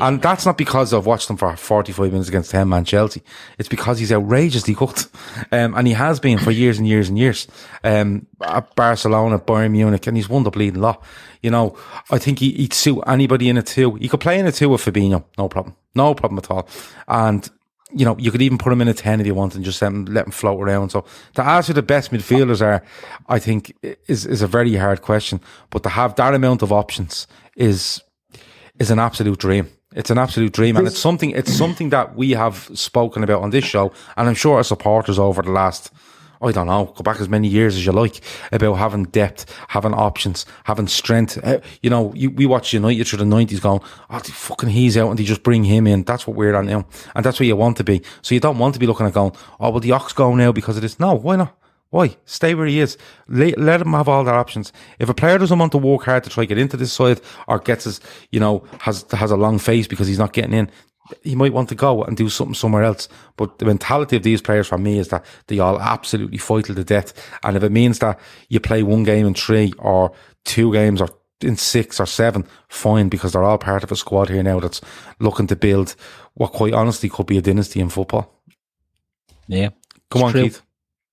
And 0.00 0.20
that's 0.20 0.44
not 0.44 0.58
because 0.58 0.92
I've 0.92 1.06
watched 1.06 1.30
him 1.30 1.36
for 1.36 1.54
45 1.56 2.10
minutes 2.10 2.28
against 2.28 2.50
10 2.50 2.68
man 2.68 2.84
Chelsea. 2.84 3.22
It's 3.58 3.68
because 3.68 4.00
he's 4.00 4.12
outrageously 4.12 4.74
cooked. 4.74 5.08
Um, 5.52 5.74
and 5.76 5.86
he 5.86 5.92
has 5.92 6.18
been 6.18 6.38
for 6.38 6.50
years 6.50 6.78
and 6.78 6.86
years 6.86 7.08
and 7.08 7.16
years. 7.16 7.46
Um, 7.84 8.26
at 8.40 8.74
Barcelona, 8.74 9.38
Bayern 9.38 9.70
Munich, 9.70 10.06
and 10.08 10.16
he's 10.16 10.28
won 10.28 10.42
the 10.42 10.50
bleeding 10.50 10.80
lot. 10.80 11.02
You 11.42 11.50
know, 11.50 11.76
I 12.10 12.18
think 12.18 12.40
he, 12.40 12.50
he'd 12.52 12.72
suit 12.72 13.02
anybody 13.06 13.48
in 13.48 13.56
a 13.56 13.62
two. 13.62 13.94
He 13.94 14.08
could 14.08 14.20
play 14.20 14.38
in 14.38 14.46
a 14.46 14.52
two 14.52 14.68
with 14.70 14.84
Fabinho. 14.84 15.24
No 15.38 15.48
problem. 15.48 15.76
No 15.94 16.14
problem 16.14 16.38
at 16.38 16.50
all. 16.50 16.68
And, 17.06 17.48
you 17.92 18.04
know, 18.04 18.16
you 18.18 18.30
could 18.30 18.42
even 18.42 18.58
put 18.58 18.72
him 18.72 18.80
in 18.80 18.88
a 18.88 18.94
10 18.94 19.20
if 19.20 19.26
you 19.26 19.34
want 19.34 19.54
and 19.54 19.64
just 19.64 19.80
let 19.80 19.88
him, 19.88 20.04
let 20.06 20.26
him 20.26 20.32
float 20.32 20.60
around. 20.60 20.90
So 20.90 21.04
to 21.34 21.42
ask 21.42 21.68
who 21.68 21.72
the 21.72 21.82
best 21.82 22.10
midfielders 22.10 22.60
are, 22.60 22.82
I 23.28 23.38
think 23.38 23.74
is, 24.06 24.26
is 24.26 24.42
a 24.42 24.46
very 24.46 24.74
hard 24.76 25.02
question. 25.02 25.40
But 25.70 25.82
to 25.84 25.88
have 25.88 26.14
that 26.16 26.34
amount 26.34 26.62
of 26.62 26.72
options 26.72 27.26
is, 27.56 28.02
is 28.78 28.90
an 28.90 28.98
absolute 28.98 29.38
dream. 29.38 29.68
It's 29.94 30.10
an 30.10 30.18
absolute 30.18 30.52
dream, 30.52 30.76
and 30.76 30.86
it's 30.86 30.98
something. 30.98 31.30
It's 31.30 31.52
something 31.52 31.88
that 31.90 32.14
we 32.14 32.32
have 32.32 32.70
spoken 32.74 33.24
about 33.24 33.40
on 33.40 33.50
this 33.50 33.64
show, 33.64 33.90
and 34.18 34.28
I'm 34.28 34.34
sure 34.34 34.56
our 34.56 34.62
supporters 34.62 35.18
over 35.18 35.40
the 35.40 35.50
last, 35.50 35.90
I 36.40 36.52
don't 36.52 36.66
know, 36.66 36.92
go 36.96 37.02
back 37.02 37.20
as 37.20 37.28
many 37.28 37.48
years 37.48 37.76
as 37.76 37.84
you 37.84 37.92
like, 37.92 38.20
about 38.52 38.74
having 38.74 39.04
depth, 39.04 39.52
having 39.68 39.94
options, 39.94 40.46
having 40.64 40.86
strength. 40.86 41.38
Uh, 41.42 41.60
you 41.82 41.90
know, 41.90 42.12
you, 42.14 42.30
we 42.30 42.46
watch 42.46 42.72
United 42.72 43.06
through 43.06 43.18
the 43.18 43.24
nineties, 43.24 43.60
going, 43.60 43.80
"Oh, 44.10 44.18
the 44.18 44.32
fucking 44.32 44.68
he's 44.68 44.96
out," 44.96 45.10
and 45.10 45.18
they 45.18 45.24
just 45.24 45.42
bring 45.42 45.64
him 45.64 45.86
in. 45.86 46.04
That's 46.04 46.26
what 46.26 46.36
we're 46.36 46.54
on 46.54 46.66
now, 46.66 46.86
and 47.14 47.24
that's 47.24 47.40
where 47.40 47.46
you 47.46 47.56
want 47.56 47.76
to 47.78 47.84
be. 47.84 48.02
So 48.22 48.34
you 48.34 48.40
don't 48.40 48.58
want 48.58 48.74
to 48.74 48.80
be 48.80 48.86
looking 48.86 49.06
at 49.06 49.14
going, 49.14 49.32
"Oh, 49.58 49.70
well, 49.70 49.80
the 49.80 49.92
Ox 49.92 50.12
go 50.12 50.34
now 50.34 50.52
because 50.52 50.76
of 50.76 50.82
this." 50.82 51.00
No, 51.00 51.14
why 51.14 51.36
not? 51.36 51.54
Why? 51.90 52.16
Stay 52.26 52.54
where 52.54 52.66
he 52.66 52.80
is. 52.80 52.98
Let, 53.28 53.58
let 53.58 53.80
him 53.80 53.92
have 53.92 54.08
all 54.08 54.22
their 54.22 54.34
options. 54.34 54.74
If 54.98 55.08
a 55.08 55.14
player 55.14 55.38
doesn't 55.38 55.58
want 55.58 55.72
to 55.72 55.78
work 55.78 56.04
hard 56.04 56.22
to 56.24 56.30
try 56.30 56.44
to 56.44 56.46
get 56.46 56.58
into 56.58 56.76
this 56.76 56.92
side 56.92 57.20
or 57.46 57.58
gets 57.58 57.84
his, 57.84 58.00
you 58.30 58.40
know, 58.40 58.64
has 58.80 59.06
has 59.12 59.30
a 59.30 59.36
long 59.36 59.58
face 59.58 59.86
because 59.86 60.06
he's 60.06 60.18
not 60.18 60.34
getting 60.34 60.52
in, 60.52 60.70
he 61.22 61.34
might 61.34 61.52
want 61.52 61.68
to 61.70 61.74
go 61.74 62.02
and 62.04 62.16
do 62.16 62.28
something 62.28 62.54
somewhere 62.54 62.82
else. 62.82 63.08
But 63.36 63.58
the 63.58 63.64
mentality 63.64 64.16
of 64.16 64.22
these 64.22 64.42
players 64.42 64.66
for 64.66 64.78
me 64.78 64.98
is 64.98 65.08
that 65.08 65.24
they 65.46 65.58
all 65.58 65.80
absolutely 65.80 66.38
fight 66.38 66.66
till 66.66 66.74
the 66.74 66.84
death. 66.84 67.12
And 67.42 67.56
if 67.56 67.62
it 67.62 67.72
means 67.72 67.98
that 68.00 68.18
you 68.48 68.60
play 68.60 68.82
one 68.82 69.04
game 69.04 69.26
in 69.26 69.34
three 69.34 69.72
or 69.78 70.12
two 70.44 70.72
games 70.72 71.00
or 71.00 71.08
in 71.40 71.56
six 71.56 72.00
or 72.00 72.06
seven, 72.06 72.46
fine, 72.68 73.08
because 73.08 73.32
they're 73.32 73.44
all 73.44 73.58
part 73.58 73.84
of 73.84 73.92
a 73.92 73.96
squad 73.96 74.28
here 74.28 74.42
now 74.42 74.60
that's 74.60 74.80
looking 75.20 75.46
to 75.46 75.56
build 75.56 75.94
what 76.34 76.52
quite 76.52 76.74
honestly 76.74 77.08
could 77.08 77.26
be 77.26 77.38
a 77.38 77.42
dynasty 77.42 77.80
in 77.80 77.88
football. 77.88 78.32
Yeah. 79.46 79.70
Come 80.10 80.22
on, 80.22 80.32
true. 80.32 80.42
Keith. 80.44 80.62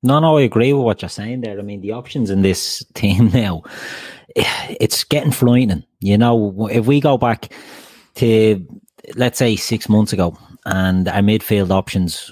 No, 0.03 0.19
no, 0.19 0.37
I 0.37 0.43
agree 0.43 0.71
with 0.71 0.83
what 0.83 1.01
you're 1.01 1.09
saying 1.09 1.41
there. 1.41 1.57
I 1.57 1.63
mean, 1.63 1.81
the 1.81 1.93
options 1.93 2.29
in 2.29 2.41
this 2.43 2.85
team 2.93 3.29
now, 3.29 3.63
it's 4.35 5.03
getting 5.03 5.31
frightening. 5.31 5.83
You 5.99 6.17
know, 6.17 6.67
if 6.71 6.85
we 6.85 7.01
go 7.01 7.17
back 7.17 7.51
to 8.15 8.65
let's 9.15 9.37
say 9.37 9.55
six 9.55 9.89
months 9.89 10.13
ago, 10.13 10.37
and 10.65 11.07
our 11.07 11.21
midfield 11.21 11.71
options, 11.71 12.31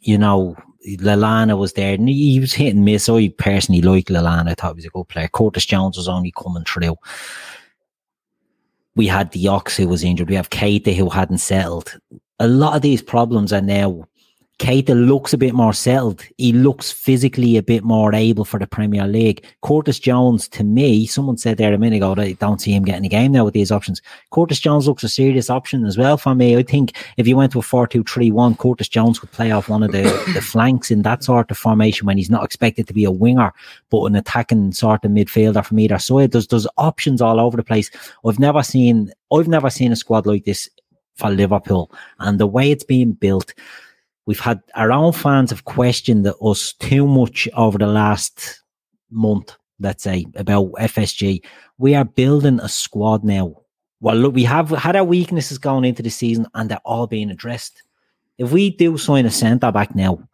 you 0.00 0.18
know, 0.18 0.56
Lallana 0.98 1.58
was 1.58 1.72
there, 1.74 1.94
and 1.94 2.08
he 2.08 2.40
was 2.40 2.52
hitting 2.52 2.84
miss. 2.84 3.08
I 3.08 3.28
personally 3.28 3.82
liked 3.82 4.08
Lallana. 4.08 4.50
I 4.50 4.54
thought 4.54 4.74
he 4.74 4.76
was 4.76 4.84
a 4.86 4.90
good 4.90 5.08
player. 5.08 5.28
Curtis 5.28 5.66
Jones 5.66 5.96
was 5.96 6.08
only 6.08 6.32
coming 6.32 6.64
through. 6.64 6.96
We 8.94 9.06
had 9.06 9.30
the 9.32 9.48
Ox 9.48 9.76
who 9.76 9.88
was 9.88 10.02
injured. 10.02 10.28
We 10.28 10.36
have 10.36 10.50
Keita 10.50 10.94
who 10.94 11.08
hadn't 11.08 11.38
settled. 11.38 11.98
A 12.38 12.48
lot 12.48 12.76
of 12.76 12.82
these 12.82 13.02
problems 13.02 13.52
are 13.52 13.60
now 13.60 14.06
Keita 14.58 15.06
looks 15.06 15.32
a 15.32 15.38
bit 15.38 15.54
more 15.54 15.72
settled. 15.72 16.24
He 16.36 16.52
looks 16.52 16.90
physically 16.90 17.56
a 17.56 17.62
bit 17.62 17.84
more 17.84 18.12
able 18.12 18.44
for 18.44 18.58
the 18.58 18.66
Premier 18.66 19.06
League. 19.06 19.44
Curtis 19.62 20.00
Jones, 20.00 20.48
to 20.48 20.64
me, 20.64 21.06
someone 21.06 21.36
said 21.36 21.58
there 21.58 21.72
a 21.72 21.78
minute 21.78 21.98
ago 21.98 22.16
that 22.16 22.26
I 22.26 22.32
don't 22.32 22.60
see 22.60 22.72
him 22.72 22.82
getting 22.82 23.06
a 23.06 23.08
game 23.08 23.30
now 23.30 23.44
with 23.44 23.54
these 23.54 23.70
options. 23.70 24.02
Curtis 24.32 24.58
Jones 24.58 24.88
looks 24.88 25.04
a 25.04 25.08
serious 25.08 25.48
option 25.48 25.86
as 25.86 25.96
well 25.96 26.16
for 26.16 26.34
me. 26.34 26.56
I 26.56 26.64
think 26.64 26.96
if 27.16 27.28
you 27.28 27.36
went 27.36 27.52
to 27.52 27.60
a 27.60 27.62
4 27.62 27.86
2 27.86 28.02
3 28.02 28.32
1, 28.32 28.56
Curtis 28.56 28.88
Jones 28.88 29.20
could 29.20 29.30
play 29.30 29.52
off 29.52 29.68
one 29.68 29.84
of 29.84 29.92
the, 29.92 30.02
the 30.34 30.42
flanks 30.42 30.90
in 30.90 31.02
that 31.02 31.22
sort 31.22 31.52
of 31.52 31.56
formation 31.56 32.06
when 32.06 32.18
he's 32.18 32.30
not 32.30 32.44
expected 32.44 32.88
to 32.88 32.94
be 32.94 33.04
a 33.04 33.12
winger, 33.12 33.52
but 33.90 34.06
an 34.06 34.16
attacking 34.16 34.72
sort 34.72 35.04
of 35.04 35.12
midfielder 35.12 35.64
from 35.64 35.78
either 35.78 36.00
side. 36.00 36.32
There's, 36.32 36.48
there's 36.48 36.66
options 36.76 37.22
all 37.22 37.38
over 37.38 37.56
the 37.56 37.62
place. 37.62 37.92
I've 38.26 38.40
never 38.40 38.64
seen, 38.64 39.12
I've 39.32 39.48
never 39.48 39.70
seen 39.70 39.92
a 39.92 39.96
squad 39.96 40.26
like 40.26 40.44
this 40.44 40.68
for 41.14 41.30
Liverpool 41.30 41.92
and 42.20 42.38
the 42.38 42.46
way 42.46 42.70
it's 42.70 42.84
being 42.84 43.12
built 43.12 43.52
we've 44.28 44.40
had 44.40 44.60
our 44.74 44.92
own 44.92 45.10
fans 45.10 45.48
have 45.48 45.64
questioned 45.64 46.30
us 46.42 46.74
too 46.74 47.06
much 47.06 47.48
over 47.54 47.78
the 47.78 47.86
last 47.86 48.62
month, 49.10 49.56
let's 49.80 50.02
say, 50.02 50.26
about 50.34 50.70
FSG. 50.72 51.42
We 51.78 51.94
are 51.94 52.04
building 52.04 52.60
a 52.60 52.68
squad 52.68 53.24
now. 53.24 53.62
Well, 54.00 54.16
look, 54.16 54.34
we 54.34 54.44
have 54.44 54.68
had 54.68 54.96
our 54.96 55.04
weaknesses 55.04 55.56
going 55.56 55.86
into 55.86 56.02
the 56.02 56.10
season 56.10 56.46
and 56.52 56.70
they're 56.70 56.78
all 56.84 57.06
being 57.06 57.30
addressed. 57.30 57.82
If 58.36 58.52
we 58.52 58.68
do 58.68 58.98
sign 58.98 59.24
a 59.24 59.30
centre 59.30 59.72
back 59.72 59.94
now, 59.94 60.28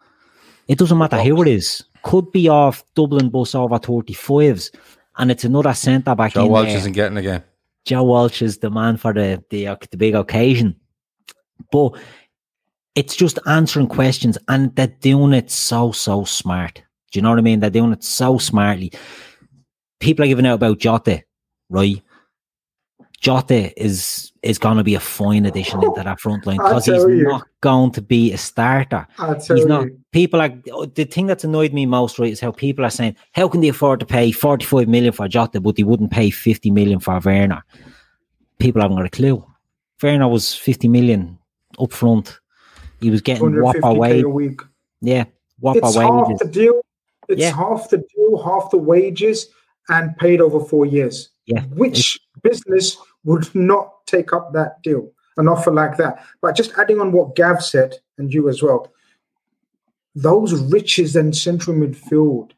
it 0.66 0.76
doesn't 0.76 0.99
matter 0.99 1.22
who 1.22 1.42
it 1.42 1.49
is. 1.49 1.84
Could 2.03 2.32
be 2.32 2.49
off 2.49 2.82
Dublin 2.97 3.30
bus 3.30 3.55
over 3.55 3.78
35s 3.78 4.74
and 5.18 5.30
it's 5.30 5.45
another 5.45 5.72
centre 5.72 6.16
back. 6.16 6.32
Joe 6.32 6.47
Walsh 6.47 6.66
there. 6.66 6.78
isn't 6.78 6.92
getting 6.92 7.16
again. 7.16 7.45
Joe 7.84 8.03
Walsh 8.03 8.42
is 8.42 8.59
the 8.59 8.70
man 8.70 8.97
for 8.97 9.12
the, 9.12 9.40
the, 9.51 9.66
the 9.88 9.97
big 9.97 10.16
occasion. 10.16 10.74
But 11.70 11.97
it's 12.95 13.16
just 13.16 13.38
answering 13.47 13.88
questions 13.88 14.38
and 14.49 14.74
they're 14.76 14.86
doing 14.86 15.32
it 15.32 15.51
so, 15.51 15.92
so 15.92 16.24
smart. 16.24 16.82
Do 17.11 17.18
you 17.18 17.22
know 17.22 17.30
what 17.30 17.38
I 17.38 17.42
mean? 17.42 17.61
They're 17.61 17.70
doing 17.70 17.92
it 17.92 18.05
so 18.05 18.38
smartly. 18.38 18.92
People 20.01 20.24
are 20.24 20.28
giving 20.28 20.47
out 20.47 20.55
about 20.55 20.78
Jota, 20.78 21.22
right? 21.70 22.01
Jota 23.20 23.72
is 23.82 24.32
is 24.42 24.59
going 24.59 24.76
to 24.76 24.84
be 24.84 24.95
a 24.95 25.01
fine 25.01 25.47
addition 25.47 25.82
into 25.82 26.03
that 26.03 26.20
front 26.20 26.45
line 26.45 26.59
because 26.59 26.84
he's 26.84 27.03
you. 27.05 27.22
not 27.22 27.49
going 27.62 27.90
to 27.92 28.03
be 28.03 28.32
a 28.32 28.36
starter. 28.36 29.07
he's 29.49 29.64
not. 29.64 29.86
You. 29.86 29.99
People 30.12 30.42
are 30.42 30.51
the 30.51 31.09
thing 31.11 31.26
that's 31.26 31.45
annoyed 31.45 31.72
me 31.72 31.86
most, 31.86 32.18
right, 32.18 32.30
is 32.30 32.40
how 32.40 32.53
people 32.53 32.84
are 32.84 32.90
saying, 32.90 33.16
"How 33.32 33.49
can 33.49 33.62
they 33.62 33.68
afford 33.68 34.01
to 34.01 34.07
pay 34.07 34.30
forty 34.30 34.66
five 34.66 34.88
million 34.88 35.12
for 35.12 35.26
Jota, 35.26 35.59
but 35.59 35.76
they 35.76 35.84
wouldn't 35.84 36.11
pay 36.11 36.28
fifty 36.28 36.70
million 36.70 37.01
for 37.01 37.18
Werner?" 37.18 37.64
People 38.59 38.82
haven't 38.82 38.99
got 38.99 39.07
a 39.07 39.11
clue. 39.11 39.42
Werner 40.03 40.28
was 40.28 40.55
fifty 40.55 40.88
million 40.88 41.38
up 41.78 41.92
front 41.92 42.40
he 43.01 43.11
was 43.11 43.20
getting 43.20 43.61
whopper 43.61 43.92
wage. 43.92 44.22
a 44.24 44.28
week. 44.28 44.61
Yeah, 45.01 45.24
whopper 45.61 45.78
it's 45.78 45.97
wages. 45.97 46.11
half 46.11 46.38
the 46.38 46.49
deal. 46.49 46.80
It's 47.28 47.40
Yeah. 47.40 47.53
half 47.53 47.88
the 47.90 47.99
deal, 48.14 48.42
half 48.42 48.70
the 48.70 48.78
wages, 48.78 49.49
and 49.88 50.16
paid 50.18 50.40
over 50.40 50.61
four 50.61 50.86
years. 50.86 51.30
Yeah. 51.47 51.64
Which 51.66 52.18
business 52.42 52.97
would 53.24 53.53
not 53.55 54.07
take 54.07 54.32
up 54.32 54.53
that 54.53 54.82
deal, 54.82 55.11
an 55.36 55.49
offer 55.49 55.70
like 55.72 55.97
that? 55.99 56.24
But 56.42 56.57
just 56.57 56.72
adding 56.78 57.01
on 57.01 57.12
what 57.12 57.34
Gav 57.36 57.62
said, 57.62 57.95
and 58.18 58.32
you 58.32 58.49
as 58.49 58.62
well, 58.62 58.92
those 60.14 60.53
riches 60.70 61.16
in 61.16 61.32
central 61.32 61.76
midfield 61.76 62.53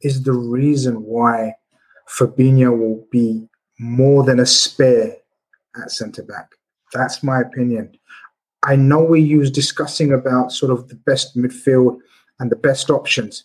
is 0.00 0.22
the 0.22 0.32
reason 0.32 1.02
why 1.04 1.54
Fabinho 2.08 2.76
will 2.76 3.06
be 3.10 3.48
more 3.78 4.24
than 4.24 4.40
a 4.40 4.46
spare 4.46 5.16
at 5.80 5.90
centre 5.90 6.22
back. 6.22 6.50
That's 6.92 7.22
my 7.22 7.40
opinion. 7.40 7.96
I 8.64 8.76
know 8.76 9.02
we 9.02 9.20
use 9.20 9.50
discussing 9.50 10.12
about 10.12 10.52
sort 10.52 10.70
of 10.70 10.88
the 10.88 10.94
best 10.94 11.36
midfield 11.36 11.98
and 12.38 12.50
the 12.50 12.56
best 12.56 12.90
options. 12.90 13.44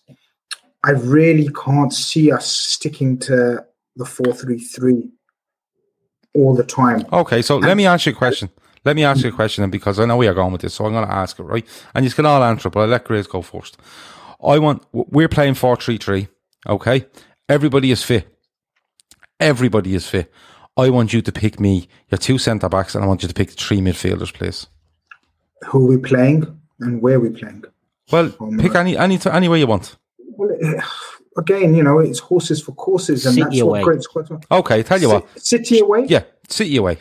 I 0.84 0.92
really 0.92 1.50
can't 1.50 1.94
see 1.94 2.32
us 2.32 2.48
sticking 2.48 3.18
to 3.20 3.66
the 3.96 4.06
433 4.06 5.10
all 6.36 6.56
the 6.56 6.64
time. 6.64 7.06
Okay, 7.12 7.42
so 7.42 7.58
let 7.58 7.76
me 7.78 7.86
ask 7.86 8.06
you 8.06 8.12
a 8.12 8.16
question. 8.16 8.50
Let 8.86 8.96
me 8.96 9.04
ask 9.04 9.24
you 9.24 9.30
a 9.30 9.34
question, 9.34 9.64
and 9.64 9.72
because 9.72 10.00
I 10.00 10.06
know 10.06 10.16
we 10.18 10.28
are 10.28 10.34
going 10.34 10.54
with 10.54 10.62
this, 10.62 10.76
so 10.76 10.86
I'm 10.86 10.94
going 10.94 11.06
to 11.06 11.14
ask 11.14 11.38
it, 11.40 11.44
right? 11.44 11.66
And 11.94 12.06
you 12.06 12.12
can 12.12 12.26
all 12.26 12.44
answer 12.44 12.70
it, 12.70 12.72
but 12.72 12.82
I'll 12.82 12.88
let 12.88 13.04
Grace 13.04 13.28
go 13.28 13.42
first. 13.42 13.78
I 14.42 14.60
want, 14.60 14.86
we're 14.94 15.28
playing 15.28 15.56
4 15.56 15.76
3 15.76 15.98
3, 15.98 16.28
okay? 16.70 17.06
Everybody 17.50 17.92
is 17.92 18.04
fit. 18.04 18.28
Everybody 19.40 19.96
is 19.96 20.08
fit. 20.08 20.32
I 20.78 20.90
want 20.90 21.12
you 21.12 21.22
to 21.22 21.32
pick 21.32 21.60
me 21.60 21.90
your 22.10 22.20
two 22.20 22.38
centre 22.38 22.70
backs, 22.70 22.94
and 22.96 23.04
I 23.04 23.08
want 23.08 23.24
you 23.24 23.28
to 23.28 23.34
pick 23.34 23.50
the 23.50 23.56
three 23.56 23.80
midfielders, 23.80 24.34
please. 24.34 24.68
Who 25.66 25.86
are 25.86 25.90
we 25.90 25.98
playing 25.98 26.60
and 26.80 27.02
where 27.02 27.16
are 27.18 27.20
we 27.20 27.30
playing? 27.30 27.64
Well, 28.12 28.32
Oh, 28.40 28.52
pick 28.58 28.76
any 28.76 28.98
any 28.98 29.20
any 29.26 29.50
way 29.50 29.60
you 29.60 29.68
want. 29.68 29.98
Well, 30.20 30.52
eh, 30.62 30.82
again, 31.38 31.74
you 31.76 31.84
know, 31.84 32.00
it's 32.00 32.20
horses 32.20 32.62
for 32.62 32.72
courses, 32.74 33.26
and 33.26 33.36
City 33.36 33.44
that's 33.46 33.60
away. 33.62 33.80
what 33.80 33.86
great 33.86 34.04
squads. 34.04 34.32
Okay, 34.52 34.84
tell 34.84 35.02
you 35.02 35.10
what. 35.10 35.24
Ci- 35.36 35.40
City 35.40 35.80
away? 35.80 36.06
Yeah, 36.08 36.24
City 36.48 36.78
away. 36.78 37.00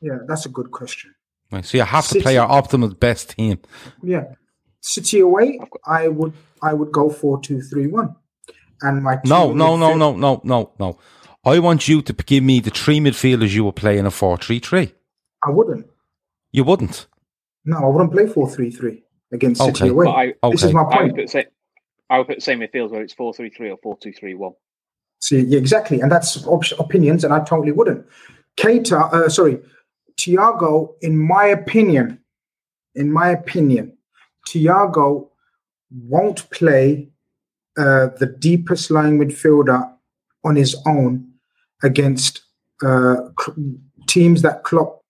Yeah, 0.00 0.18
that's 0.28 0.46
a 0.46 0.50
good 0.50 0.70
question. 0.70 1.14
Right, 1.50 1.64
so 1.64 1.78
you 1.78 1.84
have 1.84 2.06
to 2.08 2.20
play 2.20 2.34
your 2.34 2.46
optimal 2.46 2.98
best 2.98 3.30
team. 3.36 3.58
Yeah, 4.02 4.24
City 4.80 5.20
away. 5.20 5.58
I 5.86 6.08
would 6.08 6.32
I 6.62 6.72
would 6.74 6.92
go 6.92 7.10
four 7.10 7.40
two 7.40 7.60
three 7.62 7.86
one, 7.86 8.14
and 8.82 9.02
my 9.02 9.18
No, 9.24 9.52
no, 9.52 9.76
no, 9.76 9.90
midfield- 9.94 9.98
no, 9.98 10.14
no, 10.16 10.40
no, 10.44 10.70
no. 10.78 10.98
I 11.46 11.58
want 11.58 11.88
you 11.88 12.00
to 12.02 12.12
give 12.12 12.42
me 12.44 12.60
the 12.60 12.70
three 12.70 13.00
midfielders 13.00 13.50
you 13.54 13.64
will 13.64 13.72
play 13.72 13.98
in 13.98 14.06
a 14.06 14.10
4 14.10 14.38
3 14.38 14.60
3. 14.60 14.94
I 15.46 15.50
wouldn't. 15.50 15.86
You 16.52 16.64
wouldn't. 16.64 17.06
No, 17.64 17.78
I 17.78 17.86
wouldn't 17.88 18.12
play 18.12 18.26
four 18.26 18.48
three 18.48 18.70
three 18.70 19.02
against 19.32 19.62
City 19.62 19.84
Okay. 19.84 19.88
away. 19.88 20.04
But 20.06 20.46
I, 20.46 20.50
This 20.50 20.62
is 20.64 20.72
my 20.72 20.82
I 20.82 21.02
would 21.02 21.14
point. 21.16 21.30
say, 21.30 21.46
I 22.10 22.18
would 22.18 22.26
put 22.28 22.36
the 22.36 22.42
same 22.42 22.60
midfield 22.60 22.90
whether 22.90 23.02
it's 23.02 23.14
4 23.14 23.32
3 23.34 23.50
3 23.50 23.70
or 23.70 23.78
four 23.82 23.96
two 23.98 24.12
three 24.12 24.34
one. 24.34 24.52
See, 25.20 25.40
yeah, 25.40 25.58
exactly, 25.58 26.00
and 26.02 26.12
that's 26.12 26.44
op- 26.46 26.78
opinions, 26.78 27.24
and 27.24 27.32
I 27.32 27.42
totally 27.44 27.72
wouldn't. 27.72 28.06
Keita, 28.58 29.10
uh, 29.12 29.28
sorry, 29.30 29.58
Thiago, 30.20 30.94
in 31.00 31.16
my 31.16 31.46
opinion, 31.46 32.20
in 32.94 33.10
my 33.10 33.30
opinion, 33.30 33.96
Thiago 34.46 35.28
won't 35.90 36.48
play 36.50 37.08
uh, 37.78 38.08
the 38.18 38.26
deepest 38.38 38.90
lying 38.90 39.18
midfielder 39.18 39.90
on 40.44 40.56
his 40.56 40.76
own 40.86 41.32
against 41.82 42.42
uh, 42.84 43.16
cl- 43.40 43.56
teams 44.06 44.42
that 44.42 44.62
Klopp 44.62 45.00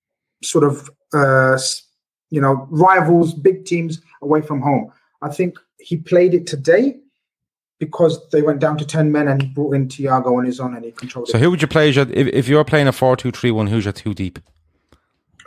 sort 0.45 0.63
of, 0.65 0.89
uh, 1.13 1.55
s- 1.55 1.83
you 2.35 2.41
know, 2.41 2.67
rivals, 2.71 3.33
big 3.33 3.65
teams 3.65 4.01
away 4.21 4.41
from 4.43 4.61
home. 4.61 4.91
I 5.23 5.29
think 5.29 5.57
he 5.79 5.97
played 5.97 6.35
it 6.35 6.47
today 6.49 6.99
because 7.79 8.19
they 8.31 8.43
went 8.43 8.59
down 8.61 8.77
to 8.79 8.85
10 8.85 9.13
men 9.13 9.29
and 9.29 9.41
he 9.43 9.49
brought 9.49 9.75
in 9.75 9.87
Thiago 9.89 10.37
on 10.39 10.45
his 10.45 10.59
own 10.59 10.75
and 10.75 10.85
he 10.85 10.91
controlled 10.91 11.29
So 11.29 11.39
it. 11.39 11.43
who 11.43 11.51
would 11.51 11.63
you 11.63 11.69
play 11.69 11.89
as 11.91 11.97
your, 11.97 12.07
if, 12.11 12.27
if 12.29 12.49
you're 12.49 12.65
playing 12.65 12.89
a 12.89 12.93
4 12.93 13.17
2 13.17 13.31
3 13.31 13.51
1, 13.53 13.67
who's 13.69 13.85
your 13.85 13.93
two 13.93 14.15
deep? 14.15 14.39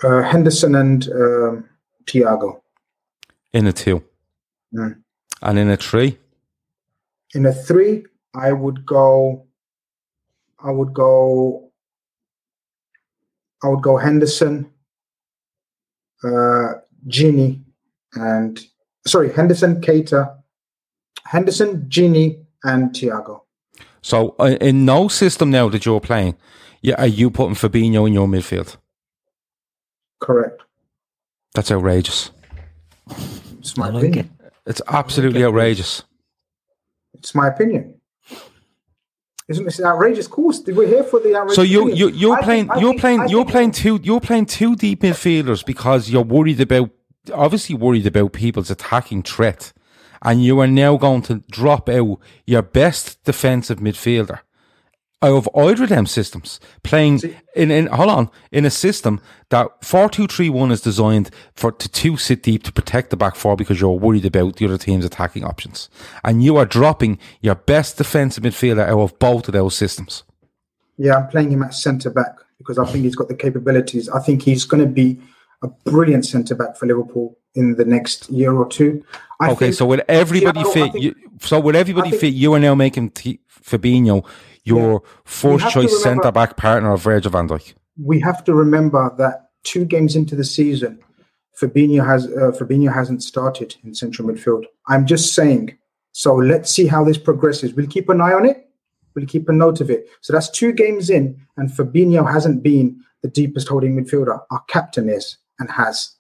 Uh, 0.04 0.22
Henderson 0.22 0.76
and 0.76 1.10
um, 1.12 1.70
Thiago. 2.06 2.62
In 3.52 3.68
a 3.68 3.74
two. 3.74 4.02
Mm. 4.74 5.02
And 5.42 5.60
in 5.60 5.70
a 5.70 5.78
three? 5.78 6.18
In 7.34 7.46
a 7.46 7.54
three, 7.54 8.06
I 8.34 8.54
would 8.54 8.86
go. 8.86 9.46
I 10.64 10.72
would 10.72 10.94
go. 10.94 11.70
I 13.64 13.68
would 13.70 13.82
go 13.82 13.98
Henderson, 13.98 14.70
uh, 16.24 16.74
Gini, 17.08 17.62
and 18.14 18.60
sorry, 19.06 19.32
Henderson, 19.34 19.82
Keita, 19.82 20.36
Henderson, 21.26 21.82
Gini, 21.90 22.44
and 22.64 22.92
Thiago. 22.92 23.42
So 24.02 24.36
uh, 24.40 24.58
in 24.62 24.86
no 24.86 25.08
system 25.08 25.50
now 25.52 25.70
that 25.70 25.86
you're 25.86 26.00
playing, 26.00 26.36
yeah, 26.82 26.96
are 26.98 27.08
you 27.08 27.30
putting 27.30 27.56
Fabinho 27.56 28.08
in 28.08 28.14
your 28.14 28.28
midfield? 28.28 28.78
Correct. 30.20 30.62
That's 31.54 31.72
outrageous. 31.72 32.32
It's 33.60 33.78
my 33.78 33.88
I 33.88 33.90
like 33.90 34.04
opinion. 34.04 34.32
it. 34.44 34.54
It's 34.66 34.82
absolutely 34.88 35.44
outrageous. 35.44 36.04
It's 37.14 37.34
my 37.34 37.48
opinion. 37.48 37.97
Isn't 39.48 39.64
this 39.66 39.80
an 39.80 39.86
outrageous? 39.86 40.28
Course, 40.28 40.62
we're 40.68 40.88
here 40.88 41.04
for 41.04 41.20
the 41.20 41.36
outrageous. 41.36 41.56
So 41.56 41.62
you 41.62 41.90
you 41.94 42.10
you're 42.10 42.38
playing 42.42 42.68
think- 42.68 42.82
you're 42.82 42.92
think- 42.92 43.02
playing 43.02 43.30
you're 43.30 43.46
playing 43.46 43.72
two 43.72 44.00
you're 44.04 44.20
playing 44.20 44.46
two 44.46 44.76
deep 44.76 45.02
midfielders 45.02 45.66
because 45.66 46.10
you're 46.10 46.24
worried 46.24 46.60
about 46.60 46.90
obviously 47.34 47.76
worried 47.76 48.06
about 48.08 48.34
people's 48.34 48.70
attacking 48.70 49.24
threat, 49.24 49.72
and 50.22 50.44
you 50.44 50.60
are 50.60 50.68
now 50.68 50.98
going 50.98 51.22
to 51.24 51.44
drop 51.50 51.88
out 51.90 52.20
your 52.46 52.62
best 52.62 53.24
defensive 53.24 53.80
midfielder 53.80 54.40
Uh, 55.24 55.36
of 55.36 55.50
either 55.56 55.82
of 55.84 55.90
them 55.90 56.06
systems, 56.06 56.60
playing 56.84 57.18
See- 57.18 57.36
in, 57.56 57.72
in 57.72 57.88
hold 57.88 58.10
on 58.12 58.30
in 58.52 58.66
a 58.66 58.70
system 58.70 59.20
that 59.50 59.68
four 59.84 60.10
two 60.10 60.28
three 60.28 60.48
one 60.48 60.72
is 60.72 60.80
designed 60.80 61.32
for 61.56 61.72
to 61.72 61.90
two 61.90 62.18
sit 62.18 62.44
deep 62.44 62.62
to 62.62 62.72
protect 62.72 63.10
the 63.10 63.18
back 63.18 63.36
four 63.36 63.56
because 63.56 63.82
you're 63.82 63.98
worried 63.98 64.26
about 64.28 64.58
the 64.58 64.66
other 64.66 64.78
team's 64.78 65.04
attacking 65.06 65.44
options, 65.44 65.90
and 66.24 66.44
you 66.44 66.56
are 66.58 66.66
dropping 66.68 67.18
your 67.42 67.56
best 67.56 67.98
defensive 67.98 68.44
midfielder 68.44 68.88
out 68.88 69.00
of 69.00 69.18
both 69.18 69.48
of 69.48 69.54
those 69.54 69.76
systems. 69.76 70.24
Yeah, 70.98 71.16
I'm 71.16 71.28
playing 71.30 71.52
him 71.52 71.64
at 71.64 71.74
centre 71.74 72.12
back 72.12 72.36
because 72.60 72.78
I 72.78 72.86
think 72.86 73.04
he's 73.04 73.16
got 73.16 73.28
the 73.28 73.36
capabilities. 73.36 74.10
I 74.10 74.20
think 74.20 74.44
he's 74.44 74.66
going 74.66 74.84
to 74.84 74.90
be 74.90 75.20
a 75.64 75.68
brilliant 75.68 76.28
centre 76.28 76.54
back 76.54 76.78
for 76.78 76.86
Liverpool 76.86 77.36
in 77.56 77.76
the 77.76 77.86
next 77.86 78.30
year 78.30 78.54
or 78.54 78.68
two. 78.70 79.04
I 79.40 79.50
okay, 79.50 79.66
think- 79.66 79.76
so 79.76 79.88
with 79.88 80.02
everybody 80.08 80.60
Yeah, 80.60 80.72
fit, 80.74 80.92
think- 80.92 81.04
you, 81.04 81.16
so 81.42 81.60
with 81.60 81.76
everybody 81.76 82.12
think- 82.12 82.22
fit, 82.22 82.34
you 82.36 82.54
are 82.54 82.60
now 82.60 82.76
making 82.76 83.10
t- 83.12 83.40
Fabinho 83.64 84.24
your 84.68 85.02
first 85.26 85.64
have 85.64 85.74
to 85.74 85.82
choice 85.82 86.04
centre 86.04 86.32
back 86.32 86.58
partner 86.58 86.94
of 86.94 87.02
Virgil 87.02 87.32
van 87.32 87.48
Dijk. 87.48 87.74
we 87.98 88.20
have 88.20 88.44
to 88.44 88.54
remember 88.54 89.14
that 89.18 89.50
two 89.64 89.86
games 89.86 90.16
into 90.16 90.36
the 90.36 90.44
season, 90.44 91.00
Fabinho 91.60 92.06
has 92.06 92.26
uh, 92.28 92.52
Fabinho 92.58 92.94
hasn't 92.94 93.24
started 93.24 93.76
in 93.84 93.94
central 93.96 94.28
midfield. 94.28 94.66
I'm 94.88 95.06
just 95.06 95.34
saying. 95.34 95.78
So 96.12 96.36
let's 96.36 96.72
see 96.72 96.88
how 96.88 97.04
this 97.04 97.18
progresses. 97.18 97.74
We'll 97.74 97.88
keep 97.88 98.10
an 98.10 98.22
eye 98.22 98.34
on 98.34 98.46
it. 98.46 98.70
We'll 99.16 99.28
keep 99.28 99.50
a 99.50 99.54
note 99.54 99.82
of 99.82 99.90
it. 99.90 100.08
So 100.22 100.34
that's 100.34 100.50
two 100.50 100.72
games 100.72 101.10
in, 101.10 101.40
and 101.58 101.70
Fabinho 101.70 102.32
hasn't 102.32 102.64
been 102.64 103.04
the 103.24 103.30
deepest 103.30 103.68
holding 103.68 103.96
midfielder. 103.96 104.40
Our 104.52 104.64
captain 104.68 105.10
is 105.10 105.38
and 105.60 105.70
has. 105.72 106.16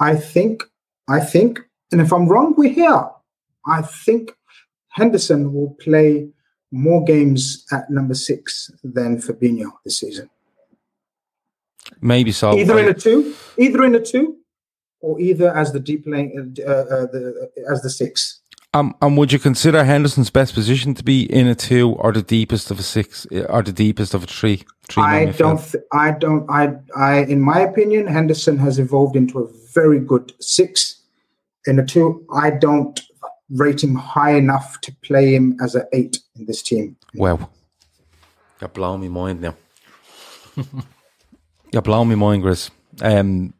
I 0.00 0.16
think. 0.16 0.64
I 1.10 1.20
think, 1.20 1.60
and 1.90 2.02
if 2.02 2.12
I'm 2.12 2.28
wrong, 2.28 2.54
we're 2.54 2.72
here. 2.72 3.08
I 3.66 3.80
think 3.80 4.32
Henderson 4.90 5.54
will 5.54 5.74
play 5.80 6.28
more 6.70 7.02
games 7.04 7.66
at 7.72 7.88
number 7.90 8.14
six 8.14 8.70
than 8.84 9.18
Fabinho 9.18 9.70
this 9.84 9.98
season 10.00 10.28
Maybe 12.00 12.32
so. 12.32 12.56
either 12.56 12.78
in 12.78 12.88
a 12.88 12.94
two, 12.94 13.34
either 13.56 13.84
in 13.84 13.94
a 13.94 14.00
two, 14.00 14.36
or 15.00 15.20
either 15.20 15.54
as 15.54 15.72
the 15.72 15.80
deep 15.80 16.06
lane, 16.06 16.54
uh, 16.66 16.70
uh, 16.70 17.06
the 17.06 17.50
as 17.70 17.82
the 17.82 17.90
six. 17.90 18.40
Um, 18.74 18.94
and 19.00 19.16
would 19.16 19.32
you 19.32 19.38
consider 19.38 19.82
Henderson's 19.82 20.28
best 20.28 20.52
position 20.52 20.92
to 20.94 21.02
be 21.02 21.22
in 21.32 21.46
a 21.46 21.54
two 21.54 21.92
or 21.92 22.12
the 22.12 22.22
deepest 22.22 22.70
of 22.70 22.78
a 22.78 22.82
six 22.82 23.26
or 23.48 23.62
the 23.62 23.72
deepest 23.72 24.12
of 24.12 24.24
a 24.24 24.26
three? 24.26 24.64
three 24.88 25.02
I 25.02 25.24
don't, 25.26 25.58
th- 25.58 25.84
I 25.92 26.10
don't, 26.10 26.48
I, 26.50 26.74
I, 26.94 27.20
in 27.20 27.40
my 27.40 27.60
opinion, 27.60 28.06
Henderson 28.06 28.58
has 28.58 28.78
evolved 28.78 29.16
into 29.16 29.38
a 29.38 29.48
very 29.72 29.98
good 29.98 30.32
six. 30.38 31.00
In 31.66 31.78
a 31.78 31.84
two, 31.84 32.26
I 32.30 32.50
don't 32.50 33.00
rate 33.50 33.82
him 33.82 33.94
high 33.94 34.32
enough 34.34 34.80
to 34.82 34.92
play 35.02 35.34
him 35.34 35.56
as 35.62 35.74
an 35.74 35.84
eight 35.92 36.18
in 36.36 36.46
this 36.46 36.62
team. 36.62 36.96
Wow. 37.14 37.50
You're 38.60 38.68
blowing 38.68 39.00
my 39.00 39.08
mind 39.08 39.40
now. 39.40 39.54
You're 41.72 41.82
blowing 41.82 42.08
my 42.08 42.14
mind, 42.14 42.42
Chris. 42.42 42.70
Um, 43.00 43.54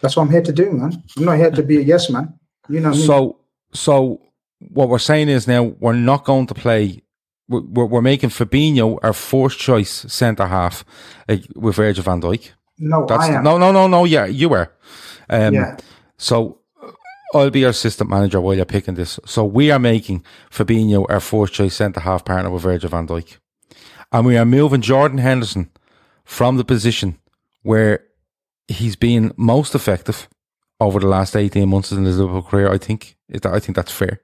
That's 0.00 0.16
what 0.16 0.24
I'm 0.24 0.30
here 0.30 0.42
to 0.42 0.52
do, 0.52 0.72
man. 0.72 1.02
I'm 1.16 1.24
not 1.24 1.36
here 1.36 1.50
to 1.50 1.62
be 1.62 1.78
a 1.78 1.80
yes 1.80 2.10
man. 2.10 2.38
You 2.68 2.80
know 2.80 2.90
me. 2.90 3.06
so, 3.06 3.38
so 3.72 4.20
what 4.58 4.88
we're 4.88 4.98
saying 4.98 5.28
is 5.28 5.46
now 5.46 5.62
we're 5.62 5.92
not 5.92 6.24
going 6.24 6.46
to 6.48 6.54
play. 6.54 7.02
We're, 7.48 7.62
we're 7.62 7.86
we're 7.86 8.02
making 8.02 8.30
Fabinho 8.30 8.98
our 9.02 9.12
first 9.12 9.58
choice 9.58 9.90
centre 10.12 10.46
half 10.46 10.84
uh, 11.28 11.36
with 11.54 11.76
Virgil 11.76 12.04
van 12.04 12.20
Dijk. 12.20 12.50
no, 12.78 13.06
That's 13.06 13.24
I 13.24 13.34
am. 13.34 13.44
no, 13.44 13.56
no, 13.58 13.72
no, 13.72 13.86
no. 13.86 14.04
Yeah, 14.04 14.26
you 14.26 14.48
were. 14.48 14.70
Um, 15.30 15.54
Yeah. 15.54 15.76
So 16.18 16.57
I'll 17.34 17.50
be 17.50 17.60
your 17.60 17.70
assistant 17.70 18.08
manager 18.08 18.40
while 18.40 18.54
you're 18.54 18.64
picking 18.64 18.94
this. 18.94 19.20
So 19.26 19.44
we 19.44 19.70
are 19.70 19.78
making 19.78 20.24
Fabinho 20.50 21.06
our 21.08 21.20
fourth 21.20 21.52
choice 21.52 21.74
centre 21.74 22.00
half 22.00 22.24
partner 22.24 22.50
with 22.50 22.62
Virgil 22.62 22.90
van 22.90 23.06
Dijk, 23.06 23.38
and 24.12 24.26
we 24.26 24.36
are 24.36 24.44
moving 24.44 24.80
Jordan 24.80 25.18
Henderson 25.18 25.70
from 26.24 26.56
the 26.56 26.64
position 26.64 27.18
where 27.62 28.04
he's 28.66 28.96
been 28.96 29.32
most 29.36 29.74
effective 29.74 30.28
over 30.80 31.00
the 31.00 31.06
last 31.06 31.36
eighteen 31.36 31.68
months 31.68 31.92
in 31.92 32.04
his 32.04 32.18
Liverpool 32.18 32.42
career. 32.42 32.72
I 32.72 32.78
think 32.78 33.16
I 33.44 33.58
think 33.58 33.76
that's 33.76 33.92
fair. 33.92 34.20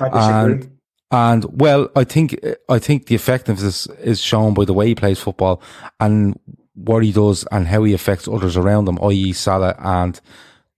I 0.00 0.08
disagree. 0.08 0.52
And 0.52 0.78
and 1.12 1.60
well, 1.60 1.90
I 1.94 2.04
think 2.04 2.38
I 2.68 2.78
think 2.78 3.06
the 3.06 3.14
effectiveness 3.14 3.86
is 4.02 4.20
shown 4.20 4.54
by 4.54 4.64
the 4.64 4.72
way 4.72 4.86
he 4.86 4.94
plays 4.94 5.20
football 5.20 5.62
and 6.00 6.38
what 6.74 7.04
he 7.04 7.12
does 7.12 7.46
and 7.52 7.66
how 7.66 7.84
he 7.84 7.92
affects 7.92 8.26
others 8.26 8.56
around 8.56 8.88
him, 8.88 8.98
i.e., 9.02 9.32
Salah 9.34 9.76
and 9.78 10.18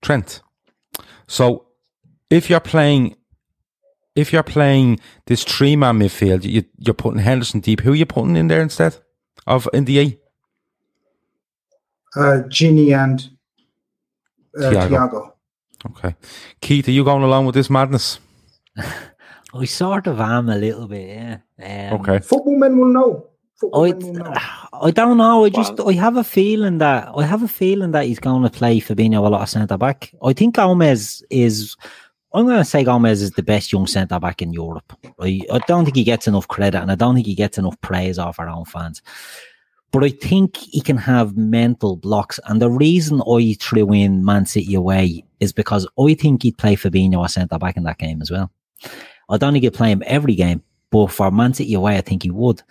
Trent. 0.01 0.41
So, 1.27 1.64
if 2.29 2.49
you're 2.49 2.59
playing, 2.59 3.15
if 4.15 4.31
you're 4.33 4.43
playing 4.43 4.99
this 5.25 5.43
three 5.43 5.75
man 5.75 5.99
midfield, 5.99 6.43
you, 6.43 6.63
you're 6.77 6.93
putting 6.93 7.19
Henderson 7.19 7.59
deep. 7.59 7.81
Who 7.81 7.91
are 7.93 7.95
you 7.95 8.05
putting 8.05 8.35
in 8.35 8.47
there 8.47 8.61
instead 8.61 8.97
of 9.47 9.67
in 9.73 9.85
the 9.85 9.99
eight? 9.99 10.19
uh, 12.15 12.43
Gini 12.47 12.95
and 12.95 13.29
uh, 14.57 14.69
Thiago. 14.71 14.89
Thiago. 14.89 15.31
Okay, 15.87 16.15
Keith, 16.61 16.87
are 16.87 16.91
you 16.91 17.03
going 17.03 17.23
along 17.23 17.45
with 17.45 17.55
this 17.55 17.69
madness? 17.69 18.19
I 19.53 19.65
sort 19.65 20.07
of 20.07 20.19
am 20.19 20.49
a 20.49 20.57
little 20.57 20.87
bit, 20.87 21.09
yeah. 21.09 21.91
Um, 21.91 22.01
Okay, 22.01 22.19
Football 22.19 22.57
men 22.57 22.77
will 22.77 22.91
know. 22.91 23.27
I, 23.73 23.91
men 23.93 23.99
will 23.99 24.13
know. 24.13 24.33
I 24.73 24.91
don't 24.91 25.17
know. 25.17 25.45
I 25.45 25.49
just 25.49 25.79
I 25.79 25.93
have 25.93 26.17
a 26.17 26.23
feeling 26.23 26.79
that 26.79 27.09
I 27.15 27.23
have 27.23 27.43
a 27.43 27.47
feeling 27.47 27.91
that 27.91 28.05
he's 28.05 28.19
going 28.19 28.43
to 28.43 28.49
play 28.49 28.79
Fabinho 28.81 29.17
a 29.25 29.29
lot 29.29 29.43
of 29.43 29.49
centre 29.49 29.77
back. 29.77 30.13
I 30.23 30.33
think 30.33 30.55
Gomez 30.55 31.23
is. 31.29 31.75
I'm 32.35 32.45
going 32.45 32.57
to 32.57 32.65
say 32.65 32.83
Gomez 32.83 33.21
is 33.21 33.31
the 33.31 33.43
best 33.43 33.71
young 33.71 33.87
centre 33.87 34.19
back 34.19 34.41
in 34.41 34.51
Europe. 34.51 34.91
I, 35.21 35.41
don't 35.67 35.85
think 35.85 35.95
he 35.95 36.03
gets 36.03 36.27
enough 36.27 36.47
credit, 36.47 36.81
and 36.81 36.91
I 36.91 36.95
don't 36.95 37.15
think 37.15 37.27
he 37.27 37.35
gets 37.35 37.57
enough 37.57 37.79
praise 37.79 38.19
off 38.19 38.39
our 38.39 38.49
own 38.49 38.65
fans. 38.65 39.01
But 39.91 40.03
I 40.03 40.09
think 40.09 40.57
he 40.57 40.81
can 40.81 40.97
have 40.97 41.37
mental 41.37 41.95
blocks, 41.95 42.39
and 42.45 42.61
the 42.61 42.69
reason 42.69 43.21
I 43.21 43.55
threw 43.59 43.93
in 43.93 44.25
Man 44.25 44.45
City 44.45 44.75
away 44.75 45.23
is 45.39 45.53
because 45.53 45.87
I 45.97 46.13
think 46.15 46.43
he'd 46.43 46.57
play 46.57 46.75
Fabinho 46.75 47.23
as 47.23 47.33
centre 47.33 47.57
back 47.57 47.77
in 47.77 47.83
that 47.83 47.99
game 47.99 48.21
as 48.21 48.29
well. 48.29 48.51
I 49.29 49.37
don't 49.37 49.53
think 49.53 49.63
he'd 49.63 49.73
play 49.73 49.91
him 49.91 50.03
every 50.05 50.35
game, 50.35 50.61
but 50.91 51.07
for 51.07 51.31
Man 51.31 51.53
City 51.53 51.73
away, 51.73 51.97
I 51.97 52.01
think 52.01 52.23
he 52.23 52.31
would 52.31 52.61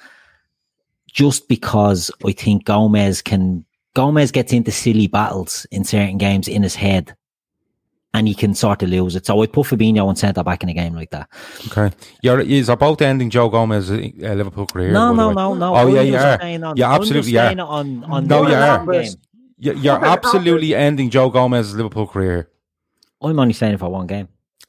just 1.15 1.49
because 1.49 2.11
I 2.27 2.33
think 2.33 2.65
Gomez 2.65 3.23
can 3.23 3.65
Gomez 3.95 4.33
gets 4.33 4.53
into 4.53 4.73
silly 4.73 5.07
battles 5.07 5.65
in 5.71 5.85
certain 5.85 6.19
games 6.19 6.49
in 6.49 6.63
his 6.63 6.75
head 6.75 7.17
and 8.15 8.27
he 8.29 8.35
can 8.35 8.55
sort 8.55 8.83
of 8.83 8.89
lose 8.89 9.17
it. 9.17 9.27
So 9.27 9.43
I'd 9.43 9.53
put 9.53 9.67
Fabinho 9.67 10.09
and 10.09 10.17
centre 10.17 10.43
back 10.43 10.63
in 10.63 10.69
a 10.71 10.75
game 10.75 10.95
like 10.95 11.11
that. 11.11 11.29
okay. 11.67 11.95
You're 12.23 12.41
is 12.41 12.69
about 12.71 13.03
ending 13.03 13.29
Joe 13.29 13.49
Gomez's 13.51 13.91
uh, 13.91 14.33
Liverpool 14.35 14.67
career. 14.67 14.93
no, 14.93 15.13
no, 15.13 15.33
no, 15.33 15.53
no. 15.55 15.75
Oh, 15.75 15.87
yeah, 15.89 16.01
I'm 16.01 16.07
you 16.07 16.17
are. 16.17 16.39
saying 16.41 16.63
on- 16.65 16.77
You 16.77 16.85
absolutely 16.85 17.37
are. 17.37 17.47
saying 17.49 17.61
on, 17.61 18.05
on 18.05 18.27
No, 18.27 18.47
you 18.49 18.55
are. 18.55 18.85
one 18.85 19.03
game. 19.03 19.13
You- 19.59 19.75
You're 19.75 20.05
absolutely 20.05 20.75
ending 20.75 21.11
Joe 21.11 21.29
Gomez's 21.29 21.75
Liverpool 21.75 22.07
career. 22.07 22.49
I'm 23.21 23.39
only 23.39 23.53
saying 23.55 23.75
it 23.75 23.79
for 23.81 23.91
one 23.91 24.07
game. 24.07 24.29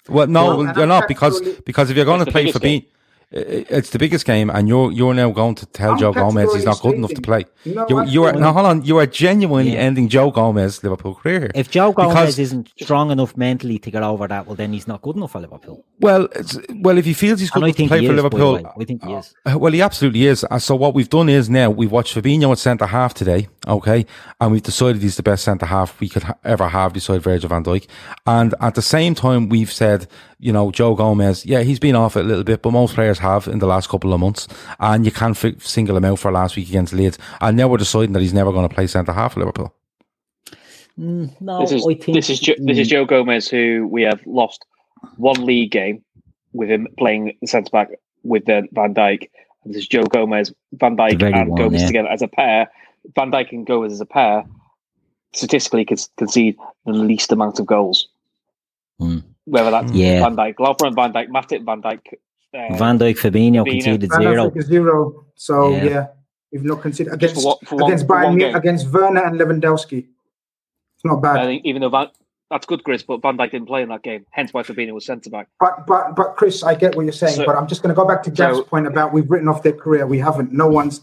Well, 0.10 0.28
no, 0.28 0.46
Well, 0.46 0.58
well, 0.66 0.78
you're 0.78 0.88
not 0.88 1.08
because 1.08 1.42
because 1.66 1.90
if 1.90 1.96
you're 1.98 2.06
going 2.06 2.24
to 2.24 2.32
play 2.32 2.44
biggest 2.44 2.54
for 2.58 2.60
being, 2.62 2.86
it's 3.32 3.90
the 3.90 4.00
biggest 4.00 4.26
game, 4.26 4.50
and 4.50 4.68
you're 4.68 4.92
you're 4.92 5.14
now 5.14 5.30
going 5.32 5.56
to 5.56 5.66
tell 5.66 5.92
I'm 5.94 5.98
Joe 6.00 6.14
Gomez 6.14 6.54
he's 6.54 6.66
not 6.66 6.80
good 6.82 6.96
enough 6.96 7.14
to 7.14 7.22
play. 7.22 7.46
categorically 7.64 8.14
You 8.14 8.22
you 8.22 8.24
are 8.26 8.34
now 8.34 8.54
hold 8.54 8.66
on. 8.66 8.84
You 8.86 8.98
are 9.00 9.06
genuinely 9.06 9.74
Yeah. 9.74 9.80
ending 9.80 10.08
Joe 10.10 10.32
Gomez's 10.32 10.84
Liverpool 10.84 11.16
career. 11.16 11.50
If 11.56 11.70
Joe 11.72 11.92
Gomez 11.92 12.14
Because- 12.14 12.40
isn't 12.40 12.70
strong 12.80 13.12
enough 13.12 13.36
mentally 13.36 13.80
to 13.80 13.92
get 13.92 14.04
over 14.04 14.28
that, 14.28 14.46
well, 14.48 14.56
then 14.56 14.74
he's 14.74 14.88
not 14.88 15.02
good 15.02 15.16
enough 15.18 15.32
for 15.32 15.40
Liverpool. 15.42 15.84
well, 16.00 16.28
it's, 16.36 16.58
well, 16.82 16.98
if 16.98 17.06
he 17.06 17.14
feels 17.14 17.40
he's 17.40 17.50
good 17.50 17.64
I 17.64 17.68
enough 17.68 17.76
to 17.76 17.78
think 17.78 17.90
play 17.90 18.06
for 18.06 18.14
is, 18.14 18.16
Liverpool, 18.16 18.54
way. 18.56 18.66
I 18.80 18.84
think 18.86 19.04
he 19.04 19.14
is. 19.14 19.34
Uh, 19.46 19.58
Well, 19.58 19.74
he 19.74 19.82
absolutely 19.82 20.26
is. 20.28 20.46
Uh, 20.50 20.60
So 20.60 20.76
what 20.76 20.94
we've 20.94 21.10
done 21.10 21.30
is 21.30 21.50
now 21.50 21.70
we've 21.70 21.92
watched 21.92 22.16
Fabinho 22.16 22.52
at 22.52 22.58
centre 22.60 22.86
half 22.88 23.14
today, 23.14 23.48
okay, 23.68 24.06
and 24.40 24.52
we've 24.52 24.64
decided 24.64 25.02
he's 25.02 25.16
the 25.18 25.24
best 25.24 25.44
centre 25.44 25.66
half 25.66 26.00
we 26.00 26.10
could 26.10 26.24
ha- 26.24 26.36
ever 26.44 26.68
have 26.70 26.94
beside 26.94 27.22
Virgil 27.22 27.50
van 27.50 27.64
Dijk. 27.64 27.86
And 28.28 28.54
at 28.62 28.76
the 28.76 28.82
same 28.82 29.16
time, 29.16 29.50
we've 29.50 29.72
said, 29.72 30.08
you 30.40 30.52
know, 30.52 30.72
Joe 30.72 30.96
Gomez, 30.96 31.46
yeah, 31.46 31.62
he's 31.62 31.80
been 31.80 31.96
off 31.96 32.18
it 32.18 32.22
a 32.22 32.28
little 32.28 32.44
bit, 32.44 32.62
but 32.62 32.72
most 32.72 32.96
players 32.96 33.20
have 33.20 33.48
in 33.48 33.60
the 33.60 33.68
last 33.68 33.90
couple 33.90 34.14
of 34.14 34.20
months, 34.20 34.48
and 34.80 35.06
you 35.06 35.12
can't 35.12 35.38
fi- 35.38 35.56
single 35.60 35.98
him 35.98 36.06
out 36.06 36.20
for 36.20 36.32
last 36.32 36.56
week 36.56 36.70
against 36.70 36.94
Leeds. 36.94 37.18
And 37.42 37.58
now 37.58 37.68
we're 37.68 37.78
deciding 37.78 38.14
that 38.14 38.22
he's 38.22 38.34
never 38.34 38.52
going 38.52 38.68
to 38.68 38.74
play 38.74 38.88
centre 38.88 39.14
half 39.14 39.34
for 39.34 39.40
Liverpool. 39.40 39.74
Mm, 41.00 41.40
no, 41.42 41.62
This 41.62 41.72
is 41.74 41.86
I 41.86 41.94
think 41.96 42.16
this 42.16 42.30
is 42.30 42.40
jo- 42.40 42.56
this 42.58 42.78
is 42.78 42.88
mm, 42.88 42.92
Joe 42.92 43.06
Gomez, 43.06 43.50
who 43.50 43.88
we 43.90 44.04
have 44.04 44.20
lost 44.26 44.66
one 45.18 45.46
league 45.46 45.72
game 45.72 46.04
with 46.54 46.70
him 46.70 46.88
playing 46.98 47.38
centre 47.46 47.70
back 47.70 47.90
with 48.24 48.48
uh, 48.50 48.62
Van 48.72 48.94
Dijk. 48.94 49.30
And 49.64 49.74
this 49.74 49.84
is 49.84 49.88
Joe 49.88 50.04
Gomez, 50.04 50.54
Van 50.74 50.96
Dijk, 50.96 51.22
and 51.22 51.50
one, 51.50 51.62
Gomez 51.62 51.82
yeah. 51.82 51.88
together 51.88 52.08
as 52.10 52.22
a 52.22 52.28
pair. 52.28 52.70
Van 53.14 53.32
Dijk 53.32 53.52
and 53.52 53.66
Gomez 53.66 53.92
as 53.92 54.02
a 54.02 54.06
pair 54.06 54.46
statistically 55.34 55.86
can 55.86 55.98
concede 56.18 56.58
the 56.86 56.94
least 56.94 57.32
amount 57.32 57.60
of 57.60 57.66
goals. 57.66 58.08
Hmm. 59.00 59.20
Whether 59.46 59.72
that's 59.72 59.92
Yeah. 59.94 60.20
Van 60.22 60.36
Dijk, 60.36 60.58
Lovren, 60.60 60.94
Van 60.94 61.12
Dijk, 61.14 61.28
Matip, 61.30 61.64
Van 61.66 61.82
Dijk. 61.82 62.18
Uh, 62.52 62.76
Van 62.78 62.98
Dijk, 62.98 63.18
Fabinho 63.18 63.62
Fabinho. 63.64 63.72
conceded 63.72 64.10
Van 64.12 64.22
zero. 64.22 64.52
Zero. 64.60 65.26
So 65.36 65.70
Yeah. 65.70 65.84
yeah, 65.84 66.06
we've 66.52 66.64
not 66.64 66.82
considered 66.82 67.14
against 67.14 67.36
for 67.42 67.44
one- 67.48 67.58
for 67.66 67.76
one- 67.76 67.92
against 67.92 68.08
one 68.10 68.38
Bayern 68.40 68.56
against 68.56 68.92
Werner 68.92 69.24
and 69.24 69.40
Lewandowski. 69.40 70.08
It's 70.96 71.04
not 71.06 71.22
bad. 71.22 71.38
I 71.38 71.46
think 71.46 71.66
even 71.66 71.82
though 71.82 71.90
Van, 71.90 72.08
that's 72.50 72.66
good, 72.66 72.84
Chris. 72.84 73.04
But 73.04 73.22
Van 73.22 73.38
Dijk 73.38 73.52
didn't 73.52 73.68
play 73.68 73.82
in 73.84 73.90
that 73.90 74.02
game, 74.02 74.26
hence 74.32 74.52
why 74.54 74.64
Fabinho 74.64 74.94
was 74.94 75.06
centre 75.06 75.30
back. 75.30 75.48
But 75.60 75.86
but 75.86 76.16
but 76.16 76.36
Chris, 76.38 76.64
I 76.64 76.74
get 76.74 76.96
what 76.96 77.04
you're 77.04 77.12
saying. 77.12 77.36
So- 77.36 77.46
but 77.46 77.56
I'm 77.56 77.68
just 77.68 77.84
going 77.84 77.94
to 77.94 78.00
go 78.02 78.08
back 78.08 78.24
to 78.24 78.32
Gav's 78.32 78.58
so- 78.58 78.64
point 78.64 78.88
about 78.88 79.14
we've 79.14 79.30
written 79.30 79.48
off 79.48 79.62
their 79.62 79.74
career. 79.74 80.08
We 80.08 80.18
haven't. 80.20 80.52
No 80.54 80.68
one's 80.68 81.02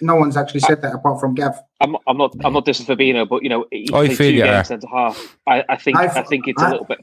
no 0.00 0.16
one's 0.16 0.36
actually 0.36 0.60
said 0.60 0.82
that 0.82 0.92
apart 0.94 1.20
from 1.20 1.34
Gav. 1.34 1.54
I'm, 1.80 1.96
I'm 2.08 2.16
not 2.16 2.34
I'm 2.44 2.52
not 2.54 2.64
dissing 2.66 2.86
Fabinho, 2.86 3.28
but 3.28 3.42
you 3.44 3.48
know 3.50 3.66
he 3.70 3.86
I 3.92 3.92
played 3.92 4.08
feel 4.16 4.30
two 4.30 4.34
you 4.38 4.42
are. 4.42 4.46
games 4.46 4.68
centre 4.68 4.88
half. 4.88 5.36
I, 5.46 5.62
I 5.68 5.76
think 5.76 5.96
I've- 5.98 6.18
I 6.18 6.22
think 6.22 6.48
it's 6.48 6.60
a 6.60 6.66
I- 6.66 6.70
little 6.70 6.86
bit. 6.86 6.98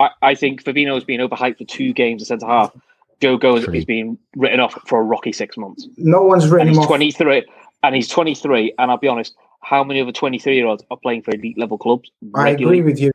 I, 0.00 0.10
I 0.22 0.34
think 0.34 0.64
Fabinho 0.64 0.94
has 0.94 1.04
been 1.04 1.20
overhyped 1.20 1.58
for 1.58 1.64
two 1.64 1.92
games 1.92 2.22
at 2.22 2.28
centre 2.28 2.46
half. 2.46 2.72
Joe 3.20 3.36
Gomez 3.36 3.66
Three. 3.66 3.78
is 3.78 3.84
being 3.84 4.16
written 4.34 4.60
off 4.60 4.72
for 4.86 4.98
a 4.98 5.02
rocky 5.02 5.30
six 5.32 5.56
months, 5.58 5.86
No 5.98 6.22
one's 6.22 6.48
written 6.48 6.68
him 6.68 6.74
he's 6.74 6.78
off. 6.82 6.86
23. 6.88 7.44
And 7.82 7.94
he's 7.94 8.08
23. 8.08 8.74
And 8.78 8.90
I'll 8.90 8.96
be 8.96 9.08
honest, 9.08 9.34
how 9.60 9.84
many 9.84 10.00
other 10.00 10.10
23 10.12 10.56
year 10.56 10.66
olds 10.66 10.82
are 10.90 10.96
playing 10.96 11.20
for 11.22 11.32
elite 11.34 11.58
level 11.58 11.76
clubs? 11.76 12.10
I 12.34 12.44
regularly? 12.44 12.78
agree 12.80 12.90
with 12.92 12.98
you. 13.00 13.10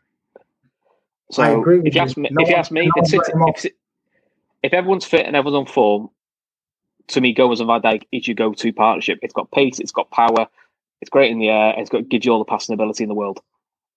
So 1.31 1.41
I 1.41 1.49
agree 1.49 1.77
with 1.79 1.87
if 1.87 1.95
you 1.95 2.01
you. 2.01 2.05
ask 2.05 2.17
me, 2.17 2.29
No 2.31 2.43
if 2.43 2.49
you 2.49 2.55
ask 2.55 2.71
me, 2.71 2.81
no 2.85 2.87
if, 2.87 2.95
one 2.97 3.05
City, 3.05 3.17
wrote 3.17 3.29
him 3.33 3.41
off. 3.41 3.65
if, 3.65 3.71
if 4.61 4.73
everyone's 4.73 5.05
fit 5.05 5.25
and 5.25 5.35
everyone's 5.35 5.67
on 5.67 5.73
form, 5.73 6.09
to 7.07 7.21
me, 7.21 7.33
Gomez 7.33 7.59
and 7.59 7.67
Van 7.67 7.81
Dijk 7.81 8.03
is 8.11 8.27
your 8.27 8.35
go-to 8.35 8.71
partnership. 8.73 9.19
It's 9.23 9.33
got 9.33 9.49
pace, 9.51 9.79
it's 9.79 9.91
got 9.91 10.09
power, 10.11 10.47
it's 11.01 11.09
great 11.09 11.31
in 11.31 11.39
the 11.39 11.49
air, 11.49 11.71
and 11.71 11.81
it's 11.81 11.89
got 11.89 12.07
gives 12.09 12.25
you 12.25 12.31
all 12.31 12.39
the 12.39 12.45
passing 12.45 12.73
ability 12.73 13.03
in 13.03 13.09
the 13.09 13.15
world. 13.15 13.41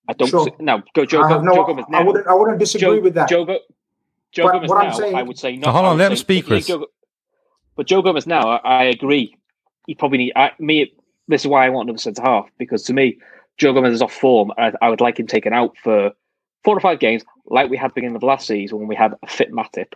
I 0.09 0.15
don't 0.15 0.29
Sure. 0.29 0.45
see, 0.47 0.53
now 0.59 0.83
go 0.95 1.05
Joe, 1.05 1.23
I 1.23 1.29
Go, 1.29 1.41
no. 1.43 1.55
Joe 1.55 1.65
Gomez 1.65 1.85
I 1.93 2.03
wouldn't. 2.03 2.27
I 2.27 2.35
wouldn't 2.35 2.59
disagree 2.59 2.97
Joe, 2.97 3.01
with 3.01 3.15
that. 3.15 3.29
Joe, 3.29 3.45
Joe 4.33 4.45
But 4.45 4.53
Gomez 4.53 4.69
what 4.71 4.79
I'm 4.79 4.89
now, 4.89 4.93
saying- 4.97 5.15
I 5.17 5.23
would 5.23 5.39
say 5.39 5.57
no. 5.57 5.71
Hold 5.71 5.85
on, 5.87 5.99
let 5.99 6.11
him 6.11 6.17
speak, 6.17 6.47
Chris. 6.47 6.67
Joe- 6.67 6.87
but 7.77 7.87
Joe 7.87 8.03
Gomez 8.03 8.27
now, 8.27 8.49
I, 8.49 8.57
I 8.65 8.85
agree. 8.85 9.37
He 9.87 9.95
probably 9.95 10.19
need 10.19 10.33
I, 10.35 10.51
me. 10.59 10.93
This 11.29 11.43
is 11.43 11.47
why 11.47 11.67
I 11.67 11.69
want 11.69 11.89
another 11.89 11.99
centre 11.99 12.23
half 12.23 12.49
because 12.59 12.83
to 12.85 12.95
me, 12.95 13.19
Joe 13.59 13.73
Gomez 13.75 13.93
is 13.93 14.03
off 14.03 14.13
form, 14.15 14.51
I, 14.57 14.73
I 14.81 14.89
would 14.89 15.01
like 15.01 15.19
him 15.19 15.27
taken 15.27 15.53
out 15.53 15.77
for 15.79 16.13
four 16.65 16.77
or 16.77 16.81
five 16.81 17.01
games, 17.01 17.23
like 17.47 17.69
we 17.71 17.77
had 17.77 17.93
beginning 17.95 18.17
of 18.17 18.23
last 18.23 18.47
season 18.47 18.79
when 18.79 18.89
we 18.89 18.95
had 18.97 19.15
a 19.23 19.27
fit 19.27 19.53
Matip, 19.53 19.93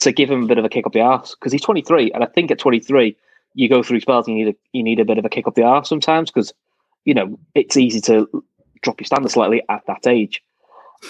to 0.00 0.12
give 0.12 0.30
him 0.30 0.44
a 0.44 0.46
bit 0.46 0.58
of 0.58 0.64
a 0.64 0.68
kick 0.68 0.86
up 0.86 0.92
the 0.92 1.00
arse 1.00 1.34
because 1.34 1.52
he's 1.52 1.62
23, 1.62 2.12
and 2.12 2.22
I 2.22 2.26
think 2.26 2.50
at 2.50 2.58
23 2.58 3.16
you 3.54 3.68
go 3.68 3.82
through 3.82 4.00
spells 4.00 4.26
and 4.28 4.36
you 4.36 4.44
need 4.44 4.54
a, 4.54 4.56
you 4.76 4.82
need 4.82 5.00
a 5.00 5.04
bit 5.04 5.18
of 5.18 5.24
a 5.24 5.28
kick 5.28 5.46
up 5.46 5.54
the 5.54 5.62
arse 5.62 5.88
sometimes 5.88 6.30
because 6.30 6.52
you 7.04 7.14
know 7.14 7.38
it's 7.54 7.76
easy 7.76 8.00
to 8.02 8.28
drop 8.84 9.00
your 9.00 9.06
standard 9.06 9.30
slightly 9.30 9.62
at 9.68 9.82
that 9.88 10.06
age. 10.06 10.42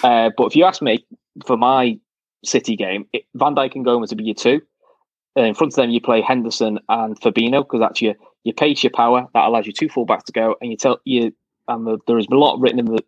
Uh, 0.02 0.30
but 0.36 0.46
if 0.46 0.56
you 0.56 0.64
ask 0.64 0.80
me 0.80 1.05
for 1.44 1.56
my 1.59 1.98
City 2.44 2.76
game, 2.76 3.06
it, 3.12 3.24
Van 3.34 3.55
Dijk 3.55 3.74
and 3.74 3.84
Gomez 3.84 4.10
would 4.10 4.18
be 4.18 4.24
your 4.24 4.34
two. 4.34 4.62
And 5.36 5.46
in 5.46 5.55
front 5.55 5.72
of 5.72 5.76
them, 5.76 5.90
you 5.90 6.01
play 6.01 6.20
Henderson 6.20 6.78
and 6.88 7.20
Fabinho 7.20 7.64
because 7.64 7.80
that's 7.80 8.01
your 8.01 8.14
your 8.44 8.55
pace, 8.55 8.84
your 8.84 8.92
power. 8.92 9.26
That 9.34 9.46
allows 9.46 9.66
you 9.66 9.72
two 9.72 9.88
fullbacks 9.88 10.24
to 10.24 10.32
go, 10.32 10.55
and 10.60 10.70
you 10.70 10.76
tell 10.76 11.01
you. 11.05 11.34
And 11.66 11.86
the, 11.86 11.98
there 12.06 12.16
been 12.16 12.26
a 12.30 12.36
lot 12.36 12.60
written 12.60 12.78
in 12.78 12.84
the 12.86 13.05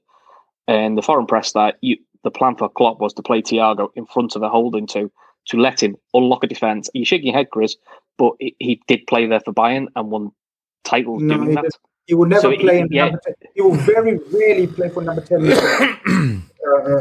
in 0.66 0.94
the 0.94 1.02
foreign 1.02 1.26
press 1.26 1.52
that 1.52 1.76
you 1.82 1.98
the 2.24 2.30
plan 2.30 2.56
for 2.56 2.68
Klopp 2.68 3.00
was 3.00 3.14
to 3.14 3.22
play 3.22 3.42
Thiago 3.42 3.90
in 3.94 4.06
front 4.06 4.34
of 4.34 4.42
a 4.42 4.48
holding 4.48 4.86
to 4.88 5.12
to 5.48 5.56
let 5.58 5.82
him 5.82 5.96
unlock 6.14 6.42
a 6.42 6.46
defence. 6.48 6.90
You're 6.94 7.04
shaking 7.04 7.28
your 7.28 7.36
head, 7.36 7.50
Chris, 7.50 7.76
but 8.18 8.32
he, 8.40 8.56
he 8.58 8.82
did 8.88 9.06
play 9.06 9.26
there 9.26 9.40
for 9.40 9.52
Bayern 9.52 9.86
and 9.94 10.10
won 10.10 10.32
titles 10.82 11.22
No, 11.22 11.36
doing 11.36 11.54
that. 11.54 11.62
didn't. 11.62 11.76
He 12.06 12.14
will 12.14 12.26
never 12.26 12.42
So 12.42 12.50
he- 12.50 12.58
play 12.58 12.80
in 12.80 12.88
yeah. 12.90 13.04
number 13.06 13.20
ten. 13.24 13.34
He 13.54 13.62
will 13.62 13.74
very 13.74 14.18
rarely 14.32 14.66
play 14.66 14.88
for 14.88 15.02
number 15.02 15.22
ten. 15.22 15.46
Uh, 15.52 16.40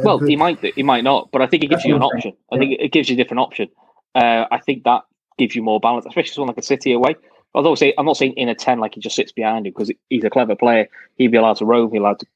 Well, 0.04 0.20
he 0.20 0.36
might 0.36 0.62
do, 0.62 0.72
he 0.76 0.84
might 0.84 1.04
not, 1.04 1.32
but 1.32 1.42
I 1.42 1.48
think 1.48 1.64
it 1.64 1.68
gives 1.68 1.80
That's 1.82 1.88
you 1.88 1.96
an 1.96 2.02
what 2.02 2.12
I'm 2.14 2.18
option. 2.18 2.32
saying. 2.34 2.38
I 2.52 2.58
think 2.60 2.80
it 2.80 2.92
gives 2.92 3.10
you 3.10 3.16
a 3.16 3.18
different 3.18 3.40
option. 3.40 3.68
Uh, 4.14 4.46
I 4.52 4.60
think 4.60 4.84
that 4.84 5.02
gives 5.40 5.56
you 5.56 5.64
more 5.64 5.80
balance, 5.80 6.06
especially 6.06 6.34
someone 6.34 6.50
like 6.50 6.60
a 6.60 6.62
City 6.62 6.94
away. 6.94 7.16
Although 7.56 7.74
say, 7.74 7.92
I'm 7.98 8.06
not 8.06 8.16
saying 8.18 8.34
in 8.34 8.48
a 8.48 8.54
ten 8.54 8.80
like 8.80 8.94
he 8.94 9.02
just 9.02 9.16
sits 9.16 9.32
behind 9.32 9.66
you 9.66 9.72
because 9.72 9.92
he's 10.10 10.24
a 10.24 10.30
clever 10.30 10.56
player. 10.56 10.88
He'd 11.18 11.30
be 11.32 11.38
allowed 11.38 11.58
to 11.58 11.66
roam. 11.66 11.88
He'd 11.90 11.94
be 11.94 11.98
allowed 11.98 12.20
to 12.20 12.28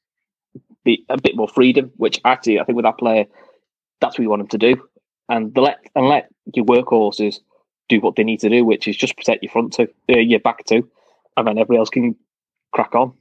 be 0.84 1.06
a 1.10 1.22
bit 1.22 1.36
more 1.36 1.48
freedom. 1.48 1.92
Which 1.98 2.20
actually, 2.26 2.60
I 2.60 2.64
think 2.64 2.76
with 2.78 2.86
that 2.86 2.98
player, 2.98 3.26
that's 4.02 4.18
what 4.18 4.24
you 4.24 4.30
want 4.30 4.42
him 4.42 4.48
to 4.48 4.58
do. 4.58 4.82
And 5.30 5.54
the 5.54 5.62
let 5.62 5.78
and 5.96 6.08
let 6.08 6.30
your 6.56 6.66
workhorses 6.66 7.36
do 7.90 8.00
what 8.00 8.16
they 8.16 8.24
need 8.24 8.40
to 8.40 8.50
do, 8.50 8.66
which 8.66 8.88
is 8.88 8.98
just 8.98 9.16
protect 9.16 9.44
your 9.44 9.52
front 9.52 9.74
two, 9.74 9.88
uh, 10.12 10.18
your 10.18 10.40
back 10.40 10.66
two, 10.66 10.90
and 11.38 11.48
then 11.48 11.60
everybody 11.60 11.78
else 11.78 11.90
can 11.92 12.16
crack 12.72 12.94
on. 12.96 13.14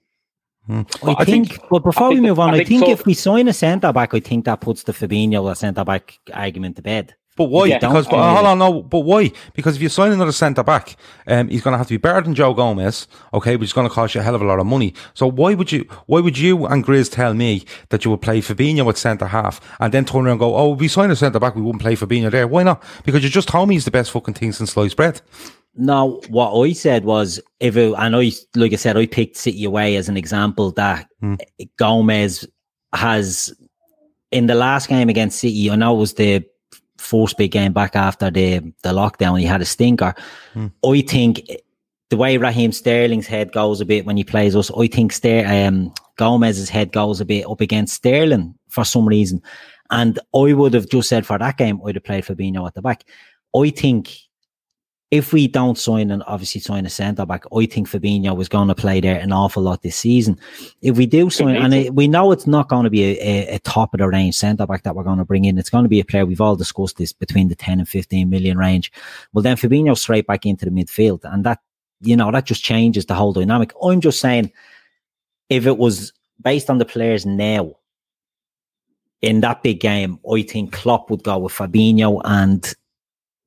I, 0.71 0.85
I 1.19 1.25
think, 1.25 1.49
think- 1.49 1.69
but 1.71 1.83
before 1.83 2.09
I 2.09 2.11
we 2.11 2.21
move 2.21 2.37
the- 2.37 2.43
on, 2.43 2.51
I 2.51 2.53
I 2.53 2.57
think 2.59 2.69
think 2.69 2.85
so- 2.85 2.91
if 2.91 3.07
we 3.07 3.15
sign 3.15 3.49
a 3.49 3.53
centre 3.55 3.93
back, 3.93 4.13
I 4.13 4.21
think 4.21 4.45
that 4.45 4.61
puts 4.61 4.83
the 4.83 4.93
Fabinho 4.93 5.43
or 5.45 5.55
centre 5.55 5.85
back 5.85 6.19
argument 6.33 6.77
to 6.77 6.83
bed. 6.83 7.15
But 7.39 7.45
why? 7.51 7.67
Yeah. 7.67 7.79
because 7.79 8.09
but, 8.09 8.35
hold 8.35 8.47
on, 8.47 8.59
no. 8.59 8.83
But 8.83 8.99
why? 9.01 9.31
Because 9.55 9.77
if 9.77 9.83
you 9.83 9.89
sign 9.89 10.11
another 10.11 10.33
centre 10.33 10.65
back, 10.65 10.97
um, 11.29 11.47
he's 11.49 11.63
going 11.63 11.73
to 11.73 11.79
have 11.79 11.87
to 11.87 11.95
be 11.95 11.97
better 11.97 12.21
than 12.21 12.35
Joe 12.35 12.53
Gomez, 12.53 13.07
okay, 13.33 13.55
which 13.55 13.69
is 13.69 13.73
going 13.73 13.89
to 13.89 13.95
cost 13.95 14.17
you 14.17 14.21
a 14.21 14.25
hell 14.25 14.35
of 14.35 14.43
a 14.43 14.45
lot 14.45 14.59
of 14.59 14.67
money. 14.67 14.93
So 15.15 15.29
why 15.31 15.55
would 15.55 15.71
you? 15.71 15.85
Why 16.07 16.19
would 16.21 16.37
you 16.37 16.67
and 16.67 16.85
Grizz 16.85 17.13
tell 17.13 17.35
me 17.35 17.65
that 17.91 18.05
you 18.05 18.11
would 18.11 18.23
play 18.23 18.41
Fabinho 18.41 18.89
at 18.89 18.99
centre 18.99 19.29
half 19.29 19.61
and 19.79 19.95
then 19.95 20.05
turn 20.05 20.25
around 20.27 20.33
and 20.33 20.41
go, 20.41 20.57
oh, 20.57 20.75
if 20.75 20.81
we 20.81 20.89
sign 20.89 21.13
a 21.13 21.17
centre 21.17 21.39
back, 21.39 21.55
we 21.55 21.63
wouldn't 21.63 21.81
play 21.81 21.95
Fabinho 21.95 22.29
there? 22.29 22.49
Why 22.49 22.65
not? 22.65 22.83
Because 23.05 23.23
you 23.23 23.31
just 23.31 23.47
told 23.49 23.69
me 23.69 23.77
he's 23.77 23.85
the 23.85 23.93
best 23.93 24.11
fucking 24.11 24.35
thing 24.35 24.51
since 24.53 24.73
sliced 24.73 24.97
bread. 24.97 25.23
No, 25.81 26.21
what 26.29 26.53
I 26.61 26.73
said 26.73 27.05
was 27.05 27.41
if 27.61 27.77
it, 27.77 27.95
and 27.97 28.17
I 28.17 28.33
like 28.57 28.73
I 28.73 28.77
said, 28.77 28.97
I 28.97 29.07
picked 29.07 29.37
City 29.37 29.65
away 29.65 29.95
as 29.97 30.09
an 30.09 30.17
example 30.17 30.73
that 30.73 31.09
Gomez 31.77 32.47
has 32.93 33.55
in 34.33 34.47
the 34.47 34.57
last 34.57 34.89
game 34.89 35.09
against 35.09 35.39
City. 35.39 35.71
I 35.71 35.77
know 35.77 35.95
it 35.95 36.01
was 36.01 36.15
the 36.15 36.45
first 36.97 37.39
big 37.39 37.53
game 37.53 37.73
back 37.73 37.95
after 37.95 38.29
the 38.29 38.59
the 38.83 38.93
lockdown. 38.93 39.39
He 39.39 39.47
had 39.47 39.63
a 39.63 39.65
stinker. 39.65 40.15
I 40.85 41.01
think 41.03 41.49
the 42.11 42.17
way 42.17 42.37
Raheem 42.39 42.73
Sterling's 42.73 43.27
head 43.27 43.53
goes 43.53 43.81
a 43.81 43.85
bit 43.85 44.05
when 44.05 44.17
he 44.17 44.25
plays 44.25 44.57
us, 44.57 44.71
I 44.77 44.89
think 44.89 45.13
Ster- 45.13 45.47
um, 45.47 45.93
Gomez's 46.17 46.69
head 46.69 46.91
goes 46.91 47.21
a 47.21 47.25
bit 47.25 47.47
up 47.47 47.61
against 47.61 47.95
Sterling 47.95 48.55
for 48.69 48.85
some 48.85 49.07
reason. 49.07 49.43
And 49.91 50.19
I 50.35 50.53
would 50.55 50.75
have 50.75 50.89
just 50.89 51.09
said 51.09 51.25
for 51.25 51.39
that 51.39 51.57
game, 51.57 51.81
I'd 51.87 51.95
have 51.95 52.05
played 52.05 52.25
Fabinho 52.25 52.67
at 52.67 52.75
the 52.75 52.83
back. 52.83 53.05
I 53.55 53.71
think 53.71 54.17
if 55.11 55.33
we 55.33 55.49
don't 55.49 55.79
sign 55.79 56.11
and 56.11 56.23
obviously 56.27 56.61
sign 56.61 56.85
a 56.85 56.91
centre 56.91 57.25
back, 57.25 57.45
I 57.57 57.65
think 57.65 57.89
Fabinho 57.89 58.37
was 58.37 58.49
going 58.49 58.69
to 58.69 58.75
play 58.75 59.01
there 59.01 59.19
an 59.19 59.33
awful 59.33 59.63
lot 59.63 59.83
this 59.83 59.97
season. 59.97 60.39
If 60.83 60.99
we 60.99 61.07
do 61.07 61.31
sign, 61.31 61.57
and 61.57 61.73
it, 61.73 61.95
we 61.95 62.09
know 62.09 62.31
it's 62.31 62.47
not 62.47 62.69
going 62.69 62.85
to 62.85 62.91
be 62.91 63.05
a, 63.05 63.19
a, 63.21 63.55
a 63.55 63.59
top 63.61 63.95
of 63.95 64.01
the 64.01 64.09
range 64.09 64.37
centre 64.37 64.67
back 64.67 64.83
that 64.83 64.95
we're 64.95 65.05
going 65.05 65.19
to 65.19 65.25
bring 65.25 65.47
in, 65.47 65.57
it's 65.57 65.71
going 65.71 65.85
to 65.85 65.89
be 65.89 66.01
a 66.01 66.05
player 66.05 66.27
we've 66.27 66.43
all 66.43 66.57
discussed 66.57 66.99
this 66.99 67.15
between 67.15 67.49
the 67.49 67.55
10 67.55 67.79
and 67.79 67.89
15 67.89 68.29
million 68.29 68.59
range. 68.59 68.93
Well, 69.33 69.43
then 69.43 69.57
Fabinho 69.57 69.97
straight 69.97 70.27
back 70.27 70.45
into 70.45 70.67
the 70.67 70.71
midfield, 70.71 71.21
and 71.25 71.43
that 71.45 71.61
you 72.01 72.15
know 72.15 72.31
that 72.31 72.45
just 72.45 72.63
changes 72.63 73.07
the 73.07 73.15
whole 73.15 73.33
dynamic. 73.33 73.73
I'm 73.83 74.03
just 74.03 74.21
saying, 74.21 74.53
if 75.49 75.67
it 75.67 75.79
was 75.79 76.13
based 76.43 76.69
on 76.69 76.77
the 76.77 76.85
players 76.85 77.25
now 77.25 77.77
in 79.23 79.41
that 79.41 79.63
big 79.63 79.81
game, 79.81 80.21
I 80.31 80.43
think 80.43 80.73
Klopp 80.73 81.09
would 81.11 81.25
go 81.25 81.39
with 81.39 81.55
Fabinho 81.55 82.21
and 82.27 82.75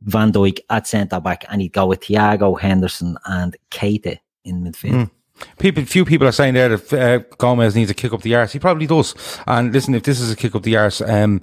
Van 0.02 0.32
Dijk 0.32 0.60
at 0.70 0.88
centre 0.88 1.20
back, 1.20 1.46
and 1.50 1.62
he'd 1.62 1.74
go 1.74 1.88
with 1.88 2.02
Thiago 2.02 2.60
Henderson 2.60 3.18
and 3.26 3.56
Keita 3.70 4.20
in 4.44 4.64
midfield. 4.64 5.10
People, 5.58 5.86
few 5.86 6.06
people 6.06 6.28
are 6.28 6.32
saying 6.32 6.54
there 6.54 6.78
that 6.78 6.94
uh, 6.94 7.18
Gomez 7.38 7.76
needs 7.76 7.90
a 7.90 7.96
kick 7.96 8.14
up 8.14 8.22
the 8.22 8.36
arse. 8.36 8.52
He 8.54 8.60
probably 8.60 8.86
does. 8.86 9.16
And 9.48 9.74
listen, 9.74 9.96
if 9.96 10.04
this 10.04 10.20
is 10.20 10.32
a 10.32 10.36
kick 10.36 10.56
up 10.56 10.64
the 10.64 10.78
arse, 10.78 11.02
um, 11.02 11.42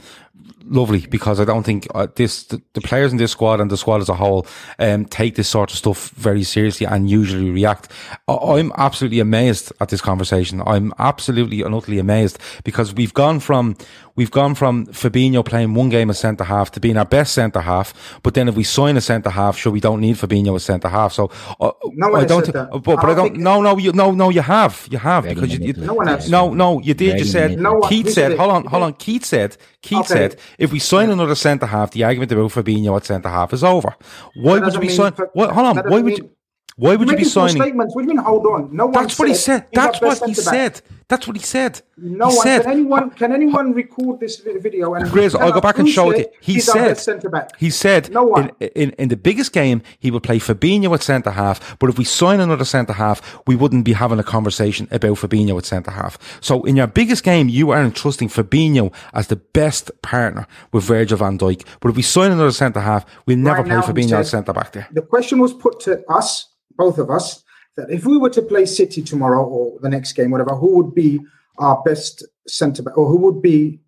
lovely 0.70 1.06
because 1.06 1.40
I 1.40 1.44
don't 1.44 1.62
think 1.62 1.86
uh, 1.94 2.08
this 2.14 2.44
the, 2.44 2.62
the 2.74 2.80
players 2.80 3.12
in 3.12 3.18
this 3.18 3.32
squad 3.32 3.60
and 3.60 3.70
the 3.70 3.76
squad 3.76 4.00
as 4.00 4.08
a 4.08 4.14
whole 4.14 4.46
um, 4.78 5.04
take 5.06 5.34
this 5.34 5.48
sort 5.48 5.70
of 5.70 5.78
stuff 5.78 6.10
very 6.10 6.44
seriously 6.44 6.86
and 6.86 7.08
usually 7.10 7.50
react. 7.50 7.90
I, 8.26 8.34
I'm 8.34 8.72
absolutely 8.76 9.20
amazed 9.20 9.72
at 9.80 9.88
this 9.88 10.00
conversation. 10.00 10.62
I'm 10.66 10.92
absolutely 10.98 11.62
and 11.62 11.74
utterly 11.74 11.98
amazed 11.98 12.38
because 12.64 12.94
we've 12.94 13.14
gone 13.14 13.40
from 13.40 13.76
we've 14.18 14.30
gone 14.40 14.54
from 14.54 14.86
Fabinho 14.88 15.42
playing 15.44 15.72
one 15.74 15.88
game 15.88 16.10
as 16.10 16.18
centre 16.18 16.44
half 16.44 16.70
to 16.72 16.80
being 16.80 16.96
our 16.98 17.04
best 17.06 17.32
centre 17.32 17.60
half. 17.62 17.86
But 18.22 18.34
then 18.34 18.48
if 18.48 18.54
we 18.56 18.64
sign 18.64 18.96
a 18.96 19.00
centre 19.00 19.30
half, 19.30 19.56
sure 19.56 19.72
we 19.72 19.80
don't 19.80 20.00
need 20.00 20.16
Fabinho 20.16 20.54
as 20.56 20.64
centre 20.64 20.88
half. 20.88 21.12
So 21.12 21.30
uh, 21.60 21.70
No 21.94 22.14
I 22.14 22.24
don't. 22.24 22.44
said 22.44 22.54
that. 22.54 22.70
But, 22.72 22.82
but 22.84 23.04
I 23.04 23.12
I 23.12 23.14
don't. 23.14 23.30
think- 23.32 23.38
No, 23.50 23.62
no, 23.62 23.78
you, 23.78 23.92
no, 23.92 24.10
no. 24.10 24.28
You 24.30 24.42
have, 24.42 24.86
you 24.90 24.98
have 24.98 25.22
Very 25.24 25.34
because 25.34 25.50
you, 25.56 25.60
you. 25.68 25.72
No 25.74 25.94
one 25.94 26.08
has. 26.08 26.28
no, 26.28 26.52
no, 26.52 26.80
you 26.80 26.94
did. 26.94 27.18
You 27.20 27.24
said. 27.24 27.58
No 27.58 27.74
one- 27.74 27.88
Keith 27.88 28.06
said. 28.06 28.32
said? 28.32 28.38
Hold 28.38 28.50
on, 28.50 28.64
hold 28.66 28.82
on. 28.82 28.92
Keith 28.94 29.24
said. 29.24 29.56
Keith 29.80 30.00
Okay. 30.00 30.08
said 30.14 30.36
if 30.58 30.72
we 30.72 30.80
sign 30.80 31.08
another 31.10 31.34
centre 31.36 31.66
half, 31.66 31.92
the 31.92 32.02
argument 32.04 32.32
about 32.32 32.50
Fabinho 32.50 32.96
at 32.96 33.06
centre 33.06 33.28
half 33.30 33.52
is 33.52 33.62
over. 33.64 33.94
Why 34.34 34.58
would 34.58 34.74
you 34.74 34.80
be 34.80 34.88
signing? 34.88 35.14
What, 35.32 35.52
hold 35.52 35.66
on. 35.68 35.76
Why 35.84 36.00
would 36.00 36.04
mean- 36.04 36.16
you? 36.16 36.30
Why 36.76 36.94
would 36.94 37.10
you 37.10 37.16
be 37.16 37.24
signing? 37.24 37.60
statements. 37.60 37.92
What 37.94 38.02
do 38.02 38.08
you 38.08 38.14
mean? 38.14 38.24
Hold 38.24 38.46
on. 38.46 38.68
No 38.74 38.84
one. 38.86 38.92
That's 38.92 39.18
what 39.18 39.26
he 39.28 39.34
said. 39.34 39.66
That's 39.72 40.00
what 40.00 40.16
he 40.28 40.34
centre-back. 40.34 40.76
said. 40.76 40.82
That's 41.08 41.26
what 41.26 41.36
he 41.38 41.42
said. 41.42 41.80
No 41.96 42.28
he 42.28 42.36
one. 42.36 42.44
said. 42.46 42.62
Can 42.64 42.70
anyone? 42.72 43.10
Can 43.10 43.32
anyone 43.32 43.72
record 43.72 44.20
this 44.20 44.36
video? 44.40 44.92
And 44.92 45.06
Grizz, 45.06 45.34
I'll 45.40 45.52
go 45.52 45.60
back 45.60 45.78
and 45.78 45.88
show 45.88 46.10
it. 46.10 46.34
He 46.40 46.60
said, 46.60 46.98
centre-back. 46.98 47.56
he 47.58 47.70
said, 47.70 48.10
No 48.12 48.24
one. 48.24 48.50
in, 48.60 48.68
in, 48.74 48.90
in 48.92 49.08
the 49.08 49.16
biggest 49.16 49.52
game, 49.54 49.80
he 49.98 50.10
would 50.10 50.22
play 50.22 50.38
Fabinho 50.38 50.92
at 50.94 51.02
centre 51.02 51.30
half. 51.30 51.78
But 51.78 51.88
if 51.88 51.96
we 51.96 52.04
sign 52.04 52.40
another 52.40 52.66
centre 52.66 52.92
half, 52.92 53.40
we 53.46 53.56
wouldn't 53.56 53.86
be 53.86 53.94
having 53.94 54.18
a 54.18 54.22
conversation 54.22 54.86
about 54.90 55.16
Fabinho 55.16 55.56
at 55.56 55.64
centre 55.64 55.90
half. 55.92 56.18
So 56.42 56.62
in 56.64 56.76
your 56.76 56.86
biggest 56.86 57.24
game, 57.24 57.48
you 57.48 57.70
are 57.70 57.82
entrusting 57.82 58.28
Fabinho 58.28 58.92
as 59.14 59.28
the 59.28 59.36
best 59.36 59.90
partner 60.02 60.46
with 60.72 60.84
Virgil 60.84 61.16
van 61.16 61.38
Dijk. 61.38 61.64
But 61.80 61.88
if 61.88 61.96
we 61.96 62.02
sign 62.02 62.32
another 62.32 62.52
centre 62.52 62.80
half, 62.80 63.06
we'll 63.24 63.38
never 63.38 63.62
Right 63.62 63.66
play 63.66 63.76
now, 63.76 63.82
Fabinho 63.82 64.08
said- 64.10 64.20
as 64.20 64.30
centre 64.30 64.52
back 64.52 64.72
there. 64.72 64.88
the 64.92 65.00
question 65.02 65.38
was 65.38 65.54
put 65.54 65.80
to 65.80 66.04
us, 66.10 66.48
both 66.76 66.98
of 66.98 67.10
us, 67.10 67.42
that 67.78 67.90
if 67.90 68.04
we 68.04 68.18
were 68.18 68.28
to 68.30 68.42
play 68.42 68.66
City 68.66 69.00
tomorrow 69.00 69.44
or 69.44 69.78
the 69.80 69.88
next 69.88 70.14
game, 70.14 70.32
whatever, 70.32 70.56
who 70.56 70.76
would 70.76 70.96
be 70.96 71.20
our 71.58 71.80
best 71.84 72.26
centre 72.48 72.82
back, 72.82 72.98
or 72.98 73.06
who 73.06 73.16
would 73.18 73.40
be, 73.40 73.78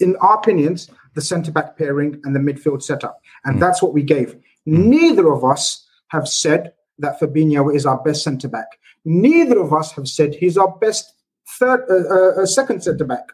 in 0.00 0.16
our 0.22 0.38
opinions, 0.38 0.90
the 1.14 1.20
centre 1.20 1.52
back 1.52 1.76
pairing 1.76 2.18
and 2.24 2.34
the 2.34 2.40
midfield 2.40 2.82
setup. 2.82 3.20
And 3.44 3.60
that's 3.60 3.82
what 3.82 3.92
we 3.92 4.02
gave. 4.02 4.36
Neither 4.64 5.30
of 5.30 5.44
us 5.44 5.86
have 6.08 6.26
said 6.26 6.72
that 6.98 7.20
Fabinho 7.20 7.74
is 7.74 7.84
our 7.84 8.02
best 8.02 8.24
centre 8.24 8.48
back. 8.48 8.78
Neither 9.04 9.60
of 9.60 9.72
us 9.74 9.92
have 9.92 10.08
said 10.08 10.34
he's 10.34 10.56
our 10.56 10.74
best 10.78 11.12
third, 11.58 11.84
uh, 11.90 12.40
uh, 12.40 12.42
uh, 12.42 12.46
second 12.46 12.82
centre 12.82 13.04
back. 13.04 13.32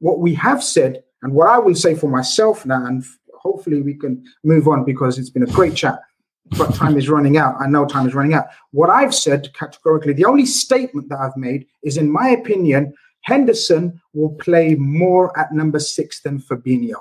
What 0.00 0.18
we 0.18 0.34
have 0.34 0.64
said, 0.64 1.04
and 1.22 1.32
what 1.32 1.48
I 1.48 1.58
will 1.58 1.76
say 1.76 1.94
for 1.94 2.10
myself 2.10 2.66
now, 2.66 2.84
and 2.84 3.04
hopefully 3.38 3.82
we 3.82 3.94
can 3.94 4.24
move 4.42 4.66
on 4.66 4.84
because 4.84 5.16
it's 5.16 5.30
been 5.30 5.44
a 5.44 5.52
great 5.52 5.76
chat, 5.76 6.00
but 6.50 6.74
time 6.74 6.96
is 6.96 7.08
running 7.08 7.36
out. 7.36 7.56
I 7.60 7.66
know 7.66 7.86
time 7.86 8.06
is 8.06 8.14
running 8.14 8.34
out. 8.34 8.46
What 8.72 8.90
I've 8.90 9.14
said 9.14 9.52
categorically, 9.54 10.12
the 10.12 10.26
only 10.26 10.46
statement 10.46 11.08
that 11.08 11.18
I've 11.18 11.36
made 11.36 11.66
is, 11.82 11.96
in 11.96 12.10
my 12.10 12.28
opinion, 12.28 12.94
Henderson 13.22 14.00
will 14.12 14.34
play 14.34 14.74
more 14.74 15.36
at 15.38 15.52
number 15.52 15.78
six 15.78 16.20
than 16.20 16.38
Fabinho. 16.38 16.96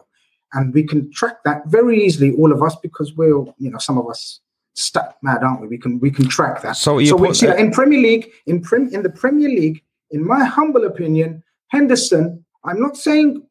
And 0.54 0.74
we 0.74 0.84
can 0.84 1.12
track 1.12 1.44
that 1.46 1.64
very 1.68 2.04
easily, 2.04 2.34
all 2.36 2.52
of 2.52 2.62
us, 2.62 2.76
because 2.82 3.14
we're, 3.14 3.44
you 3.58 3.72
know, 3.72 3.80
some 3.80 3.98
of 3.98 4.08
us 4.08 4.40
stuck 4.76 5.18
mad, 5.22 5.44
aren't 5.44 5.62
we? 5.62 5.68
We 5.68 5.78
can 5.78 6.00
we 6.00 6.12
can 6.12 6.28
track 6.28 6.62
that. 6.62 6.78
So 6.78 7.00
you 7.00 7.08
so 7.08 7.18
put- 7.18 7.36
see 7.36 7.48
in 7.48 7.72
Premier 7.72 8.00
League, 8.00 8.32
in 8.46 8.62
prim, 8.62 8.90
in 8.94 9.04
the 9.04 9.10
Premier 9.10 9.50
League, 9.50 9.84
in 10.12 10.26
my 10.26 10.44
humble 10.46 10.86
opinion, 10.86 11.44
Henderson. 11.68 12.46
I'm 12.64 12.80
not 12.80 12.96
saying 12.96 13.44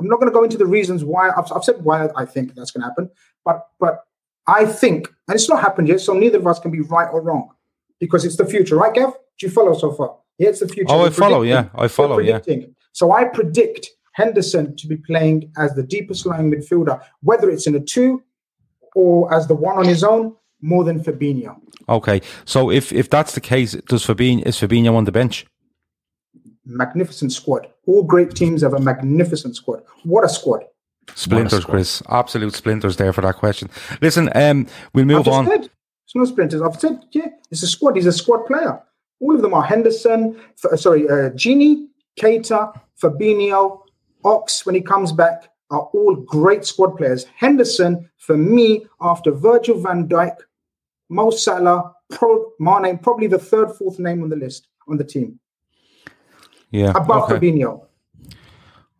I'm 0.00 0.08
not 0.08 0.16
going 0.20 0.30
to 0.30 0.34
go 0.34 0.44
into 0.44 0.58
the 0.58 0.66
reasons 0.66 1.04
why. 1.04 1.30
I've, 1.30 1.50
I've 1.52 1.64
said 1.64 1.82
why 1.82 2.08
I 2.16 2.24
think 2.24 2.54
that's 2.54 2.70
going 2.70 2.82
to 2.82 2.88
happen, 2.88 3.10
but 3.44 3.68
but 3.80 4.04
I 4.48 4.64
think, 4.64 5.08
and 5.28 5.34
it's 5.34 5.48
not 5.48 5.60
happened 5.60 5.88
yet, 5.88 6.00
so 6.00 6.14
neither 6.14 6.38
of 6.38 6.46
us 6.46 6.58
can 6.58 6.70
be 6.70 6.80
right 6.80 7.08
or 7.12 7.20
wrong 7.20 7.50
because 8.00 8.24
it's 8.24 8.36
the 8.36 8.46
future, 8.46 8.76
right, 8.76 8.94
Gav? 8.94 9.12
Do 9.12 9.46
you 9.46 9.50
follow 9.50 9.74
so 9.74 9.92
far? 9.92 10.16
Yeah, 10.38 10.48
it's 10.48 10.60
the 10.60 10.68
future. 10.68 10.90
Oh, 10.90 11.04
I 11.04 11.10
follow, 11.10 11.42
yeah, 11.42 11.68
I 11.74 11.86
follow, 11.88 12.18
yeah. 12.18 12.40
So 12.92 13.12
I 13.12 13.24
predict 13.24 13.90
Henderson 14.14 14.74
to 14.76 14.88
be 14.88 14.96
playing 14.96 15.52
as 15.58 15.74
the 15.74 15.82
deepest 15.82 16.26
lying 16.26 16.50
midfielder, 16.50 17.00
whether 17.20 17.50
it's 17.50 17.66
in 17.66 17.74
a 17.74 17.80
two 17.80 18.22
or 18.94 19.32
as 19.32 19.46
the 19.46 19.54
one 19.54 19.76
on 19.76 19.84
his 19.84 20.02
own, 20.02 20.34
more 20.60 20.82
than 20.82 20.98
Fabinho. 20.98 21.54
Okay, 21.88 22.20
so 22.44 22.70
if 22.70 22.92
if 22.92 23.08
that's 23.10 23.34
the 23.34 23.40
case, 23.40 23.72
does 23.86 24.04
Fabinho 24.04 24.46
is 24.46 24.56
Fabinho 24.56 24.94
on 24.94 25.04
the 25.04 25.12
bench? 25.12 25.46
Magnificent 26.64 27.32
squad. 27.32 27.68
All 27.86 28.02
great 28.02 28.34
teams 28.34 28.62
have 28.62 28.74
a 28.74 28.80
magnificent 28.80 29.56
squad. 29.56 29.82
What 30.04 30.24
a 30.24 30.28
squad! 30.28 30.64
Splinters, 31.14 31.64
Chris. 31.64 32.02
Absolute 32.08 32.54
splinters 32.54 32.96
there 32.96 33.12
for 33.12 33.20
that 33.22 33.36
question. 33.36 33.68
Listen, 34.00 34.30
um, 34.34 34.66
we'll 34.94 35.02
I've 35.02 35.08
move 35.08 35.24
just 35.24 35.36
on. 35.36 35.46
said 35.46 35.60
it's 36.04 36.14
not 36.14 36.28
splinters. 36.28 36.62
I've 36.62 36.78
said 36.80 37.00
yeah, 37.12 37.26
it's 37.50 37.62
a 37.62 37.66
squad. 37.66 37.96
He's 37.96 38.06
a 38.06 38.12
squad 38.12 38.44
player. 38.46 38.80
All 39.20 39.34
of 39.34 39.42
them 39.42 39.54
are 39.54 39.62
Henderson. 39.62 40.38
F- 40.62 40.72
uh, 40.72 40.76
sorry, 40.76 41.08
uh, 41.08 41.30
Gini, 41.30 41.86
Keita, 42.20 42.72
Fabinho, 43.02 43.80
Ox. 44.24 44.64
When 44.64 44.74
he 44.74 44.80
comes 44.80 45.12
back, 45.12 45.50
are 45.70 45.88
all 45.92 46.14
great 46.16 46.64
squad 46.64 46.96
players. 46.96 47.26
Henderson, 47.36 48.08
for 48.18 48.36
me, 48.36 48.86
after 49.00 49.32
Virgil 49.32 49.80
Van 49.82 50.08
Dijk, 50.08 50.36
Mo 51.10 51.30
Salah, 51.30 51.94
Pro, 52.10 52.52
Mane, 52.60 52.96
probably 52.98 53.26
the 53.26 53.38
third, 53.38 53.72
fourth 53.72 53.98
name 53.98 54.22
on 54.22 54.28
the 54.28 54.36
list 54.36 54.68
on 54.88 54.96
the 54.96 55.04
team, 55.04 55.38
Yeah. 56.70 56.92
above 56.94 57.30
okay. 57.30 57.34
Fabinho. 57.34 57.84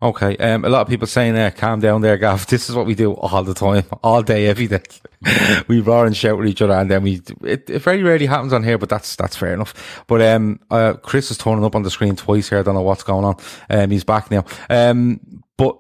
Okay. 0.01 0.37
Um, 0.37 0.65
a 0.65 0.69
lot 0.69 0.83
of 0.83 0.89
people 0.89 1.09
saying, 1.09 1.37
uh, 1.37 1.51
calm 1.55 1.81
down 1.81 2.03
there, 2.03 2.17
Gav. 2.17 2.47
This 2.49 2.71
is 2.71 2.77
what 2.77 2.87
we 2.87 2.95
do 2.95 3.15
all 3.15 3.43
the 3.43 3.55
time, 3.55 3.85
all 4.03 4.23
day, 4.23 4.47
every 4.47 4.69
day. 4.69 4.83
we 5.69 5.81
roar 5.81 6.07
and 6.07 6.17
shout 6.17 6.41
at 6.41 6.47
each 6.47 6.63
other 6.63 6.75
and 6.75 6.89
then 6.91 7.03
we, 7.03 7.21
it, 7.43 7.69
it 7.69 7.83
very 7.83 8.03
rarely 8.03 8.27
happens 8.27 8.53
on 8.53 8.63
here, 8.63 8.79
but 8.79 8.89
that's, 8.89 9.17
that's 9.17 9.37
fair 9.37 9.53
enough. 9.53 10.05
But, 10.07 10.23
um, 10.23 10.61
uh, 10.71 10.95
Chris 10.95 11.31
is 11.31 11.39
turning 11.39 11.65
up 11.65 11.75
on 11.75 11.83
the 11.83 11.91
screen 11.91 12.15
twice 12.15 12.49
here. 12.49 12.59
I 12.59 12.63
don't 12.63 12.75
know 12.75 12.83
what's 12.83 13.03
going 13.03 13.25
on. 13.25 13.37
Um, 13.71 13.91
he's 13.91 14.05
back 14.05 14.31
now. 14.31 14.45
Um, 14.71 15.43
but 15.57 15.77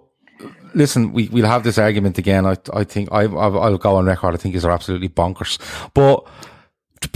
listen, 0.75 1.13
we, 1.13 1.29
we'll 1.29 1.47
have 1.47 1.63
this 1.63 1.79
argument 1.79 2.19
again. 2.19 2.45
I, 2.45 2.57
I 2.73 2.85
think 2.85 3.11
I, 3.13 3.23
I'll, 3.23 3.61
I'll 3.61 3.79
go 3.79 3.97
on 3.97 4.07
record. 4.07 4.35
I 4.35 4.39
think 4.39 4.55
these 4.55 4.65
are 4.65 4.73
absolutely 4.73 5.09
bonkers. 5.09 5.59
But 5.95 6.27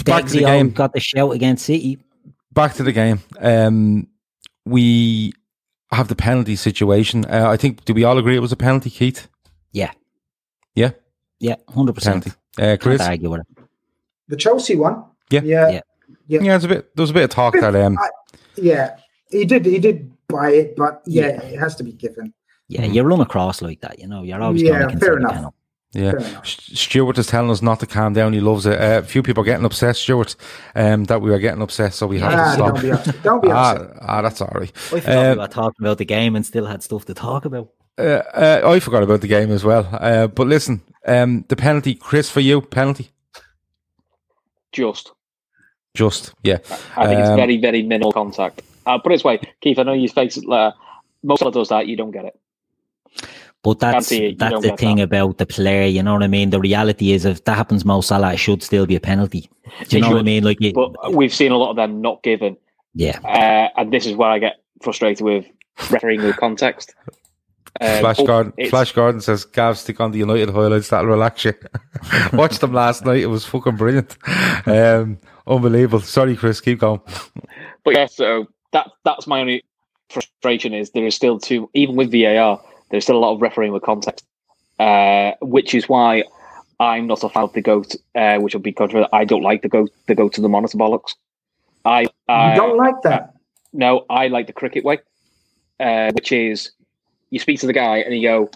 back 0.04 0.26
to 0.26 0.32
the 0.32 0.44
game 0.44 0.70
got 0.70 0.92
the 0.92 1.00
shout 1.00 1.34
against 1.34 1.66
City. 1.66 1.98
back 2.52 2.74
to 2.74 2.82
the 2.82 2.92
game. 2.92 3.20
Um, 3.40 4.06
we 4.64 5.32
have 5.92 6.08
the 6.08 6.16
penalty 6.16 6.56
situation. 6.56 7.24
Uh, 7.26 7.48
I 7.48 7.56
think. 7.56 7.84
Do 7.84 7.94
we 7.94 8.04
all 8.04 8.18
agree 8.18 8.36
it 8.36 8.40
was 8.40 8.52
a 8.52 8.56
penalty, 8.56 8.90
Keith? 8.90 9.28
Yeah, 9.72 9.92
Yeah, 10.74 10.90
yeah, 11.38 11.56
hundred 11.68 11.94
percent. 11.94 12.24
penalty. 12.24 12.38
Uh, 12.58 12.76
Chris. 12.80 12.98
Can't 12.98 13.10
argue 13.10 13.30
with 13.30 13.40
it. 13.40 13.64
The 14.28 14.36
Chelsea 14.36 14.76
one. 14.76 15.04
Yeah. 15.30 15.40
yeah, 15.44 15.68
Yeah. 15.70 15.80
yeah. 16.26 16.40
Yeah, 16.42 16.56
it's 16.56 16.64
a 16.64 16.68
bit. 16.68 16.94
There 16.96 17.02
was 17.02 17.10
a 17.10 17.14
bit 17.14 17.24
of 17.24 17.30
talk 17.30 17.54
that. 17.54 17.74
Um, 17.74 17.96
I- 17.98 18.08
yeah, 18.56 18.96
he 19.30 19.44
did. 19.46 19.64
He 19.64 19.78
did 19.78 20.12
buy 20.28 20.50
it, 20.50 20.76
but 20.76 21.02
yeah, 21.06 21.40
it 21.42 21.58
has 21.58 21.74
to 21.76 21.84
be 21.84 21.92
given. 21.92 22.34
Yeah, 22.68 22.84
you 22.84 23.02
run 23.02 23.20
across 23.20 23.60
like 23.62 23.80
that, 23.80 23.98
you 23.98 24.06
know. 24.06 24.22
You're 24.22 24.40
always 24.42 24.62
Yeah, 24.62 24.78
going 24.80 24.88
to 24.90 24.98
fair 24.98 25.16
enough. 25.18 25.32
penalty. 25.32 25.56
Yeah, 25.94 26.12
Fair 26.12 26.40
Stuart 26.44 27.18
is 27.18 27.26
telling 27.26 27.50
us 27.50 27.60
not 27.62 27.80
to 27.80 27.86
calm 27.86 28.12
down. 28.14 28.32
He 28.32 28.40
loves 28.40 28.64
it. 28.66 28.80
Uh, 28.80 28.98
a 28.98 29.02
few 29.02 29.22
people 29.22 29.42
are 29.42 29.44
getting 29.46 29.64
upset, 29.66 29.96
Stuart, 29.96 30.36
um, 30.74 31.04
that 31.04 31.20
we 31.20 31.32
are 31.32 31.38
getting 31.38 31.62
upset, 31.62 31.92
so 31.94 32.06
we 32.06 32.18
have 32.20 32.32
Ah, 32.32 32.44
to 32.44 32.52
stop. 32.52 32.74
don't 32.74 32.82
be 32.82 32.90
upset. 32.92 33.22
Don't 33.22 33.42
be 33.42 33.50
upset. 33.52 33.90
Ah, 34.00 34.06
ah, 34.18 34.22
that's 34.22 34.40
all 34.40 34.52
right. 34.54 34.72
I 34.74 35.00
forgot 35.00 35.16
Um, 35.16 35.30
we 35.32 35.42
were 35.42 35.48
talking 35.48 35.84
about 35.86 35.98
the 35.98 36.04
game 36.06 36.34
and 36.36 36.44
still 36.46 36.66
had 36.66 36.82
stuff 36.82 37.04
to 37.06 37.14
talk 37.14 37.44
about. 37.44 37.68
uh, 37.98 38.22
uh, 38.34 38.60
I 38.64 38.80
forgot 38.80 39.02
about 39.02 39.20
the 39.20 39.28
game 39.28 39.50
as 39.50 39.64
well. 39.64 39.86
Uh, 39.92 40.26
but 40.28 40.46
listen, 40.46 40.80
um, 41.06 41.44
the 41.48 41.56
penalty, 41.56 41.94
Chris, 41.94 42.30
for 42.30 42.40
you, 42.40 42.60
penalty, 42.62 43.10
Just. 44.72 45.12
just 45.94 46.32
yeah. 46.42 46.58
I 46.96 47.06
think 47.06 47.20
it's 47.20 47.28
Um, 47.28 47.36
very, 47.36 47.58
very 47.58 47.82
minimal 47.82 48.12
contact. 48.12 48.62
I'll 48.86 48.98
put 48.98 49.12
it 49.12 49.16
this 49.16 49.24
way, 49.24 49.40
Keith, 49.60 49.78
I 49.78 49.82
know 49.82 49.92
you 49.92 50.08
face 50.08 50.36
it. 50.38 50.48
Uh, 50.48 50.72
most 51.22 51.42
of 51.42 51.52
does 51.52 51.68
that, 51.68 51.86
you 51.86 51.96
don't 51.96 52.10
get 52.10 52.24
it. 52.24 52.34
But 53.62 53.78
that's 53.78 54.08
see 54.08 54.34
that's 54.34 54.60
the 54.60 54.76
thing 54.76 54.96
that. 54.96 55.04
about 55.04 55.38
the 55.38 55.46
player. 55.46 55.86
You 55.86 56.02
know 56.02 56.14
what 56.14 56.22
I 56.24 56.28
mean? 56.28 56.50
The 56.50 56.58
reality 56.60 57.12
is, 57.12 57.24
if 57.24 57.44
that 57.44 57.56
happens, 57.56 57.84
Mo 57.84 58.00
Salah 58.00 58.32
it 58.34 58.38
should 58.38 58.62
still 58.62 58.86
be 58.86 58.96
a 58.96 59.00
penalty. 59.00 59.48
Do 59.88 59.96
you 59.96 59.98
It 59.98 60.00
know 60.02 60.10
what 60.10 60.18
I 60.18 60.22
mean? 60.22 60.42
Like, 60.44 60.60
it, 60.60 60.74
But 60.74 61.14
we've 61.14 61.32
seen 61.32 61.52
a 61.52 61.56
lot 61.56 61.70
of 61.70 61.76
them 61.76 62.00
not 62.00 62.22
given. 62.24 62.56
yeah, 62.94 63.18
Uh, 63.24 63.68
and 63.80 63.92
this 63.92 64.04
is 64.06 64.16
where 64.16 64.30
I 64.30 64.38
get 64.40 64.56
frustrated 64.82 65.24
with 65.24 65.46
refereeing 65.90 66.22
with 66.22 66.36
context. 66.36 66.94
Um, 67.80 68.00
Flash 68.00 68.18
Garden, 68.22 68.52
Flash 68.68 68.92
Garden 68.92 69.20
says, 69.20 69.44
Gav, 69.46 69.78
stick 69.78 69.98
on 70.00 70.10
the 70.12 70.18
United 70.18 70.50
highlights, 70.50 70.88
that'll 70.90 71.06
relax 71.08 71.44
you. 71.44 71.54
Watched 72.34 72.60
them 72.60 72.74
last 72.74 73.04
night, 73.06 73.20
it 73.20 73.26
was 73.26 73.46
fucking 73.46 73.76
brilliant. 73.76 74.16
Um, 74.66 75.18
unbelievable. 75.46 76.00
Sorry, 76.00 76.36
Chris, 76.36 76.60
keep 76.60 76.80
going. 76.80 77.00
But 77.84 77.94
yeah, 77.96 78.06
so 78.06 78.46
that 78.72 78.90
that's 79.04 79.26
my 79.26 79.40
only 79.40 79.64
frustration 80.10 80.74
is 80.74 80.90
there 80.90 81.06
is 81.06 81.14
still 81.14 81.38
too 81.38 81.70
even 81.72 81.96
with 81.96 82.12
VAR, 82.12 82.60
there's 82.92 83.04
still 83.04 83.16
a 83.16 83.18
lot 83.18 83.34
of 83.34 83.42
refereeing 83.42 83.72
with 83.72 83.82
context, 83.82 84.24
uh, 84.78 85.32
which 85.40 85.74
is 85.74 85.88
why 85.88 86.22
I'm 86.78 87.06
not 87.06 87.24
a 87.24 87.28
fan 87.28 87.44
of 87.44 87.52
the 87.54 87.62
goat, 87.62 87.96
uh, 88.14 88.36
which 88.38 88.54
will 88.54 88.60
be 88.60 88.72
controversial. 88.72 89.08
I 89.12 89.24
don't 89.24 89.42
like 89.42 89.62
the 89.62 89.68
goat, 89.68 89.90
the 90.06 90.14
go 90.14 90.28
to 90.28 90.40
the 90.40 90.48
monitor 90.48 90.78
bollocks. 90.78 91.14
I, 91.84 92.06
I 92.28 92.50
you 92.50 92.60
don't 92.60 92.76
like 92.76 93.00
that. 93.02 93.34
no, 93.72 94.04
I 94.10 94.28
like 94.28 94.46
the 94.46 94.52
cricket 94.52 94.84
way, 94.84 94.98
uh, 95.80 96.12
which 96.12 96.30
is 96.30 96.70
you 97.30 97.40
speak 97.40 97.58
to 97.60 97.66
the 97.66 97.72
guy 97.72 97.98
and 97.98 98.14
you 98.14 98.28
go, 98.28 98.50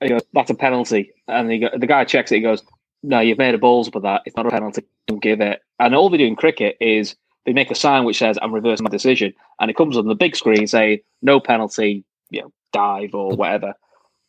and 0.00 0.08
he 0.10 0.14
goes, 0.14 0.22
"That's 0.34 0.50
a 0.50 0.54
penalty," 0.54 1.12
and 1.26 1.50
he 1.50 1.58
go, 1.58 1.70
the 1.74 1.86
guy 1.86 2.04
checks 2.04 2.30
it. 2.30 2.36
He 2.36 2.40
goes, 2.42 2.62
"No, 3.02 3.20
you've 3.20 3.38
made 3.38 3.54
a 3.54 3.58
balls 3.58 3.90
with 3.92 4.02
that. 4.02 4.22
It's 4.26 4.36
not 4.36 4.46
a 4.46 4.50
penalty. 4.50 4.84
Don't 5.06 5.22
give 5.22 5.40
it." 5.40 5.62
And 5.80 5.94
all 5.94 6.10
they 6.10 6.18
do 6.18 6.26
in 6.26 6.36
cricket 6.36 6.76
is 6.80 7.16
they 7.46 7.54
make 7.54 7.70
a 7.70 7.74
sign 7.74 8.04
which 8.04 8.18
says, 8.18 8.38
"I'm 8.42 8.52
reversing 8.52 8.84
my 8.84 8.90
decision," 8.90 9.32
and 9.58 9.70
it 9.70 9.76
comes 9.76 9.96
on 9.96 10.06
the 10.06 10.14
big 10.14 10.36
screen 10.36 10.66
saying, 10.66 11.00
"No 11.22 11.40
penalty, 11.40 12.04
you 12.30 12.42
know, 12.42 12.52
dive 12.72 13.14
or 13.14 13.34
whatever." 13.36 13.74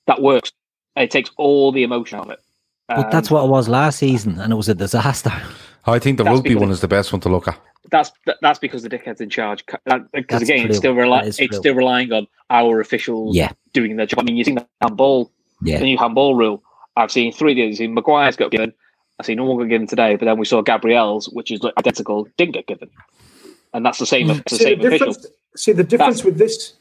That 0.07 0.22
works. 0.22 0.51
It 0.95 1.11
takes 1.11 1.31
all 1.38 1.72
the 1.72 1.84
emotion 1.84 2.19
out 2.19 2.26
of 2.26 2.31
it. 2.31 2.39
but 2.88 3.09
that's 3.11 3.31
Um, 3.31 3.35
what 3.38 3.45
it 3.45 3.49
was 3.49 3.67
last 3.67 3.99
season, 3.99 4.39
and 4.39 4.53
it 4.53 4.55
was 4.55 4.69
a 4.69 4.76
disaster. 4.76 5.31
I 5.88 5.99
think 5.99 6.17
the 6.17 6.23
That's 6.23 6.35
rugby 6.38 6.55
one 6.55 6.72
is 6.72 6.81
the 6.81 6.88
best 6.88 7.13
one 7.13 7.19
to 7.22 7.30
look 7.30 7.47
at. 7.47 7.59
that's 7.91 8.11
that's 8.41 8.57
because 8.57 8.81
the 8.81 8.89
dickhead's 8.89 9.22
in 9.22 9.30
charge. 9.30 9.63
Because 9.67 10.41
again, 10.41 10.61
true. 10.61 10.69
it's 10.69 10.77
still 10.77 10.95
That 10.95 11.01
rely, 11.01 11.22
it's 11.26 11.38
true. 11.38 11.47
still 11.51 11.76
relying 11.76 12.11
on 12.11 12.27
our 12.49 12.80
officials 12.80 13.35
Yeah, 13.35 13.51
doing 13.73 13.95
their 13.95 14.07
job. 14.07 14.19
I 14.22 14.23
mean, 14.23 14.35
you've 14.38 14.45
seen 14.45 14.55
the 14.55 14.67
handball, 14.81 15.31
yeah. 15.61 15.77
the 15.77 15.84
new 15.85 15.97
handball 15.97 16.34
rule. 16.35 16.63
I've 16.97 17.11
seen 17.11 17.31
three 17.31 17.53
days. 17.53 17.76
I've 17.76 17.77
seen 17.77 17.93
Maguire's 17.93 18.35
got 18.35 18.49
given. 18.49 18.73
I've 19.19 19.26
seen 19.27 19.38
no 19.38 19.43
one 19.45 19.57
got 19.59 19.69
given 19.69 19.85
today, 19.85 20.15
but 20.15 20.26
then 20.26 20.39
we 20.39 20.45
saw 20.45 20.61
Gabriel's, 20.63 21.30
which 21.30 21.51
is 21.51 21.61
identical, 21.77 22.27
didn't 22.38 22.53
get 22.53 22.65
given, 22.67 22.89
and 23.73 23.85
that's 23.85 23.99
the 23.99 24.05
same. 24.07 24.30
It's 24.31 24.53
the 24.53 24.55
see 24.57 24.63
same 24.63 24.80
the 24.80 24.88
official. 24.88 25.07
difference. 25.13 25.27
See 25.55 25.72
the 25.72 25.84
difference 25.84 26.17
That's- 26.17 26.26
with 26.26 26.38
this. 26.39 26.73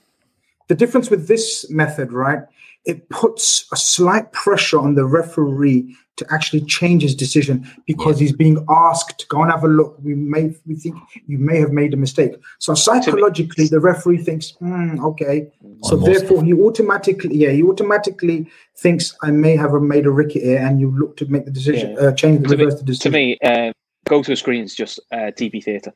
The 0.69 0.74
difference 0.74 1.11
with 1.11 1.28
this 1.28 1.69
method, 1.70 2.12
right? 2.12 2.41
It 2.85 3.09
puts 3.09 3.66
a 3.73 3.77
slight 3.77 4.32
pressure 4.32 4.78
on 4.78 4.95
the 4.95 5.05
referee 5.07 5.97
to 6.16 6.27
actually 6.31 6.61
change 6.62 7.03
his 7.03 7.15
decision 7.15 7.69
because 7.86 8.19
he's 8.20 8.32
being 8.32 8.65
asked 8.69 9.19
to 9.19 9.27
go 9.27 9.43
and 9.43 9.51
have 9.51 9.65
a 9.65 9.69
look. 9.69 9.97
We 10.03 10.15
may 10.15 10.55
we 10.66 10.77
think 10.77 10.97
you 11.27 11.39
may 11.39 11.59
have 11.59 11.73
made 11.73 11.93
a 11.93 11.97
mistake. 11.97 12.32
So 12.61 12.74
psychologically, 12.74 13.66
the 13.69 13.81
referee 13.81 14.19
thinks, 14.19 14.51
hmm, 14.53 15.05
okay. 15.05 15.51
So 15.82 15.97
Almost. 15.97 16.20
therefore, 16.20 16.45
he 16.45 16.53
automatically, 16.53 17.36
yeah, 17.36 17.51
he 17.51 17.62
automatically 17.62 18.49
thinks 18.77 19.15
I 19.23 19.31
may 19.31 19.57
have 19.57 19.73
made 19.73 20.07
a 20.07 20.11
ricket 20.11 20.43
here, 20.43 20.59
and 20.59 20.81
you 20.81 20.97
look 20.97 21.16
to 21.19 21.27
make 21.27 21.47
the 21.47 21.51
decision, 21.51 21.93
Yeah. 21.93 22.09
uh, 22.09 22.12
change 22.12 22.43
the 22.43 22.49
To 22.49 22.57
me, 22.57 22.65
reverse 22.65 22.82
the 22.82 22.95
to 22.95 23.11
me, 23.11 23.39
uh, 23.43 23.73
go 24.07 24.23
to 24.23 24.32
a 24.32 24.36
screen 24.36 24.62
is 24.62 24.74
just 24.74 25.01
uh, 25.11 25.32
TV 25.36 25.62
theatre. 25.65 25.93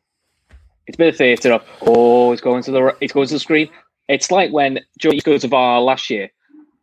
It's 0.86 0.97
a 0.97 0.99
bit 0.99 1.09
of 1.09 1.16
theatre 1.16 1.53
of 1.53 1.62
oh, 1.82 2.32
it's 2.32 2.40
going 2.40 2.62
to 2.65 2.70
the 2.70 2.97
it's 3.01 3.12
going 3.12 3.28
to 3.28 3.35
the 3.35 3.40
screen. 3.40 3.69
It's 4.09 4.31
like 4.31 4.53
when 4.53 4.81
Joe 4.99 5.13
goes 5.23 5.43
to 5.43 5.49
VAR 5.49 5.81
last 5.81 6.11
year, 6.11 6.31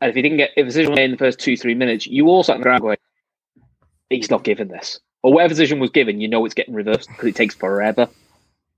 and 0.01 0.09
if 0.09 0.15
he 0.15 0.21
didn't 0.21 0.37
get 0.37 0.51
if 0.55 0.63
a 0.63 0.65
decision 0.65 0.97
in 0.97 1.11
the 1.11 1.17
first 1.17 1.39
two 1.39 1.57
three 1.57 1.75
minutes, 1.75 2.07
you 2.07 2.27
all 2.27 2.43
sat 2.43 2.55
on 2.55 2.61
the 2.61 2.63
ground 2.63 2.81
going, 2.81 2.97
"He's 4.09 4.29
not 4.29 4.43
given 4.43 4.67
this," 4.67 4.99
or 5.23 5.33
whatever 5.33 5.49
decision 5.49 5.79
was 5.79 5.89
given, 5.89 6.21
you 6.21 6.27
know 6.27 6.45
it's 6.45 6.53
getting 6.53 6.75
reversed 6.75 7.09
because 7.09 7.29
it 7.29 7.35
takes 7.35 7.55
forever. 7.55 8.07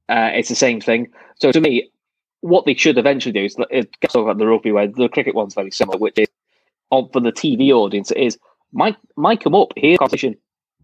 Uh, 0.10 0.32
it's 0.34 0.50
the 0.50 0.56
same 0.56 0.80
thing. 0.80 1.10
So 1.36 1.52
to 1.52 1.60
me, 1.60 1.90
what 2.42 2.66
they 2.66 2.74
should 2.74 2.98
eventually 2.98 3.34
do 3.34 3.44
is, 3.44 3.58
is 3.72 3.86
talk 4.04 4.24
about 4.24 4.38
the 4.38 4.48
rugby 4.48 4.72
where 4.72 4.88
the 4.88 5.10
cricket 5.10 5.36
one's 5.36 5.54
very 5.54 5.72
similar, 5.72 5.98
which 5.98 6.18
is 6.18 6.28
on 6.90 7.10
for 7.10 7.20
the 7.20 7.32
TV 7.32 7.72
audience 7.72 8.12
is 8.12 8.38
might 8.72 8.96
might 9.16 9.42
come 9.42 9.56
up 9.56 9.74
here 9.76 9.98
competition. 9.98 10.38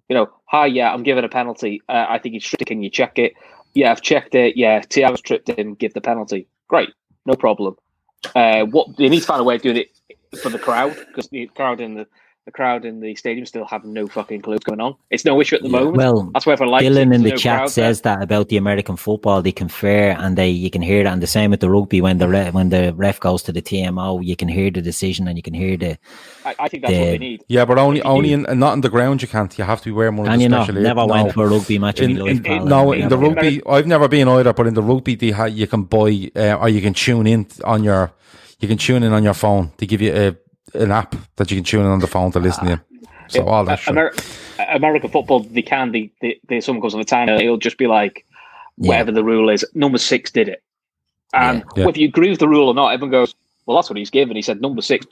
You 0.10 0.16
know, 0.16 0.30
hi, 0.46 0.66
yeah, 0.66 0.94
I'm 0.94 1.04
giving 1.04 1.24
a 1.24 1.30
penalty. 1.30 1.82
Uh, 1.88 2.06
I 2.10 2.20
think 2.20 2.34
he's 2.34 2.46
tripped. 2.46 2.66
Can 2.66 2.84
you 2.84 2.90
check 2.90 3.18
it? 3.18 3.34
Yeah, 3.74 3.92
I've 3.92 4.02
checked 4.02 4.36
it. 4.36 4.58
Yeah, 4.58 4.82
Thiago's 4.82 5.22
tripped 5.22 5.50
him. 5.50 5.76
Give 5.76 5.94
the 5.94 6.02
penalty. 6.02 6.48
Great, 6.68 6.90
no 7.26 7.36
problem. 7.36 7.76
Uh, 8.36 8.64
what 8.66 8.96
they 8.98 9.10
need 9.10 9.20
to 9.20 9.26
find 9.26 9.42
a 9.42 9.44
way 9.44 9.56
of 9.56 9.62
doing 9.62 9.78
it 9.78 10.40
for 10.40 10.50
the 10.50 10.60
crowd 10.60 10.96
because 11.08 11.28
the 11.30 11.48
crowd 11.48 11.82
in 11.82 11.96
the 11.96 12.08
the 12.46 12.52
crowd 12.52 12.84
in 12.84 13.00
the 13.00 13.16
stadium 13.16 13.46
still 13.46 13.64
have 13.66 13.86
no 13.86 14.06
fucking 14.06 14.42
clue 14.42 14.56
what's 14.56 14.66
going 14.66 14.82
on. 14.82 14.96
It's 15.10 15.24
no 15.24 15.40
issue 15.40 15.56
at 15.56 15.62
the 15.62 15.70
yeah. 15.70 15.80
moment. 15.80 15.98
Well, 15.98 16.30
that's 16.34 16.46
why 16.46 16.54
everyone 16.54 16.72
likes 16.72 16.86
Dylan 16.86 17.16
in 17.16 17.24
the 17.24 17.30
no 17.30 17.36
chat 17.38 17.70
says 17.70 18.02
there. 18.02 18.18
that 18.18 18.24
about 18.24 18.50
the 18.50 18.58
American 18.58 18.98
football. 18.98 19.42
They 19.42 19.54
confer 19.54 20.10
and 20.12 20.38
they 20.38 20.50
you 20.50 20.70
can 20.70 20.82
hear 20.82 21.04
that. 21.04 21.14
And 21.14 21.22
the 21.22 21.28
same 21.28 21.52
with 21.52 21.62
the 21.62 21.70
rugby 21.70 22.02
when 22.02 22.18
the 22.18 22.28
ref, 22.28 22.54
when 22.54 22.68
the 22.68 22.94
ref 22.96 23.20
goes 23.22 23.44
to 23.44 23.54
the 23.54 23.62
TMO, 23.62 24.24
you 24.26 24.36
can 24.36 24.50
hear 24.50 24.70
the 24.70 24.82
decision 24.82 25.28
and 25.30 25.38
you 25.38 25.44
can 25.44 25.54
hear 25.54 25.78
the. 25.78 25.98
I, 26.44 26.56
I 26.60 26.68
think 26.68 26.84
that's 26.84 26.94
the, 26.94 27.00
what 27.00 27.06
they 27.12 27.18
need. 27.18 27.44
Yeah, 27.48 27.64
but 27.64 27.78
only 27.78 28.02
only 28.02 28.34
in, 28.34 28.42
not 28.42 28.74
on 28.74 28.82
the 28.82 28.90
ground. 28.90 29.22
You 29.22 29.30
can't. 29.30 29.58
You 29.58 29.64
have 29.64 29.80
to 29.80 29.86
be 29.86 29.92
wearing 29.92 30.18
one. 30.18 30.28
And 30.28 30.42
you 30.42 30.50
know, 30.50 30.66
never 30.66 30.96
no. 30.96 31.08
went 31.08 31.32
to 31.32 31.42
a 31.42 31.48
rugby 31.48 31.80
match 31.80 32.02
in, 32.02 32.18
in, 32.28 32.46
in 32.46 32.66
No, 32.66 32.92
in 32.92 33.08
the 33.08 33.18
rugby, 33.18 33.62
I've 33.66 33.88
never 33.88 34.10
been 34.10 34.28
either. 34.28 34.52
But 34.52 34.68
in 34.68 34.74
the 34.74 34.84
rugby, 34.84 35.16
they 35.16 35.32
ha- 35.32 35.46
you 35.46 35.68
can 35.68 35.84
buy 35.84 36.30
uh, 36.36 36.56
or 36.56 36.68
you 36.68 36.82
can 36.82 36.94
tune 36.94 37.26
in 37.26 37.48
on 37.64 37.84
your. 37.84 38.12
You 38.60 38.68
can 38.70 38.78
tune 38.78 39.04
in 39.04 39.12
on 39.12 39.24
your 39.24 39.34
phone. 39.34 39.74
They 39.78 39.86
give 39.86 40.02
you 40.02 40.16
a 40.16 40.38
an 40.74 40.92
app 40.92 41.16
that 41.36 41.52
you 41.52 41.58
can 41.58 41.64
tune 41.64 41.86
in 41.86 41.92
on 41.92 42.00
the 42.00 42.08
phone 42.08 42.32
to 42.32 42.40
listen 42.40 42.68
in. 42.68 42.82
So 43.28 43.46
all 43.46 43.64
that 43.66 43.88
Amer- 43.88 44.14
American 44.70 45.10
football, 45.10 45.42
they 45.42 45.62
can. 45.62 45.92
They, 45.92 46.12
they, 46.22 46.40
they 46.48 46.62
someone 46.62 46.82
goes 46.82 46.94
on 46.94 47.00
the 47.00 47.06
time, 47.06 47.30
it'll 47.30 47.58
just 47.58 47.78
be 47.78 47.88
like 47.88 48.26
whatever 48.76 49.12
yeah. 49.12 49.16
the 49.16 49.24
rule 49.24 49.50
is. 49.50 49.66
Number 49.74 49.98
six 49.98 50.32
did 50.32 50.50
it, 50.50 50.64
and 51.34 51.64
yeah. 51.76 51.88
if 51.88 51.98
you 51.98 52.08
agree 52.08 52.30
with 52.30 52.40
the 52.40 52.48
rule 52.48 52.68
or 52.68 52.74
not, 52.74 52.90
everyone 52.90 53.12
goes, 53.12 53.36
"Well, 53.66 53.78
that's 53.78 53.90
what 53.90 53.98
he's 53.98 54.10
given." 54.10 54.36
He 54.36 54.42
said 54.42 54.62
number 54.62 54.82
six. 54.82 55.06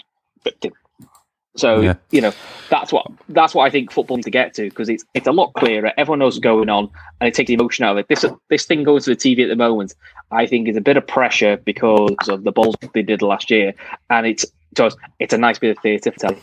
So 1.55 1.81
yeah. 1.81 1.95
you 2.11 2.21
know 2.21 2.31
that's 2.69 2.93
what 2.93 3.05
that's 3.29 3.53
what 3.53 3.63
I 3.65 3.69
think 3.69 3.91
football 3.91 4.17
needs 4.17 4.25
to 4.25 4.31
get 4.31 4.53
to 4.53 4.69
because 4.69 4.87
it's 4.87 5.03
it's 5.13 5.27
a 5.27 5.31
lot 5.31 5.53
clearer. 5.53 5.91
Everyone 5.97 6.19
knows 6.19 6.35
what's 6.35 6.43
going 6.43 6.69
on, 6.69 6.89
and 7.19 7.27
it 7.27 7.33
takes 7.33 7.47
the 7.47 7.55
emotion 7.55 7.83
out 7.83 7.93
of 7.93 7.97
it. 7.97 8.07
This 8.07 8.25
this 8.49 8.65
thing 8.65 8.83
going 8.83 9.01
to 9.01 9.09
the 9.09 9.15
TV 9.15 9.43
at 9.43 9.49
the 9.49 9.55
moment, 9.55 9.93
I 10.31 10.45
think, 10.45 10.67
is 10.67 10.77
a 10.77 10.81
bit 10.81 10.97
of 10.97 11.05
pressure 11.05 11.57
because 11.57 12.29
of 12.29 12.43
the 12.43 12.51
balls 12.51 12.75
they 12.93 13.01
did 13.01 13.21
last 13.21 13.51
year, 13.51 13.73
and 14.09 14.25
it's 14.25 14.45
just 14.75 14.97
it's 15.19 15.33
a 15.33 15.37
nice 15.37 15.59
bit 15.59 15.77
of 15.77 15.83
theatre 15.83 16.11
for 16.11 16.19
telly. 16.19 16.41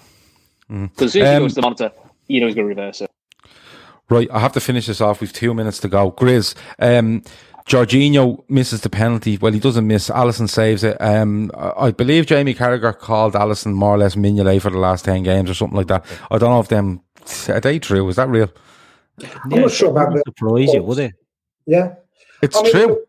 Because 0.68 0.90
mm. 0.90 1.04
as 1.04 1.12
soon 1.12 1.22
as 1.22 1.28
um, 1.28 1.34
he 1.34 1.40
goes 1.40 1.50
to 1.52 1.54
the 1.56 1.62
monitor, 1.62 1.92
you 2.26 2.40
know 2.40 2.46
he's 2.46 2.54
going 2.54 2.68
to 2.68 2.74
reverse 2.74 3.00
it. 3.00 3.10
Right, 4.10 4.28
I 4.30 4.38
have 4.38 4.52
to 4.52 4.60
finish 4.60 4.86
this 4.86 5.00
off. 5.00 5.20
We've 5.20 5.32
two 5.32 5.52
minutes 5.52 5.78
to 5.80 5.88
go. 5.88 6.12
Grizz, 6.12 6.54
um, 6.78 7.22
Jorginho 7.66 8.42
misses 8.48 8.80
the 8.80 8.88
penalty. 8.88 9.36
Well, 9.36 9.52
he 9.52 9.60
doesn't 9.60 9.86
miss. 9.86 10.08
Alisson 10.08 10.48
saves 10.48 10.82
it. 10.82 10.96
Um, 11.00 11.50
I 11.54 11.90
believe 11.90 12.24
Jamie 12.24 12.54
Carragher 12.54 12.98
called 12.98 13.34
Alisson 13.34 13.74
more 13.74 13.94
or 13.94 13.98
less 13.98 14.14
Mignolet 14.14 14.62
for 14.62 14.70
the 14.70 14.78
last 14.78 15.04
10 15.04 15.22
games 15.22 15.50
or 15.50 15.54
something 15.54 15.76
like 15.76 15.88
that. 15.88 16.06
I 16.30 16.38
don't 16.38 16.50
know 16.50 16.60
if 16.60 16.68
them, 16.68 17.02
are 17.48 17.60
they 17.60 17.78
true? 17.78 18.08
Is 18.08 18.16
that 18.16 18.28
real? 18.28 18.50
I'm 19.20 19.50
yeah, 19.50 19.60
not 19.60 19.70
sure 19.70 19.90
about 19.90 20.14
that. 20.14 20.22
Surprise 20.26 20.72
you, 20.72 20.82
would 20.82 20.98
it? 20.98 21.12
Yeah. 21.66 21.94
It's 22.40 22.56
I 22.56 22.62
mean, 22.62 22.72
true. 22.72 23.04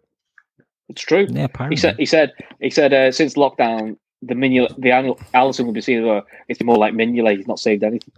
It's 0.90 1.02
true. 1.02 1.28
Yeah, 1.30 1.46
apparently. 1.46 1.76
He 1.76 1.80
said, 1.80 1.96
he 1.98 2.06
said, 2.06 2.34
he 2.60 2.70
said, 2.70 2.94
uh, 2.94 3.12
since 3.14 3.36
lockdown, 3.36 3.96
the 4.22 4.34
Mignolet, 4.34 4.76
the 4.78 4.90
Alisson 5.34 5.66
will 5.66 5.74
be 5.74 5.82
seen 5.82 6.06
as 6.06 6.24
it's 6.48 6.62
more 6.62 6.78
like 6.78 6.94
Mignolet. 6.94 7.38
He's 7.38 7.48
not 7.48 7.60
saved 7.60 7.84
anything. 7.84 8.12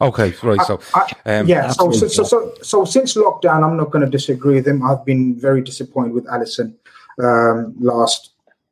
Okay, 0.00 0.32
right. 0.42 0.60
So, 0.62 0.80
I, 0.94 1.12
I, 1.26 1.36
um, 1.38 1.48
yeah. 1.48 1.70
So 1.70 1.90
so, 1.90 2.06
so, 2.06 2.22
so, 2.22 2.54
so, 2.62 2.84
since 2.84 3.14
lockdown, 3.14 3.64
I'm 3.64 3.76
not 3.76 3.90
going 3.90 4.04
to 4.04 4.10
disagree 4.10 4.54
with 4.54 4.68
him. 4.68 4.82
I've 4.84 5.04
been 5.04 5.34
very 5.34 5.60
disappointed 5.60 6.12
with 6.12 6.26
Alisson 6.26 6.74
um, 7.20 7.74
last, 7.80 8.30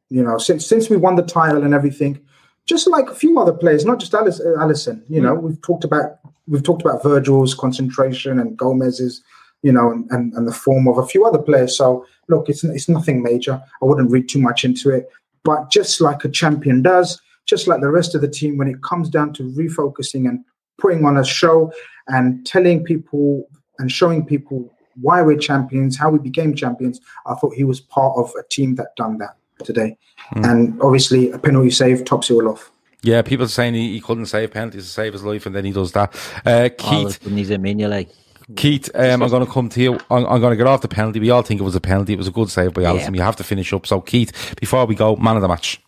you 0.09 0.23
know, 0.23 0.39
since 0.39 0.67
since 0.67 0.89
we 0.89 0.97
won 0.97 1.17
the 1.17 1.23
title 1.23 1.65
and 1.65 1.75
everything. 1.75 2.21
Just 2.65 2.89
like 2.89 3.09
a 3.09 3.15
few 3.15 3.39
other 3.39 3.53
players, 3.53 3.85
not 3.85 4.01
just 4.01 4.13
Alisson. 4.13 5.03
You 5.09 5.21
know, 5.21 5.37
mm. 5.37 5.43
we've 5.43 5.63
talked 5.63 5.85
about 5.85 6.19
we've 6.47 6.63
talked 6.63 6.83
about 6.83 7.03
Virgil's 7.03 7.55
concentration 7.55 8.39
and 8.39 8.57
Gomez's, 8.57 9.23
you 9.63 9.73
know, 9.73 9.91
and, 9.91 10.09
and, 10.11 10.33
and 10.35 10.47
the 10.47 10.53
form 10.53 10.87
of 10.87 10.99
a 10.99 11.07
few 11.07 11.25
other 11.25 11.39
players. 11.39 11.77
So 11.77 12.07
look, 12.29 12.49
it's 12.49 12.63
it's 12.63 12.89
nothing 12.89 13.23
major. 13.23 13.61
I 13.83 13.85
wouldn't 13.85 14.11
read 14.11 14.29
too 14.29 14.41
much 14.41 14.65
into 14.65 14.91
it. 14.91 15.09
But 15.47 15.71
just 15.71 16.01
like 16.01 16.25
a 16.25 16.29
champion 16.29 16.83
does, 16.83 17.21
just 17.47 17.69
like 17.69 17.81
the 17.81 17.91
rest 17.91 18.17
of 18.17 18.21
the 18.21 18.29
team, 18.29 18.59
when 18.59 18.67
it 18.67 18.83
comes 18.83 19.09
down 19.09 19.33
to 19.35 19.45
refocusing 19.45 20.29
and 20.29 20.45
putting 20.77 21.05
on 21.05 21.17
a 21.17 21.25
show 21.25 21.73
and 22.09 22.45
telling 22.45 22.83
people 22.83 23.49
and 23.79 23.91
showing 23.91 24.27
people 24.27 24.75
why 25.01 25.23
we're 25.23 25.39
champions, 25.39 25.97
how 25.97 26.11
we 26.11 26.19
became 26.19 26.53
champions, 26.53 27.01
I 27.27 27.35
thought 27.35 27.55
he 27.55 27.63
was 27.63 27.81
part 27.81 28.19
of 28.19 28.33
a 28.37 28.43
team 28.51 28.75
that 28.75 28.97
done 28.97 29.19
that 29.19 29.37
today. 29.65 29.97
Mm. 30.35 30.51
And 30.51 30.83
obviously, 30.83 31.31
a 31.31 31.39
penalty 31.39 31.71
save 31.71 32.05
tops 32.05 32.29
it 32.29 32.35
all 32.35 32.49
off. 32.49 32.73
Yeah, 33.03 33.23
people 33.23 33.45
are 33.45 33.49
saying 33.49 33.75
he, 33.75 33.93
he 33.93 34.01
couldn't 34.01 34.27
save 34.27 34.51
penalties 34.51 34.85
to 34.85 34.91
save 34.91 35.13
his 35.13 35.23
life, 35.23 35.47
and 35.47 35.55
then 35.55 35.65
he 35.65 35.71
does 35.71 35.93
that. 35.93 36.13
Uh, 36.45 36.71
Keith, 36.77 37.21
oh, 37.25 37.31
he's 37.31 37.51
a 37.51 37.59
like. 37.59 38.09
Keith, 38.55 38.89
um, 38.95 39.23
I'm 39.23 39.29
going 39.29 39.45
to 39.45 39.51
come 39.51 39.69
to 39.71 39.83
you. 39.83 39.95
I'm, 40.09 40.25
I'm, 40.27 40.41
going 40.41 40.53
to 40.53 40.57
get 40.57 40.69
off 40.69 40.81
the 40.81 40.89
penalty. 40.89 41.19
We 41.19 41.31
all 41.31 41.43
think 41.43 41.61
it 41.61 41.65
was 41.65 41.75
a 41.75 41.81
penalty. 41.81 42.13
It 42.13 42.19
was 42.19 42.29
a 42.29 42.33
good 42.33 42.49
save 42.49 42.75
by 42.75 42.83
Alisson. 42.83 43.09
Yeah. 43.09 43.15
You 43.15 43.23
have 43.23 43.37
to 43.37 43.45
finish 43.45 43.73
up. 43.73 43.87
So, 43.87 44.01
Keith, 44.01 44.55
before 44.61 44.87
we 44.87 44.95
go, 44.95 45.17
man 45.17 45.35
of 45.35 45.43
the 45.43 45.49
match. 45.49 45.83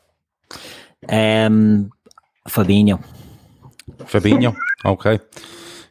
Um, 1.09 1.93
Fabinho. 2.49 3.05
Fabinho. 3.99 4.57
okay. 4.85 5.21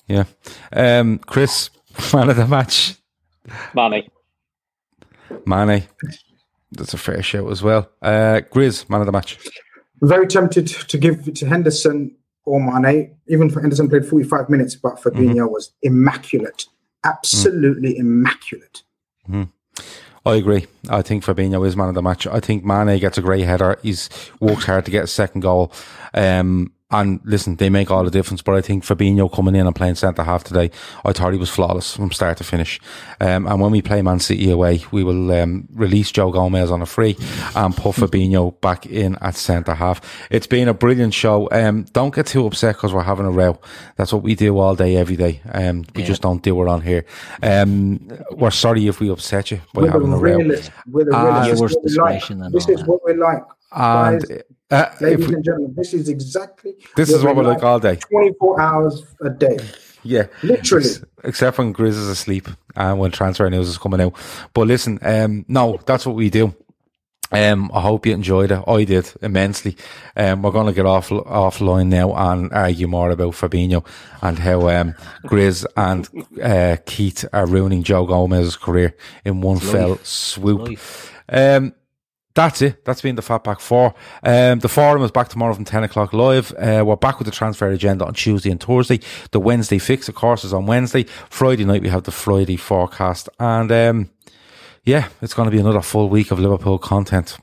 Yeah. 0.07 0.25
Um, 0.73 1.19
Chris, 1.19 1.69
man 2.13 2.29
of 2.29 2.35
the 2.35 2.47
match. 2.47 2.95
Mane. 3.73 4.09
Mane. 5.45 5.83
That's 6.71 6.93
a 6.93 6.97
fair 6.97 7.23
shout 7.23 7.49
as 7.49 7.63
well. 7.63 7.89
Uh, 8.01 8.41
Grizz, 8.51 8.89
man 8.89 8.99
of 8.99 9.05
the 9.05 9.13
match. 9.13 9.39
Very 10.01 10.27
tempted 10.27 10.67
to 10.67 10.97
give 10.97 11.27
it 11.27 11.35
to 11.37 11.47
Henderson 11.47 12.15
or 12.47 12.61
Mane. 12.61 13.15
Even 13.27 13.49
for 13.49 13.59
Henderson 13.59 13.89
played 13.89 14.05
45 14.05 14.49
minutes, 14.49 14.75
but 14.75 14.95
Fabinho 14.95 15.35
mm-hmm. 15.35 15.53
was 15.53 15.73
immaculate. 15.83 16.65
Absolutely 17.03 17.95
mm. 17.95 17.99
immaculate. 17.99 18.83
Mm-hmm. 19.29 19.43
I 20.25 20.35
agree. 20.35 20.65
I 20.89 21.01
think 21.01 21.23
Fabinho 21.23 21.65
is 21.67 21.75
man 21.75 21.89
of 21.89 21.95
the 21.95 22.01
match. 22.01 22.25
I 22.25 22.39
think 22.39 22.63
Mane 22.63 22.99
gets 22.99 23.17
a 23.17 23.21
great 23.21 23.45
header. 23.45 23.77
He's 23.83 24.09
works 24.39 24.65
hard 24.65 24.85
to 24.85 24.91
get 24.91 25.03
a 25.03 25.07
second 25.07 25.41
goal. 25.41 25.71
Um, 26.13 26.73
and 26.89 27.19
listen, 27.25 27.57
they 27.57 27.69
make 27.69 27.91
all 27.91 28.03
the 28.03 28.11
difference. 28.11 28.41
But 28.41 28.55
I 28.55 28.61
think 28.61 28.85
Fabinho 28.85 29.31
coming 29.31 29.55
in 29.55 29.67
and 29.67 29.75
playing 29.75 29.95
centre 29.95 30.23
half 30.23 30.45
today, 30.45 30.71
I 31.03 31.11
thought 31.11 31.33
he 31.33 31.39
was 31.39 31.49
flawless 31.49 31.95
from 31.95 32.11
start 32.11 32.37
to 32.37 32.43
finish. 32.45 32.79
Um, 33.19 33.45
and 33.45 33.59
when 33.59 33.71
we 33.71 33.81
play 33.81 34.01
Man 34.01 34.19
City 34.19 34.49
away, 34.49 34.83
we 34.91 35.03
will 35.03 35.31
um, 35.31 35.67
release 35.73 36.11
Joe 36.11 36.31
Gomez 36.31 36.71
on 36.71 36.81
a 36.81 36.85
free 36.85 37.17
and 37.55 37.75
put 37.75 37.95
Fabinho 37.95 38.59
back 38.61 38.85
in 38.85 39.17
at 39.19 39.35
centre 39.35 39.73
half. 39.73 40.01
It's 40.31 40.47
been 40.47 40.69
a 40.69 40.73
brilliant 40.73 41.13
show. 41.13 41.49
Um, 41.51 41.83
don't 41.91 42.15
get 42.15 42.27
too 42.27 42.45
upset 42.45 42.75
because 42.75 42.93
we're 42.93 43.03
having 43.03 43.25
a 43.25 43.31
row. 43.31 43.59
That's 43.97 44.13
what 44.13 44.23
we 44.23 44.35
do 44.35 44.57
all 44.57 44.75
day, 44.75 44.95
every 44.95 45.17
day. 45.17 45.41
Um, 45.51 45.83
we 45.93 46.01
yeah. 46.01 46.07
just 46.07 46.21
don't 46.21 46.41
do 46.41 46.61
it 46.61 46.69
on 46.69 46.81
here. 46.81 47.05
Um, 47.43 48.07
we're 48.31 48.51
sorry 48.51 48.87
if 48.87 49.01
we 49.01 49.09
upset 49.09 49.51
you 49.51 49.59
by 49.73 49.87
having 49.87 50.13
a 50.13 50.17
row. 50.17 50.37
With 50.37 51.07
a 51.07 51.11
This 52.53 52.69
is 52.69 52.85
what 52.85 53.03
we 53.05 53.13
like. 53.13 53.43
And 53.73 54.25
Guys, 54.25 54.41
uh, 54.71 54.89
ladies 54.99 55.29
and 55.29 55.43
gentlemen, 55.43 55.73
this 55.75 55.93
is 55.93 56.09
exactly 56.09 56.73
this 56.95 57.09
is 57.09 57.23
what 57.23 57.35
we're 57.35 57.43
like, 57.43 57.57
like 57.57 57.63
all 57.63 57.79
day. 57.79 57.95
24 57.95 58.61
hours 58.61 59.05
a 59.21 59.29
day. 59.29 59.57
Yeah, 60.03 60.27
literally. 60.43 60.89
Except 61.23 61.57
when 61.57 61.73
Grizz 61.73 61.89
is 61.89 62.07
asleep 62.07 62.47
and 62.75 62.99
when 62.99 63.11
transfer 63.11 63.49
news 63.49 63.67
is 63.67 63.77
coming 63.77 64.01
out. 64.01 64.15
But 64.53 64.67
listen, 64.67 64.99
um, 65.01 65.45
no, 65.47 65.79
that's 65.85 66.05
what 66.05 66.15
we 66.15 66.29
do. 66.29 66.55
Um, 67.29 67.69
I 67.73 67.81
hope 67.81 68.05
you 68.05 68.13
enjoyed 68.13 68.51
it. 68.51 68.63
I 68.65 68.83
did 68.85 69.11
immensely. 69.21 69.75
Um, 70.15 70.41
we're 70.41 70.51
going 70.51 70.67
to 70.67 70.73
get 70.73 70.85
off 70.85 71.09
offline 71.09 71.87
now 71.87 72.13
and 72.15 72.53
argue 72.53 72.87
more 72.87 73.11
about 73.11 73.33
Fabinho 73.33 73.85
and 74.21 74.39
how 74.39 74.69
um, 74.69 74.95
Grizz 75.25 75.65
and 75.75 76.09
uh, 76.41 76.77
Keith 76.85 77.25
are 77.33 77.45
ruining 77.45 77.83
Joe 77.83 78.05
Gomez's 78.05 78.55
career 78.55 78.95
in 79.25 79.41
one 79.41 79.59
fell 79.59 79.97
swoop. 80.03 80.79
Um, 81.27 81.73
that's 82.37 82.61
it. 82.61 82.85
That's 82.85 83.01
been 83.01 83.15
the 83.15 83.23
Fatback 83.23 83.59
Four. 83.59 83.95
Um, 84.21 84.59
the 84.59 84.69
forum 84.69 85.01
is 85.01 85.09
back 85.09 85.27
tomorrow 85.27 85.55
from 85.55 85.65
10 85.65 85.83
o'clock 85.83 86.13
live. 86.13 86.53
Uh, 86.53 86.83
we're 86.85 86.95
back 86.95 87.17
with 87.17 87.25
the 87.25 87.31
transfer 87.31 87.67
agenda 87.67 88.05
on 88.05 88.13
Tuesday 88.13 88.51
and 88.51 88.61
Thursday. 88.61 88.99
The 89.31 89.39
Wednesday 89.39 89.79
fix, 89.79 90.07
of 90.07 90.13
course, 90.13 90.43
is 90.43 90.53
on 90.53 90.67
Wednesday. 90.67 91.05
Friday 91.31 91.65
night, 91.65 91.81
we 91.81 91.89
have 91.89 92.03
the 92.03 92.11
Friday 92.11 92.55
forecast. 92.55 93.27
And 93.39 93.71
um, 93.71 94.09
yeah, 94.83 95.07
it's 95.19 95.33
going 95.33 95.47
to 95.47 95.51
be 95.51 95.59
another 95.59 95.81
full 95.81 96.09
week 96.09 96.29
of 96.29 96.39
Liverpool 96.39 96.77
content. 96.77 97.37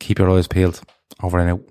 Keep 0.00 0.18
your 0.18 0.30
eyes 0.30 0.48
peeled. 0.48 0.80
Over 1.22 1.38
and 1.38 1.50
out. 1.50 1.62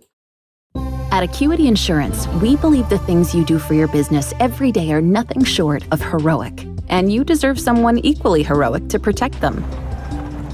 At 1.11 1.23
Acuity 1.23 1.67
Insurance, 1.67 2.27
we 2.41 2.55
believe 2.55 2.87
the 2.87 2.99
things 2.99 3.35
you 3.35 3.43
do 3.43 3.59
for 3.59 3.73
your 3.73 3.89
business 3.89 4.33
every 4.39 4.71
day 4.71 4.93
are 4.93 5.01
nothing 5.01 5.43
short 5.43 5.83
of 5.91 6.01
heroic. 6.01 6.65
And 6.87 7.11
you 7.11 7.25
deserve 7.25 7.59
someone 7.59 7.97
equally 7.99 8.43
heroic 8.43 8.87
to 8.89 8.99
protect 8.99 9.41
them 9.41 9.65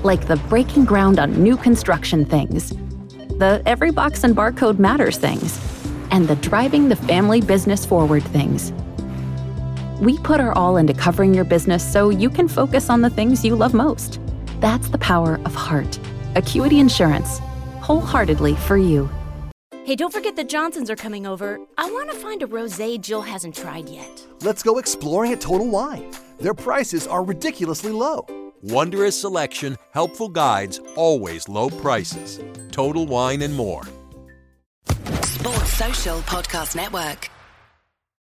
like 0.03 0.27
the 0.27 0.37
breaking 0.49 0.85
ground 0.85 1.19
on 1.19 1.41
new 1.41 1.57
construction 1.57 2.25
things 2.25 2.73
the 3.43 3.61
every 3.65 3.91
box 3.91 4.23
and 4.23 4.35
barcode 4.35 4.79
matters 4.79 5.17
things, 5.17 5.59
and 6.11 6.27
the 6.27 6.35
driving 6.37 6.87
the 6.87 6.95
family 6.95 7.41
business 7.41 7.85
forward 7.85 8.23
things. 8.23 8.71
We 9.99 10.17
put 10.19 10.39
our 10.39 10.53
all 10.53 10.77
into 10.77 10.93
covering 10.93 11.33
your 11.33 11.45
business 11.45 11.83
so 11.83 12.09
you 12.09 12.29
can 12.29 12.47
focus 12.47 12.89
on 12.89 13.01
the 13.01 13.09
things 13.09 13.43
you 13.43 13.55
love 13.55 13.73
most. 13.73 14.19
That's 14.59 14.89
the 14.89 14.97
power 14.97 15.39
of 15.45 15.55
heart. 15.55 15.99
Acuity 16.35 16.79
Insurance, 16.79 17.39
wholeheartedly 17.81 18.55
for 18.55 18.77
you. 18.77 19.09
Hey, 19.83 19.95
don't 19.95 20.13
forget 20.13 20.35
the 20.35 20.45
Johnsons 20.45 20.89
are 20.89 20.95
coming 20.95 21.27
over. 21.27 21.59
I 21.77 21.91
want 21.91 22.09
to 22.11 22.15
find 22.15 22.41
a 22.41 22.47
rosé 22.47 22.99
Jill 23.01 23.21
hasn't 23.21 23.55
tried 23.55 23.89
yet. 23.89 24.25
Let's 24.41 24.63
go 24.63 24.77
exploring 24.77 25.33
at 25.33 25.41
Total 25.41 25.67
Wine. 25.67 26.13
Their 26.39 26.53
prices 26.53 27.07
are 27.07 27.23
ridiculously 27.23 27.91
low. 27.91 28.25
Wondrous 28.63 29.19
selection, 29.19 29.75
helpful 29.91 30.29
guides, 30.29 30.79
always 30.95 31.49
low 31.49 31.69
prices. 31.69 32.39
Total 32.71 33.05
Wine 33.05 33.41
and 33.41 33.53
more. 33.53 33.83
Sports 35.21 35.73
Social 35.73 36.19
Podcast 36.19 36.73
Network. 36.73 37.29